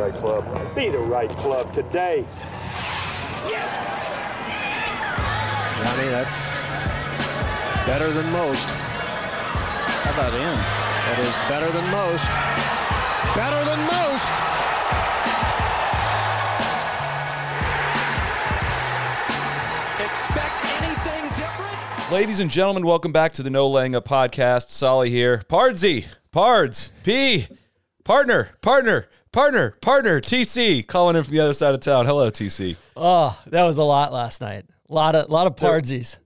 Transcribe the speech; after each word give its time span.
right 0.00 0.14
club. 0.14 0.74
Be 0.74 0.88
the 0.88 0.98
right 0.98 1.28
club 1.40 1.74
today. 1.74 2.26
Johnny, 5.76 6.08
that's 6.08 6.66
better 7.86 8.10
than 8.10 8.32
most. 8.32 8.64
How 8.64 10.12
about 10.14 10.32
him? 10.32 10.56
That 11.04 11.18
is 11.20 11.34
better 11.52 11.70
than 11.70 11.84
most. 11.90 12.30
Better 13.36 13.62
than 13.68 13.80
most. 13.92 14.32
Expect 20.00 20.64
anything 20.80 21.28
different? 21.36 22.10
Ladies 22.10 22.40
and 22.40 22.50
gentlemen, 22.50 22.86
welcome 22.86 23.12
back 23.12 23.34
to 23.34 23.42
the 23.42 23.50
No 23.50 23.68
Laying 23.68 23.94
Up 23.94 24.08
podcast. 24.08 24.70
Soly 24.70 25.10
here. 25.10 25.42
Pardsy, 25.46 26.06
Pards, 26.32 26.90
P, 27.04 27.48
partner, 28.02 28.48
partner, 28.62 29.08
partner, 29.32 29.76
partner, 29.80 30.20
TC, 30.20 30.86
calling 30.86 31.16
in 31.16 31.24
from 31.24 31.32
the 31.34 31.40
other 31.40 31.54
side 31.54 31.74
of 31.74 31.80
town. 31.80 32.06
Hello, 32.06 32.30
TC. 32.30 32.76
Oh, 32.96 33.38
that 33.46 33.64
was 33.64 33.78
a 33.78 33.84
lot 33.84 34.12
last 34.12 34.40
night. 34.40 34.66
A 34.88 34.94
lot 34.94 35.14
of 35.14 35.30
lot 35.30 35.46
of 35.46 35.56
pardsies. 35.56 36.18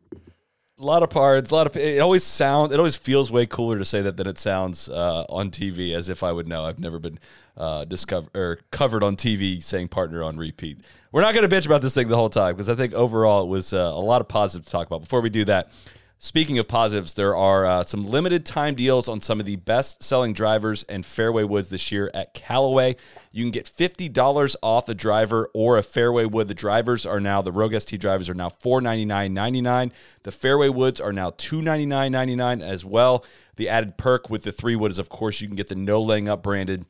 A 0.76 0.84
lot 0.84 1.04
of 1.04 1.10
pards, 1.10 1.52
a 1.52 1.54
lot 1.54 1.68
of. 1.68 1.76
It 1.76 2.00
always 2.00 2.24
sound. 2.24 2.72
It 2.72 2.78
always 2.78 2.96
feels 2.96 3.30
way 3.30 3.46
cooler 3.46 3.78
to 3.78 3.84
say 3.84 4.02
that 4.02 4.16
than 4.16 4.26
it 4.26 4.38
sounds 4.38 4.88
uh, 4.88 5.24
on 5.28 5.50
TV, 5.50 5.94
as 5.94 6.08
if 6.08 6.22
I 6.22 6.32
would 6.32 6.48
know. 6.48 6.64
I've 6.64 6.80
never 6.80 6.98
been 6.98 7.18
uh, 7.56 7.84
discovered 7.84 8.30
or 8.34 8.58
covered 8.72 9.04
on 9.04 9.16
TV 9.16 9.62
saying 9.62 9.88
partner 9.88 10.22
on 10.22 10.36
repeat. 10.36 10.80
We're 11.12 11.20
not 11.20 11.32
going 11.32 11.48
to 11.48 11.56
bitch 11.56 11.64
about 11.64 11.80
this 11.80 11.94
thing 11.94 12.08
the 12.08 12.16
whole 12.16 12.28
time 12.28 12.54
because 12.54 12.68
I 12.68 12.74
think 12.74 12.92
overall 12.92 13.44
it 13.44 13.48
was 13.48 13.72
uh, 13.72 13.76
a 13.76 14.00
lot 14.00 14.20
of 14.20 14.26
positive 14.26 14.66
to 14.66 14.72
talk 14.72 14.88
about. 14.88 15.00
Before 15.00 15.20
we 15.20 15.30
do 15.30 15.44
that, 15.44 15.70
speaking 16.24 16.58
of 16.58 16.66
positives, 16.66 17.12
there 17.12 17.36
are 17.36 17.66
uh, 17.66 17.84
some 17.84 18.06
limited 18.06 18.46
time 18.46 18.74
deals 18.74 19.08
on 19.10 19.20
some 19.20 19.40
of 19.40 19.46
the 19.46 19.56
best 19.56 20.02
selling 20.02 20.32
drivers 20.32 20.82
and 20.84 21.04
fairway 21.04 21.44
woods 21.44 21.68
this 21.68 21.92
year 21.92 22.10
at 22.14 22.32
Callaway. 22.32 22.96
You 23.30 23.44
can 23.44 23.50
get 23.50 23.68
fifty 23.68 24.08
dollars 24.08 24.56
off 24.62 24.88
a 24.88 24.94
driver 24.94 25.50
or 25.52 25.76
a 25.76 25.82
fairway 25.82 26.24
wood. 26.24 26.48
The 26.48 26.54
drivers 26.54 27.04
are 27.04 27.20
now 27.20 27.42
the 27.42 27.52
Rogue 27.52 27.78
ST 27.78 28.00
drivers 28.00 28.30
are 28.30 28.34
now 28.34 28.48
four 28.48 28.80
ninety 28.80 29.04
nine 29.04 29.34
ninety 29.34 29.60
nine. 29.60 29.92
The 30.22 30.32
fairway 30.32 30.70
woods 30.70 30.98
are 30.98 31.12
now 31.12 31.34
two 31.36 31.60
ninety 31.60 31.86
nine 31.86 32.12
ninety 32.12 32.36
nine 32.36 32.62
as 32.62 32.86
well. 32.86 33.24
The 33.56 33.68
added 33.68 33.98
perk 33.98 34.30
with 34.30 34.44
the 34.44 34.52
three 34.52 34.76
wood 34.76 34.92
is 34.92 34.98
of 34.98 35.10
course 35.10 35.42
you 35.42 35.46
can 35.46 35.56
get 35.56 35.68
the 35.68 35.74
no 35.74 36.00
laying 36.00 36.28
up 36.28 36.42
branded 36.42 36.86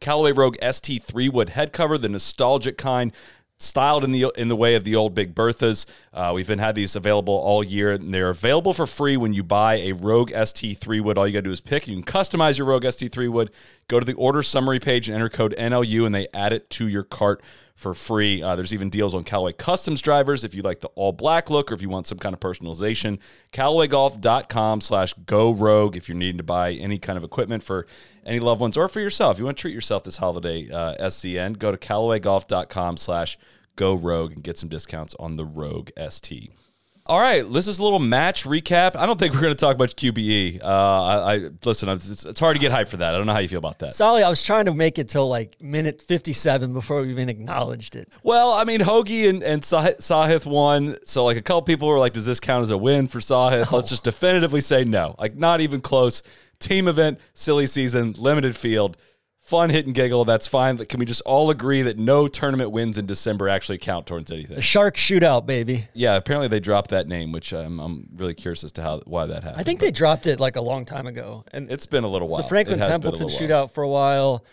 Callaway 0.00 0.30
Rogue 0.30 0.56
ST3 0.62 1.32
wood 1.32 1.48
head 1.50 1.72
cover, 1.72 1.98
the 1.98 2.08
nostalgic 2.08 2.78
kind, 2.78 3.10
styled 3.58 4.04
in 4.04 4.12
the 4.12 4.30
in 4.36 4.48
the 4.48 4.56
way 4.56 4.74
of 4.74 4.84
the 4.84 4.94
old 4.94 5.14
Big 5.14 5.34
Berthas. 5.34 5.84
Uh, 6.18 6.32
we've 6.32 6.48
been 6.48 6.58
had 6.58 6.74
these 6.74 6.96
available 6.96 7.32
all 7.32 7.62
year, 7.62 7.92
and 7.92 8.12
they're 8.12 8.30
available 8.30 8.74
for 8.74 8.88
free 8.88 9.16
when 9.16 9.32
you 9.32 9.44
buy 9.44 9.74
a 9.76 9.92
Rogue 9.92 10.32
ST3 10.32 11.00
wood. 11.00 11.16
All 11.16 11.28
you 11.28 11.32
got 11.32 11.38
to 11.38 11.42
do 11.42 11.52
is 11.52 11.60
pick. 11.60 11.86
You 11.86 11.94
can 11.94 12.02
customize 12.02 12.58
your 12.58 12.66
Rogue 12.66 12.82
ST3 12.82 13.28
wood. 13.28 13.52
Go 13.86 14.00
to 14.00 14.04
the 14.04 14.14
order 14.14 14.42
summary 14.42 14.80
page 14.80 15.08
and 15.08 15.14
enter 15.14 15.28
code 15.28 15.54
NLU, 15.56 16.04
and 16.04 16.12
they 16.12 16.26
add 16.34 16.52
it 16.52 16.70
to 16.70 16.88
your 16.88 17.04
cart 17.04 17.40
for 17.76 17.94
free. 17.94 18.42
Uh, 18.42 18.56
there's 18.56 18.74
even 18.74 18.90
deals 18.90 19.14
on 19.14 19.22
Callaway 19.22 19.52
Customs 19.52 20.02
drivers 20.02 20.42
if 20.42 20.56
you 20.56 20.62
like 20.62 20.80
the 20.80 20.88
all 20.96 21.12
black 21.12 21.50
look 21.50 21.70
or 21.70 21.76
if 21.76 21.82
you 21.82 21.88
want 21.88 22.08
some 22.08 22.18
kind 22.18 22.34
of 22.34 22.40
personalization. 22.40 23.20
CallawayGolf.com 23.52 24.80
slash 24.80 25.14
go 25.24 25.52
rogue 25.52 25.96
if 25.96 26.08
you're 26.08 26.18
needing 26.18 26.38
to 26.38 26.42
buy 26.42 26.72
any 26.72 26.98
kind 26.98 27.16
of 27.16 27.22
equipment 27.22 27.62
for 27.62 27.86
any 28.26 28.40
loved 28.40 28.60
ones 28.60 28.76
or 28.76 28.88
for 28.88 28.98
yourself. 28.98 29.36
If 29.36 29.38
you 29.38 29.44
want 29.44 29.56
to 29.58 29.62
treat 29.62 29.74
yourself 29.74 30.02
this 30.02 30.16
holiday 30.16 30.68
uh, 30.68 30.96
SCN, 30.96 31.60
go 31.60 31.70
to 31.70 31.78
CallawayGolf.com 31.78 32.96
slash 32.96 33.38
go 33.78 33.94
rogue 33.94 34.32
and 34.32 34.42
get 34.44 34.58
some 34.58 34.68
discounts 34.68 35.14
on 35.18 35.36
the 35.36 35.46
Rogue 35.46 35.88
ST. 36.10 36.52
All 37.06 37.18
right, 37.18 37.50
this 37.50 37.66
is 37.66 37.78
a 37.78 37.82
little 37.82 38.00
match 38.00 38.44
recap. 38.44 38.94
I 38.94 39.06
don't 39.06 39.18
think 39.18 39.32
we're 39.32 39.40
going 39.40 39.54
to 39.54 39.58
talk 39.58 39.78
much 39.78 39.96
QBE. 39.96 40.62
Uh, 40.62 40.66
I, 40.66 41.32
I 41.32 41.48
listen. 41.64 41.88
It's, 41.88 42.22
it's 42.26 42.38
hard 42.38 42.54
to 42.54 42.60
get 42.60 42.70
hyped 42.70 42.88
for 42.88 42.98
that. 42.98 43.14
I 43.14 43.16
don't 43.16 43.26
know 43.26 43.32
how 43.32 43.38
you 43.38 43.48
feel 43.48 43.60
about 43.60 43.78
that. 43.78 43.94
Soly, 43.94 44.22
I 44.22 44.28
was 44.28 44.44
trying 44.44 44.66
to 44.66 44.74
make 44.74 44.98
it 44.98 45.08
till 45.08 45.26
like 45.26 45.58
minute 45.58 46.02
fifty-seven 46.02 46.74
before 46.74 47.00
we 47.00 47.08
even 47.08 47.30
acknowledged 47.30 47.96
it. 47.96 48.10
Well, 48.22 48.52
I 48.52 48.64
mean, 48.64 48.80
Hoagie 48.80 49.26
and, 49.26 49.42
and 49.42 49.64
Sah- 49.64 49.96
Sahith 49.98 50.44
won. 50.44 50.98
So, 51.06 51.24
like, 51.24 51.38
a 51.38 51.42
couple 51.42 51.62
people 51.62 51.88
were 51.88 51.98
like, 51.98 52.12
does 52.12 52.26
this 52.26 52.40
count 52.40 52.64
as 52.64 52.70
a 52.70 52.76
win 52.76 53.08
for 53.08 53.20
Sahith? 53.20 53.72
Let's 53.72 53.88
just 53.88 54.04
definitively 54.04 54.60
say 54.60 54.84
no. 54.84 55.14
Like, 55.18 55.34
not 55.34 55.62
even 55.62 55.80
close. 55.80 56.22
Team 56.58 56.88
event, 56.88 57.20
silly 57.32 57.66
season, 57.66 58.16
limited 58.18 58.54
field, 58.54 58.98
fun 59.48 59.70
hit 59.70 59.86
and 59.86 59.94
giggle. 59.94 60.24
That's 60.24 60.46
fine. 60.46 60.76
But 60.76 60.88
Can 60.88 61.00
we 61.00 61.06
just 61.06 61.22
all 61.22 61.50
agree 61.50 61.82
that 61.82 61.98
no 61.98 62.28
tournament 62.28 62.70
wins 62.70 62.98
in 62.98 63.06
December 63.06 63.48
actually 63.48 63.78
count 63.78 64.06
towards 64.06 64.30
anything? 64.30 64.56
The 64.56 64.62
shark 64.62 64.96
shootout, 64.96 65.46
baby. 65.46 65.88
Yeah, 65.94 66.16
apparently 66.16 66.48
they 66.48 66.60
dropped 66.60 66.90
that 66.90 67.08
name, 67.08 67.32
which 67.32 67.52
I'm, 67.52 67.80
I'm 67.80 68.08
really 68.14 68.34
curious 68.34 68.62
as 68.62 68.72
to 68.72 68.82
how 68.82 69.00
why 69.06 69.26
that 69.26 69.42
happened. 69.44 69.60
I 69.60 69.64
think 69.64 69.80
they 69.80 69.90
dropped 69.90 70.26
it 70.26 70.38
like 70.38 70.56
a 70.56 70.60
long 70.60 70.84
time 70.84 71.06
ago, 71.06 71.44
and 71.52 71.70
it's 71.72 71.86
been 71.86 72.04
a 72.04 72.08
little 72.08 72.28
while. 72.28 72.42
the 72.42 72.48
Franklin 72.48 72.78
It 72.78 72.86
has 72.86 72.88
been 72.88 72.94
a 73.08 73.10
Templeton 73.16 73.28
shootout 73.28 73.70
for 73.72 73.82
a 73.82 73.88
while, 73.88 74.44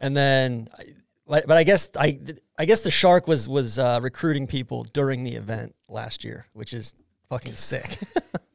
and 0.00 0.16
then, 0.16 0.68
I- 0.78 0.94
but 1.26 1.46
but 1.46 1.58
I 1.58 1.64
guess 1.64 1.90
I 1.94 2.18
I 2.58 2.64
guess 2.64 2.80
the 2.80 2.90
shark 2.90 3.28
was 3.28 3.46
was 3.46 3.78
uh, 3.78 4.00
recruiting 4.02 4.46
people 4.46 4.84
during 4.94 5.24
the 5.24 5.34
event 5.34 5.74
last 5.86 6.24
year, 6.24 6.46
which 6.54 6.72
is 6.72 6.94
fucking 7.28 7.54
sick. 7.56 7.98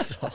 so 0.04 0.30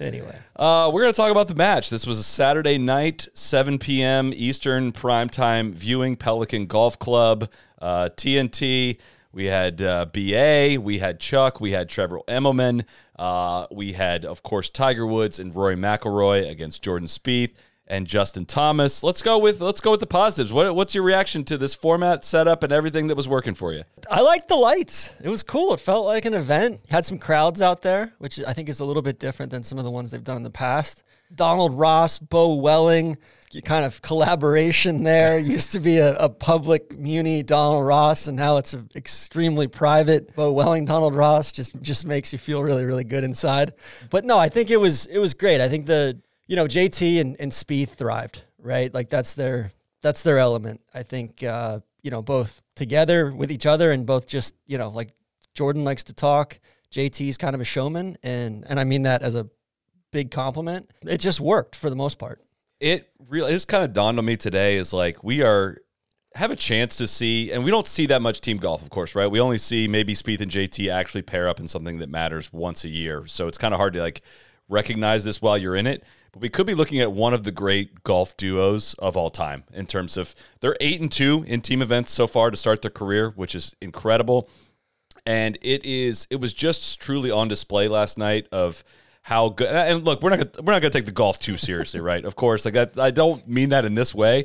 anyway, 0.00 0.36
Uh, 0.56 0.90
we're 0.92 1.02
going 1.02 1.12
to 1.12 1.16
talk 1.16 1.30
about 1.30 1.48
the 1.48 1.54
match. 1.54 1.90
This 1.90 2.06
was 2.06 2.18
a 2.18 2.22
Saturday 2.24 2.78
night, 2.78 3.28
7 3.34 3.78
p.m. 3.78 4.32
Eastern 4.34 4.92
primetime 4.92 5.72
viewing, 5.72 6.16
Pelican 6.16 6.66
Golf 6.66 6.98
Club, 6.98 7.50
uh, 7.80 8.08
TNT. 8.16 8.98
We 9.32 9.44
had 9.44 9.80
uh, 9.82 10.06
BA, 10.06 10.78
we 10.80 10.98
had 10.98 11.20
Chuck, 11.20 11.60
we 11.60 11.72
had 11.72 11.88
Trevor 11.88 12.20
Immelman, 12.26 12.84
uh, 13.18 13.66
we 13.70 13.92
had, 13.92 14.24
of 14.24 14.42
course, 14.42 14.70
Tiger 14.70 15.06
Woods 15.06 15.38
and 15.38 15.54
Rory 15.54 15.76
McIlroy 15.76 16.48
against 16.48 16.82
Jordan 16.82 17.06
Spieth 17.08 17.52
and 17.88 18.06
Justin 18.06 18.44
Thomas. 18.44 19.02
Let's 19.02 19.22
go 19.22 19.38
with 19.38 19.60
let's 19.60 19.80
go 19.80 19.90
with 19.90 20.00
the 20.00 20.06
positives. 20.06 20.52
What, 20.52 20.74
what's 20.74 20.94
your 20.94 21.02
reaction 21.02 21.42
to 21.44 21.58
this 21.58 21.74
format, 21.74 22.24
setup, 22.24 22.62
and 22.62 22.72
everything 22.72 23.08
that 23.08 23.16
was 23.16 23.28
working 23.28 23.54
for 23.54 23.72
you? 23.72 23.82
I 24.10 24.20
liked 24.20 24.48
the 24.48 24.56
lights. 24.56 25.12
It 25.22 25.28
was 25.28 25.42
cool. 25.42 25.72
It 25.74 25.80
felt 25.80 26.06
like 26.06 26.24
an 26.24 26.34
event. 26.34 26.80
Had 26.90 27.06
some 27.06 27.18
crowds 27.18 27.60
out 27.60 27.82
there, 27.82 28.12
which 28.18 28.38
I 28.46 28.52
think 28.52 28.68
is 28.68 28.80
a 28.80 28.84
little 28.84 29.02
bit 29.02 29.18
different 29.18 29.50
than 29.50 29.62
some 29.62 29.78
of 29.78 29.84
the 29.84 29.90
ones 29.90 30.10
they've 30.10 30.22
done 30.22 30.36
in 30.36 30.42
the 30.42 30.50
past. 30.50 31.02
Donald 31.34 31.74
Ross, 31.74 32.18
Beau 32.18 32.54
Welling, 32.54 33.18
kind 33.64 33.84
of 33.84 34.00
collaboration 34.02 35.02
there. 35.02 35.38
Used 35.38 35.72
to 35.72 35.80
be 35.80 35.98
a, 35.98 36.14
a 36.16 36.28
public 36.28 36.96
muni 36.96 37.42
Donald 37.42 37.86
Ross, 37.86 38.28
and 38.28 38.36
now 38.36 38.58
it's 38.58 38.74
an 38.74 38.88
extremely 38.94 39.66
private 39.66 40.34
Beau 40.34 40.52
Welling 40.52 40.84
Donald 40.84 41.14
Ross. 41.14 41.52
Just 41.52 41.80
just 41.80 42.06
makes 42.06 42.32
you 42.32 42.38
feel 42.38 42.62
really 42.62 42.84
really 42.84 43.04
good 43.04 43.24
inside. 43.24 43.72
But 44.10 44.24
no, 44.24 44.38
I 44.38 44.48
think 44.48 44.70
it 44.70 44.78
was 44.78 45.06
it 45.06 45.18
was 45.18 45.34
great. 45.34 45.60
I 45.60 45.68
think 45.68 45.86
the 45.86 46.20
you 46.48 46.56
know 46.56 46.66
JT 46.66 47.20
and, 47.20 47.36
and 47.38 47.52
Spieth 47.52 47.90
thrived 47.90 48.42
right. 48.58 48.92
Like 48.92 49.08
that's 49.08 49.34
their 49.34 49.72
that's 50.02 50.24
their 50.24 50.38
element. 50.38 50.80
I 50.92 51.04
think 51.04 51.44
uh, 51.44 51.80
you 52.02 52.10
know 52.10 52.22
both 52.22 52.60
together 52.74 53.30
with 53.30 53.52
each 53.52 53.66
other 53.66 53.92
and 53.92 54.04
both 54.04 54.26
just 54.26 54.54
you 54.66 54.78
know 54.78 54.88
like 54.88 55.10
Jordan 55.54 55.84
likes 55.84 56.04
to 56.04 56.12
talk. 56.12 56.58
JT's 56.90 57.36
kind 57.36 57.54
of 57.54 57.60
a 57.60 57.64
showman, 57.64 58.16
and 58.22 58.64
and 58.68 58.80
I 58.80 58.84
mean 58.84 59.02
that 59.02 59.22
as 59.22 59.34
a 59.36 59.48
big 60.10 60.30
compliment. 60.30 60.90
It 61.06 61.18
just 61.18 61.38
worked 61.40 61.76
for 61.76 61.90
the 61.90 61.96
most 61.96 62.18
part. 62.18 62.40
it 62.80 63.10
really 63.28 63.52
it's 63.52 63.64
kind 63.66 63.84
of 63.84 63.92
dawned 63.92 64.18
on 64.18 64.24
me 64.24 64.36
today 64.36 64.76
is 64.76 64.92
like 64.92 65.22
we 65.22 65.42
are 65.42 65.78
have 66.34 66.50
a 66.50 66.56
chance 66.56 66.94
to 66.96 67.06
see 67.08 67.50
and 67.52 67.64
we 67.64 67.70
don't 67.70 67.86
see 67.88 68.06
that 68.06 68.22
much 68.22 68.40
team 68.40 68.56
golf 68.58 68.80
of 68.82 68.90
course 68.90 69.14
right 69.14 69.26
we 69.30 69.40
only 69.40 69.58
see 69.58 69.88
maybe 69.88 70.14
Spieth 70.14 70.40
and 70.40 70.50
JT 70.50 70.90
actually 70.90 71.22
pair 71.22 71.48
up 71.48 71.58
in 71.58 71.66
something 71.66 71.98
that 71.98 72.08
matters 72.08 72.52
once 72.52 72.84
a 72.84 72.88
year 72.88 73.26
so 73.26 73.48
it's 73.48 73.58
kind 73.58 73.74
of 73.74 73.78
hard 73.78 73.92
to 73.94 74.00
like 74.00 74.22
recognize 74.68 75.24
this 75.24 75.42
while 75.42 75.58
you're 75.58 75.74
in 75.74 75.86
it 75.86 76.04
but 76.32 76.40
we 76.42 76.48
could 76.48 76.66
be 76.66 76.74
looking 76.74 77.00
at 77.00 77.12
one 77.12 77.34
of 77.34 77.44
the 77.44 77.50
great 77.50 78.02
golf 78.02 78.36
duos 78.36 78.94
of 78.94 79.16
all 79.16 79.30
time 79.30 79.64
in 79.72 79.86
terms 79.86 80.16
of 80.16 80.34
they're 80.60 80.76
8 80.80 81.00
and 81.00 81.12
2 81.12 81.44
in 81.46 81.60
team 81.60 81.82
events 81.82 82.12
so 82.12 82.26
far 82.26 82.50
to 82.50 82.56
start 82.56 82.82
their 82.82 82.90
career 82.90 83.30
which 83.30 83.54
is 83.54 83.74
incredible. 83.80 84.48
And 85.26 85.58
it 85.60 85.84
is 85.84 86.26
it 86.30 86.40
was 86.40 86.54
just 86.54 87.00
truly 87.00 87.30
on 87.30 87.48
display 87.48 87.88
last 87.88 88.18
night 88.18 88.46
of 88.52 88.82
how 89.22 89.50
good 89.50 89.68
and 89.68 90.04
look 90.04 90.22
we're 90.22 90.30
not 90.30 90.38
gonna, 90.38 90.64
we're 90.64 90.72
not 90.72 90.80
going 90.80 90.90
to 90.92 90.98
take 90.98 91.06
the 91.06 91.12
golf 91.12 91.38
too 91.38 91.58
seriously 91.58 92.00
right? 92.00 92.24
Of 92.24 92.36
course 92.36 92.64
like 92.64 92.76
I, 92.76 92.88
I 92.98 93.10
don't 93.10 93.46
mean 93.48 93.70
that 93.70 93.84
in 93.84 93.94
this 93.94 94.14
way 94.14 94.44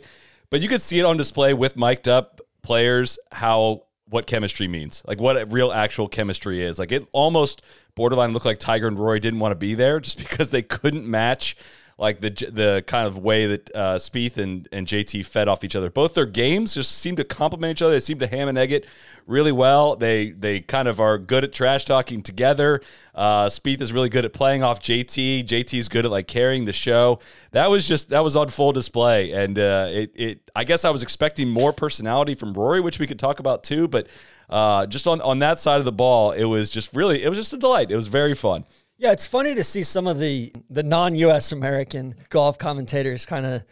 but 0.50 0.62
you 0.62 0.68
could 0.68 0.82
see 0.82 1.00
it 1.00 1.06
on 1.06 1.18
display 1.18 1.54
with 1.54 1.78
mic'd 1.78 2.08
up 2.08 2.42
players 2.64 3.20
how 3.32 3.84
what 4.10 4.28
chemistry 4.28 4.68
means 4.68 5.02
like 5.08 5.20
what 5.20 5.52
real 5.52 5.72
actual 5.72 6.08
chemistry 6.08 6.62
is. 6.62 6.78
Like 6.78 6.92
it 6.92 7.08
almost 7.12 7.62
borderline 7.96 8.32
looked 8.32 8.46
like 8.46 8.60
tiger 8.60 8.88
and 8.88 9.00
rory 9.00 9.20
didn't 9.20 9.40
want 9.40 9.52
to 9.52 9.58
be 9.58 9.76
there 9.76 10.00
just 10.00 10.18
because 10.30 10.50
they 10.50 10.62
couldn't 10.62 11.10
match 11.10 11.56
like 12.04 12.20
the 12.20 12.30
the 12.52 12.84
kind 12.86 13.08
of 13.08 13.18
way 13.18 13.46
that 13.48 13.74
uh, 13.74 13.96
Spieth 13.96 14.36
and, 14.36 14.68
and 14.74 14.86
JT 14.86 15.26
fed 15.26 15.48
off 15.48 15.64
each 15.64 15.74
other. 15.74 15.90
Both 15.90 16.16
their 16.16 16.26
games 16.26 16.74
just 16.74 16.92
seem 16.92 17.16
to 17.16 17.24
complement 17.24 17.72
each 17.72 17.82
other. 17.82 17.94
They 17.94 18.02
seem 18.02 18.20
to 18.20 18.28
ham 18.28 18.50
and 18.50 18.58
egg 18.58 18.74
it 18.74 18.86
really 19.26 19.54
well. 19.54 19.96
They 19.96 20.32
they 20.32 20.60
kind 20.60 20.90
of 20.90 21.00
are 21.00 21.18
good 21.18 21.46
at 21.46 21.54
trash 21.54 21.86
talking 21.86 22.22
together. 22.22 22.82
Uh, 23.16 23.46
Spieth 23.46 23.80
is 23.80 23.94
really 23.94 24.10
good 24.10 24.26
at 24.26 24.34
playing 24.34 24.64
off 24.64 24.82
JT. 24.82 25.46
JT 25.46 25.80
is 25.80 25.88
good 25.88 26.04
at 26.04 26.12
like 26.12 26.28
carrying 26.28 26.66
the 26.66 26.74
show. 26.74 27.20
That 27.52 27.70
was 27.70 27.88
just 27.88 28.10
that 28.10 28.20
was 28.20 28.36
on 28.36 28.50
full 28.50 28.74
display, 28.74 29.32
and 29.32 29.58
uh, 29.58 29.88
it 29.90 30.12
it 30.14 30.52
I 30.54 30.66
guess 30.66 30.84
I 30.84 30.90
was 30.90 31.04
expecting 31.04 31.50
more 31.50 31.72
personality 31.72 32.36
from 32.36 32.54
Rory, 32.54 32.82
which 32.82 33.00
we 33.00 33.08
could 33.08 33.20
talk 33.20 33.40
about 33.40 33.64
too, 33.64 33.88
but. 33.88 34.08
Uh, 34.50 34.86
just 34.86 35.08
on, 35.08 35.20
on 35.22 35.40
that 35.40 35.60
side 35.60 35.80
of 35.80 35.86
the 35.86 35.92
ball, 35.92 36.32
it 36.32 36.44
was 36.44 36.70
just 36.70 36.94
really, 36.94 37.24
it 37.24 37.30
was 37.30 37.40
just 37.40 37.54
a 37.54 37.58
delight. 37.58 37.90
It 37.90 37.96
was 37.96 38.08
very 38.08 38.36
fun. 38.36 38.66
Yeah, 39.04 39.12
it's 39.12 39.28
funny 39.28 39.54
to 39.56 39.66
see 39.66 39.84
some 39.84 40.08
of 40.08 40.18
the 40.18 40.54
the 40.70 40.82
non-U.S. 40.82 41.52
American 41.52 42.16
golf 42.30 42.58
commentators 42.58 43.26
kind 43.26 43.46
of 43.46 43.66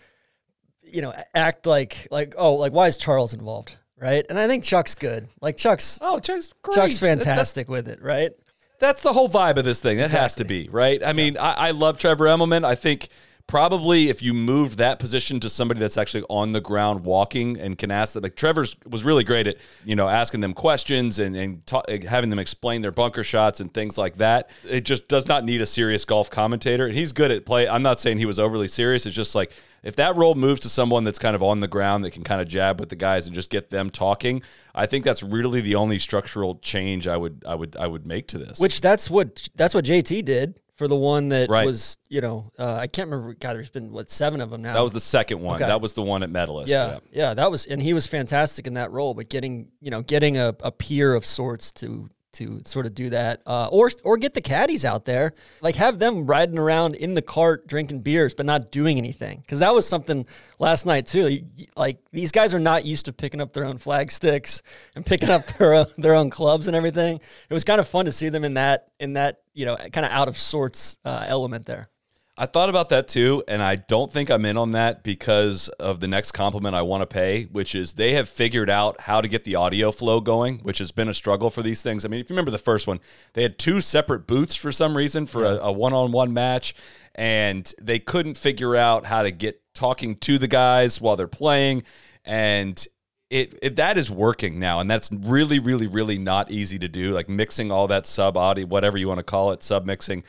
you 0.84 1.02
know, 1.02 1.14
act 1.34 1.66
like 1.66 2.10
like 2.12 2.34
oh, 2.38 2.56
like 2.56 2.74
why 2.74 2.88
is 2.88 2.98
Charles 2.98 3.34
involved, 3.34 3.78
right? 3.98 4.26
And 4.30 4.38
I 4.38 4.46
think 4.50 4.66
Chuck's 4.66 4.94
good. 4.94 5.30
Like 5.40 5.56
Chuck's 5.56 6.00
Oh, 6.02 6.20
Chuck's 6.20 6.52
great. 6.62 6.76
Chuck's 6.76 7.00
That- 7.00 7.20
that- 7.20 7.26
fantastic 7.26 7.70
with 7.70 7.88
it, 7.88 8.02
right? 8.02 8.32
That's 8.80 9.04
the 9.04 9.14
whole 9.14 9.30
vibe 9.30 9.56
of 9.56 9.64
this 9.64 9.80
thing. 9.80 10.00
That 10.00 10.12
has 10.12 10.36
to 10.36 10.44
be, 10.44 10.68
right? 10.70 11.02
I 11.02 11.14
mean, 11.14 11.38
I, 11.38 11.54
I 11.54 11.72
love 11.72 11.98
Trevor 11.98 12.26
Immelman. 12.26 12.66
I 12.66 12.76
think 12.76 13.08
probably 13.52 14.08
if 14.08 14.24
you 14.24 14.34
moved 14.34 14.78
that 14.78 14.98
position 14.98 15.38
to 15.38 15.50
somebody 15.50 15.78
that's 15.78 15.98
actually 15.98 16.24
on 16.30 16.54
the 16.54 16.62
ground 16.62 17.04
walking 17.04 17.60
and 17.60 17.78
can 17.78 17.92
ask 17.92 18.14
them, 18.14 18.24
like 18.24 18.38
Trevor's 18.38 18.78
was 18.90 19.04
really 19.04 19.26
great 19.26 19.46
at, 19.46 19.58
you 19.84 19.94
know, 19.94 20.08
asking 20.08 20.40
them 20.40 20.54
questions 20.54 21.20
and, 21.20 21.36
and 21.36 21.68
ta- 21.68 21.84
having 22.08 22.30
them 22.30 22.40
explain 22.40 22.82
their 22.82 22.94
bunker 22.94 23.26
shots 23.26 23.60
and 23.60 23.74
things 23.74 23.98
like 23.98 24.16
that. 24.16 24.50
It 24.64 24.86
just 24.86 25.10
does 25.10 25.28
not 25.28 25.44
need 25.44 25.60
a 25.60 25.66
serious 25.66 26.06
golf 26.06 26.30
commentator. 26.30 26.86
And 26.86 26.96
he's 26.96 27.12
good 27.12 27.30
at 27.30 27.46
play. 27.46 27.68
I'm 27.68 27.84
not 27.84 28.00
saying 28.00 28.20
he 28.20 28.26
was 28.26 28.40
overly 28.40 28.70
serious. 28.70 29.06
It's 29.06 29.18
just 29.18 29.36
like, 29.36 29.52
if 29.84 29.98
that 29.98 30.16
role 30.16 30.36
moves 30.36 30.62
to 30.62 30.70
someone 30.70 31.04
that's 31.04 31.20
kind 31.20 31.36
of 31.36 31.44
on 31.44 31.60
the 31.60 31.68
ground 31.68 32.06
that 32.06 32.12
can 32.12 32.24
kind 32.24 32.40
of 32.40 32.48
jab 32.48 32.80
with 32.80 32.88
the 32.88 32.96
guys 32.96 33.26
and 33.26 33.36
just 33.36 33.50
get 33.50 33.70
them 33.70 33.90
talking, 33.90 34.44
I 34.74 34.86
think 34.86 35.04
that's 35.04 35.24
really 35.24 35.60
the 35.60 35.76
only 35.76 36.00
structural 36.00 36.56
change 36.60 37.06
I 37.06 37.18
would 37.18 37.44
I 37.46 37.56
would 37.56 37.76
I 37.76 37.88
would 37.88 38.06
make 38.06 38.28
to 38.30 38.38
this. 38.38 38.62
Which 38.62 38.80
that's 38.80 39.10
what 39.10 39.50
that's 39.56 39.76
what 39.76 39.84
JT 39.84 40.24
did 40.24 40.58
for 40.82 40.88
the 40.88 40.96
one 40.96 41.30
that 41.30 41.48
Right. 41.48 41.64
was 41.68 41.96
you 42.10 42.22
know 42.22 42.48
uh, 42.58 42.74
I 42.74 42.88
can't 42.88 43.08
remember. 43.08 43.36
God, 43.36 43.54
there's 43.56 43.70
been 43.70 43.92
what 43.92 44.10
seven 44.10 44.42
of 44.42 44.50
them 44.50 44.64
now. 44.64 44.74
That 44.74 44.82
was 44.82 44.94
the 44.94 45.00
second 45.00 45.40
one. 45.42 45.58
Okay. 45.58 45.68
That 45.68 45.80
was 45.80 45.94
the 45.94 46.02
one 46.02 46.24
at 46.24 46.32
Medalist. 46.32 46.72
yeah, 46.72 46.98
yeah, 47.12 47.36
that 47.36 47.52
was, 47.52 47.68
and 47.68 47.80
he 47.80 47.94
was 47.94 48.08
fantastic 48.08 48.66
in 48.66 48.74
that 48.74 48.92
role. 48.92 49.14
But 49.14 49.30
getting, 49.30 49.68
you 49.80 49.92
know, 49.92 50.02
getting 50.02 50.38
a, 50.38 50.56
a 50.62 50.72
peer 50.72 51.14
of 51.14 51.24
sorts 51.24 51.72
to 51.74 52.10
to 52.34 52.62
sort 52.66 52.86
of 52.86 52.94
do 52.94 53.10
that, 53.10 53.42
uh, 53.46 53.68
or 53.72 53.90
or 54.04 54.18
get 54.18 54.34
the 54.34 54.42
caddies 54.42 54.86
out 54.86 55.06
there, 55.06 55.34
like 55.62 55.76
have 55.76 56.00
them 56.00 56.26
riding 56.26 56.58
around 56.58 56.96
in 56.96 57.14
the 57.14 57.22
cart 57.22 57.68
drinking 57.68 58.02
beers, 58.02 58.34
but 58.34 58.46
not 58.46 58.72
doing 58.72 58.98
anything, 58.98 59.40
because 59.42 59.60
that 59.60 59.74
was 59.74 59.88
something 59.88 60.26
last 60.60 60.86
night 60.86 61.06
too. 61.06 61.42
Like 61.76 62.00
these 62.12 62.32
guys 62.32 62.54
are 62.54 62.60
not 62.60 62.86
used 62.86 63.06
to 63.06 63.14
picking 63.14 63.42
up 63.42 63.54
their 63.54 63.66
own 63.66 63.78
flag 63.78 64.12
sticks 64.12 64.62
and 64.96 65.06
picking 65.06 65.30
up 65.30 65.46
their 65.58 65.74
own, 65.74 65.88
their 65.98 66.16
own 66.16 66.30
clubs 66.30 66.68
and 66.68 66.76
everything. 66.76 67.18
It 67.50 67.54
was 67.54 67.64
kind 67.64 67.80
of 67.80 67.88
fun 67.88 68.06
to 68.06 68.12
see 68.12 68.30
them 68.30 68.44
in 68.44 68.56
that 68.56 68.88
in 69.00 69.14
that 69.14 69.42
you 69.54 69.66
know 69.66 69.76
kind 69.76 70.06
of 70.06 70.12
out 70.12 70.28
of 70.28 70.38
sorts 70.38 70.98
uh, 71.06 71.26
element 71.28 71.66
there. 71.66 71.90
I 72.38 72.46
thought 72.46 72.70
about 72.70 72.90
that 72.90 73.08
too, 73.10 73.44
and 73.48 73.62
I 73.62 73.76
don't 73.76 74.12
think 74.12 74.30
I'm 74.30 74.46
in 74.46 74.58
on 74.58 74.72
that 74.72 75.04
because 75.04 75.68
of 75.68 76.00
the 76.00 76.08
next 76.08 76.32
compliment 76.32 76.76
I 76.76 76.82
want 76.82 77.02
to 77.02 77.06
pay, 77.06 77.44
which 77.44 77.76
is 77.76 77.94
they 77.94 78.14
have 78.14 78.30
figured 78.30 78.70
out 78.70 79.02
how 79.02 79.20
to 79.20 79.28
get 79.28 79.44
the 79.44 79.56
audio 79.56 79.92
flow 79.92 80.22
going, 80.22 80.60
which 80.60 80.78
has 80.78 80.92
been 80.92 81.10
a 81.10 81.14
struggle 81.14 81.50
for 81.50 81.62
these 81.62 81.84
things. 81.84 82.06
I 82.06 82.08
mean, 82.08 82.22
if 82.22 82.30
you 82.30 82.34
remember 82.34 82.52
the 82.52 82.58
first 82.58 82.88
one, 82.88 83.00
they 83.34 83.44
had 83.44 83.58
two 83.60 83.82
separate 83.82 84.28
booths 84.28 84.56
for 84.56 84.72
some 84.72 84.96
reason 84.96 85.26
for 85.26 85.44
a, 85.44 85.58
a 85.58 85.72
one-on-one 85.72 86.34
match, 86.34 86.74
and 87.14 87.72
they 87.82 88.00
couldn't 88.00 88.38
figure 88.38 88.78
out 88.78 89.06
how 89.06 89.24
to 89.24 89.32
get 89.32 89.62
talking 89.76 90.16
to 90.16 90.38
the 90.38 90.48
guys 90.48 91.02
while 91.02 91.18
they're 91.18 91.28
playing, 91.28 91.84
and 92.24 92.88
it, 93.30 93.60
it 93.62 93.76
that 93.76 93.98
is 93.98 94.10
working 94.10 94.58
now, 94.58 94.80
and 94.80 94.90
that's 94.90 95.12
really, 95.12 95.60
really, 95.60 95.88
really 95.88 96.18
not 96.18 96.50
easy 96.50 96.80
to 96.80 96.88
do. 96.88 97.12
Like 97.12 97.28
mixing 97.28 97.72
all 97.72 97.88
that 97.88 98.06
sub 98.06 98.38
audio, 98.38 98.66
whatever 98.66 98.98
you 98.98 99.10
want 99.10 99.20
to 99.20 99.24
call 99.24 99.52
it, 99.52 99.62
sub 99.64 99.86
mixing 99.86 100.24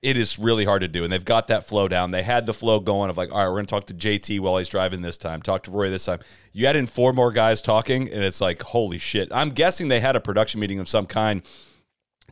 it 0.00 0.16
is 0.16 0.38
really 0.38 0.64
hard 0.64 0.82
to 0.82 0.88
do. 0.88 1.02
And 1.02 1.12
they've 1.12 1.24
got 1.24 1.48
that 1.48 1.64
flow 1.64 1.88
down. 1.88 2.12
They 2.12 2.22
had 2.22 2.46
the 2.46 2.54
flow 2.54 2.78
going 2.78 3.10
of 3.10 3.16
like, 3.16 3.32
all 3.32 3.38
right, 3.38 3.46
we're 3.46 3.54
going 3.54 3.66
to 3.66 3.70
talk 3.70 3.86
to 3.86 3.94
JT 3.94 4.40
while 4.40 4.56
he's 4.58 4.68
driving 4.68 5.02
this 5.02 5.18
time, 5.18 5.42
talk 5.42 5.64
to 5.64 5.70
Roy 5.70 5.90
this 5.90 6.04
time. 6.04 6.20
You 6.52 6.66
add 6.66 6.76
in 6.76 6.86
four 6.86 7.12
more 7.12 7.32
guys 7.32 7.60
talking, 7.60 8.08
and 8.12 8.22
it's 8.22 8.40
like, 8.40 8.62
holy 8.62 8.98
shit. 8.98 9.28
I'm 9.32 9.50
guessing 9.50 9.88
they 9.88 10.00
had 10.00 10.14
a 10.14 10.20
production 10.20 10.60
meeting 10.60 10.78
of 10.78 10.88
some 10.88 11.06
kind 11.06 11.42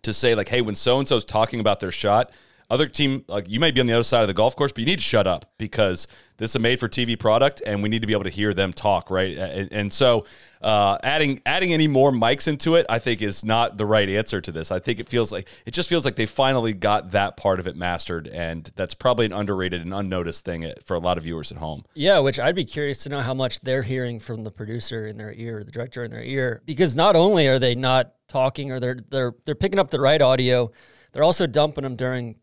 to 0.02 0.12
say, 0.12 0.34
like, 0.34 0.48
hey, 0.48 0.60
when 0.60 0.76
so 0.76 0.98
and 0.98 1.08
so's 1.08 1.24
talking 1.24 1.58
about 1.58 1.80
their 1.80 1.90
shot, 1.90 2.30
other 2.70 2.86
team, 2.86 3.24
like, 3.28 3.48
you 3.48 3.60
may 3.60 3.70
be 3.70 3.80
on 3.80 3.86
the 3.86 3.92
other 3.92 4.02
side 4.02 4.22
of 4.22 4.28
the 4.28 4.34
golf 4.34 4.56
course, 4.56 4.72
but 4.72 4.80
you 4.80 4.86
need 4.86 4.98
to 4.98 5.04
shut 5.04 5.26
up 5.26 5.52
because 5.58 6.06
this 6.38 6.50
is 6.50 6.56
a 6.56 6.58
made 6.58 6.80
for 6.80 6.88
TV 6.88 7.18
product 7.18 7.62
and 7.64 7.82
we 7.82 7.88
need 7.88 8.00
to 8.00 8.06
be 8.06 8.12
able 8.12 8.24
to 8.24 8.30
hear 8.30 8.52
them 8.52 8.72
talk, 8.72 9.10
right? 9.10 9.36
And, 9.36 9.72
and 9.72 9.92
so, 9.92 10.24
uh, 10.60 10.98
adding 11.02 11.40
adding 11.46 11.72
any 11.72 11.86
more 11.86 12.10
mics 12.10 12.48
into 12.48 12.74
it, 12.74 12.86
I 12.88 12.98
think 12.98 13.22
is 13.22 13.44
not 13.44 13.76
the 13.76 13.86
right 13.86 14.08
answer 14.08 14.40
to 14.40 14.50
this. 14.50 14.72
I 14.72 14.78
think 14.78 14.98
it 14.98 15.08
feels 15.08 15.30
like 15.30 15.48
it 15.64 15.72
just 15.72 15.88
feels 15.88 16.04
like 16.04 16.16
they 16.16 16.26
finally 16.26 16.72
got 16.72 17.12
that 17.12 17.36
part 17.36 17.60
of 17.60 17.66
it 17.66 17.76
mastered, 17.76 18.26
and 18.26 18.70
that's 18.74 18.94
probably 18.94 19.26
an 19.26 19.32
underrated 19.32 19.82
and 19.82 19.94
unnoticed 19.94 20.44
thing 20.44 20.72
for 20.84 20.94
a 20.94 20.98
lot 20.98 21.18
of 21.18 21.24
viewers 21.24 21.52
at 21.52 21.58
home. 21.58 21.84
Yeah, 21.94 22.18
which 22.18 22.40
I'd 22.40 22.56
be 22.56 22.64
curious 22.64 22.98
to 23.04 23.10
know 23.10 23.20
how 23.20 23.34
much 23.34 23.60
they're 23.60 23.82
hearing 23.82 24.18
from 24.18 24.42
the 24.42 24.50
producer 24.50 25.06
in 25.06 25.18
their 25.18 25.32
ear, 25.34 25.62
the 25.62 25.70
director 25.70 26.04
in 26.04 26.10
their 26.10 26.24
ear, 26.24 26.62
because 26.64 26.96
not 26.96 27.16
only 27.16 27.48
are 27.48 27.58
they 27.58 27.74
not 27.74 28.14
talking 28.28 28.72
or 28.72 28.80
they're 28.80 28.98
they're 29.08 29.34
they're 29.44 29.54
picking 29.54 29.78
up 29.78 29.90
the 29.90 30.00
right 30.00 30.22
audio, 30.22 30.70
they're 31.12 31.24
also 31.24 31.46
dumping 31.46 31.84
them 31.84 31.96
during 31.96 32.36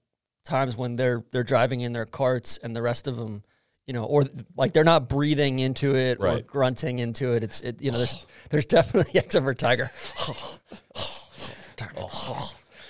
times 0.43 0.75
when 0.75 0.95
they're 0.95 1.23
they're 1.31 1.43
driving 1.43 1.81
in 1.81 1.93
their 1.93 2.05
carts 2.05 2.57
and 2.57 2.75
the 2.75 2.81
rest 2.81 3.07
of 3.07 3.15
them, 3.15 3.43
you 3.87 3.93
know, 3.93 4.03
or 4.03 4.25
like 4.55 4.73
they're 4.73 4.83
not 4.83 5.09
breathing 5.09 5.59
into 5.59 5.95
it 5.95 6.17
or 6.19 6.41
grunting 6.41 6.99
into 6.99 7.33
it. 7.33 7.43
It's 7.43 7.61
it, 7.61 7.81
you 7.81 7.91
know, 7.91 7.97
there's 7.97 8.27
there's 8.49 8.65
definitely 8.65 9.19
except 9.19 9.43
for 9.43 9.53
Tiger. 9.53 9.89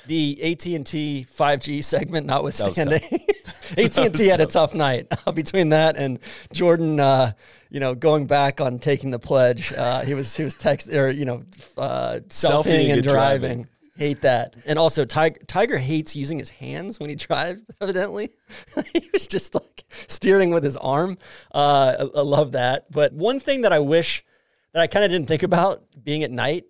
The 0.05 0.51
AT 0.51 0.65
and 0.65 0.85
T 0.85 1.25
5G 1.33 1.81
segment 1.81 2.27
notwithstanding, 2.27 3.01
AT 3.77 3.97
and 3.97 4.13
T 4.13 4.27
had 4.27 4.41
a 4.41 4.45
tough 4.45 4.75
night 4.75 5.07
between 5.33 5.69
that 5.69 5.95
and 5.95 6.19
Jordan. 6.51 6.99
Uh, 6.99 7.31
you 7.69 7.79
know, 7.79 7.95
going 7.95 8.27
back 8.27 8.59
on 8.59 8.79
taking 8.79 9.11
the 9.11 9.19
pledge, 9.19 9.71
uh, 9.71 10.01
he 10.01 10.13
was 10.13 10.35
he 10.35 10.43
was 10.43 10.55
text 10.55 10.89
or 10.91 11.09
you 11.09 11.23
know 11.23 11.43
uh, 11.77 12.19
Selfieing 12.27 12.29
selfieing 12.29 12.83
and 12.83 12.91
and 12.91 13.03
driving. 13.03 13.39
driving. 13.39 13.67
Hate 13.95 14.21
that. 14.21 14.55
And 14.65 14.79
also, 14.79 15.05
Tiger 15.05 15.39
Tiger 15.45 15.77
hates 15.77 16.15
using 16.15 16.39
his 16.39 16.49
hands 16.49 16.99
when 16.99 17.09
he 17.09 17.15
drives. 17.15 17.61
Evidently, 17.81 18.31
he 18.93 19.09
was 19.13 19.27
just 19.27 19.53
like 19.53 19.83
steering 20.07 20.49
with 20.49 20.63
his 20.63 20.77
arm. 20.77 21.17
Uh, 21.53 21.95
I, 21.99 22.19
I 22.19 22.21
love 22.21 22.53
that. 22.53 22.91
But 22.91 23.13
one 23.13 23.39
thing 23.39 23.61
that 23.61 23.73
I 23.73 23.79
wish 23.79 24.25
that 24.73 24.81
I 24.81 24.87
kind 24.87 25.05
of 25.05 25.11
didn't 25.11 25.27
think 25.27 25.43
about 25.43 25.83
being 26.03 26.23
at 26.23 26.31
night, 26.31 26.65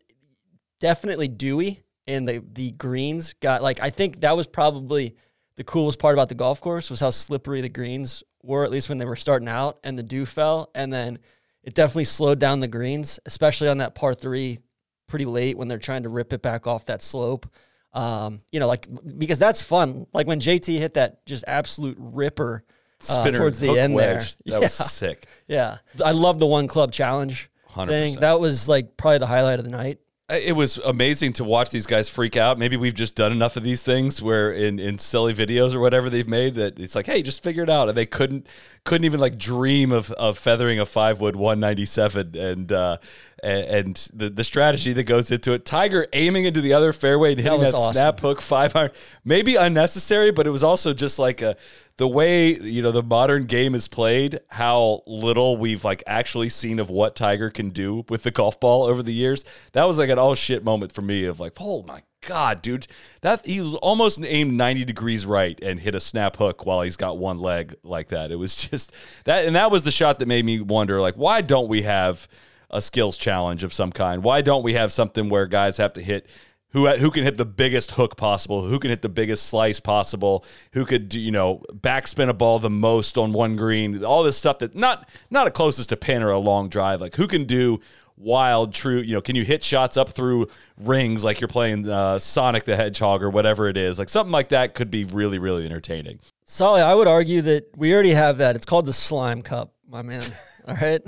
definitely 0.82 1.30
dewy 1.30 1.84
and 2.08 2.28
the 2.28 2.44
the 2.54 2.72
greens 2.72 3.34
got 3.34 3.62
like 3.62 3.80
I 3.82 3.90
think 3.90 4.22
that 4.22 4.36
was 4.36 4.48
probably 4.48 5.16
the 5.56 5.64
coolest 5.64 6.00
part 6.00 6.16
about 6.16 6.30
the 6.30 6.36
golf 6.36 6.62
course 6.62 6.90
was 6.90 7.00
how 7.00 7.10
slippery 7.10 7.62
the 7.62 7.70
greens 7.70 8.24
were 8.42 8.64
at 8.64 8.72
least 8.72 8.90
when 8.90 8.98
they 8.98 9.06
were 9.06 9.16
starting 9.16 9.48
out 9.48 9.80
and 9.84 9.98
the 9.98 10.04
dew 10.04 10.26
fell 10.26 10.70
and 10.76 10.92
then 10.92 11.20
it 11.64 11.74
definitely 11.74 12.06
slowed 12.06 12.40
down 12.40 12.60
the 12.60 12.68
greens 12.68 13.20
especially 13.26 13.70
on 13.70 13.78
that 13.78 13.96
par 13.96 14.14
3 14.14 14.60
pretty 15.08 15.26
late 15.26 15.58
when 15.58 15.68
they're 15.68 15.78
trying 15.80 16.04
to 16.04 16.10
rip 16.10 16.34
it 16.34 16.42
back 16.42 16.68
off 16.68 16.86
that 16.86 17.02
slope. 17.02 17.48
Um, 17.94 18.42
you 18.52 18.60
know 18.60 18.68
like 18.68 18.88
because 19.18 19.38
that's 19.40 19.62
fun. 19.62 20.08
Like 20.14 20.26
when 20.28 20.40
JT 20.40 20.80
hit 20.80 20.96
that 20.96 21.26
just 21.26 21.44
absolute 21.48 21.96
ripper 22.00 22.64
uh, 23.02 23.04
Spinner 23.04 23.38
towards 23.38 23.60
the 23.60 23.68
hook 23.68 23.78
end 23.78 23.94
wedge. 23.94 24.36
there 24.38 24.60
That 24.60 24.66
was 24.66 24.74
sick. 24.92 25.28
yeah. 25.48 25.78
I 26.04 26.12
love 26.12 26.40
the 26.40 26.48
one 26.48 26.68
club 26.68 26.92
challenge 26.92 27.50
100%. 27.72 27.88
thing 27.88 28.16
that 28.22 28.40
was 28.40 28.68
like 28.70 28.98
probably 28.98 29.20
the 29.20 29.28
highlight 29.28 29.60
of 29.60 29.66
the 29.66 29.72
night 29.72 30.00
It 30.30 30.56
was 30.56 30.78
amazing 30.78 31.34
to 31.34 31.44
watch 31.44 31.70
these 31.70 31.86
guys 31.86 32.08
freak 32.08 32.38
out. 32.38 32.58
Maybe 32.58 32.78
we've 32.78 32.94
just 32.94 33.14
done 33.14 33.34
enough 33.34 33.58
of 33.58 33.64
these 33.64 33.84
things 33.84 34.22
where 34.22 34.54
in, 34.54 34.80
in 34.80 34.98
silly 34.98 35.34
videos 35.34 35.76
or 35.76 35.82
whatever 35.82 36.10
they've 36.10 36.28
made 36.28 36.56
that 36.56 36.80
it's 36.80 36.96
like, 36.96 37.08
hey, 37.08 37.22
just 37.22 37.44
figure 37.44 37.64
it 37.64 37.70
out. 37.70 37.90
And 37.90 37.98
they 37.98 38.06
couldn't 38.06 38.48
couldn't 38.86 39.04
even 39.04 39.20
like 39.20 39.38
dream 39.38 39.92
of, 39.92 40.14
of 40.14 40.38
feathering 40.38 40.80
a 40.80 40.86
five 40.86 41.20
wood 41.20 41.36
197 41.36 42.38
and 42.38 42.72
uh 42.72 42.98
and, 43.44 43.66
and 43.66 43.96
the, 44.14 44.30
the 44.30 44.46
strategy 44.46 44.94
that 44.94 45.04
goes 45.04 45.30
into 45.30 45.52
it. 45.52 45.66
Tiger 45.66 46.08
aiming 46.14 46.46
into 46.46 46.62
the 46.62 46.72
other 46.72 46.94
fairway 46.94 47.32
and 47.32 47.42
hitting 47.42 47.60
was 47.60 47.74
that 47.74 47.78
awesome. 47.78 47.94
snap 47.94 48.20
hook 48.22 48.40
five 48.40 48.74
iron. 48.78 48.92
Maybe 49.26 49.58
unnecessary, 49.58 50.32
but 50.32 50.48
it 50.48 50.52
was 50.52 50.64
also 50.64 50.94
just 50.94 51.20
like 51.20 51.42
a 51.42 51.58
the 51.98 52.08
way 52.08 52.56
you 52.56 52.82
know 52.82 52.92
the 52.92 53.04
modern 53.04 53.46
game 53.46 53.76
is 53.76 53.88
played, 53.88 54.40
how 54.50 55.04
little 55.06 55.58
we've 55.58 55.84
like 55.84 56.04
actually 56.08 56.50
seen 56.50 56.80
of 56.80 56.90
what 56.90 57.16
Tiger 57.16 57.50
can 57.50 57.70
do 57.70 58.06
with 58.10 58.24
the 58.24 58.32
golf 58.32 58.60
ball 58.60 58.84
over 58.86 59.04
the 59.04 59.14
years. 59.14 59.46
That 59.74 59.86
was 59.86 60.00
like 60.00 60.10
an 60.10 60.20
oh 60.20 60.36
shit 60.36 60.64
moment 60.64 60.92
for 60.92 61.02
me 61.02 61.26
of 61.26 61.40
like, 61.40 61.54
oh 61.60 61.84
my 61.84 62.02
god, 62.26 62.62
dude, 62.62 62.88
that 63.22 63.46
he's 63.46 63.76
almost 63.76 64.20
aimed 64.24 64.54
ninety 64.54 64.86
degrees 64.86 65.26
right 65.26 65.60
and 65.62 65.80
hit 65.80 65.94
a 65.94 66.00
snap 66.00 66.38
hook 66.38 66.66
while 66.66 66.82
he's 66.82 66.96
got 66.96 67.18
one 67.18 67.40
leg 67.40 67.76
like 67.84 68.08
that. 68.10 68.32
It 68.32 68.38
was 68.38 68.56
just 68.70 68.92
that, 69.26 69.46
and 69.46 69.56
that 69.56 69.70
was 69.70 69.84
the 69.84 69.92
shot 69.92 70.20
that 70.20 70.28
made 70.28 70.46
me 70.46 70.62
wonder, 70.62 71.00
like, 71.00 71.16
why 71.16 71.42
don't 71.42 71.68
we 71.68 71.84
have 71.84 72.28
a 72.72 72.82
skills 72.82 73.18
challenge 73.18 73.64
of 73.64 73.72
some 73.72 73.92
kind? 73.92 74.24
Why 74.24 74.42
don't 74.42 74.64
we 74.64 74.74
have 74.74 74.92
something 74.92 75.30
where 75.30 75.46
guys 75.46 75.78
have 75.78 75.94
to 75.94 76.02
hit 76.02 76.26
who 76.74 76.88
who 76.88 77.10
can 77.12 77.24
hit 77.24 77.38
the 77.38 77.46
biggest 77.46 77.92
hook 77.92 78.18
possible, 78.18 78.68
who 78.68 78.80
can 78.80 78.90
hit 78.90 79.02
the 79.02 79.10
biggest 79.10 79.48
slice 79.48 79.80
possible, 79.80 80.44
who 80.74 80.86
could 80.86 81.08
do, 81.10 81.20
you 81.20 81.32
know 81.32 81.64
backspin 81.72 82.28
a 82.30 82.34
ball 82.34 82.60
the 82.60 82.70
most 82.70 83.18
on 83.18 83.32
one 83.32 83.56
green, 83.56 84.04
all 84.04 84.24
this 84.24 84.38
stuff 84.38 84.60
that 84.60 84.76
not 84.76 85.08
not 85.30 85.48
a 85.48 85.52
closest 85.52 85.90
to 85.90 85.98
pin 85.98 86.22
or 86.22 86.30
a 86.32 86.40
long 86.40 86.68
drive, 86.70 87.00
like 87.00 87.16
who 87.16 87.28
can 87.28 87.46
do 87.46 87.80
wild 88.16 88.72
true 88.74 89.00
you 89.00 89.14
know 89.14 89.22
can 89.22 89.36
you 89.36 89.44
hit 89.44 89.64
shots 89.64 89.98
up 89.98 90.08
through 90.10 90.46
rings 90.78 91.24
like 91.24 91.42
you're 91.42 91.48
playing 91.48 91.90
uh, 91.90 92.20
Sonic 92.20 92.64
the 92.64 92.76
Hedgehog 92.76 93.24
or 93.24 93.30
whatever 93.32 93.68
it 93.68 93.76
is 93.76 93.98
like 93.98 94.08
something 94.08 94.32
like 94.32 94.50
that 94.50 94.76
could 94.76 94.92
be 94.92 95.04
really 95.06 95.40
really 95.40 95.66
entertaining. 95.66 96.20
Soly, 96.46 96.82
I 96.82 96.94
would 96.94 97.08
argue 97.08 97.42
that 97.44 97.76
we 97.76 97.94
already 97.94 98.12
have 98.12 98.38
that. 98.38 98.56
It's 98.56 98.66
called 98.66 98.86
the 98.86 98.94
Slime 98.94 99.42
Cup, 99.42 99.74
my 99.88 100.02
man. 100.02 100.24
All 100.68 100.76
right. 100.76 101.02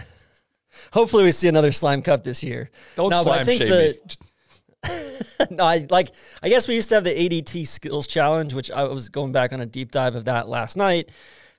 Hopefully, 0.93 1.24
we 1.24 1.31
see 1.31 1.48
another 1.48 1.72
Slime 1.72 2.01
Cup 2.01 2.24
this 2.24 2.41
year. 2.43 2.69
Don't 2.95 3.10
No, 3.10 3.24
but 3.24 3.31
I 3.31 3.36
slime 3.36 3.45
think 3.45 3.62
shame 3.62 3.69
the- 3.69 4.00
me. 4.07 4.15
no, 5.49 5.63
I 5.63 5.85
like. 5.89 6.11
I 6.41 6.49
guess 6.49 6.67
we 6.67 6.75
used 6.75 6.89
to 6.89 6.95
have 6.95 7.03
the 7.03 7.11
ADT 7.11 7.67
Skills 7.67 8.07
Challenge, 8.07 8.53
which 8.53 8.71
I 8.71 8.83
was 8.83 9.09
going 9.09 9.31
back 9.31 9.53
on 9.53 9.61
a 9.61 9.65
deep 9.65 9.91
dive 9.91 10.15
of 10.15 10.25
that 10.25 10.47
last 10.47 10.77
night. 10.77 11.09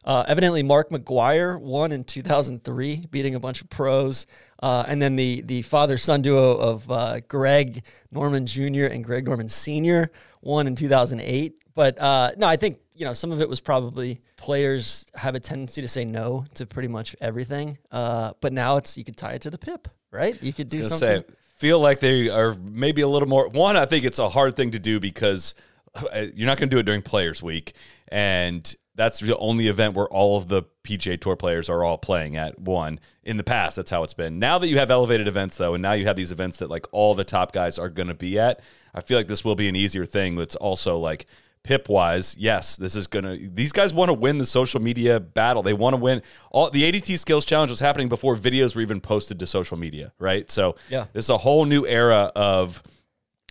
Uh, 0.04 0.24
evidently, 0.28 0.62
Mark 0.62 0.90
McGuire 0.90 1.60
won 1.60 1.90
in 1.90 2.04
2003, 2.04 3.06
beating 3.10 3.34
a 3.34 3.40
bunch 3.40 3.60
of 3.60 3.68
pros. 3.68 4.26
Uh, 4.62 4.84
and 4.86 5.02
then 5.02 5.16
the 5.16 5.42
the 5.42 5.62
father 5.62 5.98
son 5.98 6.22
duo 6.22 6.56
of 6.56 6.90
uh, 6.90 7.20
Greg 7.28 7.84
Norman 8.10 8.46
Jr. 8.46 8.86
and 8.86 9.04
Greg 9.04 9.26
Norman 9.26 9.48
Sr. 9.48 10.10
won 10.40 10.66
in 10.66 10.76
2008. 10.76 11.54
But 11.74 12.00
uh, 12.00 12.32
no, 12.38 12.46
I 12.46 12.56
think 12.56 12.78
you 12.94 13.04
know 13.04 13.12
some 13.12 13.32
of 13.32 13.40
it 13.40 13.48
was 13.48 13.60
probably 13.60 14.20
players 14.36 15.06
have 15.14 15.34
a 15.34 15.40
tendency 15.40 15.82
to 15.82 15.88
say 15.88 16.04
no 16.04 16.46
to 16.54 16.66
pretty 16.66 16.88
much 16.88 17.14
everything. 17.20 17.76
Uh, 17.90 18.32
but 18.40 18.52
now 18.52 18.76
it's 18.76 18.96
you 18.96 19.04
could 19.04 19.16
tie 19.16 19.32
it 19.32 19.42
to 19.42 19.50
the 19.50 19.58
pip, 19.58 19.88
right? 20.10 20.40
You 20.42 20.52
could 20.52 20.68
do 20.68 20.82
something. 20.84 21.22
say, 21.22 21.24
feel 21.56 21.80
like 21.80 22.00
they 22.00 22.28
are 22.28 22.54
maybe 22.54 23.02
a 23.02 23.08
little 23.08 23.28
more. 23.28 23.48
One, 23.48 23.76
I 23.76 23.86
think 23.86 24.04
it's 24.04 24.18
a 24.18 24.28
hard 24.28 24.56
thing 24.56 24.70
to 24.72 24.78
do 24.78 25.00
because 25.00 25.54
uh, 25.94 26.26
you're 26.34 26.46
not 26.46 26.58
going 26.58 26.68
to 26.68 26.74
do 26.74 26.78
it 26.78 26.84
during 26.84 27.02
Players 27.02 27.42
Week, 27.42 27.72
and 28.08 28.74
that's 28.94 29.20
the 29.20 29.36
only 29.36 29.68
event 29.68 29.94
where 29.94 30.06
all 30.06 30.38
of 30.38 30.48
the 30.48 30.62
PGA 30.84 31.20
Tour 31.20 31.36
players 31.36 31.68
are 31.68 31.84
all 31.84 31.98
playing 31.98 32.36
at 32.36 32.58
one. 32.58 32.98
In 33.22 33.36
the 33.36 33.44
past, 33.44 33.76
that's 33.76 33.90
how 33.90 34.02
it's 34.02 34.14
been. 34.14 34.38
Now 34.38 34.58
that 34.58 34.68
you 34.68 34.78
have 34.78 34.90
elevated 34.90 35.28
events, 35.28 35.56
though, 35.56 35.74
and 35.74 35.82
now 35.82 35.92
you 35.92 36.06
have 36.06 36.16
these 36.16 36.32
events 36.32 36.58
that 36.58 36.70
like 36.70 36.86
all 36.92 37.14
the 37.14 37.24
top 37.24 37.52
guys 37.52 37.78
are 37.78 37.90
going 37.90 38.08
to 38.08 38.14
be 38.14 38.38
at, 38.38 38.60
I 38.94 39.00
feel 39.00 39.18
like 39.18 39.28
this 39.28 39.44
will 39.44 39.54
be 39.54 39.68
an 39.68 39.76
easier 39.76 40.06
thing. 40.06 40.36
That's 40.36 40.56
also 40.56 40.98
like 40.98 41.26
pip 41.66 41.88
wise, 41.88 42.36
yes, 42.38 42.76
this 42.76 42.94
is 42.94 43.06
gonna. 43.08 43.36
These 43.36 43.72
guys 43.72 43.92
want 43.92 44.08
to 44.08 44.14
win 44.14 44.38
the 44.38 44.46
social 44.46 44.80
media 44.80 45.18
battle. 45.20 45.62
They 45.62 45.72
want 45.74 45.94
to 45.94 45.98
win. 46.00 46.22
All 46.50 46.70
the 46.70 46.84
ADT 46.84 47.18
Skills 47.18 47.44
Challenge 47.44 47.70
was 47.70 47.80
happening 47.80 48.08
before 48.08 48.36
videos 48.36 48.74
were 48.76 48.82
even 48.82 49.00
posted 49.00 49.38
to 49.40 49.46
social 49.46 49.76
media, 49.76 50.12
right? 50.18 50.48
So 50.50 50.76
Yeah. 50.88 51.06
this 51.12 51.24
is 51.26 51.30
a 51.30 51.38
whole 51.38 51.64
new 51.64 51.84
era 51.86 52.30
of 52.36 52.82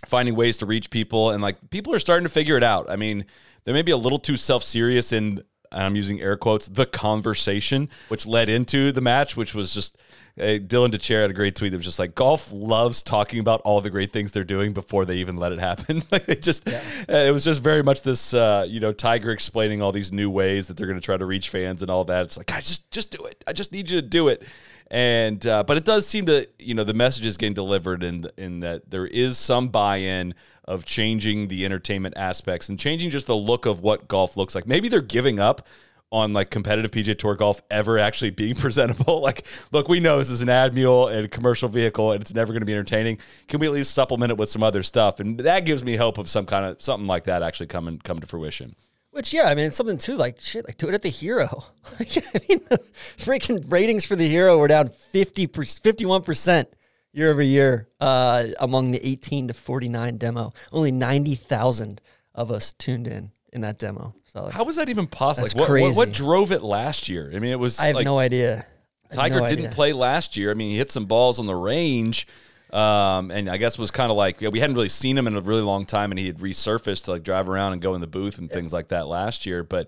finding 0.06 0.34
ways 0.34 0.56
to 0.58 0.66
reach 0.66 0.88
people, 0.90 1.30
and 1.30 1.42
like 1.42 1.56
people 1.70 1.94
are 1.94 1.98
starting 1.98 2.24
to 2.24 2.32
figure 2.32 2.56
it 2.56 2.64
out. 2.64 2.88
I 2.90 2.96
mean, 2.96 3.26
they 3.64 3.72
may 3.72 3.82
be 3.82 3.92
a 3.92 3.96
little 3.96 4.18
too 4.18 4.36
self 4.36 4.62
serious 4.62 5.12
in. 5.12 5.42
And 5.72 5.82
I'm 5.82 5.96
using 5.96 6.20
air 6.20 6.36
quotes, 6.36 6.68
the 6.68 6.86
conversation, 6.86 7.88
which 8.08 8.26
led 8.26 8.48
into 8.48 8.92
the 8.92 9.00
match, 9.00 9.36
which 9.36 9.54
was 9.54 9.72
just 9.74 9.96
uh, 10.38 10.60
Dylan 10.60 10.90
Dethier 10.90 11.22
had 11.22 11.30
a 11.30 11.34
great 11.34 11.56
tweet 11.56 11.72
that 11.72 11.78
was 11.78 11.86
just 11.86 11.98
like, 11.98 12.14
golf 12.14 12.52
loves 12.52 13.02
talking 13.02 13.40
about 13.40 13.62
all 13.62 13.80
the 13.80 13.88
great 13.88 14.12
things 14.12 14.32
they're 14.32 14.44
doing 14.44 14.74
before 14.74 15.06
they 15.06 15.16
even 15.16 15.36
let 15.36 15.50
it 15.50 15.58
happen. 15.58 16.02
like 16.10 16.26
they 16.26 16.34
just, 16.34 16.68
uh, 16.68 16.72
it 17.08 17.32
was 17.32 17.42
just 17.42 17.62
very 17.62 17.82
much 17.82 18.02
this, 18.02 18.34
uh, 18.34 18.66
you 18.68 18.78
know, 18.78 18.92
Tiger 18.92 19.30
explaining 19.30 19.80
all 19.80 19.92
these 19.92 20.12
new 20.12 20.28
ways 20.28 20.68
that 20.68 20.76
they're 20.76 20.86
going 20.86 21.00
to 21.00 21.04
try 21.04 21.16
to 21.16 21.24
reach 21.24 21.48
fans 21.48 21.80
and 21.80 21.90
all 21.90 22.04
that. 22.04 22.26
It's 22.26 22.36
like, 22.36 22.46
guys, 22.46 22.66
just, 22.66 22.90
just 22.90 23.10
do 23.10 23.24
it. 23.24 23.42
I 23.46 23.54
just 23.54 23.72
need 23.72 23.88
you 23.88 24.00
to 24.00 24.06
do 24.06 24.28
it. 24.28 24.46
And, 24.90 25.44
uh, 25.46 25.64
but 25.64 25.78
it 25.78 25.86
does 25.86 26.06
seem 26.06 26.26
to, 26.26 26.46
you 26.58 26.74
know, 26.74 26.84
the 26.84 26.94
message 26.94 27.24
is 27.24 27.38
getting 27.38 27.54
delivered 27.54 28.02
in, 28.02 28.26
in 28.36 28.60
that 28.60 28.90
there 28.90 29.06
is 29.06 29.38
some 29.38 29.68
buy 29.68 29.96
in 29.96 30.34
of 30.66 30.84
changing 30.84 31.48
the 31.48 31.64
entertainment 31.64 32.14
aspects 32.16 32.68
and 32.68 32.78
changing 32.78 33.10
just 33.10 33.26
the 33.26 33.36
look 33.36 33.66
of 33.66 33.80
what 33.80 34.08
golf 34.08 34.36
looks 34.36 34.54
like. 34.54 34.66
Maybe 34.66 34.88
they're 34.88 35.00
giving 35.00 35.38
up 35.38 35.66
on 36.12 36.32
like 36.32 36.50
competitive 36.50 36.90
PGA 36.90 37.18
Tour 37.18 37.34
golf 37.34 37.60
ever 37.70 37.98
actually 37.98 38.30
being 38.30 38.54
presentable. 38.56 39.20
like, 39.20 39.46
look, 39.72 39.88
we 39.88 40.00
know 40.00 40.18
this 40.18 40.30
is 40.30 40.42
an 40.42 40.48
ad 40.48 40.74
mule 40.74 41.08
and 41.08 41.26
a 41.26 41.28
commercial 41.28 41.68
vehicle 41.68 42.12
and 42.12 42.20
it's 42.20 42.34
never 42.34 42.52
going 42.52 42.62
to 42.62 42.66
be 42.66 42.72
entertaining. 42.72 43.18
Can 43.48 43.60
we 43.60 43.66
at 43.66 43.72
least 43.72 43.92
supplement 43.92 44.30
it 44.30 44.38
with 44.38 44.48
some 44.48 44.62
other 44.62 44.82
stuff? 44.82 45.20
And 45.20 45.38
that 45.40 45.60
gives 45.60 45.84
me 45.84 45.96
hope 45.96 46.18
of 46.18 46.28
some 46.28 46.46
kind 46.46 46.64
of 46.64 46.80
something 46.82 47.06
like 47.06 47.24
that 47.24 47.42
actually 47.42 47.66
coming 47.66 47.98
come 47.98 48.18
to 48.20 48.26
fruition. 48.26 48.74
Which 49.10 49.32
yeah, 49.32 49.44
I 49.44 49.54
mean 49.54 49.66
it's 49.66 49.76
something 49.76 49.96
too. 49.96 50.14
Like 50.14 50.40
shit, 50.40 50.66
like 50.66 50.76
do 50.76 50.88
it 50.88 50.94
at 50.94 51.02
the 51.02 51.08
Hero. 51.08 51.64
Like, 51.98 52.18
I 52.18 52.40
mean, 52.48 52.60
the 52.68 52.80
freaking 53.16 53.64
ratings 53.70 54.04
for 54.04 54.16
the 54.16 54.28
Hero 54.28 54.58
were 54.58 54.68
down 54.68 54.88
50 54.88 55.46
51 55.46 56.22
percent 56.22 56.68
year 57.16 57.30
over 57.30 57.42
year 57.42 57.88
uh, 58.00 58.48
among 58.60 58.90
the 58.90 59.04
18 59.06 59.48
to 59.48 59.54
49 59.54 60.18
demo. 60.18 60.52
Only 60.70 60.92
90,000 60.92 62.00
of 62.34 62.50
us 62.50 62.72
tuned 62.72 63.06
in 63.06 63.32
in 63.52 63.62
that 63.62 63.78
demo. 63.78 64.14
So 64.24 64.44
like, 64.44 64.52
How 64.52 64.64
was 64.64 64.76
that 64.76 64.88
even 64.88 65.06
possible? 65.06 65.48
Like, 65.48 65.68
what, 65.68 65.80
what, 65.80 65.96
what 65.96 66.12
drove 66.12 66.52
it 66.52 66.62
last 66.62 67.08
year? 67.08 67.32
I 67.34 67.38
mean, 67.38 67.50
it 67.52 67.58
was 67.58 67.80
I 67.80 67.86
have 67.86 67.96
like 67.96 68.04
no 68.04 68.18
idea. 68.18 68.66
Have 69.10 69.18
Tiger 69.18 69.40
no 69.40 69.46
didn't 69.46 69.66
idea. 69.66 69.74
play 69.74 69.92
last 69.92 70.36
year. 70.36 70.50
I 70.50 70.54
mean, 70.54 70.70
he 70.70 70.76
hit 70.76 70.90
some 70.90 71.06
balls 71.06 71.38
on 71.38 71.46
the 71.46 71.54
range. 71.54 72.26
Um, 72.72 73.30
and 73.30 73.48
I 73.48 73.56
guess 73.56 73.78
was 73.78 73.92
kind 73.92 74.10
of 74.10 74.16
like 74.16 74.40
yeah, 74.40 74.48
we 74.48 74.58
hadn't 74.58 74.74
really 74.74 74.88
seen 74.88 75.16
him 75.16 75.28
in 75.28 75.36
a 75.36 75.40
really 75.40 75.62
long 75.62 75.86
time, 75.86 76.10
and 76.10 76.18
he 76.18 76.26
had 76.26 76.38
resurfaced 76.38 77.04
to 77.04 77.12
like 77.12 77.22
drive 77.22 77.48
around 77.48 77.74
and 77.74 77.80
go 77.80 77.94
in 77.94 78.00
the 78.00 78.08
booth 78.08 78.38
and 78.38 78.50
things 78.50 78.72
like 78.72 78.88
that 78.88 79.06
last 79.06 79.46
year. 79.46 79.62
But 79.62 79.86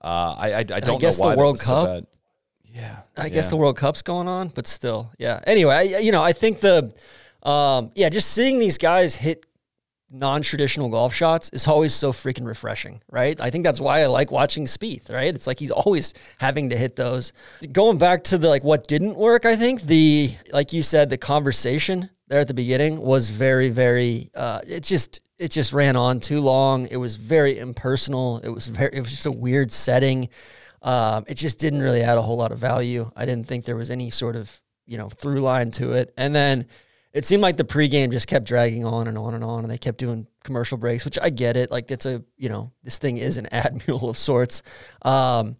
uh, 0.00 0.36
I, 0.38 0.52
I 0.52 0.58
I 0.58 0.62
don't 0.62 1.00
guess 1.00 1.18
know 1.18 1.24
the 1.24 1.28
why 1.30 1.34
that 1.34 1.38
World 1.38 1.58
Cup 1.58 1.86
so 1.86 2.06
Cup- 2.74 2.82
bad. 2.82 3.06
Yeah, 3.16 3.24
I 3.24 3.28
guess 3.28 3.48
the 3.48 3.56
World 3.56 3.76
Cup's 3.76 4.02
going 4.02 4.28
on, 4.28 4.48
but 4.48 4.66
still, 4.66 5.12
yeah. 5.18 5.40
Anyway, 5.46 5.74
I, 5.74 5.82
you 5.98 6.12
know, 6.12 6.22
I 6.22 6.32
think 6.32 6.60
the, 6.60 6.92
um, 7.42 7.90
yeah, 7.94 8.08
just 8.08 8.30
seeing 8.30 8.58
these 8.58 8.78
guys 8.78 9.14
hit 9.14 9.46
non-traditional 10.10 10.88
golf 10.88 11.14
shots 11.14 11.50
is 11.52 11.66
always 11.68 11.94
so 11.94 12.12
freaking 12.12 12.44
refreshing, 12.44 13.00
right? 13.10 13.40
I 13.40 13.50
think 13.50 13.64
that's 13.64 13.80
why 13.80 14.02
I 14.02 14.06
like 14.06 14.30
watching 14.30 14.64
Spieth, 14.66 15.10
right? 15.10 15.32
It's 15.32 15.46
like 15.46 15.58
he's 15.58 15.70
always 15.70 16.14
having 16.38 16.70
to 16.70 16.76
hit 16.76 16.96
those. 16.96 17.32
Going 17.70 17.98
back 17.98 18.24
to 18.24 18.38
the 18.38 18.48
like 18.48 18.64
what 18.64 18.88
didn't 18.88 19.16
work, 19.16 19.46
I 19.46 19.56
think 19.56 19.82
the 19.82 20.34
like 20.52 20.72
you 20.72 20.82
said, 20.82 21.10
the 21.10 21.18
conversation 21.18 22.10
there 22.26 22.40
at 22.40 22.48
the 22.48 22.54
beginning 22.54 23.00
was 23.00 23.30
very, 23.30 23.68
very. 23.68 24.30
Uh, 24.34 24.60
it 24.66 24.82
just 24.82 25.20
it 25.38 25.50
just 25.50 25.72
ran 25.72 25.96
on 25.96 26.20
too 26.20 26.40
long. 26.40 26.86
It 26.88 26.96
was 26.96 27.16
very 27.16 27.58
impersonal. 27.58 28.38
It 28.38 28.48
was 28.48 28.66
very. 28.66 28.94
It 28.94 29.00
was 29.00 29.10
just 29.10 29.26
a 29.26 29.32
weird 29.32 29.70
setting. 29.70 30.28
Um, 30.82 31.24
it 31.28 31.34
just 31.34 31.58
didn't 31.58 31.82
really 31.82 32.02
add 32.02 32.18
a 32.18 32.22
whole 32.22 32.36
lot 32.36 32.52
of 32.52 32.58
value. 32.58 33.10
I 33.16 33.26
didn't 33.26 33.46
think 33.46 33.64
there 33.64 33.76
was 33.76 33.90
any 33.90 34.10
sort 34.10 34.36
of 34.36 34.60
you 34.86 34.98
know 34.98 35.08
through 35.08 35.40
line 35.40 35.70
to 35.72 35.92
it. 35.92 36.12
And 36.16 36.34
then 36.34 36.66
it 37.12 37.26
seemed 37.26 37.42
like 37.42 37.56
the 37.56 37.64
pregame 37.64 38.10
just 38.10 38.26
kept 38.26 38.44
dragging 38.46 38.84
on 38.84 39.08
and 39.08 39.18
on 39.18 39.34
and 39.34 39.42
on, 39.42 39.64
and 39.64 39.70
they 39.70 39.78
kept 39.78 39.98
doing 39.98 40.26
commercial 40.44 40.78
breaks, 40.78 41.04
which 41.04 41.18
I 41.20 41.30
get 41.30 41.56
it. 41.56 41.70
Like 41.70 41.90
it's 41.90 42.06
a 42.06 42.22
you 42.36 42.48
know 42.48 42.72
this 42.82 42.98
thing 42.98 43.18
is 43.18 43.36
an 43.36 43.46
ad 43.52 43.82
mule 43.86 44.08
of 44.08 44.18
sorts. 44.18 44.62
Um, 45.02 45.56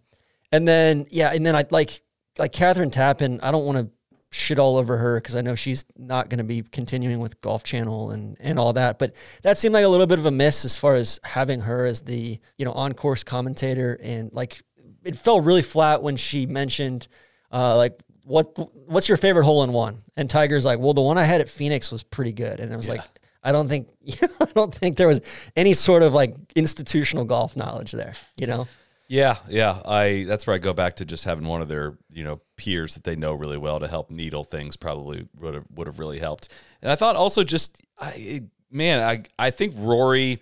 and 0.51 0.67
then 0.67 1.07
yeah, 1.09 1.31
and 1.33 1.45
then 1.45 1.55
I 1.55 1.65
like 1.71 2.01
like 2.37 2.51
Kathryn 2.51 2.91
Tappen. 2.91 3.39
I 3.43 3.51
don't 3.51 3.65
want 3.65 3.77
to 3.79 3.89
shit 4.33 4.59
all 4.59 4.77
over 4.77 4.95
her 4.95 5.15
because 5.15 5.35
I 5.35 5.41
know 5.41 5.55
she's 5.55 5.85
not 5.97 6.29
going 6.29 6.37
to 6.37 6.45
be 6.45 6.61
continuing 6.61 7.19
with 7.19 7.41
Golf 7.41 7.63
Channel 7.63 8.11
and 8.11 8.37
and 8.39 8.57
all 8.57 8.73
that. 8.73 8.97
But 8.97 9.15
that 9.43 9.57
seemed 9.57 9.73
like 9.73 9.85
a 9.85 9.89
little 9.89 10.07
bit 10.07 10.19
of 10.19 10.25
a 10.25 10.31
miss 10.31 10.63
as 10.63 10.77
far 10.77 10.95
as 10.95 11.19
having 11.23 11.59
her 11.61 11.85
as 11.85 12.01
the 12.01 12.39
you 12.57 12.65
know 12.65 12.71
on 12.71 12.93
course 12.93 13.23
commentator 13.23 13.99
and 14.01 14.31
like 14.33 14.61
it 15.03 15.15
fell 15.15 15.41
really 15.41 15.61
flat 15.61 16.01
when 16.03 16.17
she 16.17 16.45
mentioned 16.45 17.07
uh, 17.51 17.75
like 17.75 17.99
what 18.23 18.57
what's 18.87 19.09
your 19.09 19.17
favorite 19.17 19.43
hole 19.43 19.63
in 19.63 19.73
one 19.73 20.01
and 20.15 20.29
Tiger's 20.29 20.65
like 20.65 20.79
well 20.79 20.93
the 20.93 21.01
one 21.01 21.17
I 21.17 21.23
had 21.23 21.41
at 21.41 21.49
Phoenix 21.49 21.91
was 21.91 22.03
pretty 22.03 22.31
good 22.31 22.59
and 22.59 22.71
I 22.71 22.75
was 22.75 22.87
like 22.87 23.01
I 23.43 23.51
don't 23.51 23.67
think 23.67 23.89
I 24.39 24.45
don't 24.53 24.73
think 24.73 24.97
there 24.97 25.07
was 25.07 25.21
any 25.55 25.73
sort 25.73 26.03
of 26.03 26.13
like 26.13 26.35
institutional 26.55 27.25
golf 27.25 27.57
knowledge 27.57 27.91
there 27.91 28.15
you 28.37 28.47
know 28.47 28.67
Yeah, 29.07 29.35
yeah. 29.49 29.81
I 29.85 30.23
that's 30.25 30.47
where 30.47 30.55
I 30.55 30.59
go 30.59 30.71
back 30.71 30.95
to 30.97 31.05
just 31.05 31.25
having 31.25 31.45
one 31.45 31.61
of 31.61 31.67
their 31.67 31.97
you 32.09 32.23
know 32.23 32.39
peers 32.55 32.93
that 32.93 33.03
they 33.03 33.17
know 33.17 33.33
really 33.33 33.57
well 33.57 33.79
to 33.79 33.87
help 33.87 34.09
needle 34.09 34.45
things 34.45 34.77
probably 34.77 35.27
would 35.37 35.53
have 35.55 35.65
would 35.75 35.87
have 35.87 35.99
really 35.99 36.19
helped. 36.19 36.47
And 36.81 36.89
I 36.89 36.95
thought 36.95 37.17
also 37.17 37.43
just 37.43 37.81
I 37.99 38.43
man 38.71 38.99
I 39.01 39.23
I 39.47 39.51
think 39.51 39.73
Rory 39.75 40.41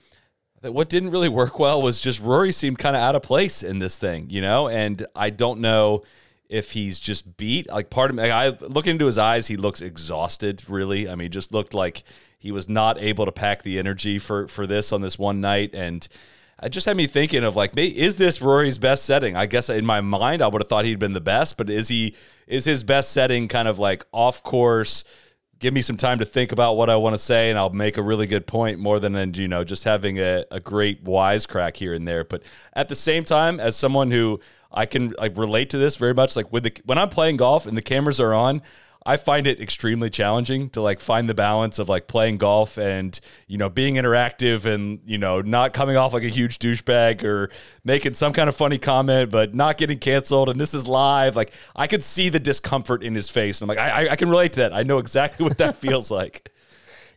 that 0.62 0.74
what 0.74 0.90
didn't 0.90 1.12
really 1.12 1.30
work 1.30 1.60
well 1.60 1.82
was 1.82 2.02
just 2.02 2.22
Rory 2.22 2.52
seemed 2.52 2.80
kind 2.80 2.96
of 2.96 3.02
out 3.02 3.16
of 3.16 3.22
place 3.22 3.64
in 3.64 3.80
this 3.80 3.98
thing, 3.98 4.30
you 4.30 4.42
know, 4.42 4.68
and 4.68 5.06
I 5.16 5.30
don't 5.30 5.60
know 5.60 6.04
if 6.50 6.72
he's 6.72 7.00
just 7.00 7.38
beat. 7.38 7.70
Like 7.70 7.90
part 7.90 8.10
of 8.10 8.18
me, 8.18 8.30
I 8.30 8.50
look 8.50 8.88
into 8.88 9.06
his 9.06 9.18
eyes, 9.18 9.48
he 9.48 9.56
looks 9.56 9.82
exhausted. 9.82 10.64
Really, 10.68 11.08
I 11.08 11.16
mean, 11.16 11.32
just 11.32 11.54
looked 11.54 11.74
like 11.74 12.04
he 12.38 12.52
was 12.52 12.68
not 12.68 13.00
able 13.00 13.26
to 13.26 13.32
pack 13.32 13.64
the 13.64 13.80
energy 13.80 14.20
for 14.20 14.48
for 14.48 14.66
this 14.66 14.92
on 14.92 15.02
this 15.02 15.18
one 15.18 15.40
night, 15.40 15.72
and 15.74 16.08
it 16.62 16.70
just 16.70 16.86
had 16.86 16.98
me 16.98 17.08
thinking 17.08 17.44
of 17.44 17.56
like, 17.56 17.78
is 17.78 18.18
this 18.18 18.42
Rory's 18.42 18.78
best 18.78 19.06
setting? 19.06 19.38
I 19.38 19.46
guess 19.46 19.70
in 19.70 19.86
my 19.86 20.02
mind, 20.02 20.42
I 20.42 20.48
would 20.48 20.62
have 20.62 20.68
thought 20.68 20.86
he'd 20.86 21.00
been 21.00 21.14
the 21.14 21.22
best, 21.22 21.58
but 21.58 21.70
is 21.70 21.88
he 21.88 22.16
is 22.48 22.66
his 22.66 22.84
best 22.84 23.12
setting 23.12 23.48
kind 23.48 23.68
of 23.68 23.80
like 23.80 24.06
off 24.12 24.44
course? 24.44 25.04
Give 25.60 25.74
me 25.74 25.82
some 25.82 25.98
time 25.98 26.20
to 26.20 26.26
think 26.26 26.52
about 26.52 26.78
what 26.78 26.90
I 26.90 26.96
want 26.96 27.14
to 27.16 27.18
say, 27.18 27.50
and 27.50 27.60
I'll 27.60 27.70
make 27.70 27.98
a 27.98 28.02
really 28.02 28.28
good 28.28 28.48
point 28.48 28.80
more 28.80 29.00
than 29.00 29.34
you 29.34 29.48
know 29.48 29.64
just 29.64 29.84
having 29.84 30.18
a, 30.18 30.46
a 30.50 30.60
great 30.60 31.04
wisecrack 31.04 31.76
here 31.76 31.94
and 31.94 32.08
there. 32.08 32.24
But 32.24 32.44
at 32.74 32.88
the 32.88 32.96
same 32.96 33.26
time, 33.26 33.60
as 33.60 33.76
someone 33.76 34.10
who 34.12 34.40
I 34.72 34.86
can 34.86 35.14
like 35.18 35.38
relate 35.38 35.70
to 35.72 35.78
this 35.78 35.98
very 35.98 36.14
much, 36.14 36.36
like 36.36 36.52
with 36.52 36.64
the 36.64 36.82
when 36.86 36.98
I'm 36.98 37.10
playing 37.10 37.38
golf 37.38 37.66
and 37.66 37.76
the 37.76 37.82
cameras 37.82 38.20
are 38.20 38.34
on, 38.34 38.62
I 39.10 39.18
find 39.18 39.48
it 39.48 39.60
extremely 39.60 40.12
challenging 40.12 40.70
to 40.70 40.82
like 40.82 41.00
find 41.00 41.28
the 41.28 41.34
balance 41.34 41.80
of 41.80 41.90
like 41.90 42.06
playing 42.08 42.38
golf 42.38 42.78
and 42.78 43.20
you 43.48 43.58
know 43.58 43.68
being 43.68 43.96
interactive 43.96 44.66
and 44.66 45.00
you 45.04 45.18
know 45.18 45.42
not 45.42 45.74
coming 45.74 45.98
off 45.98 46.14
like 46.14 46.22
a 46.24 46.30
huge 46.30 46.60
douchebag 46.60 47.24
or 47.24 47.50
making 47.84 48.14
some 48.14 48.34
kind 48.34 48.48
of 48.48 48.56
funny 48.56 48.78
comment 48.78 49.32
but 49.32 49.56
not 49.56 49.78
getting 49.78 49.98
canceled 49.98 50.48
and 50.48 50.62
this 50.62 50.76
is 50.76 50.86
live. 50.88 51.36
Like 51.36 51.54
I 51.76 51.88
could 51.88 52.04
see 52.04 52.30
the 52.30 52.40
discomfort 52.40 53.02
in 53.02 53.16
his 53.16 53.30
face. 53.30 53.62
And 53.62 53.72
I'm 53.72 53.76
like 53.76 53.84
I, 53.84 54.12
I- 54.12 54.16
can 54.16 54.30
relate 54.30 54.54
to 54.54 54.60
that. 54.60 54.74
I 54.74 54.84
know 54.84 55.00
exactly 55.00 55.44
what 55.44 55.58
that 55.58 55.76
feels 55.86 56.12
like. 56.12 56.48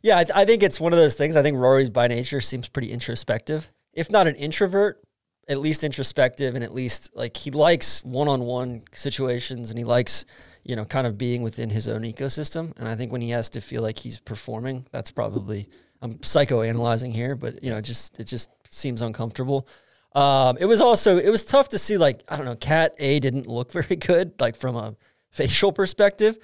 Yeah, 0.00 0.16
I, 0.16 0.24
I 0.34 0.44
think 0.46 0.62
it's 0.62 0.80
one 0.80 0.94
of 0.94 0.98
those 0.98 1.14
things. 1.14 1.36
I 1.36 1.42
think 1.42 1.58
Rory's 1.58 1.90
by 1.90 2.08
nature 2.08 2.40
seems 2.40 2.68
pretty 2.68 2.90
introspective, 2.90 3.70
if 3.92 4.10
not 4.10 4.26
an 4.26 4.34
introvert, 4.36 4.98
at 5.46 5.58
least 5.58 5.84
introspective, 5.84 6.54
and 6.54 6.64
at 6.64 6.72
least 6.72 7.10
like 7.14 7.36
he 7.36 7.50
likes 7.50 8.02
one-on-one 8.02 8.84
situations, 8.94 9.68
and 9.70 9.78
he 9.78 9.84
likes 9.84 10.24
you 10.64 10.76
know 10.76 10.84
kind 10.84 11.06
of 11.06 11.18
being 11.18 11.42
within 11.42 11.70
his 11.70 11.88
own 11.88 12.02
ecosystem. 12.02 12.72
And 12.78 12.88
I 12.88 12.94
think 12.94 13.12
when 13.12 13.20
he 13.20 13.30
has 13.30 13.48
to 13.50 13.60
feel 13.60 13.82
like 13.82 13.98
he's 13.98 14.18
performing, 14.18 14.86
that's 14.92 15.10
probably 15.10 15.68
I'm 16.02 16.14
psychoanalyzing 16.14 17.12
here, 17.12 17.36
but 17.36 17.62
you 17.62 17.70
know, 17.70 17.80
just 17.80 18.18
it 18.18 18.24
just 18.24 18.50
seems 18.70 19.02
uncomfortable. 19.02 19.68
Um, 20.14 20.58
it 20.60 20.66
was 20.66 20.80
also 20.80 21.16
it 21.16 21.30
was 21.30 21.44
tough 21.44 21.68
to 21.70 21.78
see 21.78 21.96
like 21.96 22.22
I 22.28 22.36
don't 22.36 22.44
know, 22.44 22.56
Cat 22.56 22.94
A 22.98 23.20
didn't 23.20 23.46
look 23.46 23.72
very 23.80 23.96
good 23.96 24.34
like 24.40 24.56
from 24.56 24.76
a 24.76 24.96
facial 25.30 25.72
perspective. 25.72 26.38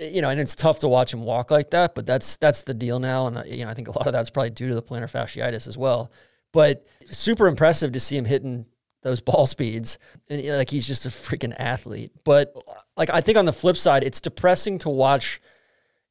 You 0.00 0.22
know, 0.22 0.28
and 0.28 0.38
it's 0.38 0.54
tough 0.54 0.78
to 0.80 0.88
watch 0.88 1.12
him 1.12 1.24
walk 1.24 1.50
like 1.50 1.70
that, 1.70 1.96
but 1.96 2.06
that's 2.06 2.36
that's 2.36 2.62
the 2.62 2.74
deal 2.74 3.00
now, 3.00 3.26
and 3.26 3.50
you 3.50 3.64
know 3.64 3.70
I 3.70 3.74
think 3.74 3.88
a 3.88 3.92
lot 3.92 4.06
of 4.06 4.12
that's 4.12 4.30
probably 4.30 4.50
due 4.50 4.68
to 4.68 4.74
the 4.76 4.82
plantar 4.82 5.10
fasciitis 5.10 5.66
as 5.66 5.76
well. 5.76 6.12
But 6.52 6.86
super 7.06 7.48
impressive 7.48 7.92
to 7.92 8.00
see 8.00 8.16
him 8.16 8.24
hitting 8.24 8.66
those 9.02 9.20
ball 9.20 9.46
speeds, 9.46 9.98
and 10.28 10.42
you 10.42 10.50
know, 10.50 10.56
like 10.56 10.70
he's 10.70 10.86
just 10.86 11.06
a 11.06 11.08
freaking 11.08 11.54
athlete. 11.58 12.10
But 12.24 12.54
like 12.96 13.10
I 13.10 13.20
think 13.20 13.38
on 13.38 13.44
the 13.44 13.52
flip 13.52 13.76
side, 13.76 14.02
it's 14.04 14.20
depressing 14.20 14.78
to 14.80 14.88
watch 14.88 15.40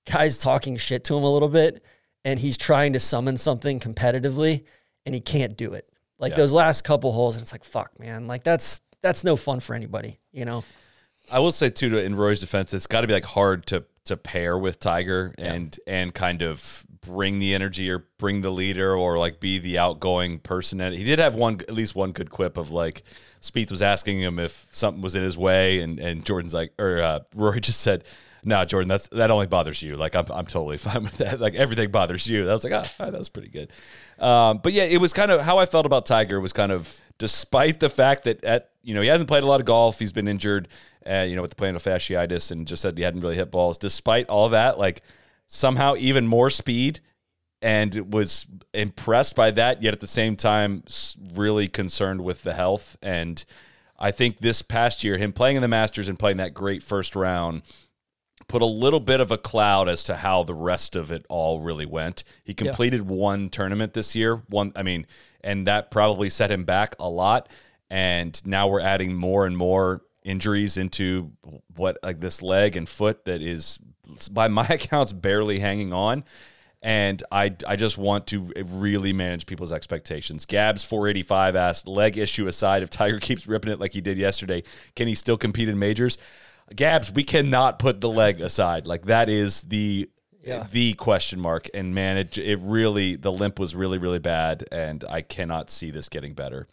guys 0.05 0.37
talking 0.39 0.77
shit 0.77 1.03
to 1.05 1.17
him 1.17 1.23
a 1.23 1.31
little 1.31 1.49
bit, 1.49 1.83
and 2.23 2.39
he's 2.39 2.57
trying 2.57 2.93
to 2.93 2.99
summon 2.99 3.37
something 3.37 3.79
competitively, 3.79 4.63
and 5.05 5.13
he 5.13 5.21
can't 5.21 5.57
do 5.57 5.73
it. 5.73 5.89
Like 6.19 6.31
Yeah. 6.31 6.37
those 6.37 6.53
last 6.53 6.83
couple 6.83 7.11
holes, 7.11 7.35
and 7.35 7.43
it's 7.43 7.51
like, 7.51 7.63
fuck, 7.63 7.99
man. 7.99 8.27
Like 8.27 8.43
that's 8.43 8.81
that's 9.01 9.23
no 9.23 9.35
fun 9.35 9.59
for 9.59 9.75
anybody, 9.75 10.19
you 10.31 10.45
know. 10.45 10.63
I 11.31 11.39
will 11.39 11.51
say 11.51 11.69
too, 11.69 11.89
to- 11.89 12.01
in 12.03 12.15
Roy's 12.15 12.39
defense, 12.39 12.73
it's 12.73 12.87
got 12.87 13.01
to 13.01 13.07
be 13.07 13.13
like 13.13 13.25
hard 13.25 13.65
to 13.67 13.83
to 14.05 14.15
pair 14.15 14.57
with 14.57 14.79
Tiger 14.79 15.35
and 15.37 15.77
and 15.85 16.13
kind 16.13 16.41
of 16.41 16.86
bring 17.07 17.39
the 17.39 17.55
energy 17.55 17.89
or 17.89 18.05
bring 18.17 18.41
the 18.41 18.49
leader 18.49 18.95
or 18.95 19.17
like 19.17 19.39
be 19.39 19.59
the 19.59 19.77
outgoing 19.77 20.39
person. 20.39 20.81
And 20.81 20.93
he 20.95 21.03
did 21.03 21.19
have 21.19 21.35
one 21.35 21.55
at 21.61 21.73
least 21.73 21.95
one 21.95 22.11
good 22.11 22.29
quip 22.29 22.57
of 22.57 22.69
like 22.71 23.03
Spieth 23.41 23.71
was 23.71 23.81
asking 23.81 24.21
him 24.21 24.39
if 24.39 24.67
something 24.71 25.01
was 25.01 25.15
in 25.15 25.23
his 25.23 25.37
way, 25.37 25.79
and 25.79 25.99
and 25.99 26.25
Jordan's 26.25 26.53
like 26.53 26.73
or 26.79 27.01
uh, 27.01 27.19
Rory 27.35 27.61
just 27.61 27.81
said. 27.81 28.03
No, 28.43 28.63
Jordan, 28.63 28.87
that's 28.87 29.09
that 29.09 29.29
only 29.29 29.47
bothers 29.47 29.81
you. 29.81 29.97
Like 29.97 30.15
I'm, 30.15 30.23
I'm 30.29 30.45
totally 30.45 30.77
fine 30.77 31.03
with 31.03 31.17
that. 31.17 31.41
Like 31.41 31.55
everything 31.55 31.91
bothers 31.91 32.27
you. 32.27 32.45
That 32.45 32.53
was 32.53 32.63
like, 32.63 32.71
ah, 32.71 32.89
right, 32.97 33.11
that 33.11 33.17
was 33.17 33.27
pretty 33.27 33.49
good. 33.49 33.71
Um, 34.23 34.59
but 34.63 34.71
yeah, 34.71 34.83
it 34.83 35.01
was 35.01 35.11
kind 35.11 35.31
of 35.31 35.41
how 35.41 35.57
I 35.57 35.65
felt 35.65 35.85
about 35.85 36.05
Tiger 36.05 36.39
was 36.39 36.53
kind 36.53 36.71
of 36.71 37.01
despite 37.17 37.79
the 37.79 37.89
fact 37.89 38.23
that 38.23 38.43
at 38.43 38.69
you 38.83 38.93
know 38.93 39.01
he 39.01 39.07
hasn't 39.07 39.27
played 39.27 39.43
a 39.43 39.47
lot 39.47 39.59
of 39.59 39.65
golf, 39.65 39.99
he's 39.99 40.13
been 40.13 40.27
injured, 40.27 40.67
uh, 41.05 41.25
you 41.27 41.35
know 41.35 41.41
with 41.41 41.55
the 41.55 41.61
plantar 41.61 41.81
fasciitis, 41.81 42.51
and 42.51 42.67
just 42.67 42.81
said 42.81 42.97
he 42.97 43.03
hadn't 43.03 43.21
really 43.21 43.35
hit 43.35 43.51
balls. 43.51 43.77
Despite 43.77 44.29
all 44.29 44.49
that, 44.49 44.79
like 44.79 45.01
somehow 45.47 45.95
even 45.97 46.27
more 46.27 46.49
speed, 46.49 46.99
and 47.61 48.13
was 48.13 48.45
impressed 48.73 49.35
by 49.35 49.51
that. 49.51 49.81
Yet 49.81 49.93
at 49.93 49.99
the 49.99 50.07
same 50.07 50.35
time, 50.35 50.83
really 51.33 51.67
concerned 51.67 52.23
with 52.23 52.43
the 52.43 52.53
health. 52.53 52.97
And 53.01 53.43
I 53.97 54.11
think 54.11 54.39
this 54.39 54.61
past 54.61 55.03
year, 55.03 55.17
him 55.17 55.33
playing 55.33 55.55
in 55.55 55.61
the 55.61 55.67
Masters 55.67 56.07
and 56.07 56.19
playing 56.19 56.37
that 56.37 56.53
great 56.53 56.83
first 56.83 57.15
round 57.15 57.63
put 58.47 58.61
a 58.61 58.65
little 58.65 58.99
bit 58.99 59.19
of 59.19 59.31
a 59.31 59.37
cloud 59.37 59.89
as 59.89 60.03
to 60.05 60.15
how 60.15 60.43
the 60.43 60.53
rest 60.53 60.95
of 60.95 61.11
it 61.11 61.25
all 61.29 61.59
really 61.59 61.85
went. 61.85 62.23
He 62.43 62.53
completed 62.53 63.01
one 63.01 63.49
tournament 63.49 63.93
this 63.93 64.15
year, 64.15 64.43
one 64.47 64.71
I 64.75 64.83
mean, 64.83 65.05
and 65.41 65.67
that 65.67 65.91
probably 65.91 66.29
set 66.29 66.51
him 66.51 66.63
back 66.63 66.95
a 66.99 67.09
lot. 67.09 67.49
And 67.89 68.41
now 68.45 68.67
we're 68.67 68.81
adding 68.81 69.15
more 69.15 69.45
and 69.45 69.57
more 69.57 70.01
injuries 70.23 70.77
into 70.77 71.31
what 71.75 71.97
like 72.03 72.19
this 72.19 72.41
leg 72.41 72.75
and 72.75 72.87
foot 72.87 73.25
that 73.25 73.41
is 73.41 73.79
by 74.31 74.47
my 74.47 74.65
accounts 74.69 75.13
barely 75.13 75.59
hanging 75.59 75.93
on. 75.93 76.23
And 76.81 77.23
I, 77.31 77.55
I 77.67 77.75
just 77.75 77.97
want 77.97 78.27
to 78.27 78.51
really 78.55 79.11
manage 79.11 79.47
people's 79.47 79.71
expectations. 79.71 80.45
Gabs 80.45 80.83
485 80.83 81.55
asked, 81.55 81.87
leg 81.87 82.17
issue 82.17 82.47
aside, 82.47 82.83
if 82.83 82.89
Tiger 82.89 83.19
keeps 83.21 83.47
ripping 83.47 83.71
it 83.71 83.79
like 83.79 83.93
he 83.93 84.01
did 84.01 84.17
yesterday, 84.17 84.63
can 84.95 85.07
he 85.07 85.15
still 85.15 85.37
compete 85.37 85.69
in 85.69 85.79
majors? 85.79 86.17
Gabs, 86.75 87.11
we 87.11 87.23
cannot 87.23 87.79
put 87.79 88.01
the 88.01 88.09
leg 88.09 88.41
aside. 88.41 88.87
Like 88.87 89.05
that 89.05 89.29
is 89.29 89.63
the 89.63 90.09
the 90.71 90.93
question 90.93 91.39
mark. 91.39 91.69
And 91.73 91.93
man, 91.93 92.17
it 92.17 92.37
it 92.37 92.59
really 92.61 93.15
the 93.15 93.31
limp 93.31 93.59
was 93.59 93.75
really 93.75 93.97
really 93.97 94.19
bad, 94.19 94.65
and 94.71 95.03
I 95.09 95.21
cannot 95.21 95.69
see 95.69 95.91
this 95.91 96.09
getting 96.09 96.33
better. 96.33 96.67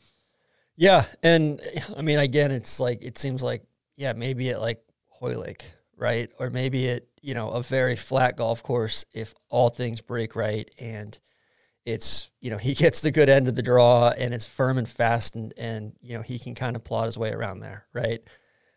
Yeah, 0.76 1.04
and 1.22 1.60
I 1.96 2.02
mean, 2.02 2.18
again, 2.18 2.50
it's 2.50 2.80
like 2.80 3.02
it 3.02 3.18
seems 3.18 3.42
like 3.42 3.62
yeah, 3.96 4.12
maybe 4.12 4.48
it 4.48 4.58
like 4.58 4.82
Hoylake, 5.08 5.64
right, 5.96 6.30
or 6.38 6.50
maybe 6.50 6.88
at 6.90 7.04
you 7.24 7.34
know 7.34 7.50
a 7.50 7.62
very 7.62 7.96
flat 7.96 8.36
golf 8.36 8.62
course 8.62 9.04
if 9.14 9.34
all 9.48 9.70
things 9.70 10.02
break 10.02 10.36
right 10.36 10.70
and 10.78 11.18
it's 11.86 12.30
you 12.40 12.50
know 12.50 12.58
he 12.58 12.74
gets 12.74 13.00
the 13.00 13.10
good 13.10 13.28
end 13.28 13.48
of 13.48 13.54
the 13.54 13.62
draw 13.62 14.10
and 14.10 14.34
it's 14.34 14.46
firm 14.46 14.78
and 14.78 14.88
fast 14.88 15.36
and 15.36 15.54
and 15.56 15.92
you 16.00 16.16
know 16.16 16.22
he 16.22 16.38
can 16.38 16.54
kind 16.54 16.76
of 16.76 16.84
plot 16.84 17.06
his 17.06 17.18
way 17.18 17.30
around 17.30 17.60
there, 17.60 17.86
right. 17.92 18.22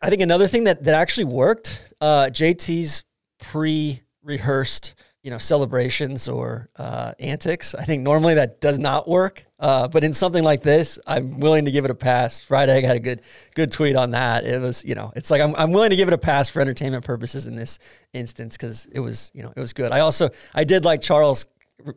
I 0.00 0.10
think 0.10 0.22
another 0.22 0.46
thing 0.46 0.64
that 0.64 0.84
that 0.84 0.94
actually 0.94 1.24
worked, 1.24 1.92
uh, 2.00 2.26
JT's 2.26 3.02
pre-rehearsed 3.40 4.94
you 5.22 5.30
know 5.30 5.38
celebrations 5.38 6.28
or 6.28 6.68
uh, 6.76 7.12
antics. 7.18 7.74
I 7.74 7.84
think 7.84 8.02
normally 8.02 8.34
that 8.34 8.60
does 8.60 8.78
not 8.78 9.08
work, 9.08 9.44
uh, 9.58 9.88
but 9.88 10.04
in 10.04 10.12
something 10.12 10.44
like 10.44 10.62
this, 10.62 10.98
I'm 11.06 11.38
willing 11.40 11.64
to 11.64 11.70
give 11.70 11.84
it 11.84 11.90
a 11.90 11.94
pass. 11.94 12.40
Friday, 12.40 12.76
I 12.76 12.80
got 12.80 12.96
a 12.96 13.00
good 13.00 13.22
good 13.54 13.72
tweet 13.72 13.96
on 13.96 14.12
that. 14.12 14.44
It 14.44 14.60
was 14.60 14.84
you 14.84 14.94
know 14.94 15.12
it's 15.16 15.30
like 15.30 15.40
I'm 15.40 15.54
I'm 15.56 15.72
willing 15.72 15.90
to 15.90 15.96
give 15.96 16.08
it 16.08 16.14
a 16.14 16.18
pass 16.18 16.48
for 16.48 16.60
entertainment 16.60 17.04
purposes 17.04 17.46
in 17.46 17.56
this 17.56 17.78
instance 18.12 18.56
because 18.56 18.86
it 18.86 19.00
was 19.00 19.30
you 19.34 19.42
know 19.42 19.52
it 19.54 19.60
was 19.60 19.72
good. 19.72 19.92
I 19.92 20.00
also 20.00 20.30
I 20.54 20.64
did 20.64 20.84
like 20.84 21.00
Charles 21.00 21.46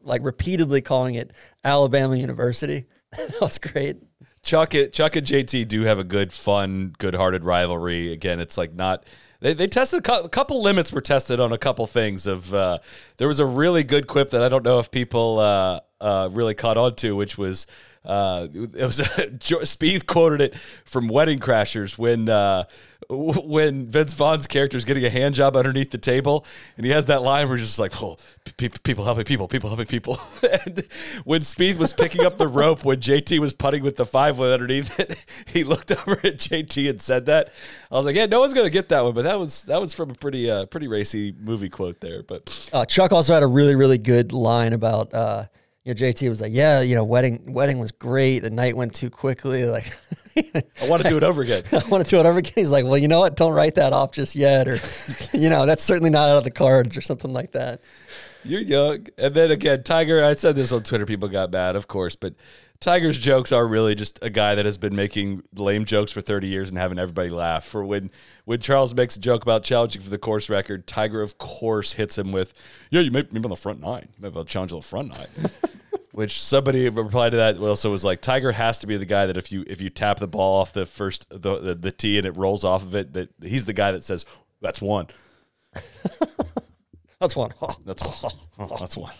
like 0.04 0.24
repeatedly 0.24 0.82
calling 0.82 1.16
it 1.16 1.32
Alabama 1.64 2.16
University. 2.16 2.86
that 3.18 3.42
was 3.42 3.58
great. 3.58 3.98
Chuck 4.44 4.74
it, 4.74 4.94
Chuck 4.94 5.16
and 5.16 5.26
JT 5.26 5.68
do 5.68 5.84
have 5.84 6.00
a 6.00 6.04
good, 6.04 6.34
fun, 6.34 6.96
good-hearted 6.98 7.46
rivalry. 7.46 8.12
Again, 8.12 8.40
it's 8.40 8.58
like 8.58 8.74
not. 8.74 9.06
They, 9.42 9.54
they 9.54 9.68
tested 9.68 10.00
a 10.00 10.02
cou- 10.02 10.24
a 10.24 10.30
couple 10.30 10.62
limits 10.62 10.94
were 10.94 11.02
tested 11.02 11.40
on 11.40 11.52
a 11.52 11.58
couple 11.58 11.86
things. 11.88 12.26
Of 12.28 12.54
uh, 12.54 12.78
there 13.18 13.28
was 13.28 13.40
a 13.40 13.46
really 13.46 13.84
good 13.84 14.08
quip 14.08 14.30
that 14.30 14.42
I 14.44 14.50
don't 14.50 14.64
know 14.64 14.80
if 14.80 14.90
people 14.90 15.40
uh, 15.40 15.82
uh, 16.02 16.28
really 16.32 16.54
caught 16.54 16.78
on 16.78 16.96
to, 16.96 17.16
which 17.16 17.38
was 17.38 17.68
uh, 18.04 18.48
it 18.54 18.86
was 18.86 19.00
Spieth 19.00 20.06
quoted 20.08 20.42
it 20.42 20.56
from 20.86 21.08
Wedding 21.08 21.40
Crashers 21.40 21.98
when 21.98 22.28
uh, 22.30 22.64
when 23.10 23.88
Vince 23.88 24.14
Vaughn's 24.14 24.48
character 24.48 24.78
is 24.78 24.86
getting 24.86 25.06
a 25.06 25.10
hand 25.10 25.36
job 25.36 25.56
underneath 25.56 25.92
the 25.92 25.98
table, 25.98 26.46
and 26.78 26.86
he 26.86 26.92
has 26.92 27.06
that 27.06 27.22
line 27.22 27.48
where 27.48 27.58
he's 27.58 27.68
just 27.68 27.78
like, 27.80 28.02
"Oh, 28.02 28.18
pe- 28.46 28.70
pe- 28.70 28.78
people 28.84 29.04
helping 29.06 29.26
people, 29.26 29.48
people 29.48 29.70
helping 29.70 29.86
people." 29.86 30.20
and 30.66 30.84
when 31.26 31.42
Spieth 31.42 31.78
was 31.78 31.94
picking 31.94 32.26
up 32.26 32.38
the 32.38 32.48
rope 32.48 32.84
when 32.84 33.00
JT 33.00 33.38
was 33.40 33.54
putting 33.54 33.84
with 33.84 33.98
the 33.98 34.06
five 34.06 34.40
wood 34.40 34.52
underneath 34.52 35.00
it, 35.00 35.24
he 35.46 35.64
looked 35.64 35.92
over 35.92 36.14
at 36.24 36.38
JT 36.38 36.90
and 36.90 37.02
said 37.02 37.28
that. 37.28 37.52
I 37.92 37.96
was 37.96 38.06
like, 38.08 38.16
"Yeah, 38.16 38.26
no 38.26 38.40
one's 38.40 38.54
gonna 38.56 38.70
get 38.72 38.90
that 38.90 39.04
one," 39.04 39.14
but 39.14 39.24
that 39.24 39.38
was 39.38 39.64
that 39.64 39.80
was 39.80 39.94
from 39.94 40.10
a 40.10 40.16
pretty 40.16 40.50
uh, 40.50 40.66
pretty 40.66 40.88
racy 40.88 41.36
movie 41.40 41.70
quote 41.70 42.00
there. 42.02 42.24
But 42.24 42.70
Uh, 42.74 42.86
Chuck 42.86 43.12
also 43.12 43.34
had 43.34 43.44
a 43.44 43.48
really, 43.48 43.76
really 43.76 43.98
good 44.00 44.32
line 44.32 44.74
about, 44.74 45.14
uh, 45.14 45.46
you 45.84 45.94
know, 45.94 46.00
JT 46.00 46.30
was 46.30 46.42
like, 46.42 46.52
yeah, 46.54 46.82
you 46.82 46.96
know, 46.96 47.04
wedding, 47.04 47.54
wedding 47.54 47.80
was 47.80 47.92
great. 47.92 48.40
The 48.40 48.52
night 48.52 48.76
went 48.76 48.94
too 48.94 49.10
quickly. 49.10 49.66
Like, 49.72 50.64
I 50.82 50.88
want 50.88 51.02
to 51.04 51.10
do 51.10 51.18
it 51.18 51.24
over 51.24 51.42
again. 51.42 51.64
I 51.74 51.86
want 51.90 52.06
to 52.06 52.10
do 52.10 52.18
it 52.18 52.26
over 52.26 52.40
again. 52.40 52.54
He's 52.56 52.72
like, 52.72 52.86
well, 52.86 52.98
you 52.98 53.10
know 53.10 53.20
what? 53.20 53.36
Don't 53.36 53.52
write 53.52 53.76
that 53.76 53.92
off 53.92 54.14
just 54.14 54.34
yet. 54.34 54.66
Or, 54.66 54.80
you 55.34 55.50
know, 55.50 55.66
that's 55.66 55.84
certainly 55.84 56.10
not 56.10 56.30
out 56.30 56.38
of 56.38 56.46
the 56.46 56.52
cards 56.52 56.96
or 56.96 57.02
something 57.02 57.34
like 57.34 57.52
that. 57.52 57.82
You're 58.46 58.62
young. 58.62 59.08
And 59.18 59.36
then 59.36 59.52
again, 59.52 59.84
Tiger, 59.84 60.24
I 60.24 60.34
said 60.34 60.56
this 60.56 60.72
on 60.72 60.84
Twitter, 60.84 61.06
people 61.06 61.28
got 61.28 61.52
mad, 61.52 61.76
of 61.76 61.90
course, 61.90 62.16
but 62.16 62.34
Tiger's 62.82 63.18
jokes 63.20 63.52
are 63.52 63.66
really 63.68 63.94
just 63.94 64.18
a 64.24 64.30
guy 64.32 64.56
that 64.56 64.66
has 64.66 64.78
been 64.78 64.96
making 64.96 65.44
lame 65.56 65.86
jokes 65.86 66.12
for 66.12 66.20
30 66.20 66.48
years 66.48 66.68
and 66.68 66.78
having 66.80 66.98
everybody 66.98 67.30
laugh. 67.30 67.64
For 67.64 67.86
when 67.86 68.10
when 68.46 68.60
Charles 68.60 68.94
makes 68.96 69.16
a 69.16 69.20
joke 69.20 69.44
about 69.44 69.64
challenging 69.64 70.02
for 70.02 70.10
the 70.10 70.18
course 70.18 70.50
record, 70.50 70.88
Tiger, 70.88 71.22
of 71.22 71.38
course, 71.38 71.94
hits 71.94 72.18
him 72.18 72.32
with, 72.32 72.54
Yeah, 72.90 73.02
you 73.02 73.12
made 73.12 73.32
me 73.32 73.40
on 73.42 73.50
the 73.52 73.56
front 73.56 73.80
nine. 73.82 74.08
You 74.18 74.24
made 74.24 74.36
me 74.36 74.44
challenge 74.46 74.74
on 74.74 74.80
the 74.80 74.86
front 74.86 75.10
nine. 75.10 75.28
Which 76.12 76.42
somebody 76.42 76.90
replied 76.90 77.30
to 77.30 77.38
that 77.38 77.58
also 77.60 77.90
was 77.92 78.04
like 78.04 78.20
Tiger 78.20 78.52
has 78.52 78.80
to 78.80 78.88
be 78.88 78.98
the 78.98 79.06
guy 79.06 79.28
that 79.28 79.38
if 79.38 79.52
you 79.52 79.64
if 79.68 79.80
you 79.80 79.90
tap 79.90 80.18
the 80.20 80.28
ball 80.28 80.60
off 80.60 80.74
the 80.74 80.86
first 80.86 81.26
the, 81.30 81.60
the, 81.60 81.76
the 81.76 81.92
tee 81.92 82.18
and 82.18 82.26
it 82.28 82.36
rolls 82.36 82.64
off 82.66 82.84
of 82.84 82.94
it 82.96 83.14
that 83.14 83.30
he's 83.42 83.64
the 83.66 83.72
guy 83.74 83.92
that 83.94 84.04
says 84.04 84.26
that's 84.60 84.82
one 84.82 85.08
That's 87.20 87.36
one. 87.36 87.52
that's 87.86 88.24
one 88.58 88.70
that's 88.80 88.98
one 88.98 89.14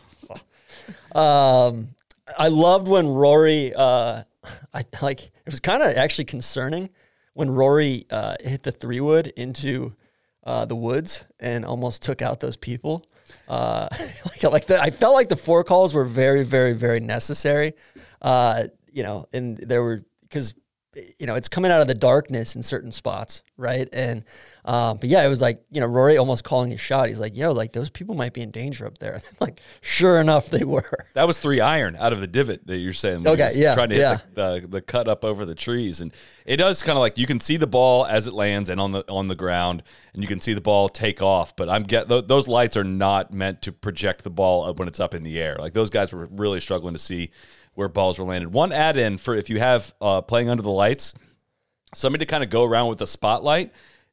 Um, 1.16 1.90
I 2.38 2.48
loved 2.48 2.88
when 2.88 3.08
Rory, 3.08 3.74
uh, 3.74 4.24
I 4.74 4.86
like, 5.02 5.24
it 5.24 5.32
was 5.46 5.60
kind 5.60 5.84
of 5.84 5.96
actually 5.96 6.26
concerning 6.26 6.90
when 7.34 7.50
Rory 7.50 8.06
uh, 8.10 8.36
hit 8.42 8.64
the 8.64 8.72
three 8.72 9.00
wood 9.00 9.34
into 9.36 9.96
uh, 10.44 10.66
the 10.66 10.76
woods 10.76 11.26
and 11.40 11.66
almost 11.66 12.02
took 12.02 12.22
out 12.22 12.40
those 12.40 12.58
people. 12.58 13.06
Uh, 13.48 13.88
like, 14.26 14.44
like 14.44 14.68
the, 14.68 14.82
I 14.82 14.90
felt 14.90 15.14
like 15.14 15.30
the 15.30 15.36
four 15.36 15.64
calls 15.64 15.94
were 15.94 16.06
very, 16.06 16.44
very, 16.44 16.74
very 16.74 17.00
necessary. 17.00 17.74
Uh, 18.22 18.66
you 18.92 19.04
know, 19.04 19.28
and 19.32 19.58
there 19.58 19.82
were 19.82 20.04
because 20.24 20.54
you 21.20 21.26
know 21.26 21.36
it's 21.36 21.48
coming 21.48 21.72
out 21.72 21.82
of 21.82 21.88
the 21.88 21.96
darkness 21.96 22.56
in 22.56 22.64
certain 22.64 22.92
spots, 22.92 23.44
right? 23.56 23.88
And 23.94 24.26
um, 24.66 24.98
but 24.98 25.10
yeah, 25.10 25.26
it 25.26 25.30
was 25.30 25.42
like 25.42 25.64
you 25.72 25.80
know 25.80 25.88
Rory 25.88 26.18
almost 26.18 26.44
calling 26.44 26.72
his 26.72 26.82
shot. 26.82 27.08
He's 27.08 27.20
like, 27.20 27.36
"Yo, 27.36 27.54
like 27.54 27.72
those 27.72 27.90
people 27.90 28.16
might 28.16 28.34
be 28.34 28.42
in 28.42 28.52
danger 28.52 28.86
up 28.86 28.98
there." 28.98 29.20
like, 29.40 29.62
sure 29.82 30.20
enough, 30.20 30.50
they 30.50 30.64
were. 30.64 31.08
That 31.14 31.28
was 31.28 31.40
three 31.40 31.62
iron 31.62 31.96
out 31.96 32.12
of 32.12 32.20
the 32.20 32.28
divot 32.28 32.68
that 32.68 32.78
you're 32.78 32.94
saying. 32.94 33.26
Okay, 33.26 33.52
yeah, 33.56 33.74
Trying 33.74 33.90
to 33.90 33.96
hit 33.96 34.02
yeah. 34.02 34.18
the, 34.34 34.60
the, 34.62 34.68
the 34.68 34.82
cut 34.82 35.08
up 35.08 35.24
over 35.24 35.46
the 35.46 35.56
trees. 35.56 36.02
And 36.02 36.14
it 36.46 36.58
does 36.58 36.84
kind 36.84 36.98
of 36.98 37.02
like 37.02 37.18
you 37.18 37.26
can 37.26 37.40
see 37.40 37.58
the 37.58 37.68
ball 37.68 38.06
as 38.06 38.28
it 38.28 38.34
lands 38.34 38.70
and 38.70 38.82
on 38.82 38.92
the 38.92 39.06
on 39.10 39.28
the 39.28 39.36
ground, 39.36 39.84
and 40.14 40.22
you 40.22 40.28
can 40.28 40.42
see 40.42 40.54
the 40.54 40.62
ball 40.62 40.90
take 40.90 41.22
off. 41.22 41.56
But 41.56 41.70
I'm 41.70 41.84
get 41.84 42.10
th- 42.10 42.26
those 42.28 42.48
lights 42.48 42.76
are 42.76 42.84
not 42.84 43.34
meant 43.34 43.62
to 43.64 43.72
project 43.72 44.24
the 44.24 44.30
ball 44.30 44.66
up 44.66 44.78
when 44.78 44.88
it's 44.90 45.00
up 45.00 45.14
in 45.14 45.24
the 45.24 45.40
air. 45.40 45.56
Like 45.58 45.74
those 45.74 45.90
guys 45.90 46.12
were 46.12 46.28
really 46.32 46.60
struggling 46.60 46.94
to 46.94 47.00
see 47.00 47.32
where 47.74 47.88
balls 47.88 48.20
were 48.20 48.26
landed. 48.26 48.54
One 48.54 48.72
add 48.72 48.98
in 48.98 49.18
for 49.18 49.36
if 49.36 49.50
you 49.50 49.60
have 49.60 49.94
uh, 50.02 50.22
playing 50.22 50.50
under 50.50 50.64
the 50.64 50.70
lights, 50.72 51.14
somebody 51.96 52.26
to 52.26 52.30
kind 52.30 52.44
of 52.44 52.50
go 52.50 52.64
around 52.64 52.90
with 52.90 53.02
a 53.02 53.08
spotlight 53.08 53.72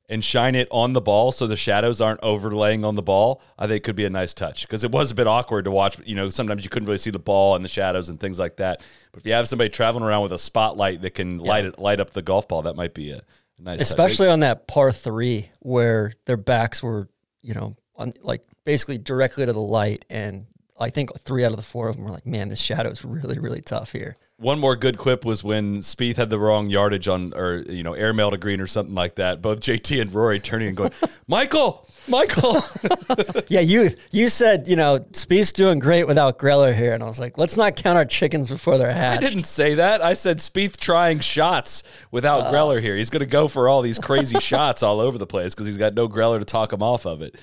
and 0.09 0.25
shine 0.25 0.55
it 0.55 0.68
on 0.71 0.94
the 0.94 1.01
ball 1.01 1.33
so 1.33 1.47
the 1.47 1.57
shadows 1.57 2.01
aren't 2.01 2.21
overlaying 2.23 2.85
on 2.85 2.94
the 2.94 3.03
ball, 3.03 3.42
I 3.59 3.66
think 3.66 3.85
could 3.85 3.97
be 3.97 4.07
a 4.07 4.11
nice 4.11 4.33
touch 4.33 4.62
because 4.62 4.83
it 4.83 4.90
was 4.90 5.11
a 5.11 5.14
bit 5.14 5.27
awkward 5.27 5.66
to 5.66 5.71
watch. 5.71 5.99
You 6.05 6.14
know, 6.14 6.31
sometimes 6.31 6.64
you 6.64 6.71
couldn't 6.71 6.87
really 6.87 6.99
see 6.99 7.11
the 7.11 7.18
ball 7.18 7.55
and 7.55 7.64
the 7.64 7.68
shadows 7.68 8.09
and 8.09 8.18
things 8.18 8.38
like 8.38 8.57
that. 8.57 8.83
But 9.12 9.21
if 9.21 9.27
you 9.27 9.35
have 9.35 9.49
somebody 9.49 9.68
traveling 9.68 10.05
around 10.05 10.23
with 10.23 10.33
a 10.33 10.38
spotlight 10.38 11.03
that 11.03 11.11
can 11.11 11.38
light 11.38 11.66
it, 11.66 11.79
light 11.79 12.01
up 12.01 12.11
the 12.11 12.23
golf 12.23 12.49
ball, 12.49 12.62
that 12.62 12.75
might 12.77 12.94
be 12.94 13.11
a, 13.11 13.18
a 13.59 13.62
nice, 13.62 13.83
especially 13.83 14.29
touch. 14.29 14.33
on 14.33 14.40
that 14.40 14.66
par 14.66 14.92
three 14.92 15.51
where 15.61 16.14
their 16.25 16.38
backs 16.38 16.83
were, 16.83 17.09
you 17.42 17.53
know, 17.53 17.77
on 17.94 18.12
like 18.23 18.42
basically 18.64 18.97
directly 18.97 19.44
to 19.44 19.53
the 19.53 19.61
light, 19.61 20.07
and 20.09 20.47
I 20.81 20.91
think 20.91 21.11
three 21.21 21.45
out 21.45 21.51
of 21.51 21.57
the 21.57 21.62
four 21.62 21.88
of 21.88 21.97
them 21.97 22.05
were 22.05 22.11
like, 22.11 22.27
"Man, 22.27 22.49
this 22.49 22.61
shadow 22.61 22.91
is 22.91 23.05
really, 23.05 23.38
really 23.38 23.61
tough 23.61 23.93
here." 23.93 24.17
One 24.37 24.61
more 24.61 24.77
good 24.77 24.99
quip 24.99 25.25
was 25.25 25.43
when 25.43 25.79
Spieth 25.79 26.17
had 26.17 26.31
the 26.31 26.38
wrong 26.38 26.69
yardage 26.69 27.09
on, 27.09 27.33
or 27.35 27.57
you 27.69 27.83
know, 27.83 27.95
airmail 27.95 28.31
to 28.31 28.37
green 28.37 28.61
or 28.61 28.69
something 28.69 28.95
like 28.95 29.17
that. 29.17 29.43
Both 29.43 29.61
JT 29.61 30.01
and 30.01 30.12
Rory 30.12 30.38
turning 30.38 30.69
and 30.69 30.77
going, 30.77 30.93
"Michael, 31.27 31.88
Michael." 32.07 32.62
yeah, 33.49 33.59
you 33.59 33.91
you 34.12 34.29
said 34.29 34.69
you 34.69 34.77
know 34.77 35.01
Spieth's 35.12 35.53
doing 35.53 35.81
great 35.81 36.07
without 36.07 36.38
Greller 36.38 36.73
here, 36.73 36.95
and 36.95 37.03
I 37.03 37.07
was 37.07 37.19
like, 37.19 37.37
let's 37.37 37.57
not 37.57 37.75
count 37.75 37.99
our 37.99 38.05
chickens 38.05 38.49
before 38.49 38.79
they're 38.79 38.93
hatched. 38.93 39.25
I 39.25 39.29
didn't 39.29 39.47
say 39.47 39.75
that. 39.75 40.03
I 40.03 40.14
said 40.14 40.38
Spieth 40.38 40.77
trying 40.77 41.19
shots 41.19 41.83
without 42.12 42.47
uh, 42.47 42.53
Greller 42.53 42.81
here. 42.81 42.95
He's 42.95 43.11
going 43.11 43.21
to 43.21 43.27
go 43.27 43.49
for 43.49 43.69
all 43.69 43.83
these 43.83 43.99
crazy 43.99 44.38
shots 44.41 44.85
all 44.85 45.01
over 45.01 45.19
the 45.19 45.27
place 45.27 45.55
because 45.55 45.67
he's 45.67 45.79
got 45.79 45.95
no 45.95 46.09
Greller 46.09 46.38
to 46.38 46.45
talk 46.45 46.73
him 46.73 46.85
off 46.85 47.07
of 47.07 47.23
it. 47.23 47.35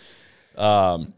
Um, 0.58 1.14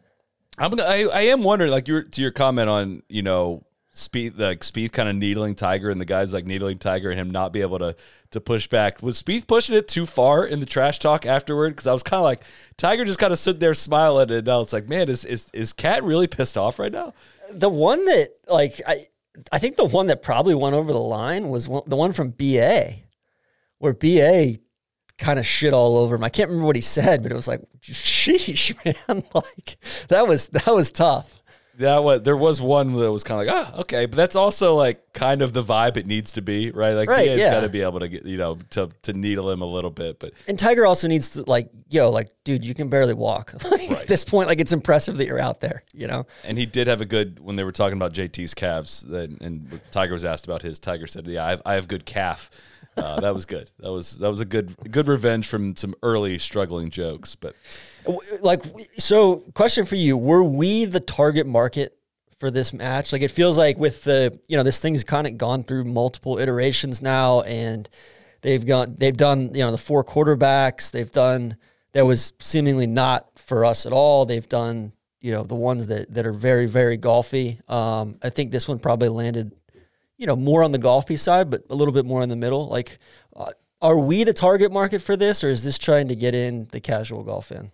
I'm 0.58 0.72
gonna. 0.72 0.84
I, 0.84 1.08
I 1.14 1.22
am 1.24 1.44
wondering, 1.44 1.72
like 1.72 1.88
your 1.88 2.04
to 2.04 2.22
your 2.22 2.32
comment 2.32 2.70
on 2.70 3.04
you 3.10 3.22
know 3.22 3.64
Speed 3.92 4.38
like 4.38 4.60
Spieth 4.60 4.92
kind 4.92 5.10
of 5.10 5.16
needling 5.16 5.56
Tiger 5.56 5.90
and 5.90 6.00
the 6.00 6.06
guys 6.06 6.32
like 6.32 6.46
needling 6.46 6.78
Tiger 6.78 7.10
and 7.10 7.20
him 7.20 7.32
not 7.32 7.52
be 7.52 7.62
able 7.62 7.80
to 7.80 7.96
to 8.32 8.42
push 8.42 8.68
back. 8.68 9.02
Was 9.02 9.22
Spieth 9.22 9.48
pushing 9.48 9.76
it 9.76 9.88
too 9.88 10.06
far 10.06 10.46
in 10.46 10.60
the 10.60 10.66
trash 10.66 11.00
talk 11.00 11.26
afterward? 11.26 11.72
Because 11.72 11.88
I 11.88 11.94
was 11.94 12.04
kind 12.04 12.20
of 12.20 12.24
like 12.24 12.44
Tiger 12.78 13.06
just 13.06 13.20
kind 13.20 13.34
of 13.34 13.40
stood 13.40 13.60
there 13.60 13.74
smiling 13.74 14.32
and 14.32 14.48
I 14.48 14.58
was 14.58 14.72
like, 14.72 14.88
man, 14.88 15.10
is 15.10 15.26
is 15.26 15.48
is 15.52 15.74
Cat 15.74 16.04
really 16.04 16.28
pissed 16.28 16.58
off 16.58 16.80
right 16.80 16.92
now? 16.92 17.14
The 17.50 17.70
one 17.70 18.06
that 18.06 18.30
like 18.48 18.82
I 18.86 19.08
I 19.52 19.60
think 19.60 19.78
the 19.78 19.86
one 19.86 20.08
that 20.08 20.22
probably 20.22 20.56
went 20.56 20.76
over 20.76 20.92
the 20.92 21.00
line 21.00 21.50
was 21.50 21.68
one, 21.68 21.84
the 21.86 21.96
one 21.96 22.14
from 22.14 22.32
BA, 22.32 22.94
where 23.80 23.94
BA 23.94 24.58
kind 25.18 25.40
of 25.40 25.46
shit 25.46 25.74
all 25.74 25.98
over 25.98 26.16
him. 26.16 26.24
I 26.24 26.30
can't 26.30 26.50
remember 26.50 26.68
what 26.68 26.76
he 26.76 26.82
said, 26.82 27.24
but 27.24 27.32
it 27.32 27.36
was 27.36 27.48
like, 27.48 27.62
sheesh, 27.82 28.76
man, 29.08 29.24
like 29.34 29.78
that 30.10 30.28
was 30.28 30.48
that 30.50 30.68
was 30.68 30.92
tough 30.92 31.38
that 31.78 32.04
was 32.04 32.24
there 32.24 32.36
was 32.36 32.60
one 32.60 32.94
that 32.94 33.12
was 33.12 33.24
kind 33.24 33.40
of 33.42 33.48
like 33.48 33.56
ah 33.56 33.80
okay, 33.82 34.08
but 34.08 34.18
that's 34.18 34.36
also 34.36 34.76
like 34.76 35.14
kind 35.14 35.44
of 35.44 35.54
the 35.54 35.62
vibe 35.62 35.96
it 35.96 36.08
needs 36.08 36.32
to 36.34 36.42
be, 36.42 36.72
right? 36.72 36.94
Like 36.94 37.08
right, 37.08 37.30
has 37.30 37.40
yeah. 37.40 37.52
got 37.52 37.62
to 37.62 37.70
be 37.70 37.82
able 37.82 38.00
to 38.00 38.08
get 38.08 38.26
you 38.26 38.38
know 38.38 38.58
to 38.72 38.90
to 39.04 39.14
needle 39.14 39.52
him 39.52 39.62
a 39.62 39.66
little 39.66 39.92
bit, 39.92 40.20
but 40.20 40.34
and 40.48 40.58
Tiger 40.58 40.86
also 40.88 41.08
needs 41.08 41.30
to 41.32 41.44
like 41.44 41.70
yo 41.90 42.10
like 42.10 42.30
dude, 42.44 42.66
you 42.66 42.74
can 42.74 42.90
barely 42.90 43.14
walk. 43.14 43.54
like, 43.72 43.90
right. 43.90 43.92
At 43.92 44.08
this 44.08 44.24
point, 44.24 44.48
like 44.48 44.60
it's 44.60 44.74
impressive 44.74 45.18
that 45.18 45.28
you're 45.28 45.40
out 45.40 45.62
there, 45.62 45.84
you 45.94 46.08
know. 46.08 46.26
And 46.44 46.58
he 46.58 46.66
did 46.66 46.88
have 46.88 47.02
a 47.02 47.06
good 47.06 47.40
when 47.40 47.58
they 47.58 47.64
were 47.64 47.72
talking 47.72 47.98
about 47.98 48.14
JT's 48.14 48.56
calves, 48.56 49.02
that, 49.02 49.30
and 49.42 49.80
Tiger 49.92 50.14
was 50.14 50.26
asked 50.26 50.46
about 50.46 50.64
his. 50.64 50.80
Tiger 50.80 51.06
said, 51.06 51.28
"Yeah, 51.28 51.46
I 51.46 51.50
have, 51.52 51.62
I 51.66 51.74
have 51.76 51.88
good 51.88 52.06
calf." 52.06 52.50
Uh, 52.98 53.20
that 53.20 53.34
was 53.34 53.46
good. 53.46 53.70
That 53.80 53.92
was 53.92 54.18
that 54.18 54.30
was 54.30 54.42
a 54.42 54.46
good 54.46 54.76
good 54.92 55.08
revenge 55.08 55.48
from 55.48 55.76
some 55.76 55.94
early 56.02 56.38
struggling 56.40 56.90
jokes, 56.90 57.36
but 57.36 57.56
like 58.42 58.64
so 58.98 59.38
question 59.54 59.86
for 59.86 59.96
you. 59.96 60.18
Were 60.18 60.44
we 60.44 60.86
the 60.86 61.00
target 61.00 61.46
market 61.46 61.98
for 62.40 62.50
this 62.50 62.74
match? 62.74 63.14
Like 63.14 63.22
it 63.22 63.32
feels 63.32 63.58
like 63.58 63.78
with 63.78 64.04
the 64.04 64.38
you 64.48 64.58
know 64.58 64.64
this 64.64 64.80
thing's 64.80 65.04
kind 65.04 65.28
of 65.28 65.38
gone 65.38 65.64
through 65.64 65.84
multiple 65.86 66.40
iterations 66.40 67.02
now 67.02 67.42
and 67.42 67.88
they've 68.42 68.66
gone 68.66 68.96
they've 68.98 69.16
done 69.16 69.54
you 69.54 69.62
know 69.62 69.72
the 69.72 69.78
four 69.78 70.04
quarterbacks. 70.04 70.92
They've 70.92 71.12
done 71.12 71.58
that 71.94 72.06
was 72.06 72.34
seemingly 72.40 72.88
not 72.88 73.28
for 73.38 73.66
us 73.66 73.86
at 73.86 73.94
all. 73.94 74.26
They've 74.26 74.48
done 74.48 74.94
you 75.22 75.32
know 75.32 75.44
the 75.44 75.56
ones 75.56 75.88
that 75.88 76.14
that 76.14 76.26
are 76.26 76.34
very 76.34 76.68
very 76.68 76.98
golfy. 76.98 77.58
Um, 77.70 78.18
i 78.24 78.30
think 78.30 78.52
this 78.52 78.68
one 78.68 78.80
probably 78.80 79.10
landed 79.10 79.52
you 80.18 80.28
know 80.28 80.36
more 80.36 80.64
on 80.64 80.72
the 80.72 80.80
golfy 80.80 81.20
side 81.20 81.50
but 81.50 81.64
a 81.70 81.76
little 81.76 81.94
bit 81.94 82.06
more 82.06 82.22
in 82.22 82.30
the 82.30 82.36
middle 82.36 82.68
like 82.68 82.98
uh, 83.36 83.52
are 83.82 84.00
we 84.00 84.24
the 84.24 84.34
target 84.34 84.72
market 84.72 85.02
for 85.02 85.16
this 85.16 85.44
or 85.44 85.50
is 85.50 85.64
this 85.64 85.78
trying 85.78 86.08
to 86.08 86.16
get 86.16 86.34
in 86.34 86.68
the 86.72 86.80
casual 86.80 87.24
golf 87.24 87.52
in 87.52 87.72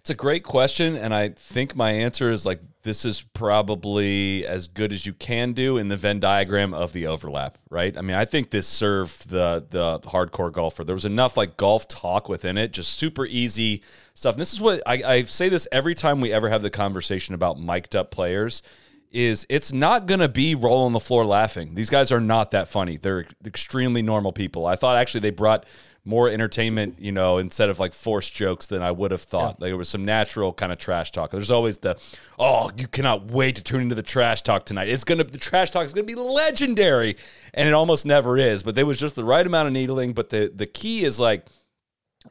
it's 0.00 0.08
a 0.08 0.14
great 0.14 0.44
question, 0.44 0.96
and 0.96 1.12
I 1.12 1.28
think 1.28 1.76
my 1.76 1.90
answer 1.90 2.30
is 2.30 2.46
like 2.46 2.60
this 2.84 3.04
is 3.04 3.20
probably 3.20 4.46
as 4.46 4.66
good 4.66 4.94
as 4.94 5.04
you 5.04 5.12
can 5.12 5.52
do 5.52 5.76
in 5.76 5.88
the 5.88 5.96
Venn 5.98 6.18
diagram 6.18 6.72
of 6.72 6.94
the 6.94 7.06
overlap, 7.06 7.58
right? 7.68 7.94
I 7.96 8.00
mean, 8.00 8.16
I 8.16 8.24
think 8.24 8.48
this 8.48 8.66
served 8.66 9.28
the 9.28 9.66
the 9.68 10.00
hardcore 10.08 10.50
golfer. 10.50 10.84
There 10.84 10.94
was 10.94 11.04
enough 11.04 11.36
like 11.36 11.58
golf 11.58 11.86
talk 11.86 12.30
within 12.30 12.56
it, 12.56 12.72
just 12.72 12.98
super 12.98 13.26
easy 13.26 13.82
stuff. 14.14 14.36
And 14.36 14.40
this 14.40 14.54
is 14.54 14.60
what 14.60 14.82
I, 14.86 15.02
I 15.04 15.22
say 15.24 15.50
this 15.50 15.68
every 15.70 15.94
time 15.94 16.22
we 16.22 16.32
ever 16.32 16.48
have 16.48 16.62
the 16.62 16.70
conversation 16.70 17.34
about 17.34 17.60
mic'd 17.60 17.94
up 17.94 18.10
players. 18.10 18.62
Is 19.10 19.44
it's 19.48 19.72
not 19.72 20.06
gonna 20.06 20.28
be 20.28 20.54
roll 20.54 20.84
on 20.84 20.92
the 20.92 21.00
floor 21.00 21.24
laughing. 21.24 21.74
These 21.74 21.90
guys 21.90 22.12
are 22.12 22.20
not 22.20 22.52
that 22.52 22.68
funny. 22.68 22.96
They're 22.96 23.26
extremely 23.44 24.02
normal 24.02 24.32
people. 24.32 24.66
I 24.66 24.76
thought 24.76 24.96
actually 24.96 25.20
they 25.20 25.30
brought 25.30 25.66
more 26.04 26.28
entertainment, 26.28 26.98
you 26.98 27.12
know, 27.12 27.38
instead 27.38 27.68
of 27.68 27.78
like 27.78 27.92
forced 27.92 28.32
jokes 28.32 28.66
than 28.66 28.82
I 28.82 28.90
would 28.90 29.10
have 29.10 29.20
thought. 29.20 29.56
Yeah. 29.58 29.64
Like, 29.64 29.70
there 29.70 29.76
was 29.76 29.88
some 29.88 30.04
natural 30.04 30.52
kind 30.52 30.72
of 30.72 30.78
trash 30.78 31.12
talk. 31.12 31.30
There's 31.30 31.50
always 31.50 31.78
the, 31.78 31.98
oh, 32.38 32.70
you 32.76 32.86
cannot 32.86 33.30
wait 33.30 33.56
to 33.56 33.62
tune 33.62 33.82
into 33.82 33.94
the 33.94 34.02
trash 34.02 34.42
talk 34.42 34.64
tonight. 34.64 34.88
It's 34.88 35.04
gonna 35.04 35.24
the 35.24 35.38
trash 35.38 35.70
talk 35.70 35.84
is 35.84 35.92
gonna 35.92 36.04
be 36.06 36.14
legendary, 36.14 37.16
and 37.52 37.68
it 37.68 37.72
almost 37.72 38.06
never 38.06 38.38
is. 38.38 38.62
But 38.62 38.74
there 38.74 38.86
was 38.86 38.98
just 38.98 39.14
the 39.14 39.24
right 39.24 39.46
amount 39.46 39.66
of 39.66 39.72
needling. 39.72 40.12
But 40.12 40.30
the 40.30 40.50
the 40.54 40.66
key 40.66 41.04
is 41.04 41.20
like, 41.20 41.46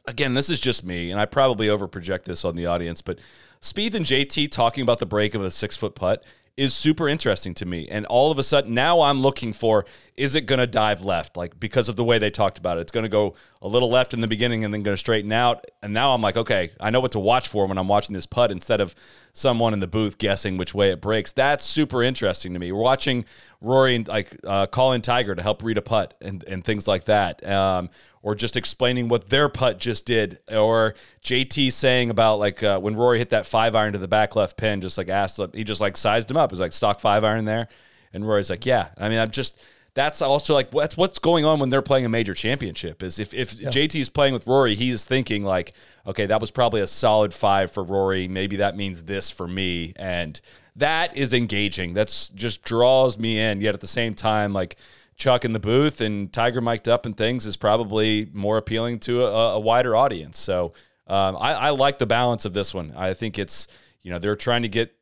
again, 0.06 0.34
this 0.34 0.50
is 0.50 0.58
just 0.58 0.84
me, 0.84 1.10
and 1.10 1.20
I 1.20 1.26
probably 1.26 1.68
overproject 1.68 2.24
this 2.24 2.44
on 2.44 2.56
the 2.56 2.66
audience, 2.66 3.02
but. 3.02 3.18
Spieth 3.62 3.92
and 3.92 4.06
JT 4.06 4.50
talking 4.50 4.80
about 4.80 5.00
the 5.00 5.04
break 5.04 5.34
of 5.34 5.42
a 5.42 5.50
six 5.50 5.76
foot 5.76 5.94
putt 5.94 6.24
is 6.56 6.74
super 6.74 7.08
interesting 7.08 7.54
to 7.54 7.66
me. 7.66 7.88
And 7.88 8.04
all 8.06 8.30
of 8.30 8.38
a 8.38 8.42
sudden, 8.42 8.74
now 8.74 9.00
I'm 9.00 9.20
looking 9.20 9.52
for 9.52 9.86
is 10.16 10.34
it 10.34 10.42
going 10.42 10.58
to 10.58 10.66
dive 10.66 11.02
left? 11.02 11.36
Like, 11.36 11.58
because 11.58 11.88
of 11.88 11.96
the 11.96 12.04
way 12.04 12.18
they 12.18 12.30
talked 12.30 12.58
about 12.58 12.76
it, 12.76 12.82
it's 12.82 12.92
going 12.92 13.04
to 13.04 13.08
go 13.08 13.34
a 13.62 13.68
little 13.68 13.88
left 13.88 14.12
in 14.12 14.20
the 14.20 14.26
beginning 14.26 14.64
and 14.64 14.74
then 14.74 14.82
going 14.82 14.94
to 14.94 14.98
straighten 14.98 15.32
out. 15.32 15.64
And 15.82 15.94
now 15.94 16.12
I'm 16.12 16.20
like, 16.20 16.36
okay, 16.36 16.72
I 16.78 16.90
know 16.90 17.00
what 17.00 17.12
to 17.12 17.18
watch 17.18 17.48
for 17.48 17.66
when 17.66 17.78
I'm 17.78 17.88
watching 17.88 18.12
this 18.12 18.26
putt 18.26 18.50
instead 18.50 18.82
of 18.82 18.94
someone 19.32 19.72
in 19.72 19.80
the 19.80 19.86
booth 19.86 20.18
guessing 20.18 20.58
which 20.58 20.74
way 20.74 20.90
it 20.90 21.00
breaks. 21.00 21.32
That's 21.32 21.64
super 21.64 22.02
interesting 22.02 22.52
to 22.52 22.58
me. 22.58 22.70
We're 22.72 22.82
watching 22.82 23.24
Rory 23.60 23.94
and 23.94 24.08
like 24.08 24.36
uh, 24.46 24.66
calling 24.66 25.02
Tiger 25.02 25.34
to 25.34 25.42
help 25.42 25.62
read 25.62 25.78
a 25.78 25.82
putt 25.82 26.14
and, 26.20 26.42
and 26.44 26.64
things 26.64 26.88
like 26.88 27.04
that. 27.04 27.46
Um, 27.46 27.90
or 28.22 28.34
just 28.34 28.56
explaining 28.56 29.08
what 29.08 29.30
their 29.30 29.48
putt 29.48 29.78
just 29.78 30.04
did, 30.04 30.38
or 30.50 30.94
JT 31.24 31.72
saying 31.72 32.10
about 32.10 32.38
like 32.38 32.62
uh, 32.62 32.78
when 32.78 32.94
Rory 32.94 33.18
hit 33.18 33.30
that 33.30 33.46
five 33.46 33.74
iron 33.74 33.94
to 33.94 33.98
the 33.98 34.08
back 34.08 34.36
left 34.36 34.58
pin, 34.58 34.82
just 34.82 34.98
like 34.98 35.08
asked, 35.08 35.40
he 35.54 35.64
just 35.64 35.80
like 35.80 35.96
sized 35.96 36.30
him 36.30 36.36
up. 36.36 36.50
He's 36.50 36.60
like 36.60 36.72
stock 36.72 37.00
five 37.00 37.24
iron 37.24 37.46
there, 37.46 37.68
and 38.12 38.26
Rory's 38.28 38.50
like, 38.50 38.66
yeah. 38.66 38.88
I 38.98 39.08
mean, 39.08 39.18
I'm 39.18 39.30
just 39.30 39.58
that's 39.94 40.22
also 40.22 40.54
like 40.54 40.70
that's 40.70 40.96
what's 40.96 41.18
going 41.18 41.44
on 41.44 41.58
when 41.58 41.70
they're 41.70 41.82
playing 41.82 42.04
a 42.04 42.08
major 42.08 42.34
championship. 42.34 43.02
Is 43.02 43.18
if 43.18 43.34
if 43.34 43.58
yeah. 43.58 43.70
JT's 43.70 44.08
playing 44.08 44.34
with 44.34 44.46
Rory, 44.46 44.74
he's 44.74 45.04
thinking 45.04 45.42
like, 45.42 45.72
okay, 46.06 46.26
that 46.26 46.40
was 46.40 46.50
probably 46.50 46.80
a 46.80 46.86
solid 46.86 47.34
five 47.34 47.72
for 47.72 47.82
Rory. 47.82 48.28
Maybe 48.28 48.56
that 48.56 48.76
means 48.76 49.04
this 49.04 49.30
for 49.30 49.48
me, 49.48 49.94
and 49.96 50.40
that 50.76 51.16
is 51.16 51.32
engaging. 51.32 51.94
That's 51.94 52.28
just 52.28 52.62
draws 52.62 53.18
me 53.18 53.38
in. 53.38 53.60
Yet 53.60 53.74
at 53.74 53.80
the 53.80 53.86
same 53.86 54.14
time, 54.14 54.52
like 54.52 54.76
Chuck 55.16 55.44
in 55.44 55.52
the 55.52 55.60
booth 55.60 56.00
and 56.00 56.32
Tiger 56.32 56.60
mic'd 56.60 56.88
up 56.88 57.06
and 57.06 57.16
things 57.16 57.46
is 57.46 57.56
probably 57.56 58.28
more 58.32 58.56
appealing 58.56 59.00
to 59.00 59.24
a, 59.24 59.54
a 59.54 59.60
wider 59.60 59.94
audience. 59.94 60.38
So 60.38 60.72
um, 61.06 61.36
I, 61.36 61.52
I 61.52 61.70
like 61.70 61.98
the 61.98 62.06
balance 62.06 62.44
of 62.44 62.54
this 62.54 62.72
one. 62.72 62.92
I 62.96 63.14
think 63.14 63.38
it's 63.38 63.68
you 64.02 64.10
know 64.10 64.18
they're 64.18 64.36
trying 64.36 64.62
to 64.62 64.68
get 64.68 64.94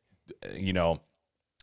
you 0.53 0.73
know 0.73 1.01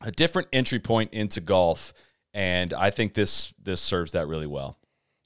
a 0.03 0.11
different 0.11 0.49
entry 0.53 0.79
point 0.79 1.13
into 1.13 1.41
golf, 1.41 1.93
and 2.33 2.73
I 2.73 2.91
think 2.91 3.15
this 3.15 3.53
this 3.63 3.81
serves 3.81 4.13
that 4.13 4.27
really 4.29 4.47
well. 4.47 4.79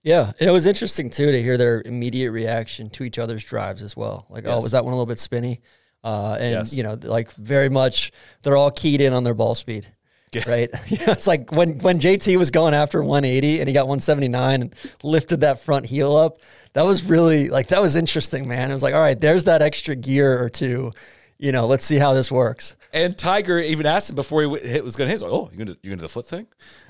Yeah, 0.03 0.33
and 0.41 0.49
it 0.49 0.53
was 0.53 0.67
interesting 0.67 1.11
too 1.11 1.31
to 1.31 1.43
hear 1.43 1.59
their 1.59 1.83
immediate 1.85 2.33
reaction 2.33 2.89
to 2.91 3.05
each 3.05 3.19
other's 3.19 3.45
drives 3.45 3.83
as 3.83 3.97
well. 3.97 4.27
Like, 4.31 4.45
oh, 4.47 4.51
yes. 4.51 4.57
oh, 4.57 4.63
was 4.63 4.73
that 4.73 4.85
one 4.85 4.93
a 4.93 4.97
little 4.97 5.07
bit 5.07 5.19
spinny? 5.19 5.61
Uh, 6.03 6.37
and 6.41 6.53
yes. 6.53 6.73
you 6.73 6.83
know, 6.83 6.99
like 7.03 7.31
very 7.33 7.69
much, 7.69 8.13
they're 8.43 8.57
all 8.57 8.71
keyed 8.71 9.01
in 9.01 9.13
on 9.13 9.25
their 9.25 9.35
ball 9.35 9.55
speed 9.55 9.87
right? 10.47 10.71
it's 10.87 11.27
like 11.27 11.51
when 11.53 11.79
when 11.79 11.99
JT 11.99 12.37
was 12.37 12.51
going 12.51 12.75
after 12.75 13.03
180 13.03 13.61
and 13.61 13.69
he 13.69 13.75
got 13.75 13.89
179 13.89 14.63
and 14.63 14.75
lifted 15.03 15.41
that 15.41 15.61
front 15.61 15.87
heel 15.87 16.15
up. 16.15 16.39
That 16.73 16.83
was 16.83 17.03
really 17.03 17.49
like 17.49 17.69
that 17.69 17.83
was 17.83 17.97
interesting, 17.97 18.47
man. 18.47 18.71
It 18.71 18.75
was 18.75 18.83
like, 18.83 18.95
all 18.95 19.01
right, 19.01 19.21
there's 19.21 19.45
that 19.45 19.61
extra 19.61 19.97
gear 19.97 20.41
or 20.41 20.49
two. 20.49 20.93
You 21.39 21.53
know, 21.53 21.67
let's 21.67 21.85
see 21.85 21.97
how 21.97 22.13
this 22.13 22.31
works. 22.31 22.77
And 22.93 23.17
Tiger 23.17 23.59
even 23.59 23.87
asked 23.87 24.11
him 24.11 24.17
before 24.17 24.43
he 24.43 24.69
hit, 24.69 24.85
was 24.85 24.95
going 24.95 25.09
to 25.09 25.13
hit. 25.13 25.23
Like, 25.23 25.33
oh, 25.33 25.49
you're 25.53 25.65
going 25.65 25.75
to 25.75 25.79
you 25.83 25.91
going 25.91 25.99
to 25.99 26.03
the 26.03 26.09
foot 26.09 26.27
thing, 26.27 26.47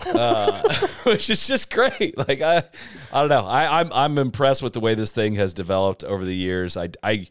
uh, 0.06 0.62
which 1.04 1.30
is 1.30 1.46
just 1.46 1.72
great. 1.72 2.18
Like 2.18 2.42
I, 2.42 2.64
I 3.12 3.20
don't 3.20 3.28
know. 3.30 3.46
I, 3.46 3.80
I'm 3.80 3.90
I'm 3.92 4.18
impressed 4.18 4.62
with 4.62 4.74
the 4.74 4.80
way 4.80 4.94
this 4.94 5.12
thing 5.12 5.36
has 5.36 5.54
developed 5.54 6.04
over 6.04 6.26
the 6.26 6.36
years. 6.36 6.76
I 6.76 6.90
I 7.02 7.28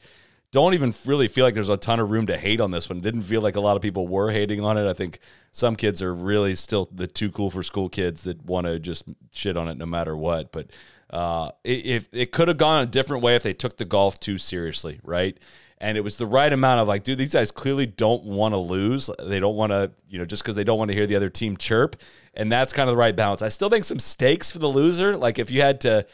don't 0.52 0.74
even 0.74 0.94
really 1.06 1.28
feel 1.28 1.46
like 1.46 1.54
there's 1.54 1.70
a 1.70 1.78
ton 1.78 2.00
of 2.00 2.10
room 2.10 2.26
to 2.26 2.38
hate 2.38 2.60
on 2.60 2.72
this 2.72 2.90
one. 2.90 3.02
Didn't 3.02 3.22
feel 3.24 3.42
like 3.42 3.56
a 3.56 3.62
lot 3.62 3.76
of 3.76 3.82
people 3.82 4.08
were 4.08 4.32
hating 4.32 4.64
on 4.64 4.78
it. 4.78 4.90
I 4.90 4.94
think 4.94 5.20
some 5.52 5.76
kids 5.76 6.02
are 6.02 6.14
really 6.14 6.56
still 6.56 6.90
the 6.92 7.06
too 7.08 7.32
cool 7.32 7.50
for 7.50 7.62
school 7.62 7.90
kids 7.90 8.24
that 8.24 8.44
want 8.44 8.66
to 8.66 8.80
just 8.80 9.04
shit 9.32 9.58
on 9.58 9.68
it 9.68 9.78
no 9.78 9.86
matter 9.86 10.16
what. 10.18 10.52
But 10.52 10.72
uh, 11.12 11.52
it, 11.64 11.86
if 11.86 12.10
it 12.12 12.32
could 12.32 12.48
have 12.48 12.58
gone 12.58 12.84
a 12.84 12.86
different 12.88 13.24
way 13.24 13.36
if 13.36 13.44
they 13.44 13.54
took 13.54 13.78
the 13.78 13.86
golf 13.86 14.20
too 14.20 14.38
seriously, 14.38 15.00
right? 15.04 15.38
And 15.78 15.98
it 15.98 16.02
was 16.02 16.18
the 16.18 16.26
right 16.26 16.52
amount 16.52 16.82
of 16.82 16.88
like, 16.88 17.04
dude, 17.04 17.20
these 17.20 17.34
guys 17.34 17.52
clearly 17.52 17.86
don't 17.86 18.26
want 18.26 18.54
to 18.54 18.58
lose. 18.58 19.10
They 19.24 19.40
don't 19.40 19.56
want 19.56 19.72
to, 19.72 19.92
you 20.10 20.20
know, 20.20 20.26
just 20.26 20.44
because 20.44 20.56
they 20.56 20.64
don't 20.64 20.78
want 20.78 20.90
to 20.90 20.96
hear 20.96 21.08
the 21.08 21.16
other 21.16 21.30
team 21.30 21.58
chirp. 21.58 21.96
And 22.34 22.52
that's 22.52 22.74
kind 22.74 22.90
of 22.90 22.94
the 22.94 23.00
right 23.00 23.16
balance. 23.16 23.42
I 23.42 23.50
still 23.50 23.70
think 23.70 23.86
some 23.86 24.00
stakes 24.00 24.52
for 24.52 24.60
the 24.60 24.68
loser. 24.68 25.16
Like 25.16 25.40
if 25.40 25.52
you 25.52 25.62
had 25.62 25.80
to, 25.82 26.06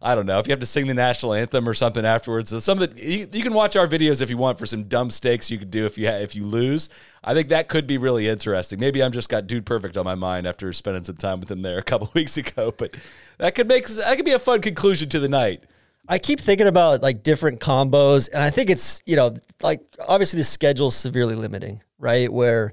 I 0.00 0.14
don't 0.14 0.26
know 0.26 0.38
if 0.38 0.46
you 0.46 0.52
have 0.52 0.60
to 0.60 0.66
sing 0.66 0.86
the 0.86 0.94
national 0.94 1.34
anthem 1.34 1.68
or 1.68 1.74
something 1.74 2.04
afterwards. 2.04 2.50
Some 2.62 2.80
of 2.80 2.94
the 2.94 3.04
you, 3.04 3.28
you, 3.32 3.42
can 3.42 3.52
watch 3.52 3.74
our 3.74 3.88
videos 3.88 4.22
if 4.22 4.30
you 4.30 4.36
want 4.36 4.58
for 4.58 4.66
some 4.66 4.84
dumb 4.84 5.10
stakes 5.10 5.50
you 5.50 5.58
could 5.58 5.72
do 5.72 5.86
if 5.86 5.98
you 5.98 6.06
ha- 6.06 6.16
if 6.18 6.36
you 6.36 6.44
lose. 6.44 6.88
I 7.24 7.34
think 7.34 7.48
that 7.48 7.68
could 7.68 7.86
be 7.86 7.98
really 7.98 8.28
interesting. 8.28 8.78
Maybe 8.78 9.02
I'm 9.02 9.10
just 9.10 9.28
got 9.28 9.48
dude 9.48 9.66
perfect 9.66 9.96
on 9.96 10.04
my 10.04 10.14
mind 10.14 10.46
after 10.46 10.72
spending 10.72 11.02
some 11.02 11.16
time 11.16 11.40
with 11.40 11.50
him 11.50 11.62
there 11.62 11.78
a 11.78 11.82
couple 11.82 12.10
weeks 12.14 12.36
ago, 12.36 12.72
but 12.76 12.94
that 13.38 13.56
could 13.56 13.66
make 13.66 13.86
that 13.88 14.14
could 14.16 14.24
be 14.24 14.32
a 14.32 14.38
fun 14.38 14.60
conclusion 14.60 15.08
to 15.08 15.18
the 15.18 15.28
night. 15.28 15.64
I 16.08 16.18
keep 16.18 16.40
thinking 16.40 16.68
about 16.68 17.02
like 17.02 17.22
different 17.24 17.60
combos, 17.60 18.30
and 18.32 18.42
I 18.42 18.50
think 18.50 18.70
it's 18.70 19.02
you 19.04 19.16
know 19.16 19.34
like 19.62 19.80
obviously 20.06 20.38
the 20.38 20.44
schedule 20.44 20.88
is 20.88 20.96
severely 20.96 21.34
limiting, 21.34 21.82
right? 21.98 22.32
Where 22.32 22.72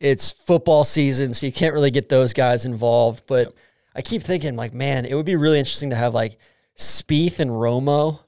it's 0.00 0.32
football 0.32 0.84
season, 0.84 1.34
so 1.34 1.44
you 1.44 1.52
can't 1.52 1.74
really 1.74 1.90
get 1.90 2.08
those 2.08 2.32
guys 2.32 2.64
involved. 2.64 3.24
But 3.26 3.48
yep. 3.48 3.56
I 3.94 4.02
keep 4.02 4.22
thinking 4.22 4.56
like, 4.56 4.72
man, 4.72 5.04
it 5.04 5.14
would 5.14 5.26
be 5.26 5.36
really 5.36 5.58
interesting 5.58 5.90
to 5.90 5.96
have 5.96 6.14
like 6.14 6.38
Spieth 6.76 7.38
and 7.38 7.50
Romo 7.50 8.20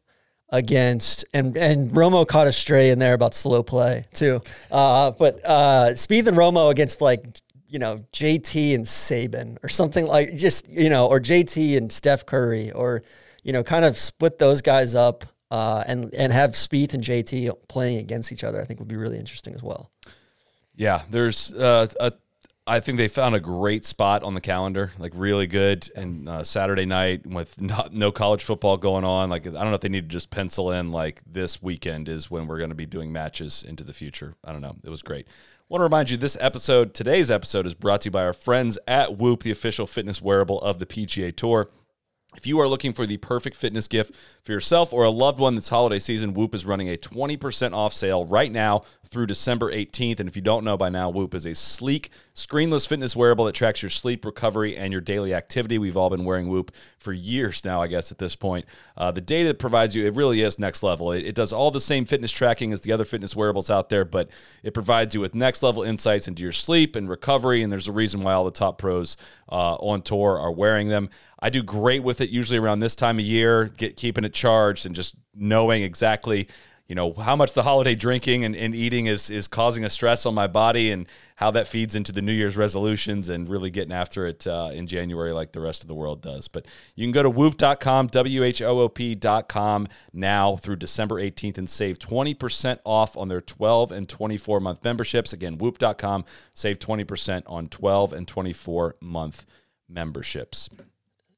against 0.50 1.24
and 1.32 1.56
and 1.56 1.90
Romo 1.90 2.26
caught 2.26 2.46
a 2.46 2.52
stray 2.52 2.90
in 2.90 2.98
there 2.98 3.14
about 3.14 3.34
slow 3.34 3.62
play 3.62 4.06
too. 4.14 4.40
Uh, 4.70 5.10
but 5.10 5.40
uh, 5.44 5.90
Spieth 5.92 6.26
and 6.26 6.36
Romo 6.36 6.70
against 6.70 7.00
like 7.00 7.24
you 7.68 7.78
know 7.78 8.04
JT 8.12 8.74
and 8.74 8.84
Saban 8.84 9.58
or 9.62 9.68
something 9.68 10.06
like 10.06 10.36
just 10.36 10.68
you 10.68 10.90
know 10.90 11.06
or 11.06 11.20
JT 11.20 11.76
and 11.76 11.92
Steph 11.92 12.24
Curry 12.26 12.70
or 12.70 13.02
you 13.42 13.52
know 13.52 13.62
kind 13.62 13.84
of 13.84 13.98
split 13.98 14.38
those 14.38 14.62
guys 14.62 14.94
up 14.94 15.24
uh, 15.50 15.82
and 15.86 16.14
and 16.14 16.32
have 16.32 16.50
Spieth 16.52 16.94
and 16.94 17.02
JT 17.02 17.52
playing 17.68 17.98
against 17.98 18.32
each 18.32 18.44
other. 18.44 18.60
I 18.60 18.64
think 18.64 18.80
would 18.80 18.88
be 18.88 18.96
really 18.96 19.18
interesting 19.18 19.54
as 19.54 19.62
well. 19.62 19.90
Yeah, 20.76 21.02
there's 21.10 21.52
uh, 21.52 21.86
a 22.00 22.12
I 22.66 22.80
think 22.80 22.96
they 22.96 23.08
found 23.08 23.34
a 23.34 23.40
great 23.40 23.84
spot 23.84 24.22
on 24.22 24.32
the 24.32 24.40
calendar, 24.40 24.92
like 24.98 25.12
really 25.14 25.46
good. 25.46 25.90
And 25.94 26.26
uh, 26.26 26.44
Saturday 26.44 26.86
night 26.86 27.26
with 27.26 27.60
not, 27.60 27.92
no 27.92 28.10
college 28.10 28.42
football 28.42 28.78
going 28.78 29.04
on, 29.04 29.28
like 29.28 29.46
I 29.46 29.50
don't 29.50 29.68
know 29.68 29.74
if 29.74 29.82
they 29.82 29.88
need 29.90 30.08
to 30.08 30.12
just 30.12 30.30
pencil 30.30 30.70
in 30.70 30.90
like 30.90 31.20
this 31.26 31.62
weekend 31.62 32.08
is 32.08 32.30
when 32.30 32.46
we're 32.46 32.58
going 32.58 32.70
to 32.70 32.74
be 32.74 32.86
doing 32.86 33.12
matches 33.12 33.64
into 33.66 33.84
the 33.84 33.92
future. 33.92 34.34
I 34.42 34.52
don't 34.52 34.62
know. 34.62 34.76
It 34.82 34.88
was 34.88 35.02
great. 35.02 35.26
Want 35.68 35.80
to 35.80 35.84
remind 35.84 36.10
you 36.10 36.16
this 36.16 36.36
episode, 36.40 36.94
today's 36.94 37.30
episode, 37.30 37.66
is 37.66 37.74
brought 37.74 38.02
to 38.02 38.06
you 38.06 38.10
by 38.10 38.24
our 38.24 38.32
friends 38.32 38.78
at 38.86 39.16
Whoop, 39.18 39.42
the 39.42 39.50
official 39.50 39.86
fitness 39.86 40.22
wearable 40.22 40.60
of 40.60 40.78
the 40.78 40.86
PGA 40.86 41.34
Tour. 41.34 41.68
If 42.36 42.46
you 42.46 42.60
are 42.60 42.68
looking 42.68 42.92
for 42.92 43.06
the 43.06 43.16
perfect 43.16 43.56
fitness 43.56 43.86
gift 43.86 44.14
for 44.42 44.52
yourself 44.52 44.92
or 44.92 45.04
a 45.04 45.10
loved 45.10 45.38
one 45.38 45.54
this 45.54 45.68
holiday 45.68 45.98
season, 45.98 46.34
Whoop 46.34 46.54
is 46.54 46.66
running 46.66 46.88
a 46.88 46.96
20% 46.96 47.72
off 47.72 47.92
sale 47.92 48.24
right 48.24 48.50
now 48.50 48.82
through 49.06 49.26
December 49.26 49.72
18th. 49.72 50.18
And 50.18 50.28
if 50.28 50.34
you 50.34 50.42
don't 50.42 50.64
know 50.64 50.76
by 50.76 50.88
now, 50.88 51.08
Whoop 51.10 51.34
is 51.34 51.46
a 51.46 51.54
sleek, 51.54 52.10
screenless 52.34 52.88
fitness 52.88 53.14
wearable 53.14 53.44
that 53.44 53.54
tracks 53.54 53.82
your 53.82 53.90
sleep, 53.90 54.24
recovery, 54.24 54.76
and 54.76 54.92
your 54.92 55.00
daily 55.00 55.32
activity. 55.32 55.78
We've 55.78 55.96
all 55.96 56.10
been 56.10 56.24
wearing 56.24 56.48
Whoop 56.48 56.72
for 56.98 57.12
years 57.12 57.64
now, 57.64 57.80
I 57.80 57.86
guess, 57.86 58.10
at 58.10 58.18
this 58.18 58.34
point. 58.34 58.64
Uh, 58.96 59.10
the 59.10 59.20
data 59.20 59.50
it 59.50 59.58
provides 59.58 59.96
you, 59.96 60.06
it 60.06 60.14
really 60.14 60.42
is 60.42 60.58
next 60.58 60.82
level. 60.82 61.10
It, 61.12 61.26
it 61.26 61.34
does 61.34 61.52
all 61.52 61.70
the 61.70 61.80
same 61.80 62.04
fitness 62.04 62.30
tracking 62.30 62.72
as 62.72 62.82
the 62.82 62.92
other 62.92 63.04
fitness 63.04 63.34
wearables 63.34 63.70
out 63.70 63.88
there, 63.88 64.04
but 64.04 64.30
it 64.62 64.72
provides 64.72 65.14
you 65.14 65.20
with 65.20 65.34
next 65.34 65.62
level 65.62 65.82
insights 65.82 66.28
into 66.28 66.42
your 66.42 66.52
sleep 66.52 66.94
and 66.94 67.08
recovery. 67.08 67.62
And 67.62 67.72
there's 67.72 67.88
a 67.88 67.92
reason 67.92 68.20
why 68.20 68.32
all 68.32 68.44
the 68.44 68.50
top 68.50 68.78
pros 68.78 69.16
uh, 69.50 69.74
on 69.76 70.02
tour 70.02 70.38
are 70.38 70.52
wearing 70.52 70.88
them. 70.88 71.10
I 71.40 71.50
do 71.50 71.62
great 71.62 72.02
with 72.02 72.20
it 72.20 72.30
usually 72.30 72.58
around 72.58 72.78
this 72.78 72.94
time 72.96 73.18
of 73.18 73.24
year, 73.24 73.66
get 73.66 73.96
keeping 73.96 74.24
it 74.24 74.32
charged 74.32 74.86
and 74.86 74.94
just 74.94 75.16
knowing 75.34 75.82
exactly 75.82 76.48
you 76.86 76.94
know 76.94 77.14
how 77.14 77.34
much 77.34 77.54
the 77.54 77.62
holiday 77.62 77.94
drinking 77.94 78.44
and, 78.44 78.54
and 78.54 78.74
eating 78.74 79.06
is 79.06 79.30
is 79.30 79.48
causing 79.48 79.84
a 79.84 79.90
stress 79.90 80.26
on 80.26 80.34
my 80.34 80.46
body 80.46 80.90
and 80.90 81.06
how 81.36 81.50
that 81.50 81.66
feeds 81.66 81.94
into 81.94 82.12
the 82.12 82.20
new 82.20 82.32
year's 82.32 82.56
resolutions 82.56 83.28
and 83.28 83.48
really 83.48 83.70
getting 83.70 83.92
after 83.92 84.26
it 84.26 84.46
uh, 84.46 84.70
in 84.72 84.86
january 84.86 85.32
like 85.32 85.52
the 85.52 85.60
rest 85.60 85.82
of 85.82 85.88
the 85.88 85.94
world 85.94 86.20
does. 86.20 86.48
But 86.48 86.66
you 86.94 87.04
can 87.04 87.12
go 87.12 87.22
to 87.22 87.30
whoop.com 87.30 88.08
w-h-o-o-p.com 88.08 89.88
now 90.12 90.56
through 90.56 90.76
december 90.76 91.16
18th 91.16 91.58
and 91.58 91.70
save 91.70 91.98
20% 91.98 92.78
off 92.84 93.16
on 93.16 93.28
their 93.28 93.40
12 93.40 93.92
and 93.92 94.08
24 94.08 94.60
month 94.60 94.84
memberships. 94.84 95.32
Again 95.32 95.58
whoop.com 95.58 96.24
save 96.52 96.78
20% 96.78 97.42
on 97.46 97.68
12 97.68 98.12
and 98.12 98.28
24 98.28 98.96
month 99.00 99.46
memberships. 99.88 100.68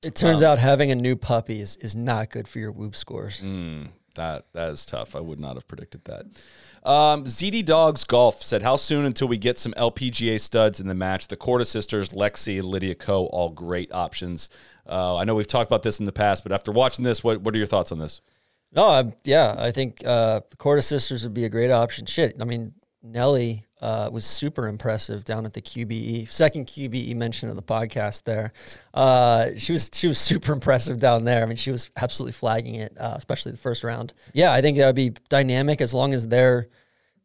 It 0.03 0.15
turns 0.15 0.43
um, 0.43 0.53
out 0.53 0.59
having 0.59 0.91
a 0.91 0.95
new 0.95 1.17
puppy 1.17 1.61
is, 1.61 1.77
is 1.77 1.97
not 1.97 2.31
good 2.31 2.47
for 2.47 2.59
your 2.59 2.71
whoop 2.71 2.95
scores. 2.95 3.41
Mm, 3.41 3.89
that 4.17 4.47
that 4.53 4.71
is 4.71 4.85
tough. 4.85 5.15
I 5.17 5.21
would 5.21 5.41
not 5.41 5.55
have 5.55 5.69
predicted 5.69 6.05
that. 6.05 6.27
Um, 6.89 7.25
ZD 7.25 7.65
Dogs 7.65 8.05
Golf 8.05 8.43
said, 8.43 8.63
"How 8.63 8.77
soon 8.77 9.05
until 9.05 9.29
we 9.29 9.39
get 9.39 9.59
some 9.59 9.73
LPGA 9.77 10.41
studs 10.41 10.81
in 10.81 10.89
the 10.89 10.95
match? 10.95 11.29
The 11.29 11.37
Korda 11.37 11.67
sisters, 11.67 12.11
Lexi, 12.11 12.63
Lydia 12.63 12.95
Ko, 12.95 13.27
all 13.27 13.51
great 13.51 13.93
options. 13.93 14.49
Uh, 14.89 15.17
I 15.17 15.25
know 15.25 15.35
we've 15.35 15.47
talked 15.47 15.71
about 15.71 15.83
this 15.83 15.99
in 15.99 16.07
the 16.07 16.13
past, 16.13 16.43
but 16.43 16.53
after 16.53 16.73
watching 16.73 17.05
this, 17.05 17.23
what 17.23 17.41
what 17.43 17.55
are 17.55 17.59
your 17.59 17.67
thoughts 17.67 17.93
on 17.93 17.99
this?" 17.99 18.21
No, 18.73 18.89
I'm, 18.89 19.15
yeah, 19.25 19.55
I 19.57 19.71
think 19.71 20.03
uh, 20.05 20.41
the 20.51 20.57
Korda 20.57 20.83
sisters 20.83 21.23
would 21.23 21.35
be 21.35 21.45
a 21.45 21.49
great 21.49 21.71
option. 21.71 22.07
Shit, 22.07 22.37
I 22.41 22.45
mean 22.45 22.75
Nelly 23.03 23.66
uh, 23.81 24.09
was 24.11 24.25
super 24.25 24.69
impressive 24.69 25.25
down 25.25 25.45
at 25.45 25.53
the 25.53 25.61
QBE 25.61 26.29
second 26.29 26.67
QBE 26.67 27.15
mention 27.15 27.49
of 27.49 27.57
the 27.57 27.63
podcast. 27.63 28.25
There, 28.25 28.53
uh, 28.95 29.51
she 29.57 29.73
was 29.73 29.91
she 29.93 30.09
was 30.09 30.19
super 30.19 30.53
impressive 30.53 30.99
down 30.99 31.25
there. 31.25 31.43
I 31.43 31.47
mean, 31.47 31.57
she 31.57 31.71
was 31.71 31.91
absolutely 31.97 32.33
flagging 32.33 32.77
it, 32.77 32.97
uh, 32.99 33.15
especially 33.17 33.53
the 33.53 33.59
first 33.59 33.85
round. 33.85 34.15
Yeah, 34.33 34.53
I 34.53 34.61
think 34.61 34.79
that 34.79 34.87
would 34.87 34.97
be 34.97 35.13
dynamic 35.29 35.81
as 35.81 35.93
long 35.93 36.15
as 36.15 36.29
they're 36.29 36.69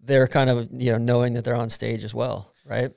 they're 0.04 0.28
kind 0.28 0.50
of 0.50 0.70
you 0.72 0.92
know 0.92 0.98
knowing 0.98 1.34
that 1.34 1.46
they're 1.46 1.56
on 1.56 1.70
stage 1.70 2.04
as 2.04 2.14
well, 2.14 2.52
right? 2.66 2.92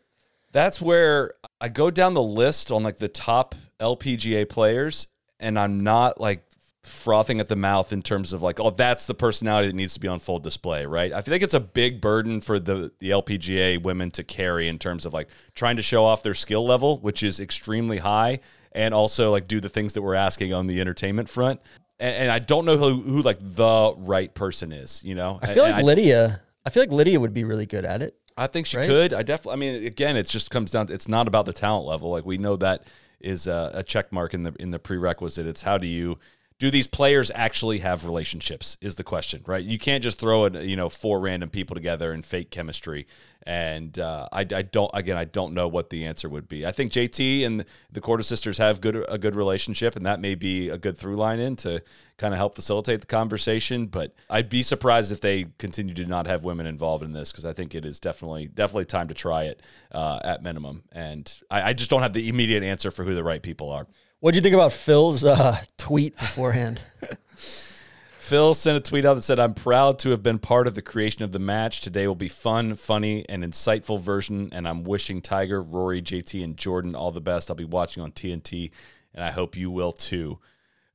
That's 0.52 0.80
where 0.80 1.34
I 1.60 1.68
go 1.68 1.90
down 1.90 2.14
the 2.14 2.22
list 2.22 2.70
on 2.70 2.82
like 2.82 2.98
the 2.98 3.08
top 3.08 3.54
LPGA 3.80 4.48
players, 4.48 5.08
and 5.38 5.58
I'm 5.58 5.80
not 5.80 6.20
like 6.20 6.44
frothing 6.86 7.40
at 7.40 7.48
the 7.48 7.56
mouth 7.56 7.92
in 7.92 8.02
terms 8.02 8.32
of 8.32 8.42
like, 8.42 8.60
oh, 8.60 8.70
that's 8.70 9.06
the 9.06 9.14
personality 9.14 9.68
that 9.68 9.74
needs 9.74 9.94
to 9.94 10.00
be 10.00 10.08
on 10.08 10.18
full 10.18 10.38
display, 10.38 10.86
right? 10.86 11.12
I 11.12 11.22
feel 11.22 11.32
like 11.32 11.42
it's 11.42 11.54
a 11.54 11.60
big 11.60 12.00
burden 12.00 12.40
for 12.40 12.58
the 12.58 12.92
the 12.98 13.10
LPGA 13.10 13.82
women 13.82 14.10
to 14.12 14.24
carry 14.24 14.68
in 14.68 14.78
terms 14.78 15.06
of 15.06 15.12
like 15.12 15.28
trying 15.54 15.76
to 15.76 15.82
show 15.82 16.04
off 16.04 16.22
their 16.22 16.34
skill 16.34 16.66
level, 16.66 16.98
which 16.98 17.22
is 17.22 17.40
extremely 17.40 17.98
high, 17.98 18.40
and 18.72 18.94
also 18.94 19.32
like 19.32 19.48
do 19.48 19.60
the 19.60 19.68
things 19.68 19.94
that 19.94 20.02
we're 20.02 20.14
asking 20.14 20.52
on 20.52 20.66
the 20.66 20.80
entertainment 20.80 21.28
front. 21.28 21.60
And, 21.98 22.14
and 22.14 22.30
I 22.30 22.38
don't 22.38 22.64
know 22.64 22.76
who, 22.76 23.00
who 23.00 23.22
like 23.22 23.38
the 23.40 23.94
right 23.98 24.34
person 24.34 24.72
is. 24.72 25.02
You 25.04 25.14
know, 25.14 25.38
I 25.42 25.52
feel 25.52 25.64
and, 25.64 25.72
like 25.72 25.82
I, 25.82 25.86
Lydia. 25.86 26.40
I 26.66 26.70
feel 26.70 26.82
like 26.82 26.92
Lydia 26.92 27.20
would 27.20 27.34
be 27.34 27.44
really 27.44 27.66
good 27.66 27.84
at 27.84 28.02
it. 28.02 28.16
I 28.36 28.46
think 28.46 28.66
she 28.66 28.78
right? 28.78 28.86
could. 28.86 29.14
I 29.14 29.22
definitely. 29.22 29.52
I 29.52 29.56
mean, 29.56 29.86
again, 29.86 30.16
it 30.16 30.26
just 30.26 30.50
comes 30.50 30.70
down. 30.70 30.88
To, 30.88 30.92
it's 30.92 31.08
not 31.08 31.28
about 31.28 31.46
the 31.46 31.52
talent 31.52 31.86
level. 31.86 32.10
Like 32.10 32.26
we 32.26 32.38
know 32.38 32.56
that 32.56 32.84
is 33.20 33.46
a, 33.46 33.70
a 33.74 33.82
check 33.82 34.12
mark 34.12 34.34
in 34.34 34.42
the 34.42 34.54
in 34.58 34.70
the 34.70 34.78
prerequisite. 34.78 35.46
It's 35.46 35.62
how 35.62 35.78
do 35.78 35.86
you 35.86 36.18
do 36.64 36.70
these 36.70 36.86
players 36.86 37.30
actually 37.34 37.80
have 37.80 38.06
relationships 38.06 38.78
is 38.80 38.96
the 38.96 39.04
question 39.04 39.42
right 39.44 39.64
you 39.64 39.78
can't 39.78 40.02
just 40.02 40.18
throw 40.18 40.46
a, 40.46 40.62
you 40.62 40.76
know 40.76 40.88
four 40.88 41.20
random 41.20 41.50
people 41.50 41.74
together 41.74 42.10
and 42.10 42.24
fake 42.24 42.50
chemistry 42.50 43.06
and 43.46 43.98
uh, 43.98 44.26
I, 44.32 44.40
I, 44.40 44.62
don't 44.62 44.90
again 44.94 45.18
I 45.18 45.24
don't 45.24 45.52
know 45.52 45.68
what 45.68 45.90
the 45.90 46.06
answer 46.06 46.28
would 46.28 46.48
be. 46.48 46.64
I 46.64 46.72
think 46.72 46.92
JT 46.92 47.44
and 47.44 47.64
the 47.92 48.00
Korda 48.00 48.24
sisters 48.24 48.58
have 48.58 48.80
good 48.80 49.04
a 49.08 49.18
good 49.18 49.34
relationship, 49.34 49.96
and 49.96 50.06
that 50.06 50.20
may 50.20 50.34
be 50.34 50.70
a 50.70 50.78
good 50.78 50.96
through 50.96 51.16
line 51.16 51.40
in 51.40 51.56
to 51.56 51.82
kind 52.16 52.32
of 52.32 52.38
help 52.38 52.54
facilitate 52.54 53.00
the 53.02 53.06
conversation. 53.06 53.86
But 53.86 54.14
I'd 54.30 54.48
be 54.48 54.62
surprised 54.62 55.12
if 55.12 55.20
they 55.20 55.46
continue 55.58 55.94
to 55.94 56.06
not 56.06 56.26
have 56.26 56.44
women 56.44 56.66
involved 56.66 57.04
in 57.04 57.12
this 57.12 57.32
because 57.32 57.44
I 57.44 57.52
think 57.52 57.74
it 57.74 57.84
is 57.84 58.00
definitely 58.00 58.46
definitely 58.46 58.86
time 58.86 59.08
to 59.08 59.14
try 59.14 59.44
it 59.44 59.60
uh, 59.92 60.20
at 60.24 60.42
minimum. 60.42 60.84
And 60.92 61.30
I, 61.50 61.70
I 61.70 61.72
just 61.74 61.90
don't 61.90 62.02
have 62.02 62.14
the 62.14 62.28
immediate 62.28 62.62
answer 62.62 62.90
for 62.90 63.04
who 63.04 63.14
the 63.14 63.24
right 63.24 63.42
people 63.42 63.70
are. 63.70 63.86
What 64.24 64.32
do 64.32 64.38
you 64.38 64.42
think 64.42 64.54
about 64.54 64.72
Phil's 64.72 65.22
uh, 65.22 65.60
tweet 65.76 66.16
beforehand? 66.16 66.80
Phil 67.36 68.54
sent 68.54 68.74
a 68.74 68.80
tweet 68.80 69.04
out 69.04 69.16
that 69.16 69.22
said, 69.22 69.38
I'm 69.38 69.52
proud 69.52 69.98
to 69.98 70.10
have 70.12 70.22
been 70.22 70.38
part 70.38 70.66
of 70.66 70.74
the 70.74 70.80
creation 70.80 71.24
of 71.24 71.32
the 71.32 71.38
match. 71.38 71.82
Today 71.82 72.06
will 72.06 72.14
be 72.14 72.28
fun, 72.28 72.74
funny, 72.76 73.28
and 73.28 73.44
insightful 73.44 74.00
version, 74.00 74.48
and 74.50 74.66
I'm 74.66 74.82
wishing 74.82 75.20
Tiger, 75.20 75.60
Rory, 75.60 76.00
JT, 76.00 76.42
and 76.42 76.56
Jordan 76.56 76.94
all 76.94 77.12
the 77.12 77.20
best. 77.20 77.50
I'll 77.50 77.54
be 77.54 77.66
watching 77.66 78.02
on 78.02 78.12
TNT, 78.12 78.70
and 79.14 79.22
I 79.22 79.30
hope 79.30 79.58
you 79.58 79.70
will 79.70 79.92
too. 79.92 80.38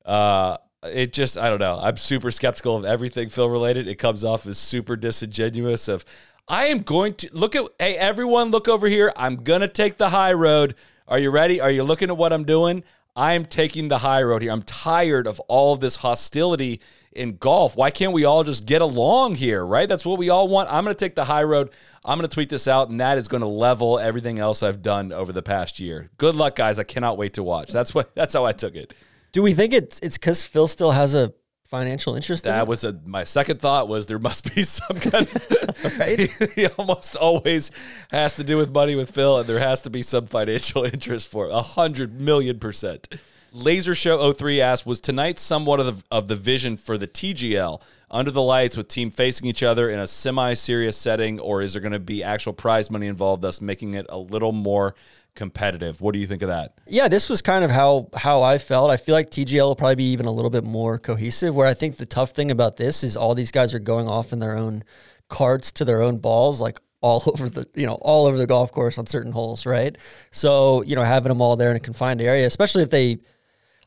Uh, 0.04 0.58
it 0.82 1.14
just, 1.14 1.38
I 1.38 1.50
don't 1.52 1.60
know. 1.60 1.80
I'm 1.80 1.98
super 1.98 2.32
skeptical 2.32 2.78
of 2.78 2.84
everything 2.84 3.30
Phil 3.30 3.48
related. 3.48 3.88
It 3.88 4.00
comes 4.00 4.24
off 4.24 4.48
as 4.48 4.58
super 4.58 4.96
disingenuous 4.96 5.88
of, 5.88 6.04
I 6.48 6.66
am 6.66 6.80
going 6.80 7.14
to 7.14 7.30
look 7.32 7.56
at, 7.56 7.64
hey, 7.78 7.96
everyone, 7.96 8.50
look 8.50 8.68
over 8.68 8.88
here. 8.88 9.14
I'm 9.16 9.44
going 9.44 9.62
to 9.62 9.68
take 9.68 9.98
the 9.98 10.10
high 10.10 10.34
road. 10.34 10.74
Are 11.08 11.20
you 11.20 11.30
ready? 11.30 11.62
Are 11.62 11.70
you 11.70 11.84
looking 11.84 12.10
at 12.10 12.18
what 12.18 12.34
I'm 12.34 12.44
doing? 12.44 12.84
I'm 13.20 13.44
taking 13.44 13.90
the 13.90 13.98
high 13.98 14.24
road 14.24 14.42
here. 14.42 14.52
I'm 14.54 14.64
tired 14.64 15.28
of 15.28 15.42
all 15.42 15.74
of 15.74 15.82
this 15.82 15.98
hostility 15.98 16.80
in 17.12 17.36
golf. 17.36 17.76
Why 17.76 17.92
can't 17.92 18.14
we 18.14 18.24
all 18.24 18.46
just 18.46 18.66
get 18.66 18.82
along 18.82 19.36
here, 19.36 19.66
right? 19.66 19.90
That's 19.90 20.06
what 20.06 20.18
we 20.18 20.30
all 20.30 20.48
want. 20.48 20.72
I'm 20.72 20.86
going 20.86 20.96
to 20.96 21.06
take 21.06 21.16
the 21.16 21.26
high 21.26 21.44
road. 21.44 21.72
I'm 22.06 22.18
going 22.18 22.30
to 22.30 22.34
tweet 22.34 22.48
this 22.48 22.66
out, 22.66 22.88
and 22.88 23.02
that 23.02 23.18
is 23.18 23.28
going 23.28 23.42
to 23.42 23.48
level 23.48 24.00
everything 24.00 24.40
else 24.40 24.64
I've 24.64 24.82
done 24.82 25.12
over 25.12 25.34
the 25.34 25.42
past 25.42 25.82
year. 25.82 26.08
Good 26.18 26.34
luck, 26.34 26.56
guys. 26.56 26.80
I 26.80 26.86
cannot 26.86 27.18
wait 27.18 27.34
to 27.34 27.44
watch. 27.44 27.74
That's 27.74 27.94
what. 27.94 28.16
That's 28.16 28.34
how 28.34 28.46
I 28.46 28.54
took 28.54 28.76
it. 28.76 28.94
Do 29.34 29.44
we 29.44 29.54
think 29.54 29.74
it's 29.74 30.00
it's 30.00 30.18
because 30.18 30.46
Phil 30.46 30.70
still 30.70 30.92
has 30.92 31.14
a 31.14 31.34
financial 31.70 32.16
interest 32.16 32.44
That 32.46 32.62
it? 32.62 32.68
was 32.68 32.84
a 32.84 33.00
my 33.06 33.24
second 33.24 33.60
thought 33.60 33.88
was 33.88 34.08
there 34.08 34.20
must 34.20 34.54
be 34.56 34.64
some 34.78 34.98
kind 34.98 35.28
of 35.28 36.00
right. 36.00 36.20
he 36.56 36.68
almost 36.68 37.16
always 37.16 37.72
has 38.12 38.36
to 38.38 38.44
do 38.44 38.58
with 38.58 38.72
money 38.72 38.96
with 38.96 39.12
Phil, 39.12 39.38
and 39.38 39.48
there 39.48 39.60
has 39.60 39.82
to 39.84 39.90
be 39.90 40.02
some 40.02 40.26
financial 40.26 40.84
interest 40.84 41.30
for 41.30 41.48
a 41.48 41.62
hundred 41.62 42.20
million 42.20 42.60
percent. 42.60 43.08
Laser 43.52 43.96
Show 43.96 44.32
03 44.32 44.62
asked, 44.62 44.86
was 44.86 45.00
tonight 45.00 45.40
somewhat 45.40 45.80
of 45.80 45.86
the, 45.88 46.04
of 46.12 46.28
the 46.28 46.36
vision 46.36 46.78
for 46.78 47.00
the 47.00 47.08
TGL 47.08 47.82
under 48.12 48.30
the 48.30 48.44
lights 48.44 48.78
with 48.78 48.88
team 48.88 49.10
facing 49.10 49.48
each 49.48 49.64
other 49.64 49.90
in 49.90 50.00
a 50.00 50.06
semi-serious 50.06 50.96
setting, 50.96 51.40
or 51.40 51.64
is 51.64 51.74
there 51.74 51.82
going 51.82 51.92
to 51.92 52.00
be 52.00 52.24
actual 52.24 52.54
prize 52.54 52.92
money 52.92 53.08
involved, 53.08 53.42
thus 53.42 53.60
making 53.60 53.96
it 53.96 54.06
a 54.10 54.20
little 54.20 54.52
more 54.52 54.94
competitive? 55.40 56.02
What 56.02 56.12
do 56.14 56.20
you 56.20 56.28
think 56.28 56.42
of 56.42 56.50
that? 56.50 56.74
Yeah, 56.86 57.08
this 57.08 57.30
was 57.30 57.42
kind 57.42 57.64
of 57.64 57.72
how 57.72 58.10
how 58.14 58.44
I 58.44 58.58
felt. 58.58 58.92
I 58.92 58.98
feel 58.98 59.16
like 59.16 59.30
TGL 59.30 59.64
will 59.64 59.76
probably 59.76 59.96
be 59.96 60.12
even 60.12 60.26
a 60.26 60.32
little 60.32 60.52
bit 60.52 60.66
more 60.66 61.00
cohesive. 61.00 61.56
Where 61.56 61.66
I 61.66 61.74
think 61.74 61.96
the 61.96 62.06
tough 62.06 62.32
thing 62.32 62.52
about 62.52 62.76
this 62.76 63.04
is 63.04 63.16
all 63.16 63.34
these 63.34 63.52
guys 63.52 63.74
are 63.74 63.80
going 63.80 64.08
off 64.08 64.34
in 64.34 64.40
their 64.40 64.56
own 64.58 64.84
carts 65.30 65.72
to 65.74 65.86
their 65.86 66.02
own 66.02 66.18
balls, 66.18 66.60
like 66.60 66.82
all 67.02 67.24
over 67.28 67.48
the 67.48 67.66
you 67.74 67.86
know 67.86 67.96
all 68.02 68.28
over 68.28 68.38
the 68.38 68.46
golf 68.46 68.72
course 68.74 68.98
on 68.98 69.08
certain 69.08 69.32
holes, 69.32 69.66
right? 69.66 69.98
So 70.32 70.84
you 70.84 70.96
know 70.96 71.04
having 71.04 71.30
them 71.30 71.42
all 71.42 71.56
there 71.56 71.72
in 71.72 71.78
a 71.78 71.80
confined 71.80 72.22
area, 72.22 72.46
especially 72.46 72.84
if 72.84 72.90
they 72.90 73.18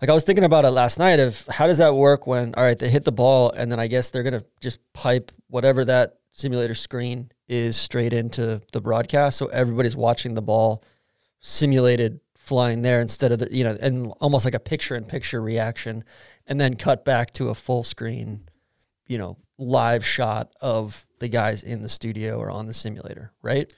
like 0.00 0.08
I 0.08 0.14
was 0.14 0.24
thinking 0.24 0.44
about 0.44 0.64
it 0.64 0.70
last 0.70 0.98
night 0.98 1.20
of 1.20 1.46
how 1.48 1.66
does 1.66 1.78
that 1.78 1.94
work 1.94 2.26
when 2.26 2.54
all 2.54 2.64
right 2.64 2.78
they 2.78 2.88
hit 2.88 3.04
the 3.04 3.12
ball 3.12 3.50
and 3.52 3.70
then 3.70 3.78
I 3.78 3.88
guess 3.88 4.08
they're 4.08 4.22
gonna 4.22 4.44
just 4.62 4.80
pipe 4.94 5.30
whatever 5.48 5.84
that 5.84 6.14
simulator 6.32 6.74
screen 6.74 7.30
is 7.46 7.76
straight 7.76 8.14
into 8.14 8.62
the 8.72 8.80
broadcast, 8.80 9.36
so 9.36 9.48
everybody's 9.48 9.94
watching 9.94 10.32
the 10.32 10.40
ball 10.40 10.82
simulated 11.42 12.20
flying 12.36 12.82
there 12.82 13.00
instead 13.00 13.30
of 13.30 13.38
the 13.38 13.48
you 13.54 13.62
know 13.62 13.76
and 13.80 14.12
almost 14.20 14.44
like 14.44 14.54
a 14.54 14.60
picture 14.60 14.96
in 14.96 15.04
picture 15.04 15.40
reaction 15.40 16.02
and 16.46 16.60
then 16.60 16.74
cut 16.74 17.04
back 17.04 17.30
to 17.32 17.50
a 17.50 17.54
full 17.54 17.84
screen 17.84 18.48
you 19.06 19.18
know 19.18 19.36
live 19.58 20.04
shot 20.04 20.52
of 20.60 21.06
the 21.18 21.28
guys 21.28 21.62
in 21.62 21.82
the 21.82 21.88
studio 21.88 22.38
or 22.38 22.50
on 22.50 22.66
the 22.66 22.72
simulator 22.72 23.32
right 23.42 23.72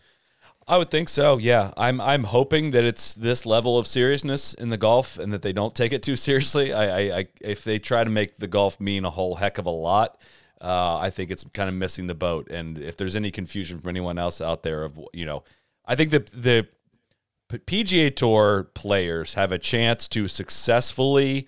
I 0.67 0.79
would 0.79 0.91
think 0.91 1.11
so. 1.11 1.37
Yeah, 1.37 1.73
I'm. 1.77 2.01
I'm 2.01 2.25
hoping 2.25 2.71
that 2.71 2.85
it's 2.85 3.13
this 3.13 3.45
level 3.45 3.79
of 3.79 3.87
seriousness 3.87 4.55
in 4.55 4.71
the 4.71 4.79
golf, 4.79 5.19
and 5.19 5.31
that 5.33 5.43
they 5.43 5.53
don't 5.53 5.75
take 5.75 5.93
it 5.93 6.03
too 6.03 6.17
seriously. 6.17 6.73
I, 6.73 6.85
I, 6.85 7.19
I 7.19 7.27
if 7.43 7.65
they 7.65 7.79
try 7.79 8.03
to 8.03 8.09
make 8.09 8.39
the 8.39 8.47
golf 8.47 8.81
mean 8.81 9.05
a 9.05 9.11
whole 9.11 9.35
heck 9.35 9.59
of 9.59 9.67
a 9.67 9.71
lot, 9.71 10.19
uh, 10.63 10.97
I 10.97 11.11
think 11.11 11.31
it's 11.31 11.45
kind 11.53 11.69
of 11.69 11.75
missing 11.75 12.07
the 12.07 12.15
boat. 12.15 12.49
And 12.51 12.79
if 12.79 12.97
there's 12.97 13.15
any 13.15 13.31
confusion 13.31 13.79
from 13.79 13.91
anyone 13.91 14.19
else 14.19 14.41
out 14.41 14.63
there, 14.63 14.85
of 14.85 14.99
you 15.13 15.27
know, 15.27 15.45
I 15.85 15.97
think 15.97 16.13
that 16.13 16.31
the 16.31 16.67
PGA 17.51 18.15
Tour 18.15 18.71
players 18.75 19.35
have 19.35 19.53
a 19.53 19.59
chance 19.59 20.09
to 20.09 20.29
successfully 20.29 21.47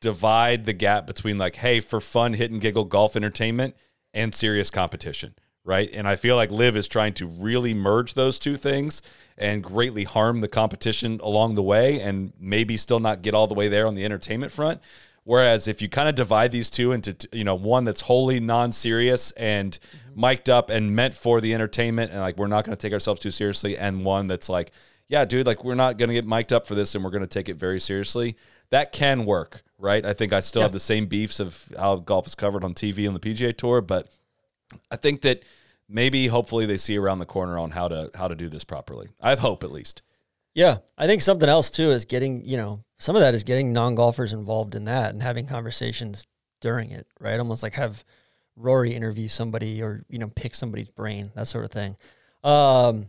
divide 0.00 0.66
the 0.66 0.72
gap 0.72 1.06
between 1.06 1.38
like, 1.38 1.56
hey, 1.56 1.80
for 1.80 2.00
fun, 2.00 2.34
hit 2.34 2.50
and 2.50 2.60
giggle 2.60 2.84
golf 2.84 3.16
entertainment 3.16 3.76
and 4.12 4.34
serious 4.34 4.68
competition, 4.68 5.34
right? 5.64 5.88
And 5.92 6.06
I 6.06 6.16
feel 6.16 6.36
like 6.36 6.50
LIV 6.50 6.76
is 6.76 6.88
trying 6.88 7.14
to 7.14 7.26
really 7.26 7.72
merge 7.72 8.14
those 8.14 8.38
two 8.38 8.56
things 8.56 9.00
and 9.38 9.62
greatly 9.62 10.04
harm 10.04 10.40
the 10.40 10.48
competition 10.48 11.20
along 11.22 11.54
the 11.54 11.62
way 11.62 12.00
and 12.00 12.32
maybe 12.38 12.76
still 12.76 13.00
not 13.00 13.22
get 13.22 13.34
all 13.34 13.46
the 13.46 13.54
way 13.54 13.68
there 13.68 13.86
on 13.86 13.94
the 13.94 14.04
entertainment 14.04 14.52
front. 14.52 14.80
Whereas 15.24 15.68
if 15.68 15.80
you 15.80 15.88
kind 15.88 16.08
of 16.08 16.16
divide 16.16 16.50
these 16.50 16.68
two 16.68 16.90
into 16.90 17.28
you 17.32 17.44
know 17.44 17.54
one 17.54 17.84
that's 17.84 18.02
wholly 18.02 18.40
non-serious 18.40 19.30
and 19.32 19.78
mm-hmm. 19.78 20.20
mic'd 20.20 20.50
up 20.50 20.68
and 20.68 20.96
meant 20.96 21.14
for 21.14 21.40
the 21.40 21.54
entertainment 21.54 22.10
and 22.10 22.20
like 22.20 22.36
we're 22.36 22.48
not 22.48 22.64
going 22.64 22.76
to 22.76 22.80
take 22.80 22.92
ourselves 22.92 23.20
too 23.20 23.30
seriously, 23.30 23.78
and 23.78 24.04
one 24.04 24.26
that's 24.26 24.48
like, 24.48 24.72
yeah, 25.12 25.26
dude, 25.26 25.46
like 25.46 25.62
we're 25.62 25.74
not 25.74 25.98
going 25.98 26.08
to 26.08 26.14
get 26.14 26.26
mic'd 26.26 26.54
up 26.54 26.66
for 26.66 26.74
this 26.74 26.94
and 26.94 27.04
we're 27.04 27.10
going 27.10 27.20
to 27.20 27.26
take 27.26 27.50
it 27.50 27.56
very 27.56 27.78
seriously. 27.78 28.34
That 28.70 28.92
can 28.92 29.26
work, 29.26 29.62
right? 29.76 30.02
I 30.06 30.14
think 30.14 30.32
I 30.32 30.40
still 30.40 30.62
have 30.62 30.72
the 30.72 30.80
same 30.80 31.04
beefs 31.04 31.38
of 31.38 31.70
how 31.78 31.96
golf 31.96 32.26
is 32.26 32.34
covered 32.34 32.64
on 32.64 32.72
TV 32.72 33.06
and 33.06 33.14
the 33.14 33.20
PGA 33.20 33.54
Tour, 33.54 33.82
but 33.82 34.08
I 34.90 34.96
think 34.96 35.20
that 35.20 35.44
maybe 35.86 36.28
hopefully 36.28 36.64
they 36.64 36.78
see 36.78 36.96
around 36.96 37.18
the 37.18 37.26
corner 37.26 37.58
on 37.58 37.72
how 37.72 37.88
to 37.88 38.10
how 38.14 38.26
to 38.26 38.34
do 38.34 38.48
this 38.48 38.64
properly. 38.64 39.10
I 39.20 39.28
have 39.28 39.40
hope 39.40 39.62
at 39.64 39.70
least. 39.70 40.00
yeah 40.54 40.78
i 40.96 41.06
think 41.06 41.20
something 41.20 41.48
else 41.48 41.70
too 41.70 41.90
is 41.90 42.06
getting 42.06 42.42
you 42.44 42.56
know 42.56 42.82
some 42.98 43.14
of 43.14 43.20
that 43.20 43.34
is 43.34 43.44
getting 43.44 43.72
non-golfers 43.72 44.32
involved 44.32 44.74
in 44.74 44.84
that 44.84 45.12
and 45.12 45.22
having 45.22 45.46
conversations 45.46 46.26
during 46.62 46.90
it 46.90 47.06
right 47.20 47.38
almost 47.38 47.62
like 47.62 47.74
have 47.74 48.02
rory 48.56 48.94
interview 48.94 49.28
somebody 49.28 49.82
or 49.82 50.04
you 50.08 50.18
know 50.18 50.28
pick 50.28 50.54
somebody's 50.54 50.88
brain 50.88 51.30
that 51.34 51.46
sort 51.48 51.64
of 51.66 51.70
thing 51.70 51.96
um 52.44 53.06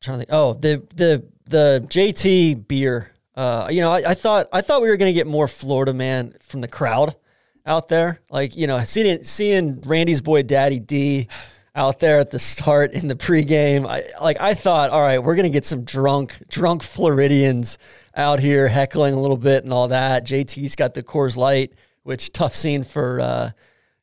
trying 0.00 0.18
to 0.20 0.26
think 0.26 0.30
oh 0.32 0.54
the 0.54 0.82
the 0.94 1.24
the 1.46 1.84
jt 1.88 2.66
beer 2.68 3.12
uh 3.36 3.68
you 3.70 3.80
know 3.80 3.92
i, 3.92 4.10
I 4.10 4.14
thought 4.14 4.46
i 4.52 4.60
thought 4.60 4.82
we 4.82 4.88
were 4.88 4.96
to 4.96 5.12
get 5.12 5.26
more 5.26 5.48
florida 5.48 5.92
man 5.92 6.34
from 6.40 6.60
the 6.60 6.68
crowd 6.68 7.16
out 7.64 7.88
there 7.88 8.20
like 8.30 8.56
you 8.56 8.66
know 8.66 8.78
seeing 8.80 9.22
seeing 9.24 9.80
randy's 9.82 10.20
boy 10.20 10.42
daddy 10.42 10.78
d 10.78 11.28
out 11.76 12.00
there 12.00 12.18
at 12.18 12.30
the 12.30 12.38
start 12.38 12.92
in 12.92 13.06
the 13.06 13.14
pregame. 13.14 13.86
I 13.86 14.04
like 14.20 14.40
I 14.40 14.54
thought, 14.54 14.90
all 14.90 15.02
right, 15.02 15.22
we're 15.22 15.36
gonna 15.36 15.50
get 15.50 15.66
some 15.66 15.84
drunk, 15.84 16.34
drunk 16.48 16.82
Floridians 16.82 17.78
out 18.16 18.40
here 18.40 18.66
heckling 18.66 19.14
a 19.14 19.20
little 19.20 19.36
bit 19.36 19.62
and 19.62 19.72
all 19.72 19.88
that. 19.88 20.24
JT's 20.24 20.74
got 20.74 20.94
the 20.94 21.02
Coors 21.02 21.36
Light, 21.36 21.74
which 22.02 22.32
tough 22.32 22.54
scene 22.54 22.82
for 22.82 23.20
uh, 23.20 23.50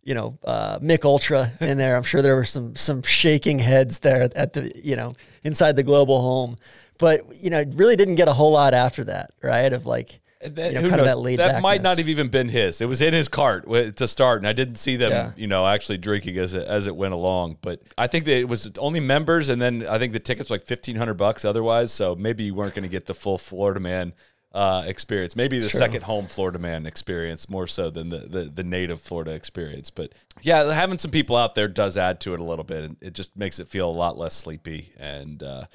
you 0.03 0.13
know, 0.13 0.37
uh, 0.43 0.79
Mick 0.79 1.05
Ultra 1.05 1.51
in 1.61 1.77
there. 1.77 1.95
I'm 1.95 2.03
sure 2.03 2.21
there 2.21 2.35
were 2.35 2.45
some 2.45 2.75
some 2.75 3.01
shaking 3.03 3.59
heads 3.59 3.99
there 3.99 4.29
at 4.35 4.53
the 4.53 4.71
you 4.75 4.95
know 4.95 5.15
inside 5.43 5.75
the 5.75 5.83
global 5.83 6.21
home, 6.21 6.57
but 6.97 7.21
you 7.41 7.49
know, 7.49 7.59
it 7.59 7.73
really 7.75 7.95
didn't 7.95 8.15
get 8.15 8.27
a 8.27 8.33
whole 8.33 8.51
lot 8.51 8.73
after 8.73 9.03
that, 9.05 9.31
right? 9.41 9.71
Of 9.71 9.85
like. 9.85 10.19
That, 10.45 10.73
you 10.73 10.75
know, 10.75 10.81
who 10.81 10.89
kind 10.89 10.99
of 10.99 11.07
knows? 11.07 11.37
that 11.37 11.53
that 11.53 11.61
might 11.61 11.81
not 11.81 11.97
have 11.99 12.09
even 12.09 12.27
been 12.27 12.49
his. 12.49 12.81
It 12.81 12.87
was 12.87 13.01
in 13.01 13.13
his 13.13 13.29
cart 13.29 13.63
to 13.95 14.07
start, 14.09 14.39
and 14.39 14.47
I 14.47 14.51
didn't 14.51 14.75
see 14.75 14.97
them, 14.97 15.11
Yeah. 15.11 15.31
you 15.37 15.47
know, 15.47 15.65
actually 15.65 15.99
drinking 15.99 16.37
as 16.37 16.53
it, 16.53 16.67
as 16.67 16.85
it 16.85 16.93
went 16.97 17.13
along. 17.13 17.59
But 17.61 17.79
I 17.97 18.07
think 18.07 18.25
that 18.25 18.33
it 18.33 18.49
was 18.49 18.69
only 18.77 18.99
members, 18.99 19.47
and 19.47 19.61
then 19.61 19.87
I 19.87 19.99
think 19.99 20.11
the 20.11 20.19
tickets 20.19 20.49
were 20.49 20.55
like 20.55 20.65
fifteen 20.65 20.97
hundred 20.97 21.13
bucks 21.13 21.45
otherwise. 21.45 21.93
So 21.93 22.13
maybe 22.15 22.43
you 22.43 22.55
weren't 22.55 22.75
going 22.75 22.83
to 22.83 22.89
get 22.89 23.05
the 23.05 23.13
full 23.13 23.37
Florida 23.37 23.79
man 23.79 24.11
uh, 24.53 24.83
experience. 24.85 25.35
Maybe 25.35 25.59
the 25.59 25.67
True. 25.69 25.79
second 25.79 26.03
home 26.03 26.27
Florida 26.27 26.59
man 26.59 26.85
experience 26.85 27.49
more 27.49 27.65
so 27.67 27.89
than 27.89 28.09
the, 28.09 28.19
the 28.19 28.43
the 28.45 28.63
native 28.63 29.01
Florida 29.01 29.31
experience. 29.31 29.89
But 29.89 30.13
yeah, 30.41 30.71
having 30.73 30.97
some 30.99 31.11
people 31.11 31.35
out 31.35 31.55
there 31.55 31.67
does 31.67 31.97
add 31.97 32.19
to 32.21 32.33
it 32.33 32.39
a 32.39 32.43
little 32.43 32.63
bit, 32.65 32.83
and 32.83 32.97
it 33.01 33.13
just 33.13 33.35
makes 33.35 33.59
it 33.59 33.67
feel 33.67 33.89
a 33.89 33.91
lot 33.91 34.17
less 34.17 34.33
sleepy 34.33 34.93
and. 34.97 35.41
Uh, 35.41 35.65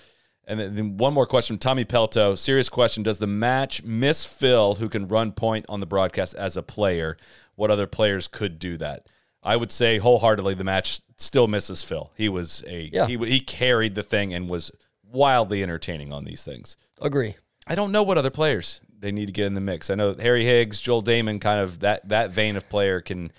and 0.51 0.59
then, 0.59 0.97
one 0.97 1.13
more 1.13 1.27
question 1.27 1.59
Tommy 1.59 1.85
Pelto. 1.85 2.35
Serious 2.39 2.71
question. 2.71 3.03
Does 3.03 3.19
the 3.19 3.27
match 3.27 3.83
miss 3.83 4.25
Phil, 4.25 4.77
who 4.77 4.89
can 4.89 5.07
run 5.07 5.33
point 5.33 5.67
on 5.69 5.81
the 5.81 5.87
broadcast 5.87 6.35
as 6.37 6.57
a 6.57 6.63
player? 6.63 7.19
What 7.55 7.71
other 7.71 7.87
players 7.87 8.29
could 8.29 8.59
do 8.59 8.79
that? 8.79 9.09
I 9.43 9.57
would 9.57 9.71
say 9.71 9.99
wholeheartedly 9.99 10.55
the 10.55 10.65
match 10.65 11.01
still 11.19 11.49
misses 11.49 11.85
Phil. 11.85 12.13
He 12.17 12.31
was 12.31 12.65
a 12.67 12.89
Yeah. 12.91 13.07
he, 13.07 13.19
he 13.19 13.41
carried 13.41 13.95
the 13.95 14.03
thing 14.03 14.33
and 14.33 14.49
was 14.49 14.71
wildly 15.05 15.63
entertaining 15.63 16.15
on 16.15 16.25
these 16.25 16.45
things. 16.45 16.79
Agree. 16.99 17.37
I 17.69 17.75
don't 17.75 17.93
know 17.93 18.03
what 18.03 18.19
other 18.19 18.31
players 18.31 18.81
they 18.99 19.13
need 19.13 19.27
to 19.27 19.33
get 19.33 19.47
in 19.47 19.55
the 19.55 19.61
mix. 19.61 19.91
I 19.91 19.95
know 19.95 20.15
Harry 20.19 20.45
Higgs, 20.45 20.81
Joel 20.81 21.03
Dahmen, 21.03 21.41
kind 21.41 21.61
of 21.61 21.81
that 21.81 22.09
that 22.09 22.33
vein 22.33 22.57
of 22.57 22.69
player 22.69 23.01
can 23.01 23.31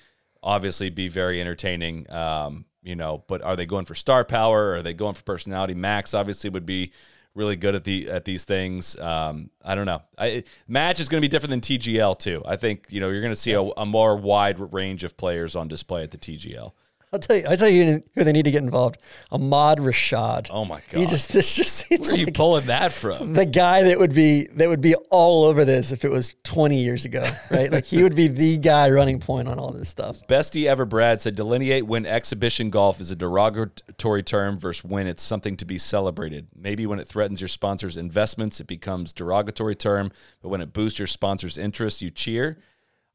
obviously 0.42 0.90
be 0.90 1.08
very 1.08 1.42
entertaining. 1.42 2.10
Um, 2.12 2.66
you 2.82 2.96
know, 2.96 3.24
but 3.28 3.42
are 3.42 3.56
they 3.56 3.66
going 3.66 3.86
for 3.86 3.96
star 3.96 4.24
power? 4.24 4.76
Are 4.76 4.82
they 4.82 4.94
going 4.94 5.16
for 5.16 5.24
personality? 5.24 5.74
Max 5.74 6.14
obviously 6.14 6.50
would 6.50 6.66
be 6.66 6.94
really 7.36 7.56
good 7.56 7.76
at 7.76 7.84
the 7.84 8.10
at 8.10 8.26
these 8.26 8.46
things. 8.46 8.98
Um, 9.00 9.50
I 9.64 9.76
don't 9.76 9.86
know. 9.86 10.02
I, 10.18 10.44
match 10.68 11.00
is 11.00 11.10
going 11.10 11.22
to 11.22 11.28
be 11.28 11.30
different 11.30 11.52
than 11.52 11.62
TGL 11.62 12.20
too. 12.20 12.44
I 12.46 12.56
think 12.56 12.88
you 12.90 13.00
know 13.00 13.10
you're 13.10 13.22
going 13.22 13.34
to 13.34 13.40
see 13.40 13.54
a, 13.54 13.62
a 13.62 13.86
more 13.86 14.16
wide 14.16 14.74
range 14.74 15.04
of 15.04 15.18
players 15.18 15.56
on 15.56 15.68
display 15.68 16.04
at 16.04 16.12
the 16.12 16.18
TGL. 16.18 16.72
I'll 17.14 17.20
tell 17.20 17.36
you. 17.36 17.44
I'll 17.50 17.58
tell 17.58 17.68
you 17.70 18.02
who 18.14 18.24
they 18.24 18.32
need 18.32 18.44
to 18.46 18.52
get 18.52 18.62
involved. 18.62 18.98
Ahmad 19.32 19.80
Rashad. 19.80 20.48
Oh 20.52 20.64
my 20.64 20.80
He 20.92 21.02
god, 21.02 21.10
just 21.10 21.30
this 21.34 21.56
just 21.56 21.76
seems 21.88 22.08
where 22.08 22.16
are 22.16 22.20
you 22.20 22.26
like 22.26 22.36
pulling 22.36 22.66
that 22.68 22.92
from? 22.92 23.34
the 23.34 23.46
guy 23.46 23.84
that 23.84 23.98
would 23.98 24.14
be 24.14 24.48
that 24.54 24.70
would 24.70 24.82
be 24.82 24.94
all 25.10 25.46
over 25.46 25.66
this 25.66 25.92
if 25.92 26.06
it 26.06 26.12
was 26.12 26.36
20 26.44 26.78
years 26.78 27.06
ago, 27.06 27.28
right? 27.52 27.72
like 27.72 27.86
he 27.86 28.04
would 28.04 28.16
be 28.16 28.28
the 28.28 28.58
guy 28.58 28.90
running 28.92 29.20
point 29.20 29.48
on 29.48 29.58
all 29.58 29.72
this 29.72 29.90
stuff. 29.90 30.18
Bestie 30.28 30.66
ever 30.68 30.86
Brad 30.86 31.20
said 31.22 31.36
delineate 31.36 31.88
when 31.88 32.06
exhibition 32.06 32.70
golf 32.70 33.00
is 33.00 33.10
a 33.10 33.16
derogatory 33.16 34.22
term 34.24 34.60
versus 34.60 34.84
when 34.84 35.08
it's 35.08 35.24
something 35.24 35.58
to 35.58 35.66
be 35.66 35.78
celebrated. 35.78 36.48
Maybe 36.56 36.86
when 36.86 37.00
it 37.00 37.08
threatens 37.08 37.42
your 37.42 37.48
sponsor's 37.48 37.98
investments, 37.98 38.60
it 38.60 38.68
becomes 38.68 39.14
derogatory 39.14 39.76
term, 39.76 40.12
but 40.42 40.50
when 40.50 40.62
it 40.62 40.74
boosts 40.74 41.00
your 41.00 41.08
sponsor's 41.08 41.58
interest, 41.58 42.02
you 42.02 42.12
cheer. 42.12 42.60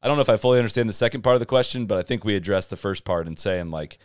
I 0.05 0.07
don't 0.07 0.17
know 0.17 0.21
if 0.21 0.29
I 0.29 0.37
fully 0.37 0.59
understand 0.59 0.87
the 0.87 0.93
second 0.93 1.23
part 1.23 1.35
of 1.35 1.39
the 1.39 1.47
question, 1.47 1.87
but 1.87 1.97
I 1.97 2.03
think 2.03 2.23
we 2.23 2.35
addressed 2.35 2.69
the 2.69 2.75
first 2.75 3.05
part 3.05 3.25
in 3.25 3.37
saying 3.37 3.71
like, 3.71 3.97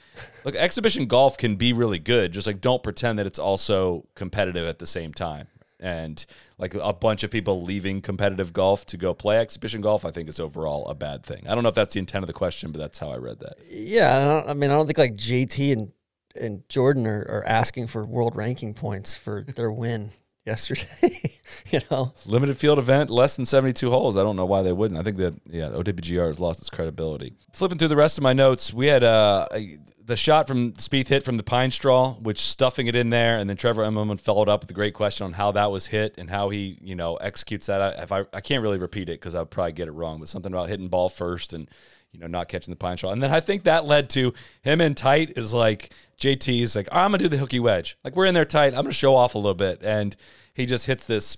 look, 0.47 0.55
exhibition 0.55 1.05
golf 1.05 1.37
can 1.37 1.57
be 1.57 1.75
really 1.75 1.99
good. 1.99 2.33
Just 2.33 2.47
like 2.47 2.63
don't 2.63 2.83
pretend 2.83 3.19
that 3.19 3.27
it's 3.27 3.39
also 3.39 4.07
competitive 4.15 4.67
at 4.67 4.79
the 4.79 4.87
same 4.87 5.13
time. 5.13 5.49
and 5.79 6.25
like 6.59 6.75
a 6.75 6.93
bunch 6.93 7.23
of 7.23 7.31
people 7.31 7.63
leaving 7.63 8.01
competitive 8.01 8.53
golf 8.53 8.85
to 8.87 8.97
go 8.97 9.15
play 9.15 9.39
exhibition 9.39 9.81
golf, 9.81 10.05
I 10.07 10.11
think 10.11 10.29
is 10.29 10.41
overall 10.41 10.87
a 10.89 10.95
bad 10.95 11.23
thing. 11.23 11.47
I 11.49 11.55
don't 11.55 11.63
know 11.63 11.71
if 11.71 11.75
that's 11.75 11.95
the 11.95 12.01
intent 12.01 12.23
of 12.23 12.27
the 12.27 12.33
question, 12.33 12.71
but 12.73 12.79
that's 12.79 12.99
how 12.99 13.11
I 13.11 13.17
read 13.17 13.41
that. 13.41 13.59
Yeah, 13.69 14.43
I, 14.47 14.51
I 14.51 14.55
mean, 14.55 14.71
I 14.71 14.75
don't 14.75 14.87
think 14.87 14.99
like 14.99 15.17
JT 15.17 15.73
and 15.73 15.93
and 16.37 16.69
Jordan 16.69 17.07
are, 17.09 17.27
are 17.29 17.45
asking 17.45 17.89
for 17.89 18.05
world 18.05 18.37
ranking 18.37 18.73
points 18.73 19.15
for 19.17 19.43
their 19.43 19.73
win 19.73 20.11
yesterday. 20.45 21.33
you 21.71 21.81
know, 21.91 22.13
limited 22.27 22.57
field 22.57 22.79
event, 22.79 23.11
less 23.11 23.37
than 23.37 23.47
72 23.47 23.91
holes. 23.91 24.17
I 24.17 24.23
don't 24.23 24.37
know 24.37 24.47
why 24.47 24.63
they 24.63 24.73
wouldn't. 24.73 24.99
I 24.99 25.03
think 25.03 25.19
that 25.19 25.35
yeah, 25.47 25.69
OWGR 25.69 26.27
has 26.27 26.41
lost 26.41 26.61
its 26.61 26.71
credibility. 26.71 27.35
Flipping 27.53 27.79
through 27.79 27.89
the 27.89 27.97
rest 27.97 28.19
of 28.19 28.23
my 28.23 28.33
notes, 28.33 28.73
we 28.73 28.87
had 28.87 29.05
uh, 29.05 29.47
the 30.05 30.17
shot 30.17 30.49
from 30.49 30.73
Spieth 30.73 31.09
hit 31.09 31.23
from 31.23 31.37
the 31.37 31.43
pine 31.43 31.71
straw, 31.71 32.15
which 32.15 32.41
stuffing 32.41 32.87
it 32.87 32.97
in 32.97 33.11
there, 33.11 33.39
and 33.39 33.49
then 33.49 33.57
Trevor 33.57 33.83
Immelman 33.83 34.19
followed 34.19 34.49
up 34.49 34.63
with 34.63 34.71
a 34.71 34.75
great 34.75 34.95
question 34.95 35.25
on 35.25 35.35
how 35.35 35.53
that 35.53 35.71
was 35.71 35.87
hit 35.87 36.17
and 36.19 36.31
how 36.31 36.49
he 36.49 36.79
you 36.83 36.95
know 36.95 37.17
executes 37.17 37.67
that. 37.67 38.03
If 38.03 38.13
I 38.13 38.25
I 38.33 38.41
can't 38.41 38.63
really 38.63 38.79
repeat 38.79 39.09
it 39.09 39.21
because 39.21 39.35
I 39.35 39.41
would 39.41 39.51
probably 39.51 39.73
get 39.73 39.89
it 39.89 39.93
wrong, 39.93 40.19
but 40.19 40.29
something 40.29 40.53
about 40.53 40.69
hitting 40.69 40.89
ball 40.89 41.09
first 41.09 41.53
and 41.53 41.71
you 42.13 42.21
know, 42.21 42.27
not 42.27 42.49
catching 42.49 42.73
the 42.73 42.77
pine 42.77 42.97
straw. 42.97 43.11
And 43.11 43.23
then 43.23 43.31
I 43.31 43.41
think 43.41 43.65
that 43.65 43.85
led 43.85 44.11
to 44.11 44.33
him 44.63 44.81
in 44.81 44.95
tight 44.95 45.33
is 45.37 45.53
like 45.55 45.93
JT 46.19 46.61
is 46.63 46.75
like, 46.75 46.89
I'm 46.93 47.13
gonna 47.13 47.19
do 47.19 47.29
the 47.29 47.37
hooky 47.37 47.61
wedge. 47.61 47.97
Like 48.05 48.17
we're 48.17 48.27
in 48.27 48.35
there 48.35 48.45
tight. 48.45 48.75
I'm 48.75 48.83
gonna 48.83 48.93
show 48.93 49.15
off 49.15 49.35
a 49.35 49.39
little 49.39 49.55
bit. 49.55 49.81
And 49.83 50.17
he 50.55 50.67
just 50.67 50.87
hits 50.87 51.07
this 51.07 51.37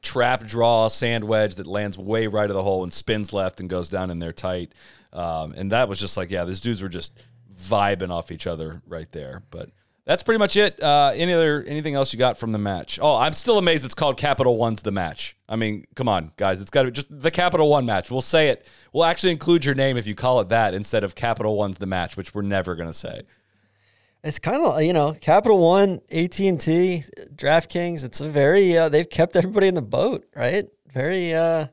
trap 0.00 0.44
draw 0.44 0.88
sand 0.88 1.24
wedge 1.24 1.54
that 1.56 1.66
lands 1.66 1.96
way 1.96 2.26
right 2.26 2.50
of 2.50 2.56
the 2.56 2.62
hole 2.62 2.82
and 2.82 2.92
spins 2.92 3.32
left 3.32 3.60
and 3.60 3.70
goes 3.70 3.88
down 3.88 4.10
in 4.10 4.18
there 4.18 4.32
tight. 4.32 4.72
Um, 5.12 5.54
and 5.56 5.72
that 5.72 5.88
was 5.88 6.00
just 6.00 6.16
like, 6.16 6.30
yeah, 6.30 6.44
these 6.44 6.60
dudes 6.60 6.82
were 6.82 6.88
just 6.88 7.12
vibing 7.54 8.10
off 8.10 8.32
each 8.32 8.46
other 8.46 8.82
right 8.86 9.10
there. 9.12 9.42
But 9.50 9.70
that's 10.04 10.22
pretty 10.22 10.38
much 10.38 10.56
it. 10.56 10.82
Uh, 10.82 11.12
any 11.14 11.32
other 11.32 11.62
anything 11.62 11.94
else 11.94 12.12
you 12.12 12.18
got 12.18 12.36
from 12.36 12.52
the 12.52 12.58
match? 12.58 12.98
Oh, 13.00 13.16
I'm 13.16 13.32
still 13.32 13.58
amazed 13.58 13.84
it's 13.84 13.94
called 13.94 14.16
Capital 14.16 14.56
One's 14.56 14.82
the 14.82 14.90
match. 14.90 15.36
I 15.48 15.56
mean, 15.56 15.84
come 15.94 16.08
on, 16.08 16.32
guys, 16.36 16.60
it's 16.60 16.70
got 16.70 16.82
to 16.82 16.88
be 16.88 16.92
just 16.92 17.06
the 17.10 17.30
Capital 17.30 17.68
One 17.68 17.86
match. 17.86 18.10
We'll 18.10 18.20
say 18.20 18.48
it. 18.48 18.66
We'll 18.92 19.04
actually 19.04 19.32
include 19.32 19.64
your 19.64 19.74
name 19.74 19.96
if 19.96 20.06
you 20.06 20.14
call 20.14 20.40
it 20.40 20.48
that 20.48 20.74
instead 20.74 21.04
of 21.04 21.14
Capital 21.14 21.56
One's 21.56 21.78
the 21.78 21.86
match, 21.86 22.16
which 22.16 22.34
we're 22.34 22.42
never 22.42 22.74
gonna 22.74 22.92
say. 22.92 23.22
It's 24.24 24.38
kind 24.38 24.64
of 24.64 24.82
you 24.82 24.92
know 24.92 25.14
Capital 25.20 25.58
One, 25.58 26.00
AT 26.10 26.38
and 26.40 26.60
T, 26.60 27.04
DraftKings. 27.34 28.04
It's 28.04 28.20
a 28.20 28.28
very 28.28 28.76
uh, 28.76 28.88
they've 28.88 29.08
kept 29.08 29.36
everybody 29.36 29.68
in 29.68 29.74
the 29.74 29.82
boat, 29.82 30.26
right? 30.34 30.68
Very 30.92 31.32
uh, 31.32 31.66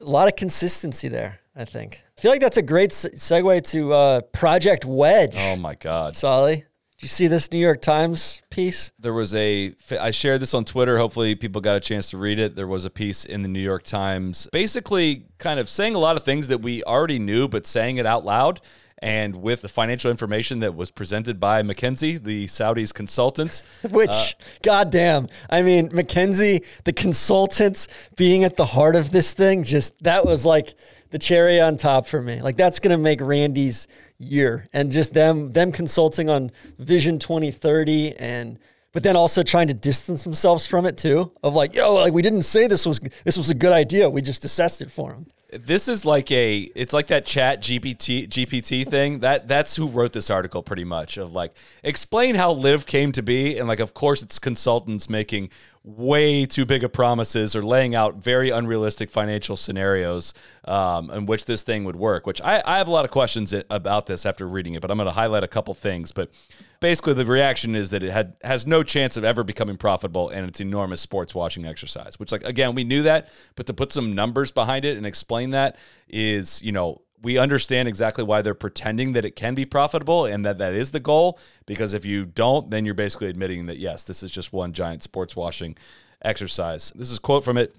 a 0.00 0.04
lot 0.04 0.28
of 0.28 0.36
consistency 0.36 1.08
there. 1.08 1.40
I 1.58 1.64
think. 1.64 2.04
I 2.18 2.20
feel 2.20 2.30
like 2.30 2.42
that's 2.42 2.58
a 2.58 2.62
great 2.62 2.90
segue 2.90 3.70
to 3.70 3.92
uh, 3.92 4.20
Project 4.20 4.84
Wedge. 4.84 5.34
Oh 5.38 5.56
my 5.56 5.74
God, 5.74 6.14
Soly. 6.14 6.66
Did 6.98 7.02
you 7.02 7.08
see 7.08 7.26
this 7.26 7.52
New 7.52 7.58
York 7.58 7.82
Times 7.82 8.40
piece? 8.48 8.90
There 8.98 9.12
was 9.12 9.34
a, 9.34 9.74
I 10.00 10.10
shared 10.12 10.40
this 10.40 10.54
on 10.54 10.64
Twitter. 10.64 10.96
Hopefully, 10.96 11.34
people 11.34 11.60
got 11.60 11.76
a 11.76 11.80
chance 11.80 12.08
to 12.10 12.16
read 12.16 12.38
it. 12.38 12.56
There 12.56 12.66
was 12.66 12.86
a 12.86 12.90
piece 12.90 13.26
in 13.26 13.42
the 13.42 13.48
New 13.48 13.60
York 13.60 13.82
Times 13.82 14.48
basically 14.50 15.26
kind 15.36 15.60
of 15.60 15.68
saying 15.68 15.94
a 15.94 15.98
lot 15.98 16.16
of 16.16 16.24
things 16.24 16.48
that 16.48 16.62
we 16.62 16.82
already 16.84 17.18
knew, 17.18 17.48
but 17.48 17.66
saying 17.66 17.98
it 17.98 18.06
out 18.06 18.24
loud. 18.24 18.62
And 19.02 19.42
with 19.42 19.60
the 19.60 19.68
financial 19.68 20.10
information 20.10 20.60
that 20.60 20.74
was 20.74 20.90
presented 20.90 21.38
by 21.38 21.62
McKinsey, 21.62 22.22
the 22.22 22.46
Saudis 22.46 22.94
consultants. 22.94 23.62
Which, 23.90 24.08
uh, 24.08 24.44
goddamn, 24.62 25.28
I 25.50 25.60
mean, 25.60 25.90
McKinsey, 25.90 26.64
the 26.84 26.94
consultants 26.94 27.88
being 28.16 28.42
at 28.42 28.56
the 28.56 28.64
heart 28.64 28.96
of 28.96 29.10
this 29.10 29.34
thing, 29.34 29.64
just 29.64 30.02
that 30.02 30.24
was 30.24 30.46
like 30.46 30.74
the 31.10 31.18
cherry 31.18 31.60
on 31.60 31.76
top 31.76 32.06
for 32.06 32.20
me. 32.20 32.40
Like 32.40 32.56
that's 32.56 32.80
gonna 32.80 32.98
make 32.98 33.20
Randy's 33.20 33.88
year, 34.18 34.66
and 34.72 34.90
just 34.90 35.14
them 35.14 35.52
them 35.52 35.72
consulting 35.72 36.28
on 36.28 36.50
Vision 36.78 37.18
2030 37.18 38.16
and 38.16 38.58
but 38.96 39.02
then 39.02 39.14
also 39.14 39.42
trying 39.42 39.68
to 39.68 39.74
distance 39.74 40.24
themselves 40.24 40.66
from 40.66 40.86
it 40.86 40.96
too. 40.96 41.30
Of 41.42 41.54
like, 41.54 41.74
yo, 41.74 41.96
like 41.96 42.14
we 42.14 42.22
didn't 42.22 42.44
say 42.44 42.66
this 42.66 42.86
was 42.86 42.98
this 43.24 43.36
was 43.36 43.50
a 43.50 43.54
good 43.54 43.72
idea. 43.72 44.08
We 44.08 44.22
just 44.22 44.42
assessed 44.46 44.80
it 44.80 44.90
for 44.90 45.10
them. 45.10 45.26
This 45.52 45.86
is 45.86 46.06
like 46.06 46.30
a 46.30 46.60
it's 46.74 46.94
like 46.94 47.08
that 47.08 47.26
chat 47.26 47.60
GPT 47.60 48.26
GPT 48.26 48.88
thing. 48.88 49.18
That 49.18 49.48
that's 49.48 49.76
who 49.76 49.86
wrote 49.86 50.14
this 50.14 50.30
article 50.30 50.62
pretty 50.62 50.84
much 50.84 51.18
of 51.18 51.30
like 51.30 51.52
explain 51.82 52.36
how 52.36 52.52
LIV 52.52 52.86
came 52.86 53.12
to 53.12 53.22
be 53.22 53.58
and 53.58 53.68
like 53.68 53.80
of 53.80 53.92
course 53.92 54.22
it's 54.22 54.38
consultants 54.38 55.10
making 55.10 55.50
way 55.86 56.44
too 56.44 56.66
big 56.66 56.82
of 56.82 56.92
promises 56.92 57.54
or 57.54 57.62
laying 57.62 57.94
out 57.94 58.16
very 58.16 58.50
unrealistic 58.50 59.08
financial 59.08 59.56
scenarios 59.56 60.34
um, 60.64 61.08
in 61.12 61.26
which 61.26 61.44
this 61.44 61.62
thing 61.62 61.84
would 61.84 61.94
work. 61.94 62.26
Which 62.26 62.40
I, 62.42 62.60
I 62.66 62.78
have 62.78 62.88
a 62.88 62.90
lot 62.90 63.04
of 63.04 63.12
questions 63.12 63.54
about 63.70 64.06
this 64.06 64.26
after 64.26 64.48
reading 64.48 64.74
it, 64.74 64.82
but 64.82 64.90
I'm 64.90 64.98
going 64.98 65.06
to 65.06 65.12
highlight 65.12 65.44
a 65.44 65.48
couple 65.48 65.72
things. 65.74 66.10
But 66.10 66.32
basically, 66.80 67.14
the 67.14 67.24
reaction 67.24 67.76
is 67.76 67.90
that 67.90 68.02
it 68.02 68.10
had 68.10 68.34
has 68.42 68.66
no 68.66 68.82
chance 68.82 69.16
of 69.16 69.22
ever 69.22 69.44
becoming 69.44 69.76
profitable, 69.76 70.28
and 70.28 70.46
it's 70.48 70.60
enormous 70.60 71.00
sports 71.00 71.36
washing 71.36 71.64
exercise. 71.66 72.18
Which, 72.18 72.32
like 72.32 72.42
again, 72.42 72.74
we 72.74 72.82
knew 72.82 73.04
that, 73.04 73.28
but 73.54 73.66
to 73.66 73.72
put 73.72 73.92
some 73.92 74.12
numbers 74.12 74.50
behind 74.50 74.84
it 74.84 74.96
and 74.96 75.06
explain 75.06 75.50
that 75.50 75.78
is, 76.08 76.60
you 76.62 76.72
know, 76.72 77.02
we 77.22 77.38
understand 77.38 77.88
exactly 77.88 78.24
why 78.24 78.42
they're 78.42 78.54
pretending 78.54 79.12
that 79.14 79.24
it 79.24 79.36
can 79.36 79.54
be 79.54 79.64
profitable 79.64 80.26
and 80.26 80.44
that 80.44 80.58
that 80.58 80.74
is 80.74 80.90
the 80.90 81.00
goal. 81.00 81.38
Because 81.66 81.92
if 81.92 82.04
you 82.04 82.24
don't, 82.24 82.70
then 82.70 82.84
you're 82.84 82.94
basically 82.94 83.28
admitting 83.28 83.66
that, 83.66 83.78
yes, 83.78 84.04
this 84.04 84.22
is 84.22 84.30
just 84.30 84.52
one 84.52 84.72
giant 84.72 85.02
sports 85.02 85.34
washing 85.34 85.76
exercise. 86.22 86.92
This 86.94 87.10
is 87.10 87.18
quote 87.18 87.44
from 87.44 87.56
it. 87.56 87.74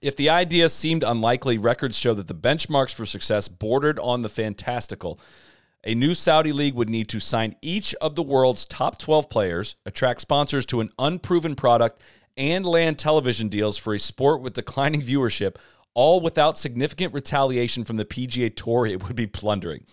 If 0.00 0.16
the 0.16 0.30
idea 0.30 0.68
seemed 0.68 1.02
unlikely, 1.02 1.58
records 1.58 1.96
show 1.98 2.14
that 2.14 2.26
the 2.26 2.34
benchmarks 2.34 2.94
for 2.94 3.06
success 3.06 3.48
bordered 3.48 3.98
on 3.98 4.22
the 4.22 4.28
fantastical. 4.28 5.20
A 5.84 5.94
new 5.94 6.14
Saudi 6.14 6.52
league 6.52 6.74
would 6.74 6.88
need 6.88 7.08
to 7.10 7.20
sign 7.20 7.54
each 7.60 7.94
of 7.96 8.14
the 8.14 8.22
world's 8.22 8.64
top 8.64 8.98
12 8.98 9.28
players, 9.28 9.76
attract 9.84 10.22
sponsors 10.22 10.64
to 10.66 10.80
an 10.80 10.88
unproven 10.98 11.54
product, 11.54 12.02
and 12.36 12.64
land 12.66 12.98
television 12.98 13.48
deals 13.48 13.76
for 13.76 13.94
a 13.94 13.98
sport 13.98 14.40
with 14.40 14.54
declining 14.54 15.02
viewership, 15.02 15.56
all 15.94 16.20
without 16.20 16.58
significant 16.58 17.14
retaliation 17.14 17.84
from 17.84 17.96
the 17.96 18.04
PGA 18.04 18.54
Tour 18.54 18.86
it 18.86 19.06
would 19.06 19.16
be 19.16 19.26
plundering. 19.26 19.84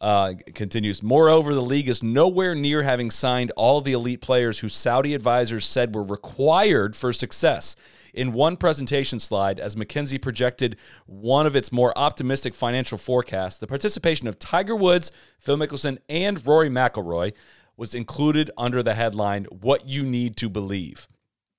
Uh, 0.00 0.34
continues. 0.54 1.02
Moreover, 1.02 1.52
the 1.54 1.60
league 1.60 1.88
is 1.88 2.04
nowhere 2.04 2.54
near 2.54 2.84
having 2.84 3.10
signed 3.10 3.50
all 3.56 3.80
the 3.80 3.92
elite 3.92 4.20
players 4.20 4.60
who 4.60 4.68
Saudi 4.68 5.12
advisors 5.12 5.64
said 5.64 5.92
were 5.92 6.04
required 6.04 6.94
for 6.94 7.12
success. 7.12 7.74
In 8.14 8.32
one 8.32 8.56
presentation 8.56 9.18
slide, 9.18 9.58
as 9.58 9.74
McKinsey 9.74 10.20
projected 10.22 10.76
one 11.06 11.46
of 11.46 11.56
its 11.56 11.72
more 11.72 11.96
optimistic 11.98 12.54
financial 12.54 12.96
forecasts, 12.96 13.58
the 13.58 13.66
participation 13.66 14.28
of 14.28 14.38
Tiger 14.38 14.76
Woods, 14.76 15.10
Phil 15.40 15.56
Mickelson, 15.56 15.98
and 16.08 16.46
Rory 16.46 16.70
McIlroy 16.70 17.32
was 17.76 17.94
included 17.94 18.50
under 18.56 18.82
the 18.82 18.94
headline 18.94 19.44
"What 19.46 19.88
You 19.88 20.04
Need 20.04 20.36
to 20.36 20.48
Believe." 20.48 21.08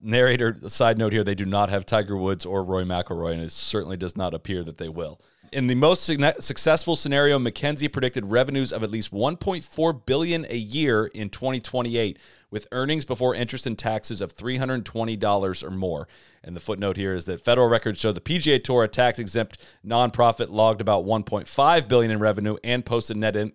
Narrator 0.01 0.57
side 0.69 0.97
note 0.97 1.11
here 1.11 1.25
they 1.25 1.35
do 1.35 1.45
not 1.45 1.69
have 1.69 1.85
tiger 1.85 2.15
woods 2.15 2.45
or 2.45 2.63
roy 2.63 2.83
mcilroy 2.83 3.33
and 3.33 3.41
it 3.41 3.51
certainly 3.51 3.97
does 3.97 4.15
not 4.15 4.33
appear 4.33 4.63
that 4.63 4.77
they 4.77 4.87
will. 4.87 5.19
In 5.51 5.67
the 5.67 5.75
most 5.75 6.05
successful 6.05 6.95
scenario 6.95 7.37
mckinsey 7.37 7.91
predicted 7.91 8.25
revenues 8.25 8.71
of 8.71 8.81
at 8.83 8.91
least 8.91 9.11
1.4 9.11 10.05
billion 10.05 10.45
a 10.49 10.55
year 10.55 11.07
in 11.07 11.29
2028 11.29 12.17
with 12.49 12.67
earnings 12.71 13.03
before 13.03 13.35
interest 13.35 13.67
and 13.67 13.77
taxes 13.77 14.21
of 14.21 14.33
$320 14.33 15.63
or 15.63 15.71
more. 15.71 16.07
And 16.43 16.55
the 16.55 16.61
footnote 16.61 16.95
here 16.95 17.13
is 17.13 17.25
that 17.25 17.41
federal 17.41 17.67
records 17.67 17.99
show 17.99 18.13
the 18.13 18.21
pga 18.21 18.63
tour 18.63 18.83
a 18.83 18.87
tax 18.87 19.19
exempt 19.19 19.57
nonprofit 19.85 20.49
logged 20.49 20.79
about 20.79 21.03
1.5 21.03 21.87
billion 21.89 22.11
in 22.11 22.19
revenue 22.19 22.55
and 22.63 22.85
posted 22.85 23.17
net 23.17 23.35
in, 23.35 23.51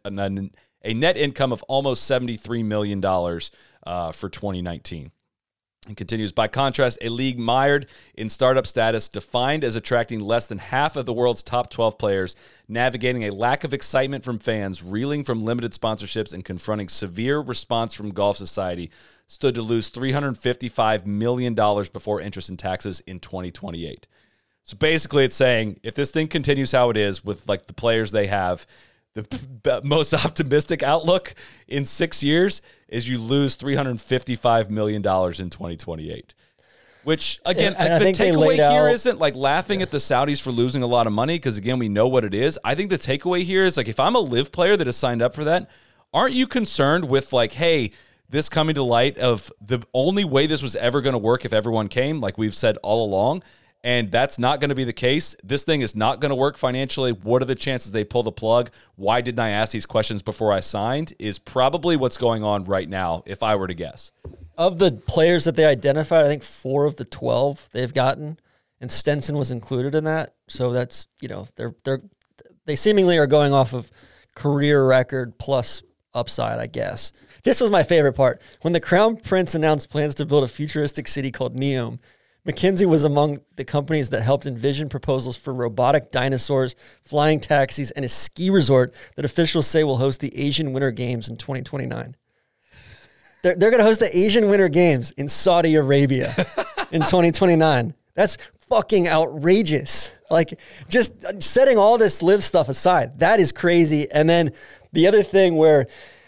a 0.85 0.93
net 0.93 1.17
income 1.17 1.53
of 1.53 1.63
almost 1.63 2.11
$73 2.11 2.65
million 2.65 3.03
uh, 3.03 4.13
for 4.13 4.29
2019 4.29 5.11
and 5.87 5.97
continues, 5.97 6.33
by 6.33 6.49
contrast, 6.49 6.99
a 7.03 7.09
league 7.09 7.39
mired 7.39 7.87
in 8.15 8.29
startup 8.29 8.67
status, 8.67 9.09
defined 9.09 9.65
as 9.65 9.77
attracting 9.77 10.21
less 10.21 10.47
than 10.47 10.59
half 10.59 10.97
of 10.97 11.05
the 11.05 11.13
world's 11.13 11.43
top 11.43 11.71
12 11.71 11.99
players, 11.99 12.35
navigating 12.69 13.25
a 13.25 13.31
lack 13.31 13.65
of 13.65 13.75
excitement 13.75 14.25
from 14.25 14.39
fans, 14.39 14.83
reeling 14.83 15.25
from 15.25 15.43
limited 15.43 15.73
sponsorships, 15.73 16.33
and 16.33 16.45
confronting 16.45 16.89
severe 16.89 17.41
response 17.41 17.95
from 17.95 18.11
Golf 18.11 18.37
Society, 18.37 18.91
stood 19.27 19.55
to 19.55 19.63
lose 19.63 19.91
$355 19.91 21.07
million 21.07 21.55
before 21.55 22.21
interest 22.21 22.49
and 22.49 22.59
taxes 22.59 23.01
in 23.01 23.21
2028. 23.21 24.07
So 24.63 24.77
basically, 24.79 25.25
it's 25.25 25.37
saying 25.37 25.81
if 25.83 25.95
this 25.95 26.11
thing 26.11 26.29
continues 26.29 26.73
how 26.73 26.89
it 26.89 26.97
is 26.97 27.23
with 27.23 27.47
like 27.47 27.67
the 27.67 27.75
players 27.75 28.13
they 28.13 28.29
have, 28.29 28.67
the 29.15 29.81
most 29.85 30.13
optimistic 30.15 30.83
outlook 30.83 31.35
in 31.69 31.85
six 31.85 32.23
years 32.23 32.63
is 32.95 33.09
you 33.09 33.19
lose 33.19 33.57
$355 33.57 34.71
million 34.71 34.99
in 34.99 35.03
2028. 35.03 36.35
Which 37.03 37.41
again, 37.45 37.75
the 37.75 38.13
takeaway 38.13 38.55
here 38.55 38.95
not 39.05 39.19
like 39.19 39.37
laughing 39.37 39.81
yeah. 39.81 39.85
at 39.85 39.91
the 39.91 39.99
Saudis 39.99 40.41
for 40.41 40.51
losing 40.51 40.83
a 40.83 40.87
lot 40.87 41.07
of 41.07 41.13
money 41.13 41.37
because 41.37 41.59
again, 41.59 41.79
we 41.79 41.89
know 41.89 42.09
what 42.09 42.25
it 42.25 42.33
is. 42.33 42.59
I 42.65 42.75
think 42.75 42.89
the 42.89 42.97
takeaway 42.97 43.43
here 43.43 43.65
is 43.65 43.77
like 43.77 43.89
if 43.89 44.01
I'm 44.01 44.15
a 44.15 44.21
LIV 44.21 44.53
player 44.53 44.77
that 44.77 44.87
has 44.87 44.97
signed 44.97 45.21
up 45.21 45.35
for 45.35 45.45
that, 45.45 45.69
aren't 46.15 46.35
you 46.35 46.47
concerned 46.47 47.11
with 47.11 47.33
like, 47.33 47.53
hey, 47.53 47.91
this 48.31 48.49
coming 48.49 48.75
to 48.77 48.83
light 48.83 49.19
of 49.19 49.53
the 49.61 49.83
only 49.93 50.25
way 50.25 50.47
this 50.47 50.63
was 50.63 50.77
ever 50.77 51.03
going 51.03 51.13
to 51.13 51.19
work 51.19 51.45
if 51.45 51.53
everyone 51.53 51.89
came, 51.89 52.21
like 52.23 52.39
we've 52.39 52.55
said 52.55 52.79
all 52.79 53.05
along, 53.05 53.43
and 53.85 54.11
that's 54.11 54.39
not 54.39 54.61
going 54.61 54.71
to 54.71 54.75
be 54.75 54.85
the 54.85 54.95
case. 54.95 55.37
This 55.45 55.63
thing 55.63 55.83
is 55.83 55.95
not 55.95 56.19
going 56.19 56.31
to 56.31 56.35
work 56.35 56.57
financially. 56.57 57.13
What 57.13 57.43
are 57.43 57.45
the 57.45 57.55
chances 57.55 57.93
they 57.93 58.03
pull 58.03 58.23
the 58.23 58.33
plug? 58.33 58.71
Why 58.97 59.21
didn't 59.21 59.41
I 59.41 59.51
ask 59.51 59.73
these 59.73 59.85
questions 59.85 60.23
before 60.23 60.53
I 60.53 60.61
signed? 60.61 61.13
Is 61.19 61.39
probably 61.39 61.95
what's 61.95 62.17
going 62.17 62.43
on 62.43 62.65
right 62.65 62.89
now, 62.89 63.23
if 63.27 63.43
I 63.43 63.55
were 63.55 63.67
to 63.67 63.75
guess. 63.75 64.11
Of 64.57 64.79
the 64.79 64.91
players 64.91 65.45
that 65.45 65.55
they 65.55 65.67
identified, 65.67 66.25
I 66.25 66.29
think 66.29 66.43
four 66.43 66.87
of 66.87 66.97
the 66.97 67.05
twelve 67.05 67.69
they've 67.73 67.93
gotten, 67.93 68.39
and 68.81 68.91
Stenson 68.91 69.37
was 69.37 69.51
included 69.51 69.95
in 69.95 70.05
that. 70.05 70.35
So 70.49 70.73
that's 70.73 71.07
you 71.21 71.29
know 71.29 71.47
they're 71.57 71.75
they're 71.85 72.01
they 72.65 72.77
seemingly 72.77 73.19
are 73.19 73.27
going 73.27 73.53
off 73.53 73.75
of 73.75 73.91
career 74.35 74.87
record 74.87 75.39
plus 75.39 75.83
upside, 76.15 76.59
I 76.59 76.69
guess. 76.69 77.13
This 77.43 77.61
was 77.61 77.71
my 77.71 77.83
favorite 77.83 78.15
part 78.15 78.41
when 78.63 78.73
the 78.73 78.81
Crown 78.81 79.17
Prince 79.17 79.55
announced 79.55 79.91
plans 79.91 80.15
to 80.15 80.25
build 80.25 80.45
a 80.45 80.49
futuristic 80.49 81.07
city 81.07 81.31
called 81.31 81.55
Neom. 81.55 81.99
McKinsey 82.47 82.87
was 82.87 83.05
among 83.05 83.41
the 83.57 83.65
companies 83.65 84.11
that 84.11 84.23
helped 84.23 84.45
envision 84.45 84.91
proposals 84.91 85.37
for 85.37 85.55
robotic 85.55 86.11
dinosaurs, 86.11 86.77
flying 87.03 87.41
taxis, 87.41 87.91
and 87.93 88.05
a 88.05 88.09
ski 88.09 88.51
resort 88.51 88.95
that 89.17 89.25
officials 89.25 89.67
say 89.67 89.83
will 89.83 89.97
host 89.97 90.21
the 90.21 90.37
Asian 90.39 90.75
Winter 90.75 90.91
Games 90.91 91.29
in 91.29 91.37
2029. 91.37 92.15
They're, 93.43 93.57
they're 93.57 93.71
going 93.71 93.81
to 93.81 93.87
host 93.87 94.01
the 94.01 94.17
Asian 94.17 94.51
Winter 94.51 94.69
Games 94.69 95.11
in 95.13 95.29
Saudi 95.29 95.75
Arabia 95.75 96.35
in 96.93 97.01
2029. 97.03 97.95
That's 98.15 98.37
fucking 98.69 99.09
outrageous. 99.09 100.13
Like, 100.31 100.59
just 100.89 101.43
setting 101.43 101.79
all 101.79 101.97
this 101.97 102.23
LIV 102.23 102.45
stuff 102.45 102.69
aside, 102.69 103.21
that 103.21 103.41
is 103.41 103.53
crazy. 103.53 104.11
And 104.11 104.29
then 104.29 104.53
the 104.93 105.07
other 105.07 105.23
thing 105.23 105.57
where 105.57 105.87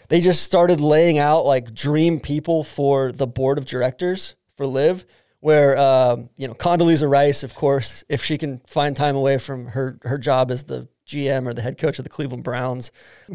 they 0.09 0.19
just 0.19 0.43
started 0.43 0.79
laying 0.79 1.19
out 1.19 1.45
like 1.45 1.73
dream 1.73 2.19
people 2.19 2.63
for 2.63 3.11
the 3.11 3.27
board 3.27 3.57
of 3.57 3.65
directors 3.65 4.35
for 4.55 4.65
LIV 4.65 5.05
where 5.39 5.77
um, 5.77 6.29
you 6.37 6.47
know 6.47 6.53
Condoleezza 6.53 7.09
Rice, 7.09 7.43
of 7.43 7.55
course, 7.55 8.03
if 8.09 8.23
she 8.23 8.37
can 8.37 8.59
find 8.67 8.95
time 8.95 9.15
away 9.15 9.37
from 9.37 9.67
her 9.67 9.99
her 10.03 10.17
job 10.17 10.51
as 10.51 10.63
the 10.65 10.87
GM 11.07 11.47
or 11.47 11.53
the 11.53 11.61
head 11.61 11.77
coach 11.77 11.99
of 11.99 12.03
the 12.03 12.09
Cleveland 12.09 12.43
Browns, 12.43 12.91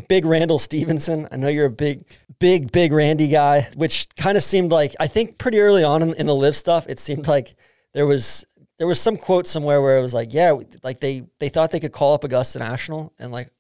Big 0.09 0.25
Randall 0.25 0.59
Stephenson. 0.59 1.27
I 1.33 1.37
know 1.37 1.49
you're 1.49 1.67
a 1.67 1.71
big, 1.71 2.05
big, 2.39 2.71
big 2.71 2.93
Randy 2.93 3.29
guy, 3.29 3.69
which 3.75 4.09
kind 4.17 4.37
of 4.37 4.45
seemed 4.45 4.71
like 4.71 4.95
I 5.01 5.07
think 5.07 5.39
pretty 5.39 5.59
early 5.59 5.83
on 5.83 6.03
in, 6.03 6.15
in 6.15 6.27
the 6.27 6.35
LIV 6.35 6.55
stuff, 6.55 6.87
it 6.89 6.99
seemed 6.99 7.27
like 7.27 7.55
there 7.95 8.07
was 8.07 8.45
there 8.79 8.87
was 8.87 9.01
some 9.01 9.17
quote 9.17 9.47
somewhere 9.47 9.81
where 9.81 9.97
it 9.97 10.03
was 10.03 10.15
like, 10.15 10.35
yeah, 10.35 10.55
like 10.83 11.01
they 11.01 11.23
they 11.39 11.49
thought 11.49 11.71
they 11.71 11.81
could 11.81 11.93
call 11.93 12.15
up 12.15 12.25
Augusta 12.25 12.59
National 12.59 13.13
and 13.19 13.33
like 13.33 13.51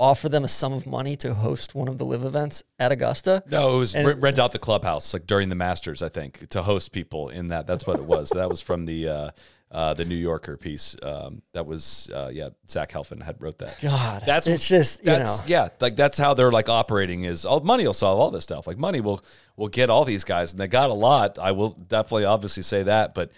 offer 0.00 0.28
them 0.28 0.42
a 0.42 0.48
sum 0.48 0.72
of 0.72 0.86
money 0.86 1.14
to 1.14 1.34
host 1.34 1.74
one 1.74 1.86
of 1.86 1.98
the 1.98 2.04
LIV 2.04 2.24
events 2.24 2.64
at 2.78 2.90
Augusta. 2.90 3.44
No, 3.50 3.76
it 3.76 3.78
was 3.78 3.94
and, 3.94 4.20
rent 4.20 4.38
out 4.38 4.52
the 4.52 4.58
clubhouse 4.58 5.12
like 5.12 5.26
during 5.26 5.50
the 5.50 5.54
Masters, 5.54 6.02
I 6.02 6.08
think, 6.08 6.48
to 6.48 6.62
host 6.62 6.90
people 6.90 7.28
in 7.28 7.48
that. 7.48 7.66
That's 7.66 7.86
what 7.86 7.98
it 7.98 8.04
was. 8.04 8.30
that 8.30 8.48
was 8.48 8.62
from 8.62 8.86
the 8.86 9.08
uh, 9.08 9.30
uh, 9.70 9.94
the 9.94 10.06
New 10.06 10.16
Yorker 10.16 10.56
piece. 10.56 10.96
Um, 11.02 11.42
that 11.52 11.66
was 11.66 12.10
uh, 12.12 12.30
yeah, 12.32 12.48
Zach 12.68 12.90
Helfand 12.90 13.22
had 13.22 13.40
wrote 13.40 13.58
that. 13.58 13.76
God, 13.80 14.22
that's 14.24 14.46
it's 14.46 14.66
just 14.66 15.04
that's, 15.04 15.46
you 15.46 15.54
know 15.54 15.62
yeah, 15.62 15.68
like 15.80 15.96
that's 15.96 16.16
how 16.16 16.32
they're 16.32 16.50
like 16.50 16.70
operating. 16.70 17.24
Is 17.24 17.44
all 17.44 17.60
money 17.60 17.86
will 17.86 17.92
solve 17.92 18.18
all 18.18 18.30
this 18.30 18.42
stuff. 18.42 18.66
Like 18.66 18.78
money 18.78 19.02
will 19.02 19.22
will 19.56 19.68
get 19.68 19.90
all 19.90 20.06
these 20.06 20.24
guys, 20.24 20.52
and 20.52 20.60
they 20.60 20.66
got 20.66 20.88
a 20.88 20.94
lot. 20.94 21.38
I 21.38 21.52
will 21.52 21.70
definitely 21.70 22.24
obviously 22.24 22.62
say 22.62 22.84
that, 22.84 23.14
but 23.14 23.30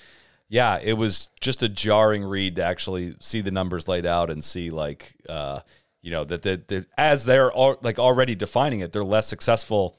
yeah, 0.49 0.79
it 0.83 0.93
was 0.93 1.29
just 1.41 1.63
a 1.63 1.69
jarring 1.69 2.25
read 2.25 2.57
to 2.57 2.65
actually 2.65 3.17
see 3.21 3.41
the 3.41 3.51
numbers 3.51 3.89
laid 3.89 4.07
out 4.07 4.31
and 4.31 4.45
see 4.45 4.71
like. 4.71 5.17
You 6.03 6.11
know 6.11 6.25
that 6.25 6.43
that 6.43 6.87
as 6.99 7.25
they're 7.25 7.53
all, 7.53 7.77
like 7.83 7.99
already 7.99 8.35
defining 8.35 8.81
it, 8.81 8.93
they're 8.93 9.05
less 9.05 9.29
successful. 9.29 9.99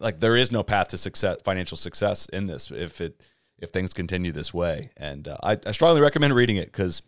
Like 0.00 0.20
there 0.20 0.36
is 0.36 0.50
no 0.50 0.62
path 0.62 0.88
to 0.88 0.98
success, 0.98 1.38
financial 1.44 1.76
success 1.76 2.26
in 2.26 2.46
this 2.46 2.70
if 2.70 3.00
it 3.00 3.22
if 3.58 3.70
things 3.70 3.92
continue 3.92 4.32
this 4.32 4.54
way. 4.54 4.90
And 4.96 5.28
uh, 5.28 5.36
I, 5.42 5.58
I 5.66 5.72
strongly 5.72 6.00
recommend 6.00 6.34
reading 6.34 6.56
it 6.56 6.66
because, 6.66 7.02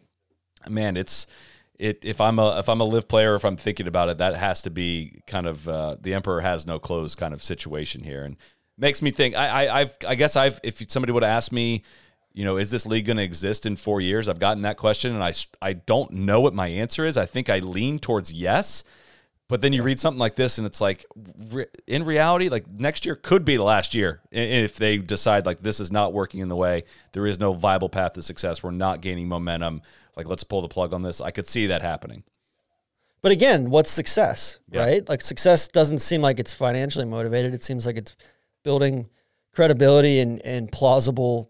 man, 0.68 0.96
it's 0.96 1.26
it. 1.78 2.04
If 2.04 2.20
I'm 2.20 2.38
a 2.38 2.58
if 2.58 2.68
I'm 2.68 2.80
a 2.80 2.84
LIV 2.84 3.08
player, 3.08 3.34
if 3.34 3.44
I'm 3.44 3.56
thinking 3.56 3.86
about 3.86 4.08
it, 4.08 4.18
that 4.18 4.36
has 4.36 4.62
to 4.62 4.70
be 4.70 5.22
kind 5.26 5.46
of 5.46 5.68
uh, 5.68 5.96
the 6.00 6.14
emperor 6.14 6.40
has 6.40 6.66
no 6.66 6.78
clothes 6.78 7.14
kind 7.14 7.32
of 7.32 7.42
situation 7.42 8.02
here, 8.02 8.24
and 8.24 8.36
makes 8.76 9.00
me 9.00 9.10
think. 9.10 9.36
I, 9.36 9.66
I 9.66 9.80
I've 9.80 9.96
I 10.06 10.14
guess 10.14 10.36
I've 10.36 10.60
if 10.62 10.84
somebody 10.90 11.12
would 11.12 11.24
asked 11.24 11.52
me 11.52 11.82
you 12.32 12.44
know, 12.44 12.56
is 12.56 12.70
this 12.70 12.86
league 12.86 13.06
going 13.06 13.16
to 13.16 13.22
exist 13.22 13.66
in 13.66 13.76
four 13.76 14.00
years? 14.00 14.28
I've 14.28 14.38
gotten 14.38 14.62
that 14.62 14.76
question, 14.76 15.14
and 15.14 15.22
I 15.22 15.32
I 15.60 15.72
don't 15.72 16.12
know 16.12 16.40
what 16.40 16.54
my 16.54 16.68
answer 16.68 17.04
is. 17.04 17.16
I 17.16 17.26
think 17.26 17.48
I 17.48 17.58
lean 17.58 17.98
towards 17.98 18.32
yes, 18.32 18.84
but 19.48 19.62
then 19.62 19.72
you 19.72 19.82
read 19.82 19.98
something 19.98 20.20
like 20.20 20.36
this, 20.36 20.58
and 20.58 20.66
it's 20.66 20.80
like, 20.80 21.04
in 21.88 22.04
reality, 22.04 22.48
like 22.48 22.70
next 22.70 23.04
year 23.04 23.16
could 23.16 23.44
be 23.44 23.56
the 23.56 23.64
last 23.64 23.96
year 23.96 24.20
if 24.30 24.76
they 24.76 24.98
decide 24.98 25.44
like 25.44 25.60
this 25.60 25.80
is 25.80 25.90
not 25.90 26.12
working 26.12 26.38
in 26.38 26.48
the 26.48 26.54
way. 26.54 26.84
There 27.12 27.26
is 27.26 27.40
no 27.40 27.52
viable 27.52 27.88
path 27.88 28.12
to 28.12 28.22
success. 28.22 28.62
We're 28.62 28.70
not 28.70 29.00
gaining 29.00 29.26
momentum. 29.26 29.82
Like 30.16 30.28
let's 30.28 30.44
pull 30.44 30.62
the 30.62 30.68
plug 30.68 30.94
on 30.94 31.02
this. 31.02 31.20
I 31.20 31.32
could 31.32 31.48
see 31.48 31.66
that 31.66 31.82
happening. 31.82 32.22
But 33.22 33.32
again, 33.32 33.70
what's 33.70 33.90
success, 33.90 34.60
yeah. 34.70 34.82
right? 34.82 35.08
Like 35.08 35.20
success 35.20 35.66
doesn't 35.66 35.98
seem 35.98 36.22
like 36.22 36.38
it's 36.38 36.52
financially 36.52 37.04
motivated. 37.04 37.52
It 37.52 37.64
seems 37.64 37.86
like 37.86 37.96
it's 37.96 38.16
building 38.62 39.10
credibility 39.52 40.20
and 40.20 40.40
and 40.42 40.70
plausible 40.70 41.49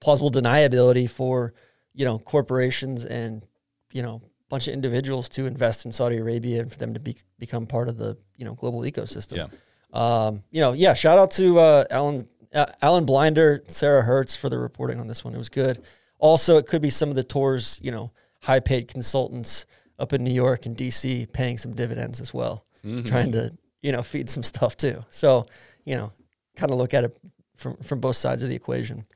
plausible 0.00 0.30
deniability 0.30 1.08
for 1.08 1.54
you 1.94 2.04
know 2.04 2.18
corporations 2.18 3.04
and 3.04 3.44
you 3.92 4.02
know 4.02 4.22
a 4.24 4.48
bunch 4.48 4.68
of 4.68 4.74
individuals 4.74 5.28
to 5.30 5.46
invest 5.46 5.84
in 5.84 5.92
Saudi 5.92 6.16
Arabia 6.16 6.60
and 6.60 6.72
for 6.72 6.78
them 6.78 6.94
to 6.94 7.00
be, 7.00 7.16
become 7.38 7.66
part 7.66 7.88
of 7.88 7.98
the 7.98 8.16
you 8.36 8.44
know 8.44 8.54
global 8.54 8.80
ecosystem. 8.80 9.36
Yeah. 9.36 9.46
Um, 9.92 10.42
you 10.50 10.60
know, 10.60 10.72
yeah. 10.72 10.94
Shout 10.94 11.18
out 11.18 11.32
to 11.32 11.58
uh, 11.58 11.84
Alan 11.90 12.28
uh, 12.54 12.66
Alan 12.82 13.04
Blinder, 13.04 13.62
Sarah 13.66 14.02
Hertz 14.02 14.36
for 14.36 14.48
the 14.48 14.58
reporting 14.58 15.00
on 15.00 15.06
this 15.06 15.24
one. 15.24 15.34
It 15.34 15.38
was 15.38 15.48
good. 15.48 15.82
Also, 16.18 16.58
it 16.58 16.66
could 16.66 16.82
be 16.82 16.90
some 16.90 17.08
of 17.08 17.16
the 17.16 17.22
tours, 17.22 17.80
you 17.82 17.90
know, 17.90 18.12
high 18.42 18.60
paid 18.60 18.88
consultants 18.88 19.66
up 19.98 20.12
in 20.12 20.24
New 20.24 20.32
York 20.32 20.66
and 20.66 20.76
DC 20.76 21.32
paying 21.32 21.58
some 21.58 21.74
dividends 21.74 22.20
as 22.20 22.32
well, 22.34 22.64
mm-hmm. 22.84 23.06
trying 23.06 23.32
to 23.32 23.52
you 23.82 23.92
know 23.92 24.02
feed 24.02 24.28
some 24.28 24.42
stuff 24.42 24.76
too. 24.76 25.02
So 25.08 25.46
you 25.84 25.96
know, 25.96 26.12
kind 26.56 26.72
of 26.72 26.78
look 26.78 26.94
at 26.94 27.04
it 27.04 27.18
from 27.56 27.76
from 27.78 28.00
both 28.00 28.16
sides 28.16 28.42
of 28.42 28.48
the 28.48 28.56
equation. 28.56 29.06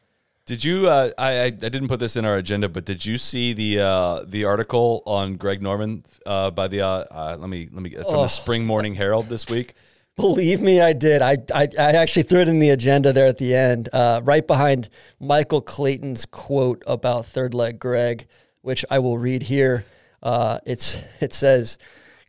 Did 0.46 0.62
you? 0.62 0.88
Uh, 0.88 1.10
I 1.16 1.44
I 1.44 1.50
didn't 1.50 1.88
put 1.88 2.00
this 2.00 2.16
in 2.16 2.26
our 2.26 2.36
agenda, 2.36 2.68
but 2.68 2.84
did 2.84 3.06
you 3.06 3.16
see 3.16 3.54
the 3.54 3.80
uh, 3.80 4.24
the 4.26 4.44
article 4.44 5.02
on 5.06 5.36
Greg 5.36 5.62
Norman 5.62 6.04
uh, 6.26 6.50
by 6.50 6.68
the 6.68 6.82
uh, 6.82 7.04
uh, 7.10 7.36
let 7.38 7.48
me 7.48 7.68
let 7.72 7.82
me 7.82 7.90
from 7.90 8.04
oh. 8.06 8.22
the 8.22 8.28
Sydney 8.28 8.60
Morning 8.60 8.94
Herald 8.94 9.30
this 9.30 9.48
week? 9.48 9.72
Believe 10.16 10.60
me, 10.60 10.80
I 10.80 10.92
did. 10.92 11.22
I, 11.22 11.38
I, 11.52 11.66
I 11.76 11.92
actually 11.92 12.22
threw 12.22 12.40
it 12.40 12.48
in 12.48 12.60
the 12.60 12.70
agenda 12.70 13.12
there 13.12 13.26
at 13.26 13.38
the 13.38 13.52
end, 13.52 13.88
uh, 13.92 14.20
right 14.22 14.46
behind 14.46 14.88
Michael 15.18 15.60
Clayton's 15.60 16.24
quote 16.24 16.84
about 16.86 17.26
third 17.26 17.52
leg 17.52 17.80
Greg, 17.80 18.28
which 18.60 18.84
I 18.90 19.00
will 19.00 19.18
read 19.18 19.44
here. 19.44 19.86
it's 20.22 21.02
it 21.22 21.32
says, 21.32 21.78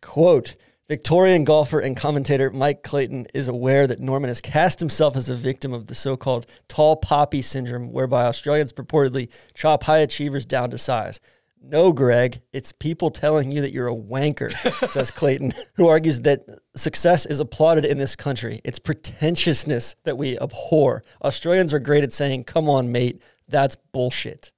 "quote." 0.01 0.55
Victorian 0.88 1.45
golfer 1.45 1.79
and 1.79 1.97
commentator 1.97 2.51
Mike 2.51 2.83
Clayton 2.83 3.25
is 3.33 3.47
aware 3.47 3.88
that 3.88 3.99
Norman 3.99 4.27
has 4.27 4.39
cast 4.39 4.79
himself 4.79 5.15
as 5.15 5.29
a 5.29 5.36
victim 5.36 5.73
of 5.73 5.88
the 5.88 5.95
so 5.95 6.15
called 6.15 6.45
tall 6.67 6.95
poppy 6.95 7.41
syndrome, 7.41 7.91
whereby 7.91 8.25
Australians 8.25 8.71
purportedly 8.71 9.31
chop 9.55 9.83
high 9.83 9.97
achievers 9.99 10.45
down 10.45 10.69
to 10.69 10.77
size. 10.77 11.19
No, 11.59 11.91
Greg, 11.91 12.41
it's 12.53 12.71
people 12.71 13.09
telling 13.09 13.51
you 13.51 13.61
that 13.61 13.71
you're 13.71 13.88
a 13.88 13.95
wanker, 13.95 14.51
says 14.91 15.09
Clayton, 15.09 15.53
who 15.73 15.88
argues 15.88 16.21
that 16.21 16.45
success 16.75 17.25
is 17.25 17.39
applauded 17.39 17.86
in 17.86 17.97
this 17.97 18.15
country. 18.15 18.61
It's 18.63 18.77
pretentiousness 18.77 19.95
that 20.03 20.19
we 20.19 20.38
abhor. 20.38 21.03
Australians 21.23 21.73
are 21.73 21.79
great 21.79 22.03
at 22.03 22.13
saying, 22.13 22.43
come 22.43 22.69
on, 22.69 22.91
mate, 22.91 23.23
that's 23.47 23.75
bullshit. 23.91 24.51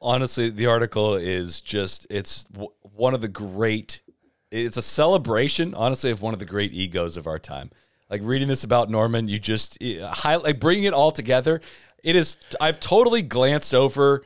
Honestly, 0.00 0.50
the 0.50 0.66
article 0.66 1.14
is 1.14 1.60
just, 1.60 2.08
it's 2.10 2.42
w- 2.46 2.70
one 2.80 3.14
of 3.14 3.20
the 3.20 3.28
great 3.28 4.02
it's 4.50 4.76
a 4.76 4.82
celebration, 4.82 5.74
honestly, 5.74 6.10
of 6.10 6.22
one 6.22 6.32
of 6.34 6.40
the 6.40 6.46
great 6.46 6.72
egos 6.72 7.16
of 7.16 7.26
our 7.26 7.38
time. 7.38 7.70
Like 8.08 8.20
reading 8.22 8.48
this 8.48 8.64
about 8.64 8.90
Norman, 8.90 9.28
you 9.28 9.38
just 9.38 9.78
eh, 9.80 10.00
high, 10.00 10.36
like 10.36 10.60
bringing 10.60 10.84
it 10.84 10.92
all 10.92 11.10
together. 11.10 11.60
It 12.04 12.14
is. 12.14 12.36
I've 12.60 12.78
totally 12.78 13.22
glanced 13.22 13.74
over 13.74 14.22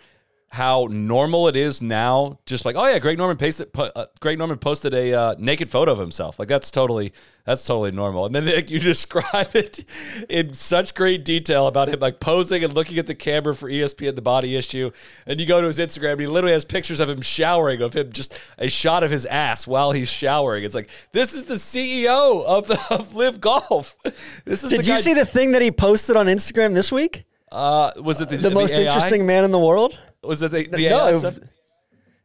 how 0.52 0.88
normal 0.90 1.46
it 1.46 1.54
is 1.54 1.80
now. 1.80 2.40
Just 2.44 2.64
like, 2.64 2.74
oh 2.76 2.84
yeah, 2.86 2.98
Greg 2.98 3.16
Norman 3.16 3.36
posted. 3.36 3.68
Uh, 3.72 4.06
Greg 4.18 4.36
Norman 4.36 4.58
posted 4.58 4.92
a 4.92 5.14
uh, 5.14 5.34
naked 5.38 5.70
photo 5.70 5.92
of 5.92 5.98
himself. 5.98 6.40
Like 6.40 6.48
that's 6.48 6.72
totally 6.72 7.12
that's 7.44 7.64
totally 7.64 7.92
normal. 7.92 8.26
And 8.26 8.34
then 8.34 8.46
like, 8.54 8.68
you 8.68 8.80
describe 8.80 9.54
it 9.54 9.84
in 10.28 10.52
such 10.52 10.94
great 10.96 11.24
detail 11.24 11.68
about 11.68 11.88
him 11.88 12.00
like 12.00 12.18
posing 12.18 12.64
and 12.64 12.74
looking 12.74 12.98
at 12.98 13.06
the 13.06 13.14
camera 13.14 13.54
for 13.54 13.70
ESPN 13.70 14.16
the 14.16 14.22
body 14.22 14.56
issue. 14.56 14.90
And 15.24 15.38
you 15.38 15.46
go 15.46 15.60
to 15.60 15.68
his 15.68 15.78
Instagram 15.78 16.12
and 16.12 16.22
he 16.22 16.26
literally 16.26 16.52
has 16.52 16.64
pictures 16.64 16.98
of 16.98 17.08
him 17.08 17.22
showering, 17.22 17.80
of 17.80 17.94
him 17.94 18.10
just 18.10 18.36
a 18.58 18.68
shot 18.68 19.04
of 19.04 19.12
his 19.12 19.26
ass 19.26 19.68
while 19.68 19.92
he's 19.92 20.10
showering. 20.10 20.64
It's 20.64 20.74
like 20.74 20.90
this 21.12 21.32
is 21.32 21.44
the 21.44 21.54
CEO 21.54 22.44
of 22.44 22.66
the, 22.66 22.80
of 22.90 23.14
LIV 23.14 23.40
Golf. 23.40 23.96
This 24.44 24.64
is. 24.64 24.70
Did 24.70 24.84
you 24.84 24.94
guy- 24.94 25.00
see 25.00 25.14
the 25.14 25.26
thing 25.26 25.52
that 25.52 25.62
he 25.62 25.70
posted 25.70 26.16
on 26.16 26.26
Instagram 26.26 26.74
this 26.74 26.90
week? 26.90 27.24
Uh, 27.52 27.90
was 28.00 28.20
it 28.20 28.28
the, 28.28 28.36
the, 28.36 28.48
the 28.48 28.54
most 28.54 28.74
interesting 28.74 29.26
man 29.26 29.44
in 29.44 29.50
the 29.50 29.58
world? 29.58 29.98
Was 30.22 30.42
it 30.42 30.52
the, 30.52 30.66
the 30.66 30.88
no, 30.88 31.16
stuff? 31.18 31.38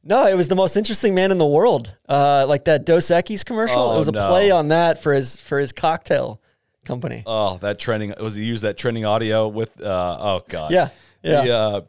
No, 0.04 0.28
it 0.28 0.36
was 0.36 0.48
the 0.48 0.56
most 0.56 0.78
interesting 0.78 1.16
man 1.16 1.32
in 1.32 1.38
the 1.38 1.46
world. 1.46 1.96
Uh, 2.08 2.46
like 2.48 2.66
that 2.66 2.86
Dos 2.86 3.08
Equis 3.08 3.46
commercial. 3.46 3.80
Oh, 3.80 3.96
it 3.96 3.98
was 4.00 4.08
a 4.08 4.12
no. 4.12 4.28
play 4.28 4.52
on 4.52 4.68
that 4.70 5.02
for 5.02 5.14
his 5.14 5.38
for 5.38 5.60
his 5.60 5.72
cocktail 5.72 6.42
company. 6.84 7.24
Oh, 7.26 7.58
that 7.60 7.80
trending 7.80 8.14
was 8.20 8.36
he 8.36 8.44
used 8.44 8.64
that 8.64 8.78
trending 8.78 9.06
audio 9.06 9.48
with 9.48 9.82
uh, 9.82 10.18
oh 10.20 10.44
god. 10.48 10.72
Yeah. 10.72 10.90
Yeah. 11.24 11.42
The, 11.42 11.52
uh, 11.52 11.82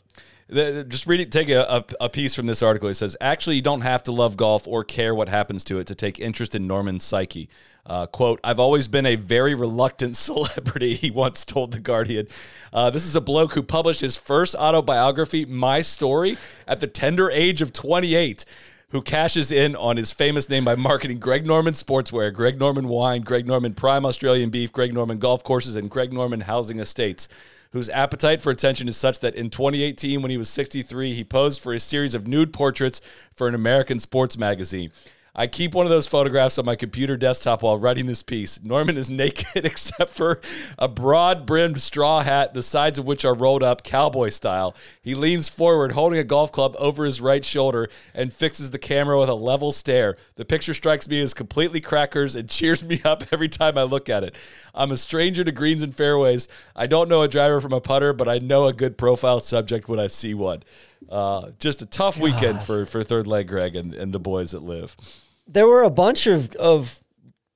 The, 0.48 0.84
just 0.84 1.08
reading, 1.08 1.28
take 1.28 1.48
a, 1.48 1.62
a, 1.62 2.04
a 2.04 2.08
piece 2.08 2.36
from 2.36 2.46
this 2.46 2.62
article. 2.62 2.88
It 2.88 2.94
says, 2.94 3.16
actually, 3.20 3.56
you 3.56 3.62
don't 3.62 3.80
have 3.80 4.04
to 4.04 4.12
love 4.12 4.36
golf 4.36 4.68
or 4.68 4.84
care 4.84 5.12
what 5.12 5.28
happens 5.28 5.64
to 5.64 5.80
it 5.80 5.88
to 5.88 5.96
take 5.96 6.20
interest 6.20 6.54
in 6.54 6.68
Norman's 6.68 7.02
psyche. 7.02 7.48
Uh, 7.86 8.04
quote, 8.04 8.40
I've 8.42 8.58
always 8.58 8.88
been 8.88 9.06
a 9.06 9.14
very 9.14 9.54
reluctant 9.54 10.16
celebrity, 10.16 10.94
he 10.94 11.10
once 11.10 11.44
told 11.44 11.72
The 11.72 11.78
Guardian. 11.78 12.26
Uh, 12.72 12.90
this 12.90 13.06
is 13.06 13.14
a 13.14 13.20
bloke 13.20 13.54
who 13.54 13.62
published 13.62 14.00
his 14.00 14.16
first 14.16 14.54
autobiography, 14.56 15.44
My 15.44 15.82
Story, 15.82 16.36
at 16.66 16.80
the 16.80 16.86
tender 16.86 17.30
age 17.30 17.62
of 17.62 17.72
28 17.72 18.44
who 18.90 19.02
cashes 19.02 19.50
in 19.50 19.74
on 19.74 19.96
his 19.96 20.12
famous 20.12 20.48
name 20.48 20.64
by 20.64 20.76
marketing 20.76 21.18
Greg 21.18 21.44
Norman 21.44 21.74
Sportswear, 21.74 22.32
Greg 22.32 22.58
Norman 22.58 22.86
Wine, 22.86 23.22
Greg 23.22 23.44
Norman 23.44 23.74
Prime 23.74 24.06
Australian 24.06 24.48
Beef, 24.48 24.72
Greg 24.72 24.94
Norman 24.94 25.18
Golf 25.18 25.42
Courses, 25.42 25.74
and 25.74 25.90
Greg 25.90 26.12
Norman 26.12 26.42
Housing 26.42 26.78
Estates 26.78 27.28
whose 27.72 27.90
appetite 27.90 28.40
for 28.40 28.50
attention 28.50 28.88
is 28.88 28.96
such 28.96 29.20
that 29.20 29.34
in 29.34 29.50
2018, 29.50 30.22
when 30.22 30.30
he 30.30 30.38
was 30.38 30.48
63, 30.48 31.12
he 31.12 31.24
posed 31.24 31.60
for 31.60 31.74
a 31.74 31.80
series 31.80 32.14
of 32.14 32.26
nude 32.26 32.50
portraits 32.52 33.00
for 33.34 33.48
an 33.48 33.54
American 33.54 33.98
sports 33.98 34.38
magazine. 34.38 34.90
I 35.38 35.46
keep 35.46 35.74
one 35.74 35.84
of 35.84 35.90
those 35.90 36.08
photographs 36.08 36.56
on 36.58 36.64
my 36.64 36.76
computer 36.76 37.18
desktop 37.18 37.62
while 37.62 37.76
writing 37.76 38.06
this 38.06 38.22
piece. 38.22 38.58
Norman 38.62 38.96
is 38.96 39.10
naked 39.16 39.66
except 39.66 40.10
for 40.10 40.40
a 40.78 40.88
broad 40.88 41.44
brimmed 41.44 41.82
straw 41.82 42.22
hat, 42.22 42.54
the 42.54 42.62
sides 42.62 42.98
of 42.98 43.04
which 43.04 43.22
are 43.22 43.34
rolled 43.34 43.62
up 43.62 43.84
cowboy 43.84 44.30
style. 44.30 44.74
He 45.02 45.14
leans 45.14 45.50
forward, 45.50 45.92
holding 45.92 46.18
a 46.18 46.24
golf 46.24 46.52
club 46.52 46.74
over 46.78 47.04
his 47.04 47.20
right 47.20 47.44
shoulder, 47.44 47.90
and 48.14 48.32
fixes 48.32 48.70
the 48.70 48.78
camera 48.78 49.20
with 49.20 49.28
a 49.28 49.34
level 49.34 49.72
stare. 49.72 50.16
The 50.36 50.46
picture 50.46 50.72
strikes 50.72 51.06
me 51.06 51.20
as 51.20 51.34
completely 51.34 51.82
crackers 51.82 52.34
and 52.34 52.48
cheers 52.48 52.82
me 52.82 53.02
up 53.04 53.24
every 53.30 53.50
time 53.50 53.76
I 53.76 53.82
look 53.82 54.08
at 54.08 54.24
it. 54.24 54.34
I'm 54.74 54.90
a 54.90 54.96
stranger 54.96 55.44
to 55.44 55.52
greens 55.52 55.82
and 55.82 55.94
fairways. 55.94 56.48
I 56.74 56.86
don't 56.86 57.10
know 57.10 57.20
a 57.20 57.28
driver 57.28 57.60
from 57.60 57.74
a 57.74 57.80
putter, 57.80 58.14
but 58.14 58.26
I 58.26 58.38
know 58.38 58.66
a 58.66 58.72
good 58.72 58.96
profile 58.96 59.40
subject 59.40 59.86
when 59.86 60.00
I 60.00 60.06
see 60.06 60.32
one. 60.32 60.62
Uh, 61.10 61.50
just 61.60 61.82
a 61.82 61.86
tough 61.86 62.18
weekend 62.18 62.62
for, 62.62 62.86
for 62.86 63.02
third 63.04 63.26
leg 63.26 63.48
Greg 63.48 63.76
and, 63.76 63.94
and 63.94 64.14
the 64.14 64.18
boys 64.18 64.52
that 64.52 64.62
live 64.62 64.96
there 65.46 65.66
were 65.66 65.82
a 65.82 65.90
bunch 65.90 66.26
of, 66.26 66.54
of 66.56 67.00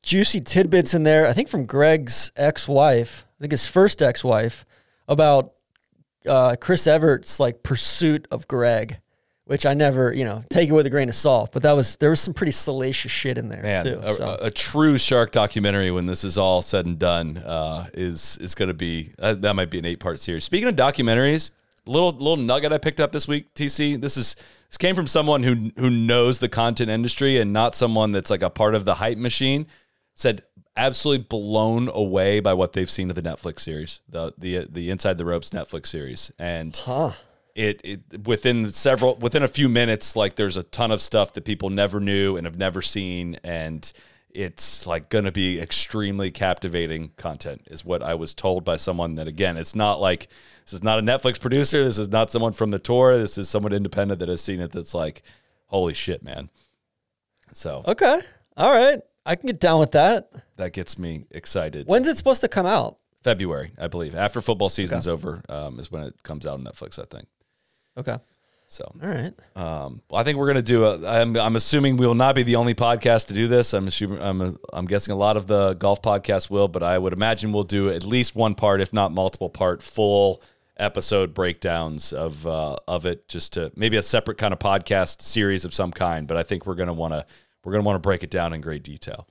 juicy 0.03 0.41
tidbits 0.41 0.95
in 0.95 1.03
there. 1.03 1.27
I 1.27 1.33
think 1.33 1.49
from 1.49 1.67
Greg's 1.67 2.33
ex 2.37 2.69
wife, 2.69 3.27
I 3.39 3.43
think 3.43 3.53
his 3.53 3.67
first 3.67 4.03
ex 4.03 4.23
wife, 4.25 4.65
about 5.09 5.55
uh, 6.27 6.57
Chris 6.61 6.87
Evert's 6.87 7.41
like 7.41 7.63
pursuit 7.63 8.27
of 8.31 8.47
Greg, 8.47 9.01
which 9.45 9.67
I 9.67 9.75
never, 9.75 10.13
you 10.13 10.25
know, 10.25 10.45
take 10.49 10.69
it 10.69 10.73
with 10.73 10.87
a 10.87 10.91
grain 10.91 11.09
of 11.09 11.15
salt. 11.15 11.51
But 11.53 11.63
that 11.65 11.73
was 11.73 11.97
there 11.97 12.11
was 12.11 12.21
some 12.21 12.35
pretty 12.35 12.53
salacious 12.53 13.11
shit 13.11 13.37
in 13.37 13.49
there 13.49 13.63
Man, 13.63 13.85
too. 13.85 14.01
A, 14.03 14.13
so. 14.13 14.39
a, 14.41 14.51
true 14.51 14.97
shark 14.97 15.33
documentary 15.33 15.91
when 15.91 16.07
this 16.07 16.23
is 16.23 16.39
all 16.39 16.63
said 16.63 16.87
and 16.87 16.99
done 16.99 17.39
uh, 17.39 17.89
is 17.95 18.39
is 18.41 18.55
going 18.55 18.69
to 18.69 18.75
be 18.75 19.11
uh, 19.19 19.35
that 19.35 19.55
might 19.55 19.71
be 19.71 19.79
an 19.79 19.85
eight 19.85 20.01
part 20.01 20.21
series. 20.21 20.45
Speaking 20.45 20.69
of 20.69 20.77
documentaries, 20.77 21.51
little 21.87 22.13
little 22.13 22.37
nugget 22.37 22.73
I 22.73 22.79
picked 22.79 23.01
up 23.01 23.13
this 23.13 23.27
week. 23.27 23.53
TC, 23.55 24.01
this 24.01 24.17
is 24.17 24.37
this 24.71 24.79
came 24.79 24.95
from 24.95 25.09
someone 25.09 25.43
who 25.43 25.73
who 25.77 25.91
knows 25.91 26.39
the 26.39 26.49
content 26.49 26.91
industry 26.91 27.39
and 27.39 27.53
not 27.53 27.75
someone 27.75 28.13
that's 28.13 28.31
like 28.31 28.43
a 28.43 28.51
part 28.51 28.75
of 28.75 28.85
the 28.85 28.95
hype 28.95 29.19
machine. 29.19 29.67
Said 30.15 30.45
absolutely 30.77 31.25
blown 31.25 31.89
away 31.89 32.41
by 32.41 32.55
what 32.55 32.73
they've 32.73 32.91
seen 32.91 33.11
of 33.11 33.17
the 33.17 33.23
Netflix 33.23 33.61
series, 33.61 34.01
the 34.09 34.33
the 34.39 34.67
the 34.71 34.91
Inside 34.91 35.19
the 35.19 35.25
Ropes 35.25 35.51
Netflix 35.51 35.87
series, 35.87 36.31
and 36.39 36.77
huh. 36.77 37.13
it, 37.57 37.81
it 37.83 38.27
within 38.27 38.71
several 38.71 39.17
within 39.17 39.43
a 39.43 39.49
few 39.49 39.69
minutes, 39.69 40.15
like 40.15 40.37
there's 40.37 40.57
a 40.57 40.63
ton 40.63 40.93
of 40.93 41.01
stuff 41.01 41.33
that 41.33 41.45
people 41.45 41.71
never 41.71 41.99
knew 41.99 42.37
and 42.37 42.47
have 42.47 42.59
never 42.59 42.81
seen, 42.81 43.39
and 43.43 43.93
it's 44.33 44.87
like 44.87 45.09
going 45.09 45.25
to 45.25 45.33
be 45.33 45.61
extremely 45.61 46.31
captivating 46.31 47.11
content 47.17 47.67
is 47.69 47.85
what 47.85 48.03
I 48.03 48.15
was 48.15 48.35
told 48.35 48.65
by 48.65 48.77
someone 48.77 49.17
that 49.17 49.27
again 49.27 49.57
it's 49.57 49.75
not 49.75 50.01
like 50.01 50.29
this 50.71 50.79
is 50.79 50.83
not 50.85 50.99
a 50.99 51.03
Netflix 51.03 51.41
producer 51.41 51.83
this 51.85 51.99
is 51.99 52.09
not 52.09 52.31
someone 52.31 52.53
from 52.53 52.71
the 52.71 52.79
tour 52.79 53.19
this 53.19 53.37
is 53.37 53.49
someone 53.49 53.73
independent 53.73 54.21
that 54.21 54.29
has 54.29 54.41
seen 54.41 54.61
it 54.61 54.71
that's 54.71 54.95
like 54.95 55.23
holy 55.67 55.95
shit 55.95 56.23
man 56.23 56.49
so 57.53 57.83
okay 57.87 58.21
all 58.57 58.73
right 58.73 59.01
I 59.27 59.35
can 59.35 59.49
get 59.49 59.59
down 59.59 59.81
with 59.81 59.93
that 59.93 60.31
that 60.57 60.73
gets 60.73 60.99
me 60.99 61.27
excited 61.31 61.87
when's 61.89 62.07
it 62.07 62.17
supposed 62.17 62.41
to 62.43 62.49
come 62.49 62.67
out 62.67 62.99
February 63.25 63.73
I 63.79 63.89
believe 63.89 64.15
after 64.15 64.41
football 64.41 64.69
season's 64.69 65.09
okay. 65.09 65.13
over 65.13 65.43
um, 65.49 65.81
is 65.81 65.91
when 65.91 66.05
it 66.05 66.23
comes 66.23 66.47
out 66.47 66.55
on 66.55 66.65
Netflix 66.65 66.99
I 66.99 67.05
think 67.05 67.27
okay 67.99 68.19
so, 68.71 68.85
all 69.03 69.09
right. 69.09 69.35
Um, 69.57 70.01
well, 70.09 70.21
I 70.21 70.23
think 70.23 70.39
we're 70.39 70.47
going 70.47 70.55
to 70.55 70.63
do 70.63 70.85
a. 70.85 71.05
I'm, 71.05 71.37
I'm 71.37 71.57
assuming 71.57 71.97
we 71.97 72.07
will 72.07 72.15
not 72.15 72.37
be 72.37 72.45
the 72.45 72.55
only 72.55 72.73
podcast 72.73 73.27
to 73.27 73.35
do 73.35 73.49
this. 73.49 73.75
I'm 73.75 73.89
assuming. 73.89 74.23
I'm, 74.23 74.41
a, 74.41 74.55
I'm 74.73 74.87
guessing 74.87 75.11
a 75.11 75.17
lot 75.17 75.37
of 75.37 75.49
the 75.49 75.75
golf 75.75 76.01
podcasts 76.01 76.49
will, 76.49 76.69
but 76.69 76.85
I 76.85 76.97
would 76.97 77.13
imagine 77.13 77.51
we'll 77.51 77.65
do 77.65 77.91
at 77.91 78.05
least 78.05 78.37
one 78.37 78.55
part, 78.55 78.81
if 78.81 78.93
not 78.93 79.11
multiple 79.11 79.51
part, 79.51 79.83
full 79.83 80.41
episode 80.81 81.35
breakdowns 81.35 82.13
of 82.13 82.47
uh, 82.47 82.77
of 82.89 83.07
it, 83.07 83.29
just 83.29 83.53
to 83.55 83.71
maybe 83.77 83.97
a 83.97 84.03
separate 84.03 84.39
kind 84.39 84.53
of 84.53 84.59
podcast 84.59 85.23
series 85.23 85.65
of 85.65 85.75
some 85.75 85.93
kind. 85.93 86.27
But 86.27 86.37
I 86.37 86.43
think 86.43 86.67
we're 86.67 86.75
going 86.75 86.89
to 86.89 86.93
want 86.93 87.13
to 87.15 87.27
we're 87.65 87.73
going 87.73 87.83
to 87.83 87.87
want 87.87 87.97
to 87.97 88.01
break 88.01 88.23
it 88.23 88.31
down 88.31 88.53
in 88.53 88.61
great 88.61 88.83
detail. 88.83 89.27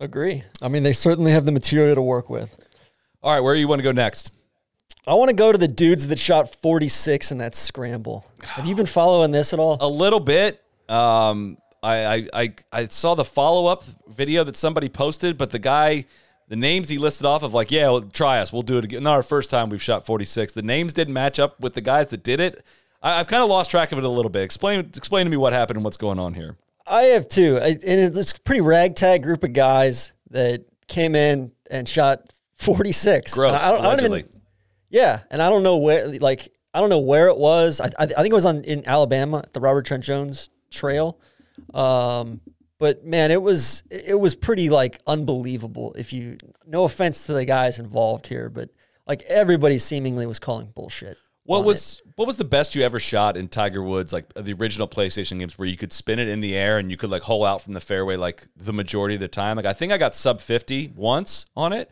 Agree. 0.00 0.44
I 0.60 0.68
mean, 0.68 0.82
they 0.82 0.92
certainly 0.92 1.32
have 1.32 1.46
the 1.46 1.52
material 1.52 1.94
to 1.94 2.02
work 2.02 2.28
with. 2.28 2.54
All 3.22 3.32
right, 3.32 3.40
where 3.40 3.54
do 3.54 3.60
you 3.60 3.68
want 3.68 3.78
to 3.78 3.82
go 3.82 3.92
next? 3.92 4.30
I 5.06 5.14
want 5.14 5.30
to 5.30 5.36
go 5.36 5.52
to 5.52 5.58
the 5.58 5.68
dudes 5.68 6.08
that 6.08 6.18
shot 6.18 6.54
46 6.54 7.32
in 7.32 7.38
that 7.38 7.54
scramble. 7.54 8.26
Have 8.42 8.66
you 8.66 8.74
been 8.74 8.86
following 8.86 9.30
this 9.30 9.52
at 9.52 9.58
all? 9.58 9.78
A 9.80 9.88
little 9.88 10.20
bit. 10.20 10.62
Um, 10.88 11.58
I, 11.82 12.06
I, 12.06 12.28
I, 12.32 12.54
I 12.72 12.86
saw 12.86 13.14
the 13.14 13.24
follow 13.24 13.66
up 13.66 13.84
video 14.08 14.42
that 14.44 14.56
somebody 14.56 14.88
posted, 14.88 15.38
but 15.38 15.50
the 15.50 15.58
guy, 15.58 16.06
the 16.48 16.56
names 16.56 16.88
he 16.88 16.98
listed 16.98 17.26
off 17.26 17.42
of, 17.42 17.54
like, 17.54 17.70
yeah, 17.70 17.88
well, 17.88 18.02
try 18.02 18.38
us. 18.38 18.52
We'll 18.52 18.62
do 18.62 18.78
it 18.78 18.84
again. 18.84 19.02
Not 19.02 19.14
our 19.14 19.22
first 19.22 19.50
time 19.50 19.68
we've 19.68 19.82
shot 19.82 20.06
46. 20.06 20.52
The 20.52 20.62
names 20.62 20.92
didn't 20.92 21.14
match 21.14 21.38
up 21.38 21.60
with 21.60 21.74
the 21.74 21.80
guys 21.80 22.08
that 22.08 22.22
did 22.22 22.40
it. 22.40 22.64
I, 23.02 23.18
have 23.18 23.26
kind 23.26 23.42
of 23.42 23.48
lost 23.48 23.70
track 23.70 23.92
of 23.92 23.98
it 23.98 24.04
a 24.04 24.08
little 24.08 24.30
bit. 24.30 24.42
Explain, 24.42 24.90
explain 24.96 25.26
to 25.26 25.30
me 25.30 25.36
what 25.36 25.52
happened 25.52 25.76
and 25.76 25.84
what's 25.84 25.96
going 25.96 26.18
on 26.18 26.34
here. 26.34 26.56
I 26.86 27.04
have 27.04 27.28
too. 27.28 27.58
I, 27.60 27.68
and 27.68 28.16
it's 28.16 28.32
a 28.32 28.40
pretty 28.40 28.60
ragtag 28.60 29.22
group 29.22 29.44
of 29.44 29.52
guys 29.52 30.12
that 30.30 30.64
came 30.86 31.14
in 31.14 31.52
and 31.70 31.88
shot 31.88 32.32
46. 32.56 33.34
Gross. 33.34 33.60
I 33.60 33.70
don't, 33.70 33.84
I 33.84 33.96
don't 33.96 34.04
even, 34.04 34.28
yeah, 34.88 35.20
and 35.30 35.42
I 35.42 35.50
don't 35.50 35.62
know 35.62 35.78
where, 35.78 36.06
like, 36.18 36.52
I 36.72 36.80
don't 36.80 36.90
know 36.90 36.98
where 36.98 37.28
it 37.28 37.38
was. 37.38 37.80
I, 37.80 37.86
I, 37.86 38.04
I 38.04 38.06
think 38.06 38.28
it 38.28 38.34
was 38.34 38.46
on 38.46 38.62
in 38.64 38.86
Alabama, 38.86 39.44
the 39.52 39.60
Robert 39.60 39.86
Trent 39.86 40.04
Jones 40.04 40.50
Trail. 40.70 41.18
Um, 41.74 42.40
but 42.78 43.04
man, 43.04 43.30
it 43.30 43.40
was 43.40 43.82
it 43.90 44.18
was 44.18 44.36
pretty 44.36 44.68
like 44.68 45.00
unbelievable. 45.06 45.94
If 45.98 46.12
you, 46.12 46.38
no 46.66 46.84
offense 46.84 47.26
to 47.26 47.32
the 47.32 47.44
guys 47.44 47.78
involved 47.78 48.26
here, 48.26 48.50
but 48.50 48.70
like 49.06 49.22
everybody 49.22 49.78
seemingly 49.78 50.26
was 50.26 50.38
calling 50.38 50.72
bullshit. 50.74 51.18
What 51.44 51.64
was 51.64 52.02
it. 52.04 52.12
what 52.16 52.26
was 52.26 52.36
the 52.36 52.44
best 52.44 52.74
you 52.74 52.82
ever 52.82 52.98
shot 52.98 53.36
in 53.36 53.48
Tiger 53.48 53.82
Woods, 53.82 54.12
like 54.12 54.32
the 54.34 54.52
original 54.54 54.88
PlayStation 54.88 55.38
games, 55.38 55.56
where 55.56 55.68
you 55.68 55.76
could 55.76 55.92
spin 55.92 56.18
it 56.18 56.28
in 56.28 56.40
the 56.40 56.56
air 56.56 56.78
and 56.78 56.90
you 56.90 56.96
could 56.96 57.10
like 57.10 57.22
hole 57.22 57.44
out 57.44 57.62
from 57.62 57.72
the 57.72 57.80
fairway 57.80 58.16
like 58.16 58.44
the 58.56 58.72
majority 58.72 59.14
of 59.14 59.20
the 59.20 59.28
time? 59.28 59.56
Like 59.56 59.66
I 59.66 59.72
think 59.72 59.92
I 59.92 59.98
got 59.98 60.14
sub 60.14 60.40
fifty 60.40 60.92
once 60.94 61.46
on 61.56 61.72
it. 61.72 61.90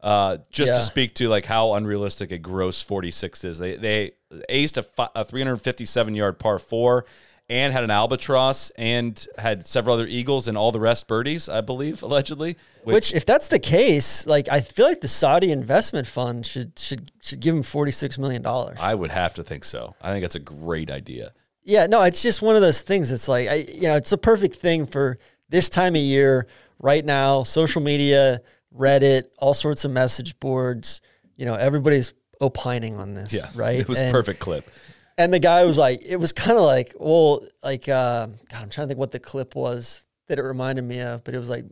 Uh, 0.00 0.38
just 0.50 0.72
yeah. 0.72 0.78
to 0.78 0.82
speak 0.82 1.14
to 1.14 1.28
like 1.28 1.46
how 1.46 1.72
unrealistic 1.74 2.30
a 2.30 2.38
gross 2.38 2.82
46 2.82 3.44
is. 3.44 3.58
They 3.58 3.76
they 3.76 4.12
aced 4.50 4.76
a, 4.76 4.82
fi- 4.82 5.08
a 5.14 5.24
357 5.24 6.14
yard 6.14 6.38
par 6.38 6.58
four 6.58 7.06
and 7.48 7.72
had 7.72 7.84
an 7.84 7.90
albatross 7.90 8.70
and 8.70 9.26
had 9.38 9.66
several 9.66 9.94
other 9.94 10.06
eagles 10.06 10.48
and 10.48 10.58
all 10.58 10.72
the 10.72 10.80
rest 10.80 11.06
birdies, 11.06 11.48
I 11.48 11.60
believe, 11.60 12.02
allegedly. 12.02 12.56
Which, 12.84 12.94
which, 12.94 13.14
if 13.14 13.26
that's 13.26 13.48
the 13.48 13.58
case, 13.58 14.26
like 14.26 14.48
I 14.48 14.60
feel 14.60 14.86
like 14.86 15.00
the 15.00 15.08
Saudi 15.08 15.52
investment 15.52 16.06
fund 16.06 16.46
should 16.46 16.78
should 16.78 17.12
should 17.22 17.40
give 17.40 17.54
him 17.54 17.62
46 17.62 18.18
million 18.18 18.42
dollars. 18.42 18.78
I 18.80 18.94
would 18.94 19.10
have 19.10 19.34
to 19.34 19.44
think 19.44 19.64
so. 19.64 19.94
I 20.00 20.10
think 20.10 20.22
that's 20.22 20.34
a 20.34 20.40
great 20.40 20.90
idea. 20.90 21.32
Yeah, 21.62 21.86
no, 21.86 22.02
it's 22.02 22.22
just 22.22 22.42
one 22.42 22.54
of 22.54 22.62
those 22.62 22.82
things. 22.82 23.10
It's 23.10 23.28
like 23.28 23.48
I, 23.48 23.54
you 23.54 23.82
know, 23.82 23.96
it's 23.96 24.12
a 24.12 24.18
perfect 24.18 24.56
thing 24.56 24.86
for 24.86 25.18
this 25.48 25.68
time 25.68 25.94
of 25.94 26.00
year, 26.00 26.46
right 26.78 27.04
now. 27.04 27.42
Social 27.42 27.82
media 27.82 28.40
Reddit, 28.76 29.24
all 29.38 29.54
sorts 29.54 29.84
of 29.84 29.90
message 29.90 30.38
boards. 30.40 31.00
You 31.36 31.46
know, 31.46 31.54
everybody's 31.54 32.14
opining 32.40 32.96
on 32.96 33.14
this. 33.14 33.32
Yeah, 33.32 33.48
right. 33.54 33.80
It 33.80 33.88
was 33.88 34.00
and, 34.00 34.12
perfect 34.12 34.40
clip. 34.40 34.70
And 35.18 35.32
the 35.32 35.38
guy 35.38 35.64
was 35.64 35.78
like, 35.78 36.04
it 36.04 36.16
was 36.16 36.32
kind 36.32 36.58
of 36.58 36.64
like, 36.64 36.94
well, 36.98 37.44
like, 37.62 37.88
uh, 37.88 38.26
God, 38.26 38.62
I'm 38.62 38.68
trying 38.68 38.86
to 38.86 38.88
think 38.88 38.98
what 38.98 39.12
the 39.12 39.18
clip 39.18 39.54
was 39.54 40.04
that 40.26 40.38
it 40.38 40.42
reminded 40.42 40.84
me 40.84 41.00
of, 41.00 41.24
but 41.24 41.34
it 41.34 41.38
was 41.38 41.48
like, 41.48 41.64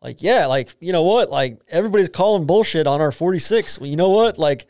like, 0.00 0.20
yeah, 0.20 0.46
like, 0.46 0.74
you 0.80 0.92
know 0.92 1.04
what? 1.04 1.30
Like, 1.30 1.60
everybody's 1.68 2.08
calling 2.08 2.44
bullshit 2.44 2.88
on 2.88 3.00
our 3.00 3.12
46. 3.12 3.78
Well, 3.78 3.88
you 3.88 3.96
know 3.96 4.10
what? 4.10 4.36
Like, 4.36 4.66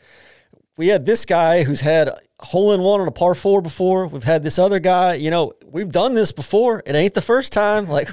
we 0.77 0.89
had 0.89 1.05
this 1.05 1.25
guy 1.25 1.63
who's 1.63 1.81
had 1.81 2.09
hole 2.39 2.73
in 2.73 2.81
one 2.81 3.01
on 3.01 3.07
a 3.07 3.11
par 3.11 3.33
four 3.33 3.61
before. 3.61 4.07
We've 4.07 4.23
had 4.23 4.43
this 4.43 4.59
other 4.59 4.79
guy, 4.79 5.15
you 5.15 5.31
know, 5.31 5.53
we've 5.65 5.91
done 5.91 6.13
this 6.13 6.31
before. 6.31 6.83
It 6.85 6.95
ain't 6.95 7.13
the 7.13 7.21
first 7.21 7.51
time. 7.51 7.87
Like, 7.93 8.09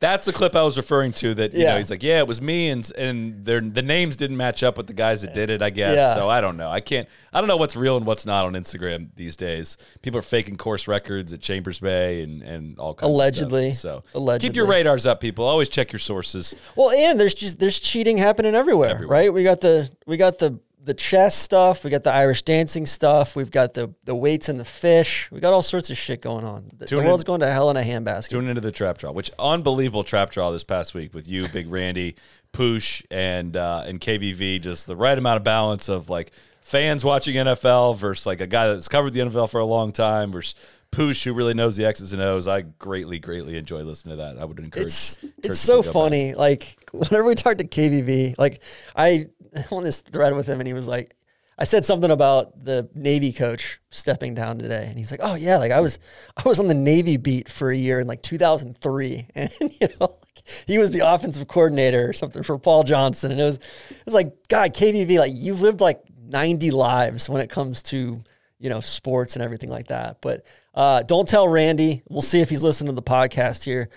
That's 0.00 0.26
the 0.26 0.32
clip 0.32 0.54
I 0.54 0.62
was 0.62 0.76
referring 0.76 1.12
to. 1.14 1.34
That 1.34 1.52
you 1.54 1.62
yeah. 1.62 1.72
know, 1.72 1.78
he's 1.78 1.90
like, 1.90 2.02
yeah, 2.02 2.18
it 2.18 2.28
was 2.28 2.40
me, 2.40 2.68
and 2.68 2.90
and 2.96 3.44
their 3.44 3.60
the 3.60 3.82
names 3.82 4.16
didn't 4.16 4.36
match 4.36 4.62
up 4.62 4.76
with 4.76 4.86
the 4.86 4.92
guys 4.92 5.22
that 5.22 5.34
did 5.34 5.50
it. 5.50 5.60
I 5.60 5.70
guess 5.70 5.96
yeah. 5.96 6.14
so. 6.14 6.28
I 6.28 6.40
don't 6.40 6.56
know. 6.56 6.70
I 6.70 6.80
can't. 6.80 7.08
I 7.32 7.40
don't 7.40 7.48
know 7.48 7.56
what's 7.56 7.74
real 7.74 7.96
and 7.96 8.06
what's 8.06 8.24
not 8.24 8.46
on 8.46 8.52
Instagram 8.52 9.08
these 9.16 9.36
days. 9.36 9.76
People 10.02 10.18
are 10.18 10.22
faking 10.22 10.56
course 10.56 10.86
records 10.86 11.32
at 11.32 11.40
Chambers 11.40 11.80
Bay 11.80 12.22
and 12.22 12.42
and 12.42 12.78
all 12.78 12.94
kinds. 12.94 13.10
Allegedly. 13.10 13.74
So 13.74 14.04
allegedly, 14.14 14.48
keep 14.48 14.56
your 14.56 14.66
radars 14.66 15.06
up, 15.06 15.20
people. 15.20 15.44
Always 15.44 15.68
check 15.68 15.92
your 15.92 16.00
sources. 16.00 16.54
Well, 16.76 16.90
and 16.90 17.18
there's 17.18 17.34
just 17.34 17.58
there's 17.58 17.80
cheating 17.80 18.18
happening 18.18 18.54
everywhere, 18.54 18.90
everywhere. 18.90 19.18
right? 19.18 19.32
We 19.32 19.42
got 19.42 19.60
the 19.60 19.90
we 20.06 20.16
got 20.16 20.38
the 20.38 20.60
the 20.88 20.94
chess 20.94 21.36
stuff. 21.36 21.84
We 21.84 21.90
got 21.90 22.02
the 22.02 22.12
Irish 22.12 22.42
dancing 22.42 22.86
stuff. 22.86 23.36
We've 23.36 23.50
got 23.50 23.74
the 23.74 23.94
the 24.04 24.14
weights 24.14 24.48
and 24.48 24.58
the 24.58 24.64
fish. 24.64 25.30
We 25.30 25.38
got 25.38 25.52
all 25.52 25.62
sorts 25.62 25.90
of 25.90 25.98
shit 25.98 26.22
going 26.22 26.44
on. 26.44 26.64
The, 26.70 26.76
the 26.76 26.86
Tune 26.86 27.00
in- 27.00 27.06
world's 27.06 27.24
going 27.24 27.40
to 27.40 27.50
hell 27.52 27.70
in 27.70 27.76
a 27.76 27.82
handbasket. 27.82 28.30
Tuning 28.30 28.48
into 28.48 28.62
the 28.62 28.72
trap 28.72 28.96
draw, 28.98 29.12
which 29.12 29.30
unbelievable 29.38 30.02
trap 30.02 30.30
draw 30.30 30.50
this 30.50 30.64
past 30.64 30.94
week 30.94 31.12
with 31.12 31.28
you, 31.28 31.46
Big 31.52 31.70
Randy, 31.70 32.16
Poosh, 32.52 33.04
and 33.10 33.54
uh, 33.56 33.84
and 33.86 34.00
KVV. 34.00 34.62
Just 34.62 34.86
the 34.86 34.96
right 34.96 35.16
amount 35.16 35.36
of 35.36 35.44
balance 35.44 35.90
of 35.90 36.08
like 36.08 36.32
fans 36.62 37.04
watching 37.04 37.34
NFL 37.36 37.96
versus 37.96 38.26
like 38.26 38.40
a 38.40 38.46
guy 38.46 38.68
that's 38.68 38.88
covered 38.88 39.12
the 39.12 39.20
NFL 39.20 39.50
for 39.50 39.60
a 39.60 39.64
long 39.66 39.92
time 39.92 40.32
versus 40.32 40.54
Poosh 40.90 41.22
who 41.24 41.34
really 41.34 41.54
knows 41.54 41.76
the 41.76 41.84
X's 41.84 42.12
and 42.14 42.22
O's. 42.22 42.48
I 42.48 42.62
greatly, 42.62 43.18
greatly 43.18 43.56
enjoy 43.58 43.82
listening 43.82 44.16
to 44.16 44.22
that. 44.22 44.38
I 44.38 44.44
would 44.46 44.58
encourage. 44.58 44.86
it's 44.86 45.22
encourage 45.22 45.44
it's 45.44 45.60
so 45.60 45.76
go 45.76 45.82
back. 45.82 45.92
funny. 45.92 46.34
Like 46.34 46.76
whenever 46.92 47.24
we 47.24 47.34
talk 47.34 47.58
to 47.58 47.64
KVV, 47.64 48.38
like 48.38 48.62
I 48.96 49.26
on 49.70 49.84
this 49.84 50.00
thread 50.00 50.34
with 50.34 50.46
him, 50.46 50.60
and 50.60 50.66
he 50.66 50.74
was 50.74 50.88
like, 50.88 51.14
I 51.58 51.64
said 51.64 51.84
something 51.84 52.10
about 52.10 52.64
the 52.64 52.88
Navy 52.94 53.32
coach 53.32 53.80
stepping 53.90 54.34
down 54.34 54.58
today, 54.58 54.86
and 54.86 54.96
he's 54.96 55.10
like, 55.10 55.20
"Oh 55.22 55.34
yeah, 55.34 55.58
like 55.58 55.72
I 55.72 55.80
was 55.80 55.98
I 56.36 56.48
was 56.48 56.60
on 56.60 56.68
the 56.68 56.74
Navy 56.74 57.16
beat 57.16 57.50
for 57.50 57.70
a 57.70 57.76
year 57.76 57.98
in 57.98 58.06
like 58.06 58.22
2003, 58.22 59.26
and 59.34 59.50
you 59.60 59.88
know." 60.00 60.16
Like, 60.18 60.48
he 60.66 60.78
was 60.78 60.92
the 60.92 61.00
offensive 61.00 61.46
coordinator 61.48 62.08
or 62.08 62.12
something 62.12 62.42
for 62.42 62.58
Paul 62.58 62.84
Johnson, 62.84 63.32
and 63.32 63.40
it 63.40 63.44
was 63.44 63.56
it 63.90 64.04
was 64.04 64.14
like, 64.14 64.48
God, 64.48 64.72
KVV, 64.72 65.18
like 65.18 65.32
you've 65.34 65.60
lived 65.60 65.80
like 65.80 66.00
90 66.26 66.70
lives 66.70 67.28
when 67.28 67.42
it 67.42 67.50
comes 67.50 67.82
to 67.84 68.22
you 68.58 68.70
know 68.70 68.80
sports 68.80 69.34
and 69.34 69.42
everything 69.42 69.68
like 69.68 69.88
that. 69.88 70.18
But 70.20 70.46
uh, 70.74 71.02
don't 71.02 71.28
tell 71.28 71.48
Randy. 71.48 72.02
We'll 72.08 72.22
see 72.22 72.40
if 72.40 72.50
he's 72.50 72.62
listening 72.62 72.94
to 72.94 72.94
the 72.94 73.02
podcast 73.02 73.64
here 73.64 73.90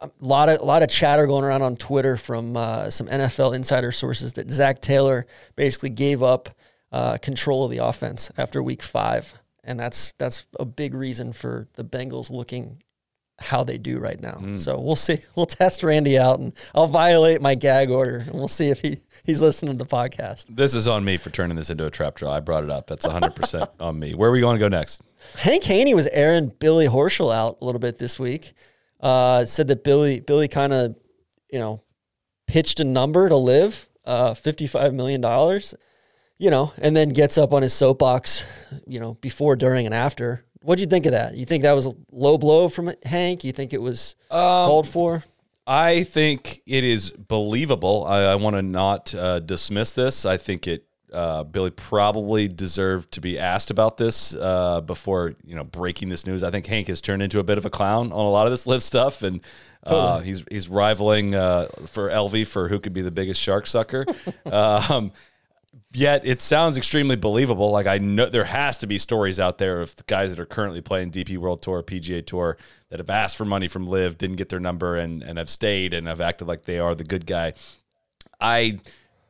a 0.00 0.10
lot 0.20 0.48
of 0.48 0.60
a 0.60 0.64
lot 0.64 0.82
of 0.82 0.88
chatter 0.88 1.26
going 1.26 1.44
around 1.44 1.62
on 1.62 1.76
Twitter 1.76 2.16
from 2.16 2.56
uh, 2.56 2.90
some 2.90 3.06
NFL 3.08 3.54
insider 3.54 3.92
sources 3.92 4.34
that 4.34 4.50
Zac 4.50 4.80
Taylor 4.80 5.26
basically 5.56 5.90
gave 5.90 6.22
up 6.22 6.48
uh, 6.92 7.18
control 7.18 7.64
of 7.64 7.70
the 7.70 7.78
offense 7.78 8.30
after 8.38 8.62
Week 8.62 8.82
Five, 8.82 9.34
and 9.64 9.78
that's 9.78 10.12
that's 10.12 10.46
a 10.58 10.64
big 10.64 10.94
reason 10.94 11.32
for 11.32 11.68
the 11.74 11.84
Bengals 11.84 12.30
looking 12.30 12.82
how 13.40 13.62
they 13.62 13.78
do 13.78 13.98
right 13.98 14.20
now. 14.20 14.56
So 14.56 14.80
we'll 14.80 14.96
see. 14.96 15.18
We'll 15.36 15.46
test 15.46 15.84
Randy 15.84 16.18
out, 16.18 16.40
and 16.40 16.52
I'll 16.74 16.88
violate 16.88 17.40
my 17.40 17.54
gag 17.54 17.90
order, 17.90 18.18
and 18.18 18.32
we'll 18.34 18.48
see 18.48 18.70
if 18.70 18.80
he 18.80 18.98
he's 19.24 19.40
listening 19.40 19.78
to 19.78 19.84
the 19.84 19.88
podcast. 19.88 20.46
This 20.48 20.74
is 20.74 20.88
on 20.88 21.04
me 21.04 21.16
for 21.16 21.30
turning 21.30 21.56
this 21.56 21.70
into 21.70 21.86
a 21.86 21.90
trap 21.90 22.16
draw. 22.16 22.32
I 22.32 22.40
brought 22.40 22.64
it 22.64 22.70
up. 22.70 22.86
That's 22.88 23.04
100 23.04 23.34
percent 23.36 23.70
on 23.80 23.98
me. 23.98 24.14
Where 24.14 24.30
are 24.30 24.32
we 24.32 24.40
going 24.40 24.56
to 24.56 24.60
go 24.60 24.68
next? 24.68 25.02
Hank 25.36 25.64
Haney 25.64 25.94
was 25.94 26.06
airing 26.08 26.52
Billy 26.58 26.86
Horschel 26.86 27.32
out 27.32 27.58
a 27.60 27.64
little 27.64 27.80
bit 27.80 27.98
this 27.98 28.18
week. 28.18 28.54
Uh, 29.00 29.44
said 29.44 29.68
that 29.68 29.84
Billy 29.84 30.20
Billy 30.20 30.48
kind 30.48 30.72
of, 30.72 30.96
you 31.50 31.58
know, 31.58 31.82
pitched 32.46 32.80
a 32.80 32.84
number 32.84 33.28
to 33.28 33.36
LIV, 33.36 33.88
uh, 34.04 34.34
fifty 34.34 34.66
five 34.66 34.92
million 34.92 35.20
dollars, 35.20 35.74
you 36.38 36.50
know, 36.50 36.72
and 36.78 36.96
then 36.96 37.10
gets 37.10 37.38
up 37.38 37.52
on 37.52 37.62
his 37.62 37.72
soapbox, 37.72 38.44
you 38.86 38.98
know, 38.98 39.14
before, 39.14 39.54
during, 39.56 39.86
and 39.86 39.94
after. 39.94 40.44
What'd 40.62 40.80
you 40.80 40.88
think 40.88 41.06
of 41.06 41.12
that? 41.12 41.36
You 41.36 41.44
think 41.44 41.62
that 41.62 41.72
was 41.72 41.86
a 41.86 41.92
low 42.10 42.36
blow 42.36 42.68
from 42.68 42.92
Hank? 43.04 43.44
You 43.44 43.52
think 43.52 43.72
it 43.72 43.80
was 43.80 44.16
called 44.30 44.88
for? 44.88 45.22
I 45.66 46.02
think 46.02 46.62
it 46.66 46.82
is 46.82 47.10
believable. 47.10 48.04
I, 48.06 48.22
I 48.22 48.34
want 48.36 48.56
to 48.56 48.62
not 48.62 49.14
uh, 49.14 49.38
dismiss 49.38 49.92
this. 49.92 50.24
I 50.24 50.38
think 50.38 50.66
it. 50.66 50.87
Uh, 51.12 51.44
Billy 51.44 51.70
probably 51.70 52.48
deserved 52.48 53.12
to 53.12 53.20
be 53.20 53.38
asked 53.38 53.70
about 53.70 53.96
this 53.96 54.34
uh, 54.34 54.80
before 54.80 55.34
you 55.44 55.54
know 55.54 55.64
breaking 55.64 56.08
this 56.08 56.26
news. 56.26 56.42
I 56.42 56.50
think 56.50 56.66
Hank 56.66 56.88
has 56.88 57.00
turned 57.00 57.22
into 57.22 57.38
a 57.38 57.44
bit 57.44 57.58
of 57.58 57.64
a 57.64 57.70
clown 57.70 58.12
on 58.12 58.26
a 58.26 58.30
lot 58.30 58.46
of 58.46 58.52
this 58.52 58.66
LIV 58.66 58.82
stuff, 58.82 59.22
and 59.22 59.40
uh, 59.84 60.20
he's 60.20 60.44
he's 60.50 60.68
rivaling 60.68 61.34
uh, 61.34 61.68
for 61.86 62.08
LV 62.08 62.46
for 62.48 62.68
who 62.68 62.78
could 62.78 62.92
be 62.92 63.00
the 63.00 63.10
biggest 63.10 63.40
shark 63.40 63.66
sucker. 63.66 64.04
um, 64.46 65.12
yet 65.92 66.26
it 66.26 66.42
sounds 66.42 66.76
extremely 66.76 67.16
believable. 67.16 67.70
Like 67.70 67.86
I 67.86 67.98
know 67.98 68.26
there 68.26 68.44
has 68.44 68.78
to 68.78 68.86
be 68.86 68.98
stories 68.98 69.40
out 69.40 69.58
there 69.58 69.80
of 69.80 69.96
the 69.96 70.04
guys 70.04 70.30
that 70.30 70.40
are 70.40 70.46
currently 70.46 70.80
playing 70.80 71.10
DP 71.10 71.38
World 71.38 71.62
Tour, 71.62 71.82
PGA 71.82 72.24
Tour 72.24 72.58
that 72.88 72.98
have 72.98 73.10
asked 73.10 73.36
for 73.36 73.44
money 73.44 73.68
from 73.68 73.86
LIV, 73.86 74.18
didn't 74.18 74.36
get 74.36 74.48
their 74.48 74.60
number, 74.60 74.96
and 74.96 75.22
and 75.22 75.38
have 75.38 75.50
stayed 75.50 75.94
and 75.94 76.06
have 76.06 76.20
acted 76.20 76.48
like 76.48 76.64
they 76.64 76.78
are 76.78 76.94
the 76.94 77.04
good 77.04 77.26
guy. 77.26 77.54
I 78.40 78.78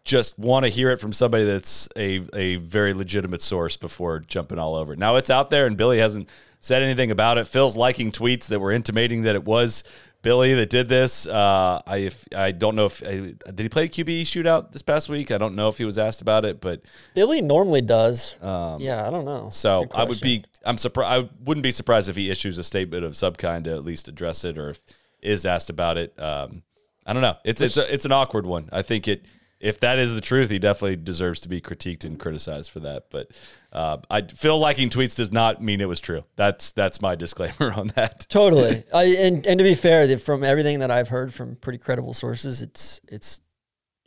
just 0.08 0.38
want 0.38 0.64
to 0.64 0.70
hear 0.70 0.90
it 0.90 1.00
from 1.00 1.12
somebody 1.12 1.44
that's 1.44 1.88
a 1.94 2.22
a 2.32 2.56
very 2.56 2.94
legitimate 2.94 3.42
source 3.42 3.76
before 3.76 4.20
jumping 4.20 4.58
all 4.58 4.74
over. 4.74 4.94
it. 4.94 4.98
Now 4.98 5.16
it's 5.16 5.30
out 5.30 5.50
there, 5.50 5.66
and 5.66 5.76
Billy 5.76 5.98
hasn't 5.98 6.28
said 6.60 6.82
anything 6.82 7.10
about 7.10 7.38
it. 7.38 7.46
Phil's 7.46 7.76
liking 7.76 8.10
tweets 8.10 8.46
that 8.46 8.58
were 8.58 8.72
intimating 8.72 9.22
that 9.22 9.36
it 9.36 9.44
was 9.44 9.84
Billy 10.22 10.54
that 10.54 10.70
did 10.70 10.88
this. 10.88 11.26
Uh, 11.26 11.82
I 11.86 11.96
if, 11.98 12.26
I 12.34 12.52
don't 12.52 12.74
know 12.74 12.86
if 12.86 13.00
did 13.00 13.60
he 13.60 13.68
play 13.68 13.84
a 13.84 13.88
QB 13.88 14.22
shootout 14.22 14.72
this 14.72 14.80
past 14.80 15.10
week. 15.10 15.30
I 15.30 15.36
don't 15.36 15.54
know 15.54 15.68
if 15.68 15.76
he 15.76 15.84
was 15.84 15.98
asked 15.98 16.22
about 16.22 16.46
it, 16.46 16.60
but 16.62 16.80
Billy 17.14 17.42
normally 17.42 17.82
does. 17.82 18.38
yeah, 18.80 19.06
I 19.06 19.10
don't 19.10 19.26
know. 19.26 19.44
Um, 19.44 19.50
so 19.50 19.86
I 19.94 20.04
would 20.04 20.20
be 20.22 20.42
I'm 20.64 20.78
surprised. 20.78 21.24
I 21.24 21.28
wouldn't 21.44 21.62
be 21.62 21.70
surprised 21.70 22.08
if 22.08 22.16
he 22.16 22.30
issues 22.30 22.56
a 22.56 22.64
statement 22.64 23.04
of 23.04 23.14
some 23.14 23.34
kind 23.34 23.64
to 23.66 23.72
at 23.72 23.84
least 23.84 24.08
address 24.08 24.42
it, 24.42 24.56
or 24.56 24.70
if 24.70 24.80
is 25.20 25.44
asked 25.44 25.68
about 25.68 25.98
it. 25.98 26.18
Um, 26.18 26.62
I 27.04 27.12
don't 27.12 27.22
know. 27.22 27.36
It's 27.44 27.60
it's 27.60 27.76
a, 27.76 27.92
it's 27.92 28.06
an 28.06 28.12
awkward 28.12 28.46
one. 28.46 28.70
I 28.72 28.80
think 28.80 29.06
it. 29.06 29.26
If 29.60 29.80
that 29.80 29.98
is 29.98 30.14
the 30.14 30.20
truth, 30.20 30.50
he 30.50 30.58
definitely 30.58 30.96
deserves 30.96 31.40
to 31.40 31.48
be 31.48 31.60
critiqued 31.60 32.04
and 32.04 32.18
criticized 32.18 32.70
for 32.70 32.78
that. 32.80 33.06
But 33.10 33.32
uh, 33.72 33.98
I 34.08 34.22
Phil 34.22 34.58
liking 34.58 34.88
tweets 34.88 35.16
does 35.16 35.32
not 35.32 35.60
mean 35.60 35.80
it 35.80 35.88
was 35.88 35.98
true. 36.00 36.24
That's 36.36 36.72
that's 36.72 37.02
my 37.02 37.14
disclaimer 37.16 37.72
on 37.72 37.88
that. 37.96 38.26
Totally. 38.28 38.84
I, 38.94 39.04
and 39.04 39.46
and 39.46 39.58
to 39.58 39.64
be 39.64 39.74
fair, 39.74 40.16
from 40.18 40.44
everything 40.44 40.78
that 40.78 40.90
I've 40.90 41.08
heard 41.08 41.34
from 41.34 41.56
pretty 41.56 41.78
credible 41.78 42.14
sources, 42.14 42.62
it's 42.62 43.00
it's 43.08 43.40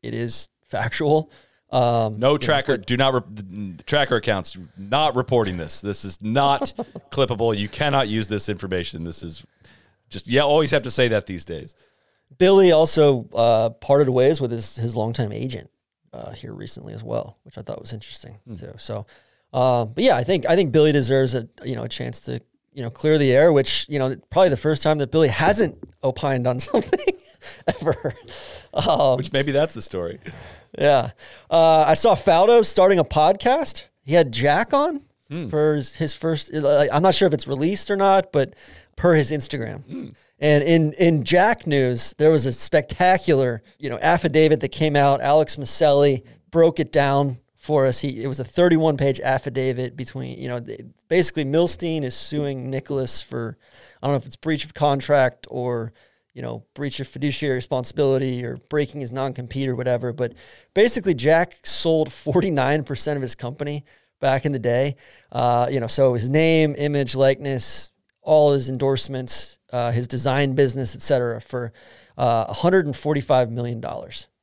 it 0.01 0.13
is 0.13 0.49
factual. 0.65 1.31
Um, 1.69 2.19
No 2.19 2.37
tracker. 2.37 2.77
Do 2.77 2.97
not 2.97 3.33
the 3.35 3.83
tracker 3.85 4.17
accounts 4.17 4.57
not 4.77 5.15
reporting 5.15 5.57
this. 5.57 5.81
This 5.81 6.03
is 6.03 6.21
not 6.21 6.73
clippable. 7.11 7.57
You 7.57 7.69
cannot 7.69 8.07
use 8.07 8.27
this 8.27 8.49
information. 8.49 9.03
This 9.03 9.23
is 9.23 9.45
just 10.09 10.27
yeah. 10.27 10.41
Always 10.41 10.71
have 10.71 10.83
to 10.83 10.91
say 10.91 11.07
that 11.09 11.27
these 11.27 11.45
days. 11.45 11.75
Billy 12.37 12.71
also 12.71 13.27
uh, 13.33 13.69
parted 13.69 14.09
ways 14.09 14.41
with 14.41 14.51
his 14.51 14.75
his 14.75 14.95
longtime 14.95 15.31
agent 15.31 15.69
uh, 16.13 16.31
here 16.31 16.53
recently 16.53 16.93
as 16.93 17.03
well, 17.03 17.37
which 17.43 17.57
I 17.57 17.61
thought 17.61 17.79
was 17.79 17.93
interesting 17.93 18.39
too. 18.57 18.73
So, 18.77 19.05
uh, 19.53 19.85
but 19.85 20.03
yeah, 20.03 20.15
I 20.15 20.23
think 20.23 20.45
I 20.47 20.55
think 20.55 20.71
Billy 20.71 20.91
deserves 20.91 21.35
a 21.35 21.47
you 21.63 21.75
know 21.75 21.83
a 21.83 21.89
chance 21.89 22.21
to 22.21 22.41
you 22.73 22.83
know 22.83 22.89
clear 22.89 23.17
the 23.17 23.31
air, 23.31 23.51
which 23.51 23.85
you 23.89 23.99
know 23.99 24.15
probably 24.29 24.49
the 24.49 24.57
first 24.57 24.83
time 24.83 24.97
that 24.99 25.11
Billy 25.11 25.27
hasn't 25.29 25.77
opined 26.03 26.47
on 26.47 26.59
something 26.71 27.15
ever. 27.67 28.13
Um, 28.73 29.17
Which 29.17 29.33
maybe 29.33 29.51
that's 29.51 29.73
the 29.73 29.81
story. 29.81 30.19
Yeah. 30.77 31.11
Uh, 31.49 31.85
I 31.87 31.95
saw 31.95 32.15
Faldo 32.15 32.65
starting 32.65 32.99
a 32.99 33.03
podcast. 33.03 33.87
He 34.03 34.13
had 34.13 34.31
Jack 34.31 34.73
on 34.73 35.03
for 35.49 35.75
his, 35.75 35.95
his 35.95 36.13
first. 36.13 36.51
I'm 36.53 37.01
not 37.03 37.15
sure 37.15 37.27
if 37.27 37.33
it's 37.33 37.47
released 37.47 37.89
or 37.91 37.95
not, 37.95 38.31
but 38.31 38.53
per 38.95 39.13
his 39.15 39.31
Instagram. 39.31 40.13
And 40.41 40.63
in 40.63 40.93
in 40.93 41.23
Jack 41.23 41.67
news, 41.67 42.13
there 42.17 42.31
was 42.31 42.45
a 42.47 42.51
spectacular, 42.51 43.61
you 43.77 43.89
know, 43.89 43.99
affidavit 44.01 44.59
that 44.61 44.69
came 44.69 44.95
out. 44.95 45.21
Alex 45.21 45.55
Miceli 45.55 46.25
broke 46.49 46.79
it 46.79 46.91
down 46.91 47.37
for 47.55 47.85
us. 47.85 47.99
He 47.99 48.23
it 48.23 48.27
was 48.27 48.39
a 48.39 48.43
31 48.43 48.97
page 48.97 49.19
affidavit 49.19 49.95
between, 49.95 50.39
you 50.39 50.49
know, 50.49 50.65
basically 51.07 51.45
Milstein 51.45 52.03
is 52.03 52.15
suing 52.15 52.71
Nicklaus 52.71 53.21
for 53.21 53.57
I 54.01 54.07
don't 54.07 54.13
know 54.13 54.17
if 54.17 54.25
it's 54.25 54.35
breach 54.35 54.65
of 54.65 54.73
contract 54.73 55.45
or 55.49 55.93
you 56.33 56.41
know, 56.41 56.63
breach 56.73 56.99
of 56.99 57.07
fiduciary 57.07 57.55
responsibility 57.55 58.43
or 58.43 58.57
breaking 58.69 59.01
his 59.01 59.11
non 59.11 59.33
compete 59.33 59.67
or 59.67 59.75
whatever. 59.75 60.13
But 60.13 60.33
basically, 60.73 61.13
Jack 61.13 61.65
sold 61.65 62.09
49% 62.09 63.15
of 63.15 63.21
his 63.21 63.35
company 63.35 63.83
back 64.19 64.45
in 64.45 64.53
the 64.53 64.59
day. 64.59 64.95
Uh, 65.31 65.67
you 65.69 65.79
know, 65.79 65.87
so 65.87 66.13
his 66.13 66.29
name, 66.29 66.73
image, 66.77 67.15
likeness, 67.15 67.91
all 68.21 68.53
his 68.53 68.69
endorsements, 68.69 69.59
uh, 69.71 69.91
his 69.91 70.07
design 70.07 70.53
business, 70.53 70.95
et 70.95 71.01
cetera, 71.01 71.41
for 71.41 71.73
uh, 72.17 72.51
$145 72.53 73.49
million 73.49 73.83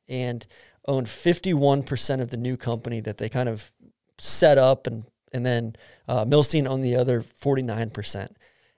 and 0.07 0.47
owned 0.87 1.07
51% 1.07 2.21
of 2.21 2.29
the 2.29 2.37
new 2.37 2.57
company 2.57 2.99
that 3.01 3.17
they 3.17 3.29
kind 3.29 3.49
of 3.49 3.71
set 4.17 4.57
up 4.57 4.87
and 4.87 5.05
and 5.31 5.45
then 5.45 5.75
uh, 6.07 6.25
Milstein 6.25 6.67
owned 6.67 6.83
the 6.83 6.95
other 6.95 7.21
49%. 7.21 8.29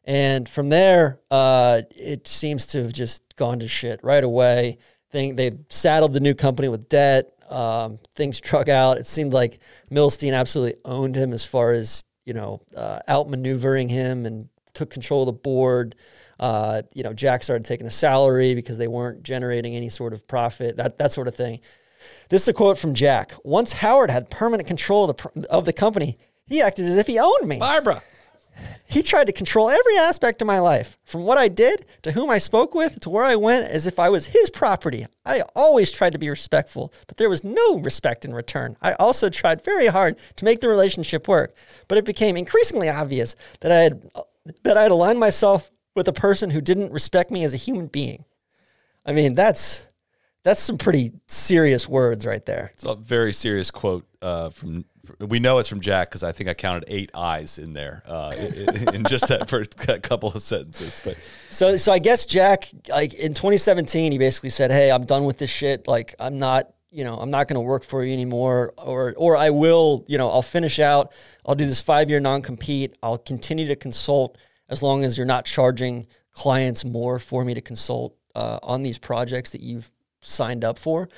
And 0.04 0.50
from 0.50 0.68
there, 0.68 1.22
uh, 1.32 1.84
it 1.92 2.28
seems 2.28 2.68
to 2.68 2.84
have 2.84 2.92
just 2.92 3.38
gone 3.38 3.60
to 3.60 3.70
shit 3.70 4.04
right 4.04 4.24
away. 4.24 4.78
Thing 5.12 5.38
they 5.38 5.54
saddled 5.70 6.12
the 6.12 6.20
new 6.20 6.34
company 6.34 6.68
with 6.68 6.90
debt. 6.90 7.32
Um, 7.50 8.00
things 8.16 8.42
drug 8.42 8.68
out. 8.68 8.98
It 8.98 9.08
seemed 9.08 9.32
like 9.32 9.60
Milstein 9.90 10.34
absolutely 10.34 10.82
owned 10.84 11.16
him 11.16 11.32
as 11.32 11.46
far 11.46 11.72
as 11.72 12.04
you 12.26 12.34
know, 12.34 12.62
uh, 12.76 13.00
outmaneuvering 13.10 13.90
him 13.90 14.26
and 14.26 14.50
took 14.74 14.90
control 14.90 15.24
of 15.24 15.28
the 15.28 15.34
board. 15.34 15.96
Uh, 16.42 16.82
you 16.94 17.04
know, 17.04 17.14
Jack 17.14 17.44
started 17.44 17.66
taking 17.66 17.86
a 17.86 17.92
salary 17.92 18.56
because 18.56 18.80
they 18.80 18.88
weren't 18.88 19.22
generating 19.22 19.76
any 19.76 19.90
sort 19.90 20.12
of 20.12 20.28
profit. 20.28 20.76
That 20.76 20.98
that 20.98 21.12
sort 21.12 21.28
of 21.28 21.36
thing. 21.36 21.60
This 22.30 22.42
is 22.42 22.48
a 22.48 22.54
quote 22.54 22.80
from 22.80 22.96
Jack. 22.96 23.34
Once 23.44 23.74
Howard 23.74 24.10
had 24.10 24.32
permanent 24.32 24.68
control 24.68 25.08
of 25.08 25.18
the, 25.18 25.48
of 25.52 25.66
the 25.66 25.74
company, 25.74 26.18
he 26.48 26.60
acted 26.60 26.88
as 26.88 26.98
if 26.98 27.06
he 27.06 27.20
owned 27.20 27.48
me. 27.48 27.60
Barbara. 27.60 28.02
He 28.88 29.02
tried 29.02 29.28
to 29.28 29.34
control 29.34 29.70
every 29.70 29.98
aspect 29.98 30.42
of 30.42 30.48
my 30.48 30.60
life, 30.60 30.98
from 31.06 31.24
what 31.24 31.38
I 31.38 31.48
did 31.48 31.86
to 32.02 32.12
whom 32.12 32.30
I 32.30 32.38
spoke 32.40 32.76
with 32.76 33.00
to 33.02 33.10
where 33.10 33.24
I 33.24 33.36
went, 33.36 33.68
as 33.68 33.88
if 33.88 33.98
I 33.98 34.10
was 34.10 34.28
his 34.28 34.50
property. 34.50 35.08
I 35.26 35.44
always 35.56 35.92
tried 35.92 36.12
to 36.14 36.20
be 36.20 36.30
respectful, 36.30 36.94
but 37.08 37.18
there 37.18 37.30
was 37.30 37.44
no 37.44 37.80
respect 37.80 38.26
in 38.26 38.34
return. 38.34 38.76
I 38.82 38.94
also 38.94 39.30
tried 39.30 39.64
very 39.64 39.88
hard 39.88 40.18
to 40.36 40.46
make 40.46 40.60
the 40.60 40.68
relationship 40.68 41.28
work, 41.28 41.56
but 41.88 41.98
it 41.98 42.06
became 42.06 42.36
increasingly 42.36 42.90
obvious 42.90 43.36
that 43.62 43.72
I 43.72 43.82
had 43.82 44.12
that 44.64 44.78
I 44.78 44.84
had 44.84 44.92
aligned 44.92 45.20
myself 45.20 45.72
with 45.96 46.08
a 46.08 46.14
person 46.14 46.50
who 46.50 46.62
didn't 46.62 46.92
respect 46.92 47.32
me 47.32 47.44
as 47.44 47.54
a 47.54 47.58
human 47.58 47.88
being. 47.88 48.26
I 49.06 49.14
mean, 49.14 49.36
that's 49.36 49.88
that's 50.44 50.62
some 50.62 50.78
pretty 50.78 51.12
serious 51.28 51.88
words 51.88 52.26
right 52.26 52.46
there. 52.46 52.72
It's 52.74 52.84
a 52.84 52.96
very 52.96 53.34
serious 53.34 53.72
quote 53.72 54.06
uh, 54.22 54.50
from. 54.50 54.86
We 55.20 55.40
know 55.40 55.58
it's 55.58 55.68
from 55.68 55.82
Jack 55.82 56.10
because 56.10 56.24
I 56.24 56.32
think 56.32 56.48
I 56.48 56.54
counted 56.54 56.86
eight 56.88 57.10
eyes 57.14 57.58
in 57.58 57.74
there 57.74 58.04
uh, 58.06 58.34
in, 58.38 58.96
in 58.96 59.04
just 59.06 59.28
that 59.28 59.50
first 59.50 59.76
couple 60.04 60.32
of 60.32 60.42
sentences. 60.42 61.02
But 61.04 61.18
So, 61.50 61.76
so 61.78 61.92
I 61.92 62.00
guess 62.00 62.26
Jack, 62.26 62.70
like 62.88 63.16
in 63.16 63.34
2017, 63.34 64.12
he 64.12 64.18
basically 64.18 64.52
said, 64.52 64.72
"Hey, 64.72 64.92
I'm 64.92 65.06
done 65.06 65.26
with 65.26 65.38
this 65.38 65.50
shit. 65.50 65.88
Like, 65.88 66.16
I'm 66.20 66.38
not, 66.38 66.72
you 66.92 67.04
know, 67.04 67.18
I'm 67.18 67.32
not 67.32 67.48
going 67.48 67.56
to 67.56 67.62
work 67.62 67.84
for 67.84 68.04
you 68.06 68.14
anymore, 68.14 68.74
or, 68.78 69.14
or 69.18 69.36
I 69.36 69.50
will, 69.50 70.06
you 70.08 70.18
know, 70.18 70.30
I'll 70.30 70.44
finish 70.44 70.80
out. 70.80 71.12
I'll 71.46 71.56
do 71.56 71.66
this 71.66 71.82
five 71.82 72.10
year 72.10 72.20
non 72.20 72.42
compete. 72.42 72.96
I'll 73.02 73.18
continue 73.18 73.68
to 73.68 73.76
consult 73.76 74.38
as 74.72 74.82
long 74.82 75.04
as 75.04 75.18
you're 75.18 75.28
not 75.28 75.46
charging 75.46 76.08
clients 76.32 76.84
more 76.84 77.20
for 77.20 77.46
me 77.46 77.54
to 77.54 77.62
consult 77.62 78.16
uh, 78.34 78.58
on 78.64 78.82
these 78.82 78.98
projects 78.98 79.52
that 79.52 79.62
you've 79.62 79.92
signed 80.22 80.64
up 80.64 80.80
for." 80.80 81.10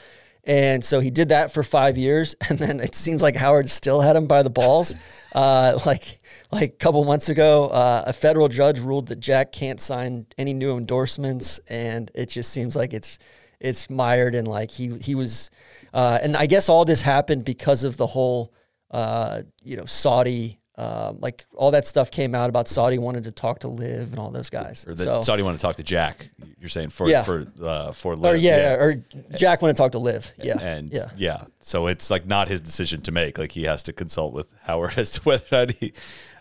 And 0.46 0.84
so 0.84 1.00
he 1.00 1.10
did 1.10 1.30
that 1.30 1.54
for 1.54 1.64
five 1.64 1.98
years, 1.98 2.36
and 2.50 2.60
then 2.60 2.80
it 2.80 2.96
seems 2.96 3.22
like 3.22 3.36
Howard 3.36 3.70
still 3.70 4.02
had 4.02 4.16
him 4.16 4.28
by 4.28 4.44
the 4.44 4.50
balls. 4.50 4.96
Uh, 5.34 5.80
like 5.88 6.20
like 6.52 6.70
a 6.70 6.76
couple 6.76 7.04
months 7.04 7.28
ago, 7.28 7.66
uh, 7.70 8.04
a 8.06 8.14
federal 8.14 8.48
judge 8.48 8.78
ruled 8.78 9.08
that 9.08 9.20
Jack 9.20 9.52
can't 9.52 9.82
sign 9.82 10.28
any 10.38 10.54
new 10.54 10.78
endorsements, 10.78 11.60
and 11.68 12.12
it 12.14 12.30
just 12.30 12.52
seems 12.52 12.76
like 12.76 12.94
it's 12.94 13.18
it's 13.60 13.90
mired 13.90 14.36
in 14.36 14.46
like 14.46 14.70
he 14.70 14.96
he 15.00 15.16
was, 15.16 15.50
uh, 15.92 16.20
and 16.22 16.38
I 16.38 16.46
guess 16.46 16.70
all 16.70 16.86
this 16.86 17.02
happened 17.02 17.46
because 17.46 17.84
of 17.84 17.98
the 17.98 18.06
whole 18.06 18.54
uh, 18.92 19.42
you 19.64 19.76
know 19.76 19.86
Saudi. 19.86 20.60
Um, 20.76 21.20
like 21.20 21.46
all 21.56 21.70
that 21.72 21.86
stuff 21.86 22.10
came 22.10 22.34
out 22.34 22.50
about 22.50 22.68
Saudi 22.68 22.98
wanted 22.98 23.26
to 23.26 23.32
talk 23.32 23.60
to 23.60 23.68
Liv 23.68 24.10
and 24.10 24.18
all 24.18 24.32
those 24.32 24.50
guys. 24.50 24.86
or 24.88 24.96
so, 24.96 25.22
Saudi 25.22 25.44
wanted 25.44 25.58
to 25.58 25.62
talk 25.62 25.76
to 25.76 25.84
Jack. 25.84 26.30
You're 26.60 26.70
saying 26.70 26.90
for 26.90 27.08
Yeah. 27.08 27.22
for 27.22 27.46
uh, 27.62 27.92
for 27.92 28.14
or 28.14 28.16
Liv, 28.16 28.42
yeah, 28.42 28.74
or 28.74 29.04
Jack 29.36 29.62
wanted 29.62 29.74
to 29.74 29.78
talk 29.78 29.92
to 29.92 30.00
Liv. 30.00 30.34
Yeah, 30.42 30.58
and 30.60 30.92
yeah. 30.92 31.06
yeah. 31.16 31.44
so 31.62 31.86
it's 31.86 32.10
like 32.10 32.26
not 32.26 32.48
his 32.48 32.60
decision 32.60 33.02
to 33.02 33.12
make. 33.12 33.38
Like 33.38 33.52
he 33.52 33.66
has 33.66 33.84
to 33.84 33.94
consult 33.94 34.34
with 34.34 34.48
Howard 34.64 34.94
as 34.98 35.12
to 35.12 35.22
whether 35.22 35.44
or 35.52 35.66
not 35.68 35.72
he. 35.76 35.94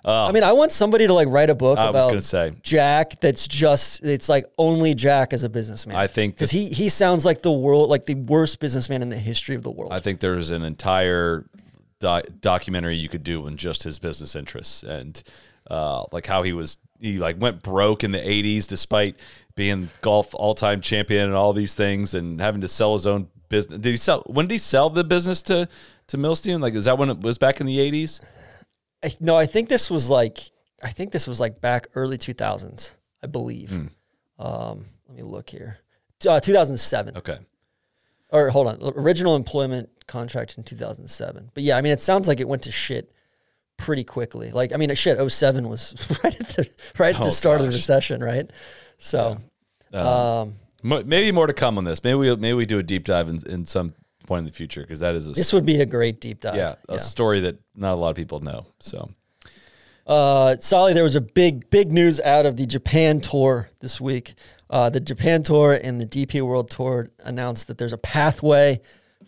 Uh, 0.04 0.26
I 0.26 0.32
mean, 0.32 0.42
I 0.42 0.52
want 0.52 0.72
somebody 0.72 1.06
to 1.06 1.14
like 1.14 1.28
write 1.28 1.48
a 1.48 1.54
book 1.54 1.78
I 1.78 1.90
was 1.90 1.90
about 1.90 2.08
gonna 2.08 2.20
say. 2.22 2.54
Jack. 2.62 3.20
That's 3.20 3.46
just 3.46 4.02
it's 4.02 4.28
like 4.28 4.46
only 4.58 4.94
Jack 4.94 5.32
as 5.32 5.44
a 5.44 5.48
businessman. 5.48 5.94
I 5.94 6.06
think 6.08 6.34
because 6.34 6.50
he 6.50 6.70
he 6.70 6.88
sounds 6.88 7.24
like 7.24 7.42
the 7.42 7.52
world 7.52 7.88
like 7.88 8.06
the 8.06 8.14
worst 8.16 8.58
businessman 8.60 9.02
in 9.02 9.10
the 9.10 9.18
history 9.18 9.54
of 9.54 9.62
the 9.62 9.70
world. 9.70 9.92
I 9.92 10.00
think 10.00 10.20
there's 10.20 10.50
an 10.50 10.62
entire 10.64 11.44
doc- 12.02 12.26
documentary 12.40 12.96
you 12.96 13.08
could 13.08 13.22
do 13.22 13.46
on 13.46 13.56
just 13.56 13.84
his 13.84 13.98
business 13.98 14.34
interests 14.34 14.82
and 14.82 15.22
uh, 15.70 16.04
like 16.12 16.26
how 16.26 16.42
he 16.42 16.52
was 16.52 16.76
he 17.00 17.18
like 17.18 17.40
went 17.40 17.62
broke 17.62 18.04
in 18.04 18.10
the 18.10 18.18
80s 18.18 18.66
despite 18.66 19.18
being 19.54 19.88
golf 20.00 20.34
all-time 20.34 20.80
champion 20.80 21.26
and 21.26 21.34
all 21.34 21.52
these 21.52 21.74
things 21.74 22.14
and 22.14 22.40
having 22.40 22.60
to 22.60 22.68
sell 22.68 22.94
his 22.94 23.06
own 23.06 23.28
business. 23.48 23.78
Did 23.78 23.90
he 23.90 23.96
sell 23.96 24.22
when 24.26 24.46
did 24.46 24.54
he 24.54 24.58
sell 24.58 24.90
the 24.90 25.04
business 25.04 25.42
to 25.42 25.68
to 26.08 26.18
Milstein? 26.18 26.60
Like 26.60 26.74
is 26.74 26.84
that 26.86 26.98
when 26.98 27.08
it 27.08 27.20
was 27.20 27.38
back 27.38 27.60
in 27.60 27.66
the 27.66 27.78
80s? 27.78 28.20
I, 29.04 29.12
no, 29.20 29.36
I 29.36 29.46
think 29.46 29.68
this 29.68 29.90
was 29.90 30.10
like 30.10 30.38
I 30.82 30.90
think 30.90 31.12
this 31.12 31.28
was 31.28 31.38
like 31.38 31.60
back 31.60 31.86
early 31.94 32.18
two 32.18 32.34
thousands, 32.34 32.96
I 33.22 33.28
believe. 33.28 33.70
Hmm. 33.70 33.86
Um, 34.44 34.84
let 35.06 35.16
me 35.16 35.22
look 35.22 35.48
here. 35.48 35.78
Uh, 36.26 36.40
2007. 36.40 37.16
Okay. 37.16 37.38
Or 38.32 38.48
hold 38.50 38.66
on, 38.66 38.80
original 38.96 39.36
employment 39.36 39.90
contract 40.06 40.56
in 40.58 40.64
2007. 40.64 41.50
But 41.54 41.62
yeah, 41.62 41.76
I 41.76 41.82
mean, 41.82 41.92
it 41.92 42.00
sounds 42.00 42.26
like 42.26 42.40
it 42.40 42.48
went 42.48 42.62
to 42.64 42.72
shit 42.72 43.12
pretty 43.76 44.04
quickly. 44.04 44.50
Like, 44.50 44.72
I 44.72 44.76
mean, 44.78 44.94
shit, 44.94 45.18
07 45.30 45.68
was 45.68 45.94
right 46.24 46.40
at 46.40 46.48
the 46.50 46.68
right 46.98 47.14
at 47.14 47.20
Oh, 47.20 47.26
the 47.26 47.32
start 47.32 47.60
of 47.60 47.66
the 47.66 47.72
recession, 47.76 48.22
right? 48.22 48.50
So, 48.98 49.38
um, 49.92 50.54
Mo- 50.82 51.02
Maybe 51.04 51.30
more 51.30 51.46
to 51.46 51.52
come 51.52 51.78
on 51.78 51.84
this. 51.84 52.02
Maybe 52.02 52.16
we 52.16 52.34
maybe 52.36 52.54
we 52.54 52.66
do 52.66 52.78
a 52.78 52.82
deep 52.82 53.04
dive 53.04 53.28
in, 53.28 53.40
in 53.48 53.66
some 53.66 53.94
point 54.26 54.40
in 54.40 54.44
the 54.46 54.52
future 54.52 54.80
because 54.80 55.00
that 55.00 55.14
is 55.14 55.28
a 55.28 55.32
this 55.32 55.52
would 55.52 55.66
be 55.66 55.80
a 55.80 55.86
great 55.86 56.20
deep 56.20 56.40
dive. 56.40 56.54
yeah 56.56 56.74
a 56.88 56.98
story 56.98 57.40
that 57.40 57.58
not 57.76 57.92
a 57.92 57.96
lot 57.96 58.10
of 58.10 58.16
people 58.16 58.40
know. 58.40 58.66
So 58.80 59.10
Uh, 60.06 60.56
Soly, 60.56 60.94
there 60.94 61.04
was 61.04 61.14
a 61.16 61.20
big, 61.20 61.68
big 61.70 61.92
news 61.92 62.18
out 62.20 62.46
of 62.46 62.56
the 62.56 62.66
Japan 62.66 63.20
tour 63.20 63.68
this 63.80 64.00
week. 64.00 64.34
Uh, 64.72 64.88
the 64.90 64.98
Japan 65.00 65.42
tour 65.42 65.74
and 65.74 66.00
the 66.00 66.06
DP 66.06 66.40
World 66.40 66.70
Tour 66.70 67.10
announced 67.20 67.68
that 67.68 67.76
there's 67.78 67.92
a 67.92 67.98
pathway 67.98 68.80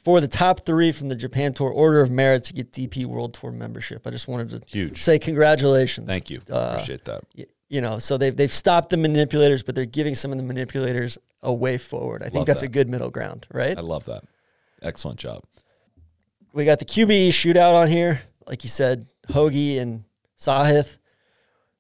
for 0.03 0.21
the 0.21 0.27
top 0.27 0.61
three 0.61 0.91
from 0.91 1.09
the 1.11 1.15
Japan 1.15 1.53
Tour 1.53 1.71
Order 1.71 2.01
of 2.01 2.11
Merit 2.11 2.45
to 2.45 2.55
get 2.55 2.73
DP 2.73 3.05
World 3.05 3.35
Tour 3.35 3.53
membership. 3.53 4.07
I 4.07 4.11
just 4.11 4.27
wanted 4.27 4.49
to 4.51 4.63
Huge. 4.67 5.03
say 5.03 5.19
congratulations. 5.19 6.09
thank 6.09 6.31
you. 6.31 6.41
Uh, 6.51 6.73
Appreciate 6.75 7.05
that. 7.05 7.25
y- 7.37 7.45
you 7.69 7.81
know, 7.81 7.99
so 7.99 8.17
they've 8.17 8.35
they've 8.37 8.53
stopped 8.53 8.89
the 8.91 8.97
manipulators, 8.97 9.63
but 9.63 9.75
they're 9.75 9.85
giving 9.87 10.15
some 10.15 10.33
of 10.33 10.39
the 10.39 10.45
manipulators 10.45 11.19
a 11.43 11.53
way 11.53 11.77
forward. 11.79 12.23
I 12.23 12.27
think 12.27 12.37
Love 12.37 12.47
that's 12.47 12.61
that. 12.63 12.67
a 12.69 12.71
good 12.73 12.89
middle 12.89 13.11
ground, 13.11 13.47
right? 13.53 13.77
I 13.77 13.81
love 13.81 14.05
that. 14.07 14.25
Excellent 14.83 15.19
job. 15.19 15.43
We 16.53 16.65
got 16.65 16.79
the 16.79 16.85
QBE 16.87 17.29
shootout 17.29 17.75
on 17.75 17.89
here, 17.89 18.23
like 18.47 18.65
you 18.65 18.71
said, 18.71 19.07
Hoagie 19.29 19.79
and 19.81 20.05
Sahith 20.39 20.99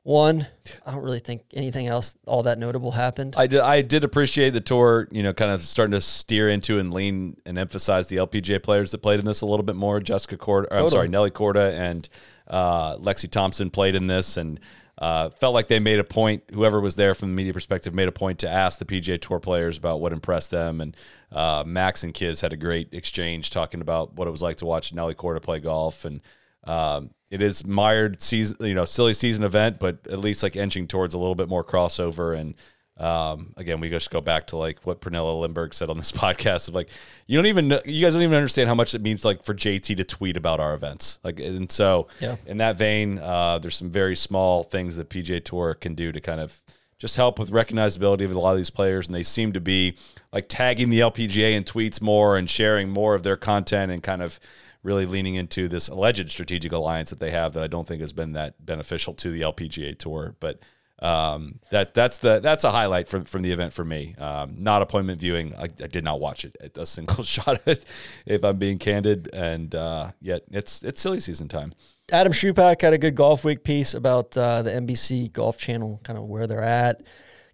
won. 0.05 0.46
I 0.86 0.90
don't 0.90 1.02
really 1.02 1.18
think 1.18 1.42
anything 1.55 1.86
else 1.86 2.16
all 2.26 2.42
that 2.44 2.59
notable 2.59 2.92
happened. 2.92 3.34
I 3.36 3.46
did. 3.46 3.61
I 3.61 3.80
did 3.80 4.05
appreciate 4.05 4.50
the 4.50 4.61
tour. 4.61 5.09
You 5.11 5.22
know, 5.22 5.32
kind 5.32 5.50
of 5.50 5.62
starting 5.62 5.92
to 5.92 6.00
steer 6.00 6.48
into 6.48 6.78
and 6.78 6.92
lean 6.92 7.38
and 7.44 7.59
emphasize 7.59 8.07
the 8.07 8.16
LPGA 8.16 8.62
players 8.62 8.92
that 8.92 8.98
played 8.98 9.18
in 9.18 9.26
this 9.26 9.40
a 9.40 9.46
little 9.46 9.64
bit 9.64 9.76
more. 9.76 10.00
Jessica 10.00 10.36
Korda, 10.36 10.66
or, 10.70 10.78
I'm 10.78 10.90
sorry, 10.90 11.09
Nelly 11.09 11.30
Korda 11.30 11.72
and 11.72 12.09
uh, 12.46 12.96
Lexi 12.98 13.30
Thompson 13.30 13.70
played 13.70 13.94
in 13.94 14.07
this, 14.07 14.36
and 14.36 14.61
uh, 14.98 15.30
felt 15.30 15.55
like 15.55 15.68
they 15.68 15.80
made 15.80 15.98
a 15.98 16.05
point. 16.05 16.44
Whoever 16.52 16.80
was 16.80 16.96
there 16.96 17.14
from 17.14 17.30
the 17.30 17.34
media 17.34 17.52
perspective 17.52 17.94
made 17.94 18.09
a 18.09 18.12
point 18.12 18.38
to 18.40 18.48
ask 18.48 18.78
the 18.78 18.84
PGA 18.84 19.20
Tour 19.20 19.40
players 19.40 19.78
about 19.78 20.00
what 20.00 20.12
impressed 20.12 20.50
them. 20.50 20.80
And 20.80 20.96
uh, 21.32 21.64
Max 21.66 22.05
and 22.05 22.12
Kiz 22.14 22.42
had 22.42 22.52
a 22.52 22.57
great 22.57 22.92
exchange 22.92 23.50
talking 23.50 23.80
about 23.80 24.14
what 24.14 24.28
it 24.28 24.30
was 24.30 24.42
like 24.42 24.59
to 24.59 24.66
watch 24.66 24.92
Nelly 24.92 25.14
Korda 25.14 25.42
play 25.42 25.61
golf 25.61 26.05
and. 26.05 26.20
Um, 26.66 27.10
it 27.30 27.42
is 27.42 27.66
mired 27.66 28.20
season, 28.22 28.56
you 28.60 28.74
know, 28.74 28.84
silly 28.84 29.12
season 29.12 29.44
event, 29.44 29.78
but 29.80 30.06
at 30.08 30.18
least 30.20 30.42
like 30.42 30.56
inching 30.56 30.86
towards 30.86 31.14
a 31.14 31.18
little 31.18 31.34
bit 31.34 31.48
more 31.48 31.64
crossover. 31.64 32.36
And 32.38 32.54
um, 32.96 33.54
again, 33.56 33.80
we 33.80 33.90
just 33.90 34.10
go 34.10 34.20
back 34.20 34.46
to 34.48 34.56
like 34.56 34.78
what 34.86 35.00
Pernilla 35.00 35.34
Lindberg 35.42 35.74
said 35.74 35.90
on 35.90 35.98
this 35.98 36.12
podcast 36.24 36.68
of 36.68 36.74
like, 36.74 36.88
you 37.26 37.36
don't 37.36 37.46
even 37.46 37.66
know, 37.68 37.80
you 37.84 38.00
guys 38.04 38.14
don't 38.14 38.22
even 38.22 38.36
understand 38.36 38.68
how 38.68 38.74
much 38.74 38.94
it 38.94 39.02
means 39.02 39.24
like 39.24 39.42
for 39.42 39.52
JT 39.52 39.96
to 39.96 40.04
tweet 40.04 40.36
about 40.36 40.60
our 40.60 40.74
events. 40.74 41.18
Like, 41.24 41.40
and 41.40 41.70
so 41.72 42.06
Yeah. 42.20 42.36
in 42.46 42.58
that 42.58 42.78
vein, 42.78 43.18
uh, 43.18 43.58
there's 43.58 43.74
some 43.76 43.90
very 43.90 44.14
small 44.14 44.62
things 44.62 44.96
that 44.96 45.08
PJ 45.08 45.44
Tour 45.44 45.74
can 45.74 45.94
do 45.94 46.12
to 46.12 46.20
kind 46.20 46.40
of 46.40 46.60
just 46.98 47.16
help 47.16 47.40
with 47.40 47.50
recognizability 47.50 48.24
of 48.24 48.30
a 48.30 48.38
lot 48.38 48.52
of 48.52 48.58
these 48.58 48.70
players. 48.70 49.06
And 49.08 49.14
they 49.14 49.24
seem 49.24 49.52
to 49.54 49.60
be 49.60 49.96
like 50.32 50.46
tagging 50.48 50.88
the 50.90 51.00
LPGA 51.00 51.52
in 51.54 51.64
tweets 51.64 52.00
more 52.00 52.36
and 52.36 52.48
sharing 52.48 52.88
more 52.90 53.16
of 53.16 53.24
their 53.24 53.36
content 53.36 53.90
and 53.90 54.02
kind 54.04 54.22
of 54.22 54.38
really 54.85 55.07
leaning 55.07 55.35
into 55.35 55.66
this 55.66 55.89
alleged 55.89 56.30
strategic 56.30 56.70
alliance 56.70 57.11
that 57.11 57.18
they 57.18 57.30
have 57.30 57.55
that 57.55 57.64
I 57.64 57.66
don't 57.66 57.89
think 57.89 58.01
has 58.03 58.12
been 58.12 58.32
that 58.32 58.64
beneficial 58.64 59.14
to 59.14 59.30
the 59.30 59.41
LPGA 59.41 59.99
tour. 59.99 60.37
But 60.39 60.61
um, 61.01 61.59
that 61.70 61.93
that's 61.95 62.18
the 62.18 62.39
that's 62.39 62.62
a 62.62 62.70
highlight 62.70 63.09
from 63.09 63.24
from 63.24 63.43
the 63.43 63.51
event 63.51 63.72
for 63.72 63.85
me. 63.85 64.14
Um, 64.16 64.55
not 64.59 64.82
appointment 64.82 65.20
viewing. 65.20 65.55
I, 65.57 65.64
I 65.64 65.87
did 65.89 66.05
not 66.05 66.20
watch 66.20 66.45
it 66.45 66.57
a 66.76 66.87
single 66.87 67.24
shot 67.24 67.57
of 67.59 67.66
it, 67.66 67.85
if 68.26 68.45
I'm 68.45 68.59
being 68.59 68.78
candid. 68.78 69.28
And 69.32 69.74
uh, 69.74 70.12
yet 70.20 70.43
it's 70.53 70.85
it's 70.85 71.01
silly 71.01 71.18
season 71.18 71.49
time. 71.49 71.74
Adam 72.12 72.32
Schupak 72.32 72.82
had 72.82 72.93
a 72.93 72.99
good 72.99 73.14
Golf 73.14 73.45
Week 73.45 73.64
piece 73.64 73.95
about 73.95 74.37
uh, 74.37 74.62
the 74.62 74.70
NBC 74.70 75.32
Golf 75.32 75.57
Channel, 75.57 76.01
kind 76.05 76.18
of 76.18 76.26
where 76.26 76.47
they're 76.47 76.62
at. 76.62 77.03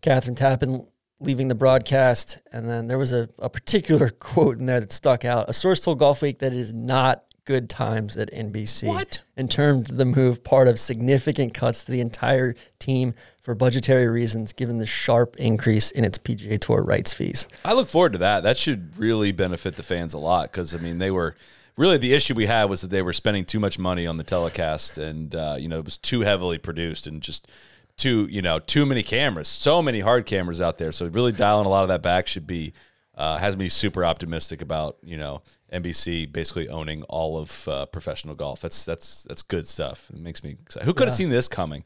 Kathryn 0.03 0.37
Tappen 0.37 0.87
leaving 1.21 1.49
the 1.49 1.55
broadcast. 1.55 2.39
And 2.53 2.69
then 2.69 2.89
there 2.89 2.99
was 2.99 3.13
a, 3.13 3.29
a 3.39 3.49
particular 3.49 4.09
quote 4.19 4.59
in 4.59 4.67
there 4.67 4.81
that 4.81 4.93
stuck 4.93 5.25
out. 5.25 5.49
A 5.49 5.53
source 5.53 5.81
told 5.81 5.99
Golf 5.99 6.23
Week 6.23 6.39
that 6.41 6.53
it 6.53 6.59
is 6.59 6.73
not 6.73 7.25
good 7.45 7.69
times 7.69 8.17
at 8.17 8.33
NBC. 8.33 8.87
What? 8.87 9.23
In 9.37 9.49
terms 9.49 9.91
of 9.91 9.97
the 9.97 10.05
move, 10.05 10.45
part 10.45 10.69
of 10.69 10.79
significant 10.79 11.53
cuts 11.55 11.85
to 11.85 11.91
the 11.91 12.01
entire 12.01 12.55
team 12.79 13.15
for 13.43 13.55
budgetary 13.55 14.07
reasons, 14.07 14.53
given 14.53 14.79
the 14.79 14.87
sharp 14.87 15.37
increase 15.37 15.91
in 15.91 16.05
its 16.05 16.19
PGA 16.19 16.61
Tour 16.61 16.83
rights 16.83 17.13
fees. 17.13 17.49
I 17.65 17.73
look 17.73 17.89
forward 17.89 18.13
to 18.13 18.19
that. 18.19 18.43
That 18.43 18.57
should 18.57 18.97
really 18.99 19.33
benefit 19.33 19.77
the 19.77 19.83
fans 19.83 20.15
a 20.15 20.19
lot 20.19 20.53
because 20.53 20.75
I 20.75 20.79
mean 20.79 20.99
they 20.99 21.11
were 21.11 21.35
really 21.77 21.99
the 21.99 22.13
issue 22.13 22.35
we 22.35 22.47
had 22.47 22.65
was 22.65 22.83
that 22.83 22.91
they 22.91 23.03
were 23.03 23.13
spending 23.13 23.45
too 23.45 23.59
much 23.59 23.79
money 23.79 24.07
on 24.07 24.17
the 24.17 24.25
telecast 24.25 24.99
and 24.99 25.35
uh, 25.35 25.57
you 25.59 25.67
know 25.69 25.79
it 25.79 25.85
was 25.85 25.97
too 25.97 26.21
heavily 26.21 26.59
produced 26.59 27.07
and 27.07 27.23
just 27.23 27.49
too 27.97 28.27
you 28.31 28.43
know 28.43 28.59
too 28.59 28.87
many 28.87 29.03
cameras, 29.03 29.49
so 29.49 29.83
many 29.83 30.01
hard 30.01 30.27
cameras 30.27 30.61
out 30.61 30.79
there. 30.79 30.93
So 30.93 31.07
really 31.07 31.33
dialing 31.33 31.67
a 31.67 31.71
lot 31.71 31.83
of 31.83 31.89
that 31.89 32.03
back 32.03 32.27
should 32.27 32.47
be 32.47 32.73
uh, 33.15 33.39
has 33.39 33.57
me 33.57 33.69
super 33.69 34.05
optimistic 34.05 34.63
about 34.63 34.97
you 35.03 35.17
know 35.17 35.43
NBC 35.73 36.31
basically 36.33 36.69
owning 36.69 37.03
all 37.05 37.39
of 37.39 37.69
uh, 37.69 37.87
professional 37.87 38.35
golf. 38.35 38.61
That's 38.61 38.85
that's 38.85 39.25
that's 39.25 39.43
good 39.43 39.67
stuff. 39.67 40.11
It 40.11 40.19
makes 40.21 40.43
me 40.43 40.57
excited. 40.63 40.87
Who 40.87 40.95
could 40.95 41.09
have 41.09 41.17
seen 41.17 41.31
this 41.31 41.49
coming? 41.49 41.85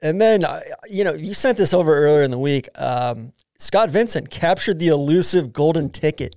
And 0.00 0.20
then, 0.20 0.44
uh, 0.44 0.60
you 0.88 1.04
know, 1.04 1.14
you 1.14 1.34
sent 1.34 1.58
this 1.58 1.74
over 1.74 1.94
earlier 1.96 2.22
in 2.22 2.30
the 2.30 2.38
week. 2.38 2.68
Um, 2.80 3.32
Scott 3.58 3.90
Vincent 3.90 4.30
captured 4.30 4.78
the 4.78 4.88
elusive 4.88 5.52
golden 5.52 5.90
ticket. 5.90 6.36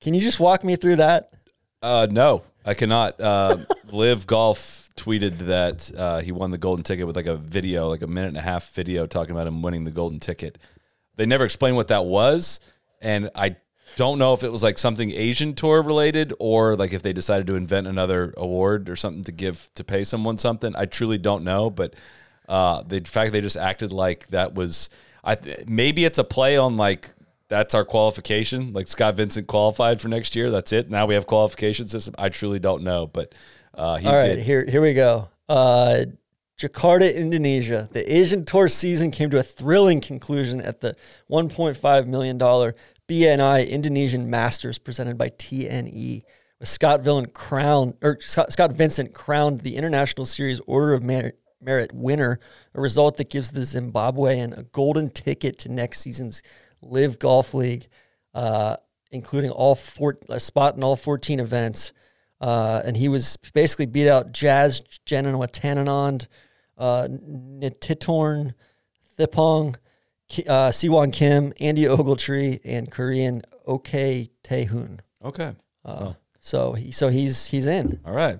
Can 0.00 0.14
you 0.14 0.20
just 0.20 0.40
walk 0.40 0.64
me 0.64 0.76
through 0.76 0.96
that? 0.96 1.30
Uh, 1.82 2.06
no, 2.10 2.42
I 2.64 2.74
cannot. 2.74 3.20
Uh, 3.20 3.58
LIV 3.92 4.26
Golf 4.26 4.83
tweeted 4.96 5.38
that 5.38 5.90
uh, 5.96 6.20
he 6.20 6.32
won 6.32 6.50
the 6.50 6.58
golden 6.58 6.84
ticket 6.84 7.06
with 7.06 7.16
like 7.16 7.26
a 7.26 7.36
video, 7.36 7.88
like 7.88 8.02
a 8.02 8.06
minute 8.06 8.28
and 8.28 8.36
a 8.36 8.42
half 8.42 8.72
video 8.72 9.06
talking 9.06 9.32
about 9.32 9.46
him 9.46 9.62
winning 9.62 9.84
the 9.84 9.90
golden 9.90 10.20
ticket. 10.20 10.58
They 11.16 11.26
never 11.26 11.44
explained 11.44 11.76
what 11.76 11.88
that 11.88 12.04
was, 12.04 12.60
and 13.00 13.30
I 13.34 13.56
don't 13.96 14.18
know 14.18 14.34
if 14.34 14.42
it 14.42 14.50
was 14.50 14.62
like 14.62 14.78
something 14.78 15.12
Asian 15.12 15.54
tour 15.54 15.82
related 15.82 16.32
or 16.38 16.76
like 16.76 16.92
if 16.92 17.02
they 17.02 17.12
decided 17.12 17.46
to 17.46 17.54
invent 17.54 17.86
another 17.86 18.34
award 18.36 18.88
or 18.88 18.96
something 18.96 19.24
to 19.24 19.32
give 19.32 19.70
to 19.74 19.84
pay 19.84 20.04
someone 20.04 20.38
something. 20.38 20.74
I 20.76 20.86
truly 20.86 21.18
don't 21.18 21.44
know, 21.44 21.70
but 21.70 21.94
uh, 22.48 22.82
the 22.82 23.00
fact 23.00 23.32
they 23.32 23.40
just 23.40 23.56
acted 23.56 23.92
like 23.92 24.28
that 24.28 24.54
was 24.54 24.88
I 25.22 25.34
th- 25.36 25.66
maybe 25.66 26.04
it's 26.04 26.18
a 26.18 26.24
play 26.24 26.56
on 26.56 26.76
like 26.76 27.10
that's 27.48 27.74
our 27.74 27.84
qualification. 27.84 28.72
Like 28.72 28.88
Scott 28.88 29.16
Vincent 29.16 29.46
qualified 29.46 30.00
for 30.00 30.08
next 30.08 30.34
year. 30.34 30.50
That's 30.50 30.72
it. 30.72 30.90
Now 30.90 31.06
we 31.06 31.14
have 31.14 31.26
qualification 31.26 31.88
system. 31.88 32.14
I 32.18 32.28
truly 32.28 32.58
don't 32.58 32.82
know, 32.82 33.06
but 33.06 33.34
uh, 33.76 33.98
All 34.04 34.14
right, 34.14 34.36
did. 34.36 34.38
here 34.40 34.64
here 34.64 34.80
we 34.80 34.94
go. 34.94 35.28
Uh, 35.48 36.04
Jakarta, 36.58 37.12
Indonesia. 37.14 37.88
The 37.92 38.16
Asian 38.16 38.44
Tour 38.44 38.68
season 38.68 39.10
came 39.10 39.30
to 39.30 39.38
a 39.38 39.42
thrilling 39.42 40.00
conclusion 40.00 40.60
at 40.60 40.80
the 40.80 40.94
1.5 41.30 42.06
million 42.06 42.38
dollar 42.38 42.74
BNI 43.08 43.68
Indonesian 43.68 44.30
Masters 44.30 44.78
presented 44.78 45.18
by 45.18 45.30
TNE. 45.30 46.22
With 46.60 46.68
Scott 46.68 47.00
Villain 47.02 47.26
crowned 47.26 47.94
or 48.00 48.18
Scott, 48.20 48.52
Scott 48.52 48.72
Vincent 48.72 49.12
crowned 49.12 49.60
the 49.60 49.76
International 49.76 50.24
Series 50.24 50.60
Order 50.60 50.94
of 50.94 51.02
Merit, 51.02 51.38
Merit 51.60 51.92
winner, 51.92 52.38
a 52.74 52.80
result 52.80 53.16
that 53.16 53.30
gives 53.30 53.50
the 53.50 53.62
Zimbabwean 53.62 54.56
a 54.56 54.62
golden 54.62 55.10
ticket 55.10 55.58
to 55.60 55.68
next 55.68 56.00
season's 56.00 56.42
LIV 56.80 57.18
Golf 57.18 57.52
League, 57.54 57.88
uh, 58.32 58.76
including 59.10 59.50
all 59.50 59.74
four 59.74 60.18
a 60.28 60.38
spot 60.38 60.76
in 60.76 60.84
all 60.84 60.94
14 60.94 61.40
events. 61.40 61.92
Uh, 62.40 62.82
and 62.84 62.96
he 62.96 63.08
was 63.08 63.36
basically 63.54 63.86
beat 63.86 64.08
out 64.08 64.32
Jazz 64.32 64.82
Janewattananond, 65.06 66.26
uh, 66.76 67.08
Nitithorn, 67.10 68.54
Thippong, 69.18 69.76
Ki- 70.28 70.44
uh, 70.46 70.70
Siwon 70.70 71.12
Kim, 71.12 71.52
Andy 71.60 71.82
Ogletree, 71.84 72.60
and 72.64 72.90
Korean 72.90 73.42
OK 73.66 74.30
Taehoon. 74.42 75.00
Okay. 75.24 75.52
Uh, 75.84 76.14
So 76.40 76.72
he 76.74 76.92
so 76.92 77.08
he's 77.08 77.46
he's 77.46 77.66
in. 77.66 78.00
All 78.04 78.12
right. 78.12 78.38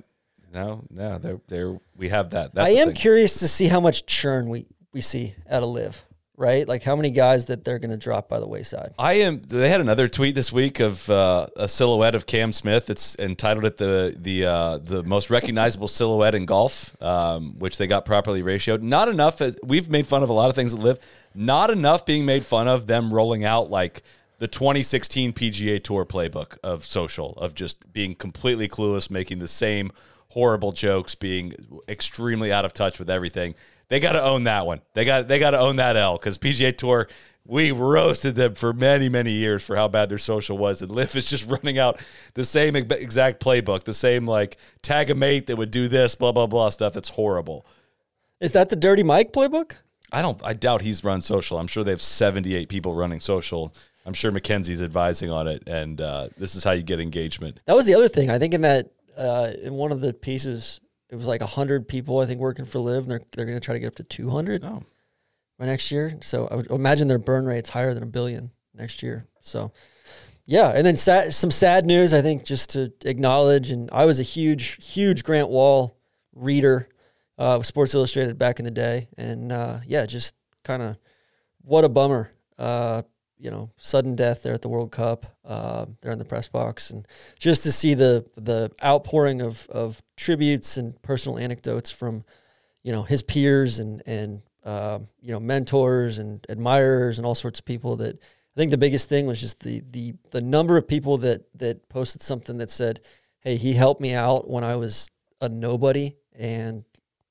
Now, 0.53 0.83
now 0.91 1.19
there, 1.19 1.41
there 1.49 1.79
we 1.97 2.11
have 2.11 2.31
that. 2.31 2.55
That's 2.55 2.69
I 2.69 2.73
am 2.73 2.89
thing. 2.89 2.97
curious 2.97 3.39
to 3.41 3.49
see 3.49 3.67
how 3.69 3.81
much 3.81 4.05
churn 4.07 4.49
we 4.49 4.67
we 4.93 5.01
see 5.01 5.35
at 5.47 5.63
a 5.63 5.67
LIV, 5.67 6.05
right? 6.37 6.67
Like 6.67 6.83
how 6.83 6.97
many 6.97 7.11
guys 7.11 7.47
that 7.47 7.65
they're 7.65 7.79
going 7.79 7.91
to 7.91 7.97
drop 7.97 8.29
by 8.29 8.41
the 8.41 8.47
wayside. 8.47 8.93
I 8.99 9.15
am. 9.15 9.41
They 9.43 9.69
had 9.69 9.81
another 9.81 10.09
tweet 10.09 10.35
this 10.35 10.53
week 10.53 10.81
of 10.81 11.09
uh, 11.09 11.47
a 11.57 11.69
silhouette 11.69 12.15
of 12.15 12.27
Cam 12.27 12.53
Smith. 12.53 12.91
It's 12.91 13.17
entitled 13.19 13.65
it 13.65 13.77
the 13.77 14.17
the 14.19 14.47
uh, 14.47 14.79
the 14.79 15.03
most 15.03 15.31
recognizable 15.31 15.89
silhouette 15.89 16.35
in 16.35 16.47
golf, 16.47 17.01
um, 17.03 17.59
which 17.59 17.79
they 17.79 17.87
got 17.87 18.05
properly 18.05 18.43
ratioed. 18.43 18.83
Not 18.83 19.09
enough. 19.09 19.41
As, 19.41 19.59
we've 19.63 19.89
made 19.89 20.07
fun 20.07 20.23
of 20.23 20.29
a 20.29 20.35
lot 20.35 20.51
of 20.51 20.57
things 20.57 20.73
that 20.73 20.81
LIV. 20.81 20.99
Not 21.35 21.71
enough 21.71 22.07
being 22.07 22.25
made 22.25 22.47
fun 22.47 22.69
of 22.69 22.87
them 22.87 23.13
rolling 23.13 23.45
out 23.45 23.69
like 23.69 24.03
the 24.39 24.47
2016 24.47 25.33
PGA 25.33 25.83
Tour 25.83 26.05
playbook 26.05 26.59
of 26.63 26.85
social 26.85 27.33
of 27.33 27.55
just 27.55 27.93
being 27.93 28.15
completely 28.15 28.69
clueless, 28.69 29.11
making 29.11 29.39
the 29.39 29.49
same 29.49 29.91
horrible 30.29 30.73
jokes, 30.73 31.15
being 31.15 31.55
extremely 31.89 32.53
out 32.53 32.65
of 32.65 32.73
touch 32.73 32.99
with 32.99 33.09
everything. 33.09 33.55
They 33.89 34.01
got 34.01 34.13
to 34.13 34.23
own 34.23 34.45
that 34.45 34.67
one. 34.67 34.81
They 34.95 35.05
got 35.05 35.29
they 35.29 35.39
got 35.39 35.51
to 35.51 35.59
own 35.59 35.77
that 35.77 35.97
L 35.97 36.17
because 36.17 36.39
PGA 36.39 36.77
Tour 36.77 37.09
we 37.47 37.73
roasted 37.73 38.37
them 38.37 38.55
for 38.55 38.73
many 38.73 39.09
many 39.09 39.33
years 39.33 39.65
for 39.65 39.77
how 39.77 39.89
bad 39.89 40.09
their 40.09 40.19
social 40.19 40.57
was, 40.57 40.81
and 40.83 40.91
LIV 40.91 41.17
is 41.17 41.27
just 41.27 41.49
running 41.51 41.79
out 41.79 42.01
the 42.35 42.45
same 42.45 42.75
exact 42.77 43.43
playbook, 43.43 43.85
the 43.85 43.95
same 43.95 44.27
like 44.27 44.57
tag 44.83 45.11
a 45.11 45.15
mate 45.15 45.47
that 45.47 45.57
would 45.57 45.71
do 45.71 45.89
this 45.89 46.15
blah 46.15 46.33
blah 46.33 46.47
blah 46.47 46.71
stuff. 46.71 46.95
That's 46.95 47.11
horrible. 47.11 47.67
Is 48.41 48.53
that 48.53 48.69
the 48.69 48.77
Dirty 48.77 49.03
Mike 49.03 49.33
playbook? 49.33 49.77
I 50.13 50.23
don't. 50.23 50.41
I 50.45 50.53
doubt 50.53 50.83
he's 50.83 51.03
run 51.03 51.23
social. 51.23 51.59
I'm 51.59 51.67
sure 51.67 51.83
they 51.83 51.91
have 51.91 52.03
78 52.03 52.69
people 52.69 52.95
running 52.95 53.21
social. 53.21 53.75
I'm 54.07 54.13
sure 54.13 54.31
McKinsey's 54.31 54.83
advising 54.83 55.31
on 55.31 55.49
it, 55.49 55.67
and 55.67 56.01
uh, 56.01 56.29
this 56.37 56.55
is 56.55 56.63
how 56.63 56.73
you 56.73 56.83
get 56.83 57.01
engagement. 57.01 57.59
That 57.65 57.75
was 57.75 57.87
the 57.87 57.95
other 57.95 58.09
thing. 58.09 58.31
I 58.31 58.39
think 58.39 58.55
in 58.55 58.61
that 58.61 58.91
uh, 59.17 59.53
in 59.63 59.75
one 59.75 59.93
of 59.93 60.01
the 60.01 60.13
pieces, 60.13 60.81
it 61.15 61.17
was 61.17 61.29
like 61.29 61.41
hundred 61.43 61.87
people. 61.87 62.19
I 62.19 62.27
think 62.27 62.41
working 62.41 62.65
for 62.65 62.81
LIV, 62.81 63.05
and 63.05 63.11
they're 63.13 63.23
they're 63.33 63.47
going 63.47 63.59
to 63.59 63.65
try 63.65 63.75
to 63.75 63.79
get 63.79 63.87
up 63.87 63.95
to 63.97 64.03
two 64.03 64.31
hundred 64.31 64.65
Oh. 64.65 64.83
by 65.59 65.67
next 65.67 65.93
year. 65.93 66.19
So 66.23 66.49
I 66.51 66.57
would 66.57 66.71
imagine 66.71 67.07
their 67.07 67.19
burn 67.19 67.47
rate's 67.47 67.69
higher 67.71 67.95
than 67.95 68.03
a 68.03 68.07
billion 68.07 68.51
next 68.75 69.01
year. 69.01 69.27
So 69.41 69.71
yeah, 70.45 70.71
and 70.75 70.85
then 70.85 70.97
sad, 70.97 71.33
some 71.33 71.53
sad 71.53 71.87
news. 71.87 72.13
I 72.13 72.21
think 72.21 72.45
just 72.45 72.71
to 72.71 72.93
acknowledge, 73.05 73.71
and 73.71 73.89
I 73.93 74.05
was 74.07 74.19
a 74.19 74.25
huge 74.25 74.85
huge 74.85 75.23
Grant 75.23 75.49
Wahl 75.49 75.97
reader 76.35 76.89
uh, 77.39 77.63
Sports 77.63 77.95
Illustrated 77.95 78.37
back 78.37 78.59
in 78.59 78.65
the 78.65 78.71
day, 78.73 79.07
and 79.17 79.53
uh, 79.53 79.79
yeah, 79.87 80.05
just 80.07 80.35
kind 80.65 80.83
of 80.83 80.97
what 81.63 81.85
a 81.85 81.89
bummer. 81.89 82.33
Uh, 82.59 83.03
you 83.39 83.51
know, 83.51 83.71
sudden 83.77 84.15
death 84.17 84.43
there 84.43 84.55
at 84.55 84.63
the 84.63 84.69
World 84.69 84.93
Cup. 84.93 85.27
Uh, 85.45 85.87
there 86.01 86.13
in 86.13 86.19
the 86.19 86.25
press 86.25 86.49
box, 86.49 86.91
and 86.91 87.07
just 87.39 87.63
to 87.65 87.73
see 87.73 87.95
the 87.95 88.25
the 88.37 88.71
outpouring 88.83 89.43
of 89.43 89.67
of 89.69 90.03
tributes 90.17 90.77
and 90.77 91.01
personal 91.03 91.39
anecdotes 91.39 91.91
from, 91.91 92.25
you 92.83 92.93
know, 92.93 93.03
his 93.03 93.23
peers 93.23 93.79
and 93.79 94.03
and 94.07 94.43
uh, 94.65 94.99
you 95.21 95.33
know 95.33 95.41
mentors 95.41 96.19
and 96.19 96.45
admirers 96.49 97.19
and 97.19 97.27
all 97.27 97.35
sorts 97.35 97.59
of 97.59 97.65
people. 97.65 97.97
That 97.97 98.17
I 98.17 98.57
think 98.57 98.71
the 98.71 98.79
biggest 98.79 99.09
thing 99.09 99.27
was 99.27 99.41
just 99.41 99.61
the 99.61 99.83
the 99.91 100.15
the 100.31 100.41
number 100.41 100.77
of 100.77 100.89
people 100.89 101.19
that 101.19 101.45
that 101.59 101.89
posted 101.89 102.23
something 102.23 102.59
that 102.59 102.71
said, 102.71 103.01
"Hey, 103.41 103.57
he 103.57 103.75
helped 103.75 104.01
me 104.01 104.15
out 104.15 104.49
when 104.49 104.65
I 104.65 104.77
was 104.77 105.11
a 105.41 105.49
nobody," 105.49 106.17
and 106.35 106.85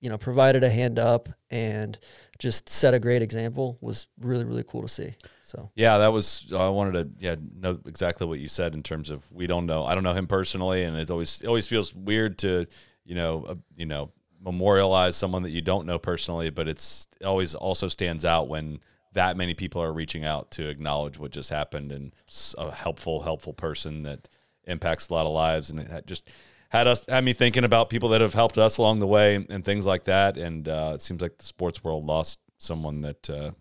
you 0.03 0.09
know, 0.09 0.17
provided 0.17 0.65
a 0.65 0.69
hand 0.69 0.99
up 0.99 1.29
and 1.49 1.97
just 2.37 2.67
set 2.67 2.93
a 2.93 2.99
great 2.99 3.21
example 3.21 3.77
was 3.79 4.07
really 4.19 4.43
really 4.43 4.63
cool 4.67 4.81
to 4.81 4.87
see. 4.89 5.15
So 5.43 5.69
Yeah, 5.75 5.97
that 5.99 6.07
was. 6.07 6.51
I 6.55 6.69
wanted 6.69 6.93
to 6.93 7.25
yeah 7.25 7.35
know 7.55 7.79
exactly 7.85 8.25
what 8.25 8.39
you 8.39 8.47
said 8.47 8.73
in 8.73 8.81
terms 8.81 9.09
of 9.09 9.29
we 9.31 9.45
don't 9.45 9.65
know. 9.65 9.85
I 9.85 9.93
don't 9.93 10.03
know 10.03 10.13
him 10.13 10.25
personally, 10.27 10.83
and 10.83 10.97
it 10.97 11.11
always 11.11 11.41
it 11.41 11.47
always 11.47 11.67
feels 11.67 11.93
weird 11.93 12.37
to 12.39 12.65
you 13.03 13.15
know 13.15 13.43
uh, 13.47 13.55
you 13.75 13.85
know 13.85 14.09
memorialize 14.41 15.15
someone 15.15 15.43
that 15.43 15.51
you 15.51 15.61
don't 15.61 15.85
know 15.85 15.99
personally, 15.99 16.49
but 16.49 16.67
it's 16.67 17.07
it 17.19 17.25
always 17.25 17.55
also 17.55 17.87
stands 17.89 18.25
out 18.25 18.47
when 18.47 18.79
that 19.13 19.37
many 19.37 19.53
people 19.53 19.81
are 19.81 19.93
reaching 19.93 20.25
out 20.25 20.49
to 20.51 20.67
acknowledge 20.67 21.19
what 21.19 21.31
just 21.31 21.49
happened 21.49 21.91
and 21.91 22.13
a 22.57 22.71
helpful 22.71 23.21
helpful 23.21 23.53
person 23.53 24.03
that 24.03 24.29
impacts 24.65 25.09
a 25.09 25.13
lot 25.13 25.25
of 25.25 25.31
lives 25.33 25.69
and 25.69 25.79
it 25.79 26.07
just 26.07 26.29
had 26.69 26.87
us 26.87 27.05
had 27.07 27.23
me 27.23 27.33
thinking 27.33 27.63
about 27.63 27.89
people 27.89 28.09
that 28.09 28.21
have 28.21 28.33
helped 28.33 28.57
us 28.57 28.77
along 28.77 28.99
the 28.99 29.07
way 29.07 29.45
and 29.49 29.65
things 29.65 29.85
like 29.85 30.05
that 30.05 30.37
and 30.37 30.67
uh, 30.67 30.93
it 30.95 31.01
seems 31.01 31.21
like 31.21 31.37
the 31.37 31.45
sports 31.45 31.83
world 31.83 32.05
lost 32.05 32.39
someone 32.57 33.01
that 33.01 33.29
uh, 33.29 33.51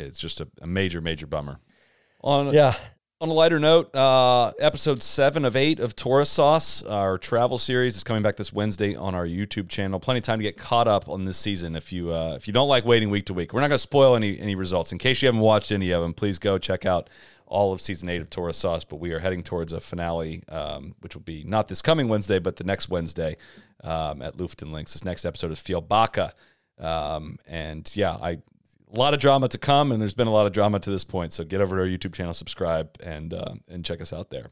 it's 0.00 0.18
just 0.18 0.40
a, 0.40 0.48
a 0.60 0.66
major, 0.66 1.00
major 1.00 1.26
bummer. 1.26 1.60
On 2.22 2.52
yeah, 2.52 2.74
on 3.20 3.28
a 3.28 3.32
lighter 3.32 3.60
note, 3.60 3.94
uh, 3.94 4.52
episode 4.60 5.02
seven 5.02 5.44
of 5.44 5.54
eight 5.54 5.78
of 5.78 5.94
Tourist 5.94 6.32
Sauce, 6.32 6.82
our 6.82 7.18
travel 7.18 7.58
series, 7.58 7.96
is 7.96 8.02
coming 8.02 8.22
back 8.22 8.36
this 8.36 8.52
Wednesday 8.52 8.94
on 8.96 9.14
our 9.14 9.26
YouTube 9.26 9.68
channel. 9.68 10.00
Plenty 10.00 10.18
of 10.18 10.24
time 10.24 10.38
to 10.38 10.42
get 10.42 10.56
caught 10.56 10.88
up 10.88 11.08
on 11.08 11.26
this 11.26 11.36
season. 11.36 11.76
If 11.76 11.92
you 11.92 12.12
uh, 12.12 12.34
if 12.36 12.46
you 12.46 12.54
don't 12.54 12.68
like 12.68 12.84
waiting 12.84 13.10
week 13.10 13.26
to 13.26 13.34
week, 13.34 13.52
we're 13.52 13.60
not 13.60 13.68
going 13.68 13.76
to 13.76 13.82
spoil 13.82 14.16
any 14.16 14.38
any 14.40 14.54
results. 14.54 14.90
In 14.92 14.98
case 14.98 15.20
you 15.20 15.26
haven't 15.26 15.42
watched 15.42 15.70
any 15.70 15.90
of 15.90 16.02
them, 16.02 16.14
please 16.14 16.38
go 16.38 16.56
check 16.56 16.86
out 16.86 17.10
all 17.46 17.72
of 17.72 17.80
season 17.80 18.08
eight 18.08 18.22
of 18.22 18.30
Tourist 18.30 18.60
Sauce. 18.60 18.84
But 18.84 18.96
we 18.96 19.12
are 19.12 19.18
heading 19.18 19.42
towards 19.42 19.72
a 19.74 19.80
finale, 19.80 20.42
um, 20.48 20.94
which 21.00 21.14
will 21.14 21.22
be 21.22 21.44
not 21.44 21.68
this 21.68 21.82
coming 21.82 22.08
Wednesday, 22.08 22.38
but 22.38 22.56
the 22.56 22.64
next 22.64 22.88
Wednesday 22.88 23.36
um, 23.84 24.22
at 24.22 24.38
Lufton 24.38 24.72
Links. 24.72 24.94
This 24.94 25.04
next 25.04 25.26
episode 25.26 25.50
is 25.52 25.58
Fielbaka. 25.58 26.32
Um, 26.78 27.36
and 27.46 27.90
yeah, 27.94 28.12
I 28.12 28.38
a 28.92 28.98
lot 28.98 29.14
of 29.14 29.20
drama 29.20 29.48
to 29.48 29.58
come, 29.58 29.92
and 29.92 30.00
there's 30.00 30.14
been 30.14 30.26
a 30.26 30.32
lot 30.32 30.46
of 30.46 30.52
drama 30.52 30.78
to 30.80 30.90
this 30.90 31.04
point. 31.04 31.32
So 31.32 31.44
get 31.44 31.60
over 31.60 31.76
to 31.76 31.82
our 31.82 31.88
YouTube 31.88 32.12
channel, 32.14 32.34
subscribe, 32.34 32.90
and 33.00 33.32
uh, 33.34 33.54
and 33.68 33.84
check 33.84 34.00
us 34.00 34.12
out 34.12 34.30
there. 34.30 34.46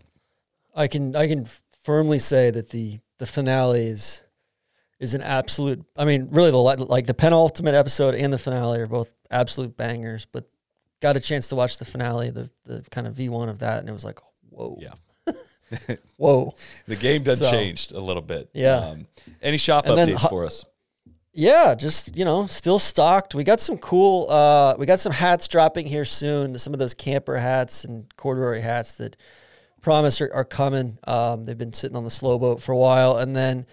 I 0.75 0.87
can 0.89 1.17
I 1.17 1.27
can 1.29 1.47
firmly 1.83 2.19
say 2.19 2.51
that 2.51 2.71
the 2.71 3.01
the 3.19 3.27
finale 3.27 3.87
is 3.87 4.23
is 5.01 5.15
an 5.15 5.23
absolute. 5.23 5.85
I 5.97 6.05
mean, 6.05 6.29
really 6.31 6.51
the 6.51 6.59
like 6.59 7.07
the 7.07 7.15
penultimate 7.15 7.75
episode 7.75 8.15
and 8.15 8.33
the 8.33 8.39
finale 8.39 8.81
are 8.81 8.87
both 8.87 9.13
absolute 9.31 9.77
bangers. 9.77 10.27
But 10.31 10.49
got 11.01 11.17
a 11.17 11.21
chance 11.21 11.49
to 11.49 11.57
watch 11.57 11.79
the 11.79 11.85
finale, 11.85 12.31
the 12.31 12.51
the 12.65 12.85
kind 12.91 13.07
of 13.07 13.15
V 13.15 13.29
one 13.29 13.49
of 13.49 13.59
that, 13.61 13.81
and 13.81 13.89
it 13.89 13.93
was 13.93 14.05
like, 14.05 14.19
whoa, 14.51 14.79
Yeah. 14.81 14.95
whoa. 16.17 16.55
The 16.87 16.97
game 16.97 17.23
done 17.23 17.37
So- 17.37 17.51
changed 17.51 17.93
a 17.93 18.01
little 18.01 18.23
bit. 18.23 18.51
Yeah. 18.55 18.77
Um, 18.77 19.07
any 19.43 19.59
shop 19.59 19.87
updates 19.87 20.15
ho- 20.15 20.29
for 20.29 20.47
us? 20.47 20.65
Yeah, 21.39 21.75
just 21.75 22.17
you 22.17 22.25
know, 22.25 22.47
still 22.47 22.79
stocked. 22.79 23.35
We 23.35 23.45
got 23.45 23.61
some 23.61 23.79
cool. 23.79 24.29
Uh, 24.31 24.75
we 24.77 24.87
got 24.87 25.01
some 25.01 25.13
hats 25.13 25.47
dropping 25.47 25.87
here 25.87 26.05
soon. 26.05 26.59
Some 26.59 26.73
of 26.73 26.81
those 26.81 26.95
camper 26.95 27.37
hats 27.37 27.85
and 27.85 28.15
corduroy 28.17 28.61
hats 28.61 28.95
that 28.97 29.17
promise 29.81 30.21
are, 30.21 30.31
are 30.35 30.45
coming. 30.45 30.99
Um, 31.05 31.45
they've 31.45 31.57
been 31.57 31.73
sitting 31.73 31.97
on 31.97 32.05
the 32.05 32.11
slow 32.11 32.39
boat 32.39 32.61
for 32.61 32.73
a 32.73 32.77
while, 32.77 33.19
and 33.19 33.37
then 33.37 33.67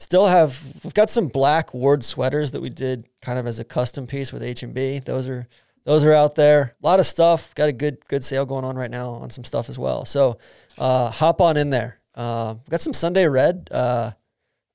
Still 0.00 0.28
have 0.28 0.66
we've 0.82 0.94
got 0.94 1.10
some 1.10 1.28
black 1.28 1.74
Ward 1.74 2.02
sweaters 2.02 2.52
that 2.52 2.62
we 2.62 2.70
did 2.70 3.06
kind 3.20 3.38
of 3.38 3.46
as 3.46 3.58
a 3.58 3.64
custom 3.64 4.06
piece 4.06 4.32
with 4.32 4.42
H 4.42 4.62
and 4.62 4.72
B. 4.72 4.98
Those 4.98 5.28
are 5.28 5.46
those 5.84 6.06
are 6.06 6.12
out 6.14 6.36
there. 6.36 6.74
A 6.82 6.86
lot 6.86 7.00
of 7.00 7.06
stuff. 7.06 7.54
Got 7.54 7.68
a 7.68 7.72
good 7.72 7.98
good 8.08 8.24
sale 8.24 8.46
going 8.46 8.64
on 8.64 8.76
right 8.76 8.90
now 8.90 9.10
on 9.10 9.28
some 9.28 9.44
stuff 9.44 9.68
as 9.68 9.78
well. 9.78 10.06
So 10.06 10.38
uh, 10.78 11.10
hop 11.10 11.42
on 11.42 11.58
in 11.58 11.68
there. 11.68 12.00
Uh, 12.14 12.54
got 12.70 12.80
some 12.80 12.94
Sunday 12.94 13.28
Red 13.28 13.68
uh, 13.70 14.12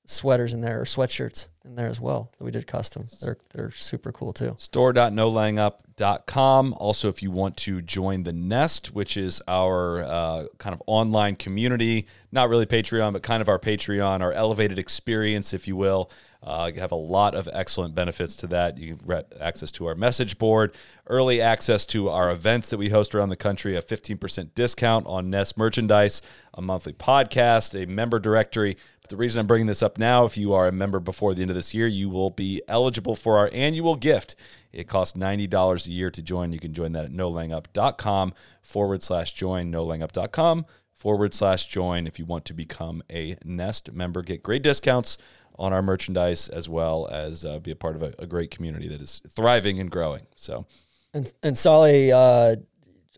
sweaters 0.06 0.52
in 0.52 0.60
there 0.60 0.80
or 0.80 0.84
sweatshirts 0.84 1.48
in 1.64 1.74
there 1.74 1.88
as 1.88 2.00
well 2.00 2.30
that 2.38 2.44
we 2.44 2.50
did 2.50 2.66
custom. 2.66 3.06
They're 3.20 3.36
they're 3.52 3.70
super 3.72 4.12
cool 4.12 4.32
too. 4.32 4.54
store.nolayingup.com. 4.58 6.74
Also, 6.78 7.08
if 7.08 7.22
you 7.22 7.30
want 7.30 7.56
to 7.58 7.82
join 7.82 8.22
the 8.22 8.32
Nest, 8.32 8.94
which 8.94 9.16
is 9.16 9.42
our 9.48 10.02
uh, 10.02 10.46
kind 10.58 10.74
of 10.74 10.82
online 10.86 11.36
community, 11.36 12.06
not 12.32 12.48
really 12.48 12.66
Patreon, 12.66 13.12
but 13.12 13.22
kind 13.22 13.42
of 13.42 13.48
our 13.48 13.58
Patreon, 13.58 14.20
our 14.20 14.32
elevated 14.32 14.78
experience, 14.78 15.52
if 15.52 15.68
you 15.68 15.76
will. 15.76 16.10
Uh, 16.46 16.70
you 16.72 16.80
have 16.80 16.92
a 16.92 16.96
lot 16.96 17.34
of 17.34 17.48
excellent 17.52 17.94
benefits 17.94 18.36
to 18.36 18.46
that. 18.46 18.78
You 18.78 18.94
get 18.94 19.32
access 19.40 19.72
to 19.72 19.86
our 19.86 19.96
message 19.96 20.38
board, 20.38 20.72
early 21.08 21.40
access 21.40 21.84
to 21.86 22.08
our 22.08 22.30
events 22.30 22.70
that 22.70 22.78
we 22.78 22.90
host 22.90 23.16
around 23.16 23.30
the 23.30 23.36
country, 23.36 23.74
a 23.74 23.82
15% 23.82 24.50
discount 24.54 25.06
on 25.08 25.28
Nest 25.28 25.58
merchandise, 25.58 26.22
a 26.54 26.62
monthly 26.62 26.92
podcast, 26.92 27.80
a 27.80 27.86
member 27.86 28.20
directory. 28.20 28.76
The 29.08 29.16
reason 29.16 29.40
I'm 29.40 29.46
bringing 29.46 29.66
this 29.66 29.82
up 29.82 29.98
now, 29.98 30.24
if 30.24 30.36
you 30.36 30.52
are 30.52 30.68
a 30.68 30.72
member 30.72 31.00
before 31.00 31.34
the 31.34 31.42
end 31.42 31.50
of 31.50 31.56
this 31.56 31.74
year, 31.74 31.86
you 31.86 32.08
will 32.08 32.30
be 32.30 32.62
eligible 32.68 33.14
for 33.14 33.38
our 33.38 33.50
annual 33.52 33.96
gift. 33.96 34.34
It 34.72 34.88
costs 34.88 35.16
$90 35.16 35.86
a 35.86 35.90
year 35.90 36.10
to 36.10 36.22
join. 36.22 36.52
You 36.52 36.58
can 36.58 36.72
join 36.72 36.92
that 36.92 37.04
at 37.06 37.12
nolayingup.com 37.12 38.34
forward 38.62 39.02
slash 39.02 39.32
join, 39.32 39.72
nolayingup.com 39.72 40.66
forward 40.92 41.34
slash 41.34 41.66
join 41.66 42.06
if 42.06 42.18
you 42.18 42.24
want 42.24 42.44
to 42.46 42.54
become 42.54 43.02
a 43.10 43.36
Nest 43.44 43.92
member. 43.92 44.22
Get 44.22 44.42
great 44.42 44.62
discounts 44.62 45.18
on 45.58 45.72
our 45.72 45.82
merchandise 45.82 46.48
as 46.48 46.68
well 46.68 47.08
as 47.10 47.44
uh, 47.44 47.58
be 47.58 47.70
a 47.70 47.76
part 47.76 47.96
of 47.96 48.02
a, 48.02 48.12
a, 48.18 48.26
great 48.26 48.50
community 48.50 48.88
that 48.88 49.00
is 49.00 49.22
thriving 49.28 49.80
and 49.80 49.90
growing. 49.90 50.26
So, 50.36 50.66
and 51.14 51.32
and 51.42 51.56
Soly, 51.56 52.12
uh, 52.12 52.56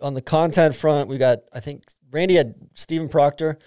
on 0.01 0.15
the 0.15 0.23
content 0.23 0.75
front, 0.77 1.09
we 1.09 1.19
got 1.19 1.41
I 1.53 1.61
think 1.61 1.85
Randy 2.11 2.37
had 2.37 2.55
Stephen 2.75 3.09
Proctor 3.09 3.59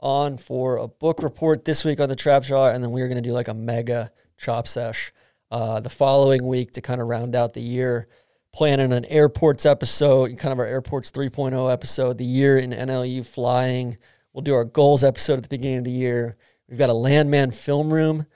on 0.00 0.36
for 0.36 0.76
a 0.76 0.88
book 0.88 1.22
report 1.22 1.64
this 1.64 1.84
week 1.84 2.00
on 2.00 2.08
the 2.08 2.16
Trap 2.16 2.44
Shot, 2.44 2.74
and 2.74 2.82
then 2.82 2.90
we 2.90 3.02
are 3.02 3.08
going 3.08 3.22
to 3.22 3.28
do 3.28 3.32
like 3.32 3.48
a 3.48 3.54
mega 3.54 4.10
chop 4.38 4.66
sesh 4.66 5.12
uh, 5.50 5.80
the 5.80 5.90
following 5.90 6.46
week 6.46 6.72
to 6.72 6.80
kind 6.80 7.00
of 7.00 7.08
round 7.08 7.34
out 7.34 7.52
the 7.52 7.60
year. 7.60 8.08
Planning 8.52 8.92
an 8.92 9.04
airports 9.04 9.64
episode, 9.64 10.36
kind 10.36 10.52
of 10.52 10.58
our 10.58 10.66
airports 10.66 11.12
3.0 11.12 11.72
episode, 11.72 12.18
the 12.18 12.24
year 12.24 12.58
in 12.58 12.72
NLU 12.72 13.24
flying. 13.24 13.96
We'll 14.32 14.42
do 14.42 14.54
our 14.54 14.64
goals 14.64 15.04
episode 15.04 15.38
at 15.38 15.44
the 15.44 15.48
beginning 15.48 15.78
of 15.78 15.84
the 15.84 15.92
year 15.92 16.36
We've 16.70 16.78
got 16.78 16.88
a 16.88 16.94
Landman 16.94 17.50
film 17.50 17.92
room 17.92 18.26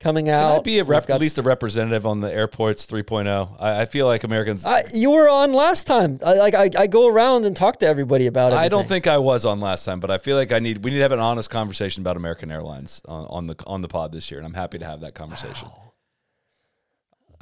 coming 0.00 0.28
out. 0.28 0.50
Can 0.50 0.58
I 0.58 0.62
be 0.62 0.78
a 0.80 0.84
rep, 0.84 1.08
at 1.08 1.20
least 1.20 1.38
a 1.38 1.42
representative 1.42 2.04
on 2.04 2.20
the 2.20 2.32
airports 2.32 2.86
3.0? 2.86 3.56
I, 3.60 3.82
I 3.82 3.84
feel 3.86 4.06
like 4.06 4.24
Americans. 4.24 4.66
I, 4.66 4.82
you 4.92 5.10
were 5.10 5.28
on 5.28 5.52
last 5.52 5.86
time. 5.86 6.18
I, 6.24 6.34
like 6.34 6.54
I, 6.54 6.70
I 6.76 6.86
go 6.86 7.06
around 7.06 7.44
and 7.44 7.54
talk 7.54 7.78
to 7.80 7.86
everybody 7.86 8.26
about 8.26 8.52
it. 8.52 8.56
I 8.56 8.68
don't 8.68 8.88
think 8.88 9.06
I 9.06 9.18
was 9.18 9.44
on 9.44 9.60
last 9.60 9.84
time, 9.84 10.00
but 10.00 10.10
I 10.10 10.18
feel 10.18 10.36
like 10.36 10.50
I 10.50 10.58
need 10.58 10.84
we 10.84 10.90
need 10.90 10.96
to 10.96 11.02
have 11.02 11.12
an 11.12 11.20
honest 11.20 11.50
conversation 11.50 12.02
about 12.02 12.16
American 12.16 12.50
Airlines 12.50 13.02
on, 13.06 13.26
on 13.26 13.46
the 13.46 13.62
on 13.66 13.82
the 13.82 13.88
pod 13.88 14.12
this 14.12 14.30
year, 14.30 14.40
and 14.40 14.46
I'm 14.46 14.54
happy 14.54 14.78
to 14.78 14.86
have 14.86 15.00
that 15.02 15.14
conversation. 15.14 15.68
Wow. 15.68 15.86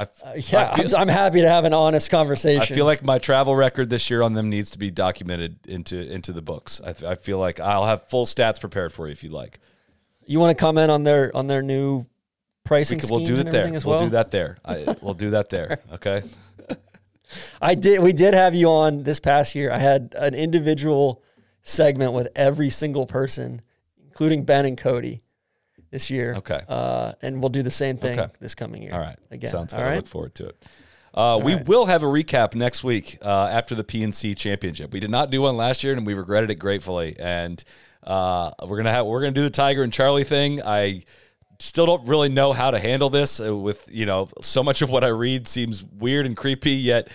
I, 0.00 0.02
uh, 0.02 0.34
yeah, 0.36 0.76
I 0.76 1.02
am 1.02 1.08
happy 1.08 1.40
to 1.40 1.48
have 1.48 1.64
an 1.64 1.72
honest 1.72 2.08
conversation. 2.08 2.62
I 2.62 2.66
feel 2.66 2.84
like 2.84 3.04
my 3.04 3.18
travel 3.18 3.56
record 3.56 3.90
this 3.90 4.08
year 4.10 4.22
on 4.22 4.34
them 4.34 4.48
needs 4.48 4.70
to 4.70 4.78
be 4.78 4.92
documented 4.92 5.66
into 5.66 5.98
into 5.98 6.32
the 6.32 6.42
books. 6.42 6.80
I, 6.84 6.94
I 7.04 7.14
feel 7.16 7.38
like 7.38 7.58
I'll 7.58 7.86
have 7.86 8.04
full 8.04 8.24
stats 8.24 8.60
prepared 8.60 8.92
for 8.92 9.06
you 9.06 9.12
if 9.12 9.24
you'd 9.24 9.32
like. 9.32 9.58
You 10.24 10.38
want 10.38 10.56
to 10.56 10.60
comment 10.60 10.92
on 10.92 11.02
their 11.02 11.36
on 11.36 11.48
their 11.48 11.62
new 11.62 12.06
pricing? 12.68 13.00
We 13.02 13.10
will 13.10 13.24
do 13.24 13.36
it 13.36 13.50
there. 13.50 13.70
Well? 13.70 13.82
We'll 13.84 14.00
do 14.00 14.10
that 14.10 14.30
there. 14.30 14.58
I, 14.64 14.96
we'll 15.00 15.14
do 15.14 15.30
that 15.30 15.48
there. 15.48 15.80
Okay. 15.94 16.22
I 17.60 17.74
did. 17.74 18.00
We 18.00 18.12
did 18.12 18.34
have 18.34 18.54
you 18.54 18.68
on 18.68 19.02
this 19.02 19.18
past 19.18 19.54
year. 19.54 19.72
I 19.72 19.78
had 19.78 20.14
an 20.16 20.34
individual 20.34 21.22
segment 21.62 22.12
with 22.12 22.28
every 22.36 22.70
single 22.70 23.06
person, 23.06 23.62
including 24.04 24.44
Ben 24.44 24.64
and 24.64 24.78
Cody, 24.78 25.22
this 25.90 26.10
year. 26.10 26.34
Okay. 26.36 26.60
Uh, 26.68 27.12
and 27.22 27.40
we'll 27.40 27.48
do 27.48 27.62
the 27.62 27.70
same 27.70 27.96
thing 27.96 28.18
okay. 28.18 28.32
this 28.40 28.54
coming 28.54 28.82
year. 28.82 28.92
All 28.92 29.00
right. 29.00 29.18
Again. 29.30 29.50
Sounds 29.50 29.72
good. 29.72 29.80
Right? 29.80 29.92
I 29.92 29.96
look 29.96 30.06
forward 30.06 30.34
to 30.36 30.48
it. 30.48 30.64
Uh, 31.14 31.40
we 31.42 31.54
right. 31.54 31.66
will 31.66 31.86
have 31.86 32.02
a 32.02 32.06
recap 32.06 32.54
next 32.54 32.84
week 32.84 33.18
uh, 33.22 33.48
after 33.50 33.74
the 33.74 33.82
PNC 33.82 34.36
championship. 34.36 34.92
We 34.92 35.00
did 35.00 35.10
not 35.10 35.30
do 35.30 35.42
one 35.42 35.56
last 35.56 35.82
year, 35.82 35.94
and 35.94 36.06
we 36.06 36.14
regretted 36.14 36.50
it 36.50 36.56
gratefully. 36.56 37.16
And 37.18 37.62
uh, 38.04 38.52
we're 38.66 38.76
gonna 38.76 38.92
have 38.92 39.06
we're 39.06 39.20
gonna 39.20 39.32
do 39.32 39.42
the 39.42 39.50
Tiger 39.50 39.82
and 39.82 39.92
Charlie 39.92 40.24
thing. 40.24 40.62
I 40.62 41.02
still 41.58 41.86
don't 41.86 42.06
really 42.06 42.28
know 42.28 42.52
how 42.52 42.70
to 42.70 42.78
handle 42.78 43.10
this. 43.10 43.40
Uh, 43.40 43.56
with 43.56 43.86
you 43.90 44.06
know, 44.06 44.28
so 44.40 44.62
much 44.62 44.82
of 44.82 44.90
what 44.90 45.04
I 45.04 45.08
read 45.08 45.48
seems 45.48 45.84
weird 45.84 46.26
and 46.26 46.36
creepy. 46.36 46.72
Yet, 46.72 47.08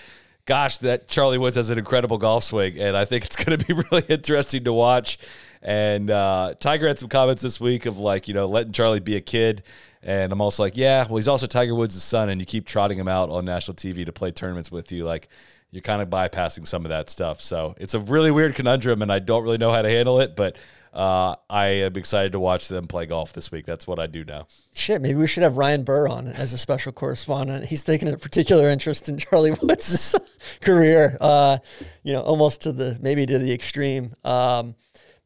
gosh, 0.46 0.80
that 0.80 1.08
Charlie 1.08 1.38
Woods 1.38 1.56
has 1.56 1.70
an 1.70 1.78
incredible 1.78 2.18
golf 2.18 2.44
swing, 2.44 2.80
and 2.80 2.96
I 2.96 3.06
think 3.06 3.26
it's 3.26 3.36
going 3.44 3.58
to 3.58 3.66
be 3.66 3.74
really 3.74 4.06
interesting 4.10 4.64
to 4.66 4.74
watch. 4.74 5.18
And 5.62 6.12
uh, 6.12 6.56
Tiger 6.60 6.88
had 6.88 7.00
some 7.00 7.10
comments 7.10 7.42
this 7.42 7.60
week 7.60 7.86
of 7.86 7.98
like, 7.98 8.28
you 8.28 8.34
know, 8.34 8.48
letting 8.48 8.74
Charlie 8.74 9.00
be 9.00 9.16
a 9.16 9.22
kid. 9.22 9.64
And 10.06 10.34
I'm 10.34 10.42
also 10.42 10.64
like, 10.64 10.76
yeah, 10.76 11.08
well, 11.08 11.16
he's 11.16 11.30
also 11.30 11.48
Tiger 11.48 11.74
Woods' 11.74 12.02
son, 12.04 12.28
and 12.28 12.42
you 12.42 12.46
keep 12.46 12.68
trotting 12.68 13.00
him 13.00 13.08
out 13.08 13.30
on 13.30 13.46
national 13.46 13.76
TV 13.76 14.06
to 14.06 14.12
play 14.12 14.32
tournaments 14.32 14.70
with 14.70 14.92
you. 14.92 15.06
Like, 15.06 15.30
you're 15.72 15.82
kind 15.82 16.02
of 16.02 16.10
bypassing 16.10 16.68
some 16.68 16.86
of 16.86 16.90
that 16.90 17.10
stuff. 17.10 17.40
So 17.40 17.74
it's 17.80 17.94
a 17.94 18.00
really 18.00 18.30
weird 18.30 18.54
conundrum, 18.54 19.02
and 19.02 19.12
I 19.12 19.20
don't 19.20 19.44
really 19.44 19.58
know 19.58 19.72
how 19.72 19.82
to 19.82 19.90
handle 19.90 20.20
it. 20.20 20.36
But 20.36 20.58
uh, 20.94 21.36
I 21.50 21.66
am 21.66 21.96
excited 21.96 22.34
to 22.34 22.40
watch 22.40 22.68
them 22.68 22.88
play 22.88 23.08
golf 23.08 23.34
this 23.34 23.52
week. 23.52 23.66
That's 23.66 23.88
what 23.88 24.00
I 24.00 24.06
do 24.06 24.24
now. 24.24 24.48
Shit, 24.74 25.02
maybe 25.02 25.18
we 25.18 25.26
should 25.26 25.42
have 25.42 25.58
Ryan 25.58 25.84
Burr 25.84 26.08
on 26.08 26.28
as 26.28 26.54
a 26.54 26.58
special 26.58 26.92
correspondent. 26.92 27.66
He's 27.66 27.84
taken 27.84 28.08
a 28.08 28.18
particular 28.18 28.70
interest 28.70 29.10
in 29.10 29.18
Charlie 29.18 29.52
Woods' 29.62 30.16
career, 30.62 31.18
uh, 31.20 31.58
you 32.04 32.14
know, 32.14 32.22
almost 32.22 32.62
to 32.62 32.72
the 32.72 32.98
maybe 33.02 33.26
to 33.26 33.40
the 33.40 33.52
extreme. 33.52 34.14
Um, 34.24 34.76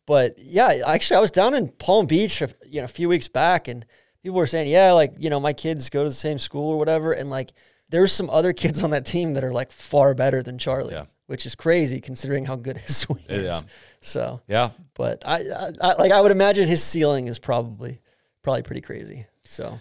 but 0.05 0.35
yeah, 0.39 0.83
actually, 0.87 1.17
I 1.17 1.19
was 1.19 1.31
down 1.31 1.53
in 1.53 1.67
Palm 1.67 2.05
Beach, 2.05 2.41
you 2.65 2.79
know, 2.79 2.85
a 2.85 2.87
few 2.87 3.09
weeks 3.09 3.27
back, 3.27 3.67
and 3.67 3.85
people 4.23 4.37
were 4.37 4.47
saying, 4.47 4.69
yeah, 4.69 4.93
like 4.93 5.15
you 5.17 5.29
know, 5.29 5.39
my 5.41 5.51
kids 5.51 5.89
go 5.89 6.03
to 6.03 6.09
the 6.09 6.15
same 6.15 6.39
school 6.39 6.71
or 6.71 6.77
whatever, 6.77 7.11
and 7.11 7.29
like 7.29 7.51
there's 7.89 8.13
some 8.13 8.29
other 8.29 8.53
kids 8.53 8.83
on 8.83 8.91
that 8.91 9.05
team 9.05 9.33
that 9.33 9.43
are 9.43 9.51
like 9.51 9.73
far 9.73 10.13
better 10.13 10.41
than 10.41 10.57
Charlie, 10.57 10.93
yeah. 10.93 11.05
Which 11.27 11.45
is 11.45 11.55
crazy 11.55 12.01
considering 12.01 12.45
how 12.45 12.55
good 12.55 12.77
his 12.85 12.97
swing 12.97 13.23
is. 13.29 13.43
Yeah. 13.43 13.61
So 14.01 14.41
yeah, 14.47 14.71
but 14.95 15.23
I, 15.25 15.37
I, 15.37 15.71
I, 15.81 15.93
like 15.93 16.11
I 16.11 16.19
would 16.19 16.31
imagine 16.31 16.67
his 16.67 16.83
ceiling 16.83 17.27
is 17.27 17.39
probably 17.39 18.01
probably 18.41 18.63
pretty 18.63 18.81
crazy. 18.81 19.27
So 19.43 19.79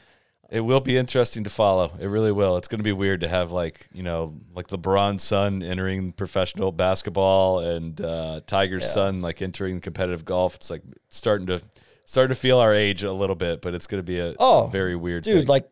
it 0.51 0.61
will 0.61 0.81
be 0.81 0.97
interesting 0.97 1.45
to 1.45 1.51
follow. 1.51 1.93
It 1.99 2.07
really 2.07 2.33
will. 2.33 2.57
It's 2.57 2.69
going 2.69 2.79
to 2.79 2.85
be 2.85 2.93
weird 2.93 3.21
to 3.23 3.29
have 3.29 3.51
like 3.51 3.89
you 3.93 4.03
know 4.03 4.35
like 4.55 4.69
LeBron's 4.69 5.23
son 5.23 5.63
entering 5.63 6.13
professional 6.13 6.73
basketball 6.73 7.61
and 7.61 8.01
uh, 8.01 8.41
Tiger's 8.47 8.85
yeah. 8.85 8.91
son 8.91 9.23
like 9.23 9.41
entering 9.41 9.81
competitive 9.81 10.25
golf. 10.25 10.57
It's 10.57 10.71
like 10.71 10.83
starting 11.09 11.47
to 11.47 11.61
starting 12.05 12.35
to 12.35 12.41
feel 12.41 12.59
our 12.59 12.75
age 12.75 13.03
a 13.03 13.13
little 13.13 13.37
bit, 13.37 13.61
but 13.63 13.75
it's 13.75 13.87
going 13.87 13.99
to 13.99 14.07
be 14.07 14.21
a, 14.21 14.35
oh, 14.39 14.65
a 14.65 14.69
very 14.69 14.97
weird 14.97 15.25
dude. 15.25 15.39
Thing. 15.39 15.47
Like 15.47 15.69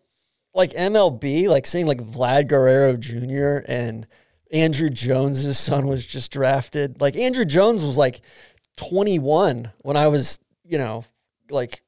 like 0.55 0.72
MLB, 0.72 1.49
like 1.49 1.66
seeing 1.66 1.87
like 1.87 1.99
Vlad 1.99 2.49
Guerrero 2.49 2.97
Jr. 2.97 3.64
and 3.66 4.07
Andruw 4.55 4.92
Jones's 4.92 5.59
son 5.59 5.88
was 5.88 6.07
just 6.07 6.32
drafted. 6.32 7.00
Like 7.00 7.14
Andruw 7.14 7.46
Jones 7.46 7.84
was 7.84 7.98
like 7.98 8.20
21 8.76 9.72
when 9.82 9.96
I 9.96 10.09
was, 10.09 10.38
you 10.64 10.78
know, 10.78 11.05
like 11.50 11.82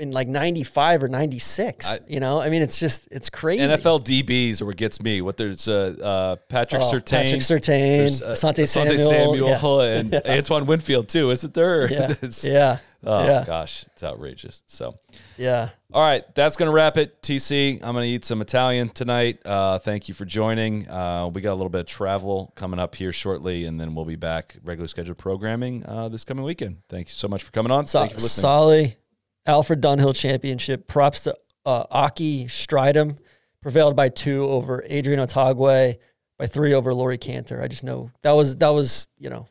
in 0.00 0.10
like 0.10 0.28
95 0.28 1.04
or 1.04 1.08
96 1.08 1.86
I, 1.86 1.98
you 2.06 2.20
know? 2.20 2.40
I 2.40 2.50
mean 2.50 2.62
it's 2.62 2.78
just 2.78 3.08
it's 3.10 3.30
crazy. 3.30 3.62
Nfl 3.64 4.04
dbs 4.04 4.60
are 4.60 4.66
what 4.66 4.76
gets 4.76 5.00
me. 5.00 5.22
What 5.22 5.36
there's 5.36 5.68
uh, 5.68 5.96
uh 6.02 6.36
patrick 6.48 6.82
oh, 6.82 6.92
Surtain, 6.92 7.22
patrick 7.22 7.40
Surtain, 7.40 8.22
uh, 8.22 8.32
Asante 8.32 8.68
Samuel, 8.68 9.08
Samuel 9.08 9.84
yeah. 9.84 9.90
and 9.98 10.12
yeah. 10.24 10.32
antoine 10.32 10.66
winfield 10.66 11.08
too 11.08 11.30
isn't 11.30 11.54
there? 11.54 11.90
Yeah. 11.90 12.14
Yeah 12.42 12.78
Oh 13.04 13.24
yeah. 13.24 13.44
gosh, 13.46 13.84
it's 13.84 14.02
outrageous. 14.02 14.62
So 14.66 14.94
yeah. 15.36 15.70
All 15.92 16.02
right, 16.02 16.24
that's 16.34 16.56
gonna 16.56 16.72
wrap 16.72 16.96
it. 16.96 17.22
TC, 17.22 17.74
I'm 17.76 17.94
gonna 17.94 18.02
eat 18.06 18.24
some 18.24 18.40
Italian 18.40 18.88
tonight. 18.88 19.38
Uh, 19.46 19.78
thank 19.78 20.08
you 20.08 20.14
for 20.14 20.24
joining. 20.24 20.88
Uh, 20.88 21.28
we 21.32 21.40
got 21.40 21.52
a 21.52 21.54
little 21.54 21.68
bit 21.68 21.82
of 21.82 21.86
travel 21.86 22.52
coming 22.56 22.80
up 22.80 22.94
here 22.96 23.12
shortly, 23.12 23.64
and 23.66 23.80
then 23.80 23.94
we'll 23.94 24.04
be 24.04 24.16
back 24.16 24.56
regular 24.64 24.88
scheduled 24.88 25.18
programming 25.18 25.86
uh, 25.86 26.08
this 26.08 26.24
coming 26.24 26.44
weekend. 26.44 26.78
Thank 26.88 27.08
you 27.08 27.14
so 27.14 27.28
much 27.28 27.44
for 27.44 27.52
coming 27.52 27.70
on. 27.70 27.86
So- 27.86 28.00
thank 28.00 28.12
you 28.12 28.16
for 28.16 28.22
listening. 28.22 28.42
Soly, 28.42 28.96
Alfred 29.46 29.80
Dunhill 29.80 30.14
Championship. 30.16 30.88
Props 30.88 31.22
to 31.24 31.36
uh, 31.64 31.84
Ockie 31.86 32.46
Strydom, 32.46 33.18
prevailed 33.62 33.94
by 33.94 34.08
two 34.08 34.44
over 34.44 34.84
Adrian 34.88 35.20
Otaegui, 35.20 35.98
by 36.38 36.46
three 36.46 36.74
over 36.74 36.92
Laurie 36.92 37.18
Canter. 37.18 37.62
I 37.62 37.68
just 37.68 37.84
know 37.84 38.10
that 38.22 38.32
was 38.32 38.56
that 38.56 38.70
was 38.70 39.06
you 39.18 39.30
know 39.30 39.46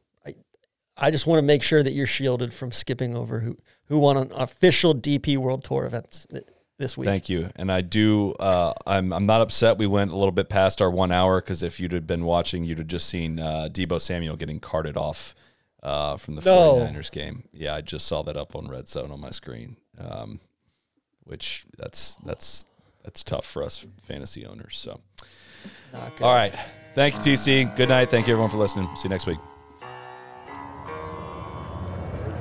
I 0.97 1.11
just 1.11 1.27
want 1.27 1.39
to 1.39 1.43
make 1.43 1.63
sure 1.63 1.83
that 1.83 1.91
you're 1.91 2.07
shielded 2.07 2.53
from 2.53 2.71
skipping 2.71 3.15
over 3.15 3.39
who 3.41 3.57
who 3.85 3.99
won 3.99 4.17
an 4.17 4.31
official 4.35 4.93
DP 4.93 5.37
World 5.37 5.63
Tour 5.63 5.85
events 5.85 6.27
this 6.77 6.97
week. 6.97 7.07
Thank 7.07 7.29
you, 7.29 7.49
and 7.55 7.71
I 7.71 7.81
do. 7.81 8.33
Uh, 8.33 8.73
I'm 8.85 9.13
I'm 9.13 9.25
not 9.25 9.41
upset. 9.41 9.77
We 9.77 9.87
went 9.87 10.11
a 10.11 10.15
little 10.15 10.31
bit 10.31 10.49
past 10.49 10.81
our 10.81 10.89
one 10.89 11.11
hour 11.11 11.41
because 11.41 11.63
if 11.63 11.79
you'd 11.79 11.93
have 11.93 12.07
been 12.07 12.25
watching, 12.25 12.63
you'd 12.63 12.79
have 12.79 12.87
just 12.87 13.07
seen 13.07 13.39
uh, 13.39 13.69
Deebo 13.71 14.01
Samuel 14.01 14.35
getting 14.35 14.59
carted 14.59 14.97
off 14.97 15.35
uh, 15.83 16.17
from 16.17 16.35
the 16.35 16.41
no. 16.41 16.75
49ers 16.75 17.11
game. 17.11 17.43
Yeah, 17.53 17.75
I 17.75 17.81
just 17.81 18.07
saw 18.07 18.23
that 18.23 18.35
up 18.35 18.55
on 18.55 18.67
Red 18.67 18.87
Zone 18.87 19.11
on 19.11 19.19
my 19.19 19.31
screen. 19.31 19.77
Um, 19.97 20.39
which 21.27 21.65
that's 21.77 22.17
that's 22.25 22.65
that's 23.03 23.23
tough 23.23 23.45
for 23.45 23.63
us 23.63 23.85
fantasy 24.03 24.45
owners. 24.45 24.77
So, 24.77 24.99
Not 25.93 26.15
good. 26.15 26.23
all 26.23 26.33
right, 26.33 26.53
thank 26.95 27.15
you, 27.15 27.33
TC. 27.33 27.75
Good 27.75 27.89
night. 27.89 28.09
Thank 28.09 28.27
you 28.27 28.33
everyone 28.33 28.49
for 28.49 28.57
listening. 28.57 28.89
See 28.95 29.03
you 29.03 29.09
next 29.09 29.27
week. 29.27 29.39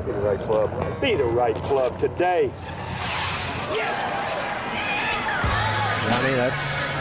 Be 0.07 0.13
the 0.13 0.21
right 0.21 0.39
club. 0.39 1.01
Be 1.01 1.17
the 1.17 1.25
right 1.25 1.57
club 1.65 1.99
today. 1.99 2.53
Johnny, 6.07 6.35
that's 6.35 6.95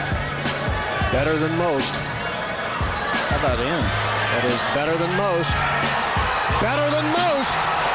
better 1.12 1.36
than 1.36 1.56
most. 1.56 1.94
How 3.30 3.38
about 3.38 3.60
in? 3.60 3.66
That 3.66 4.44
is 4.44 4.58
better 4.74 4.98
than 4.98 5.14
most. 5.16 5.54
Better 6.60 6.90
than 6.90 7.06
most. 7.14 7.85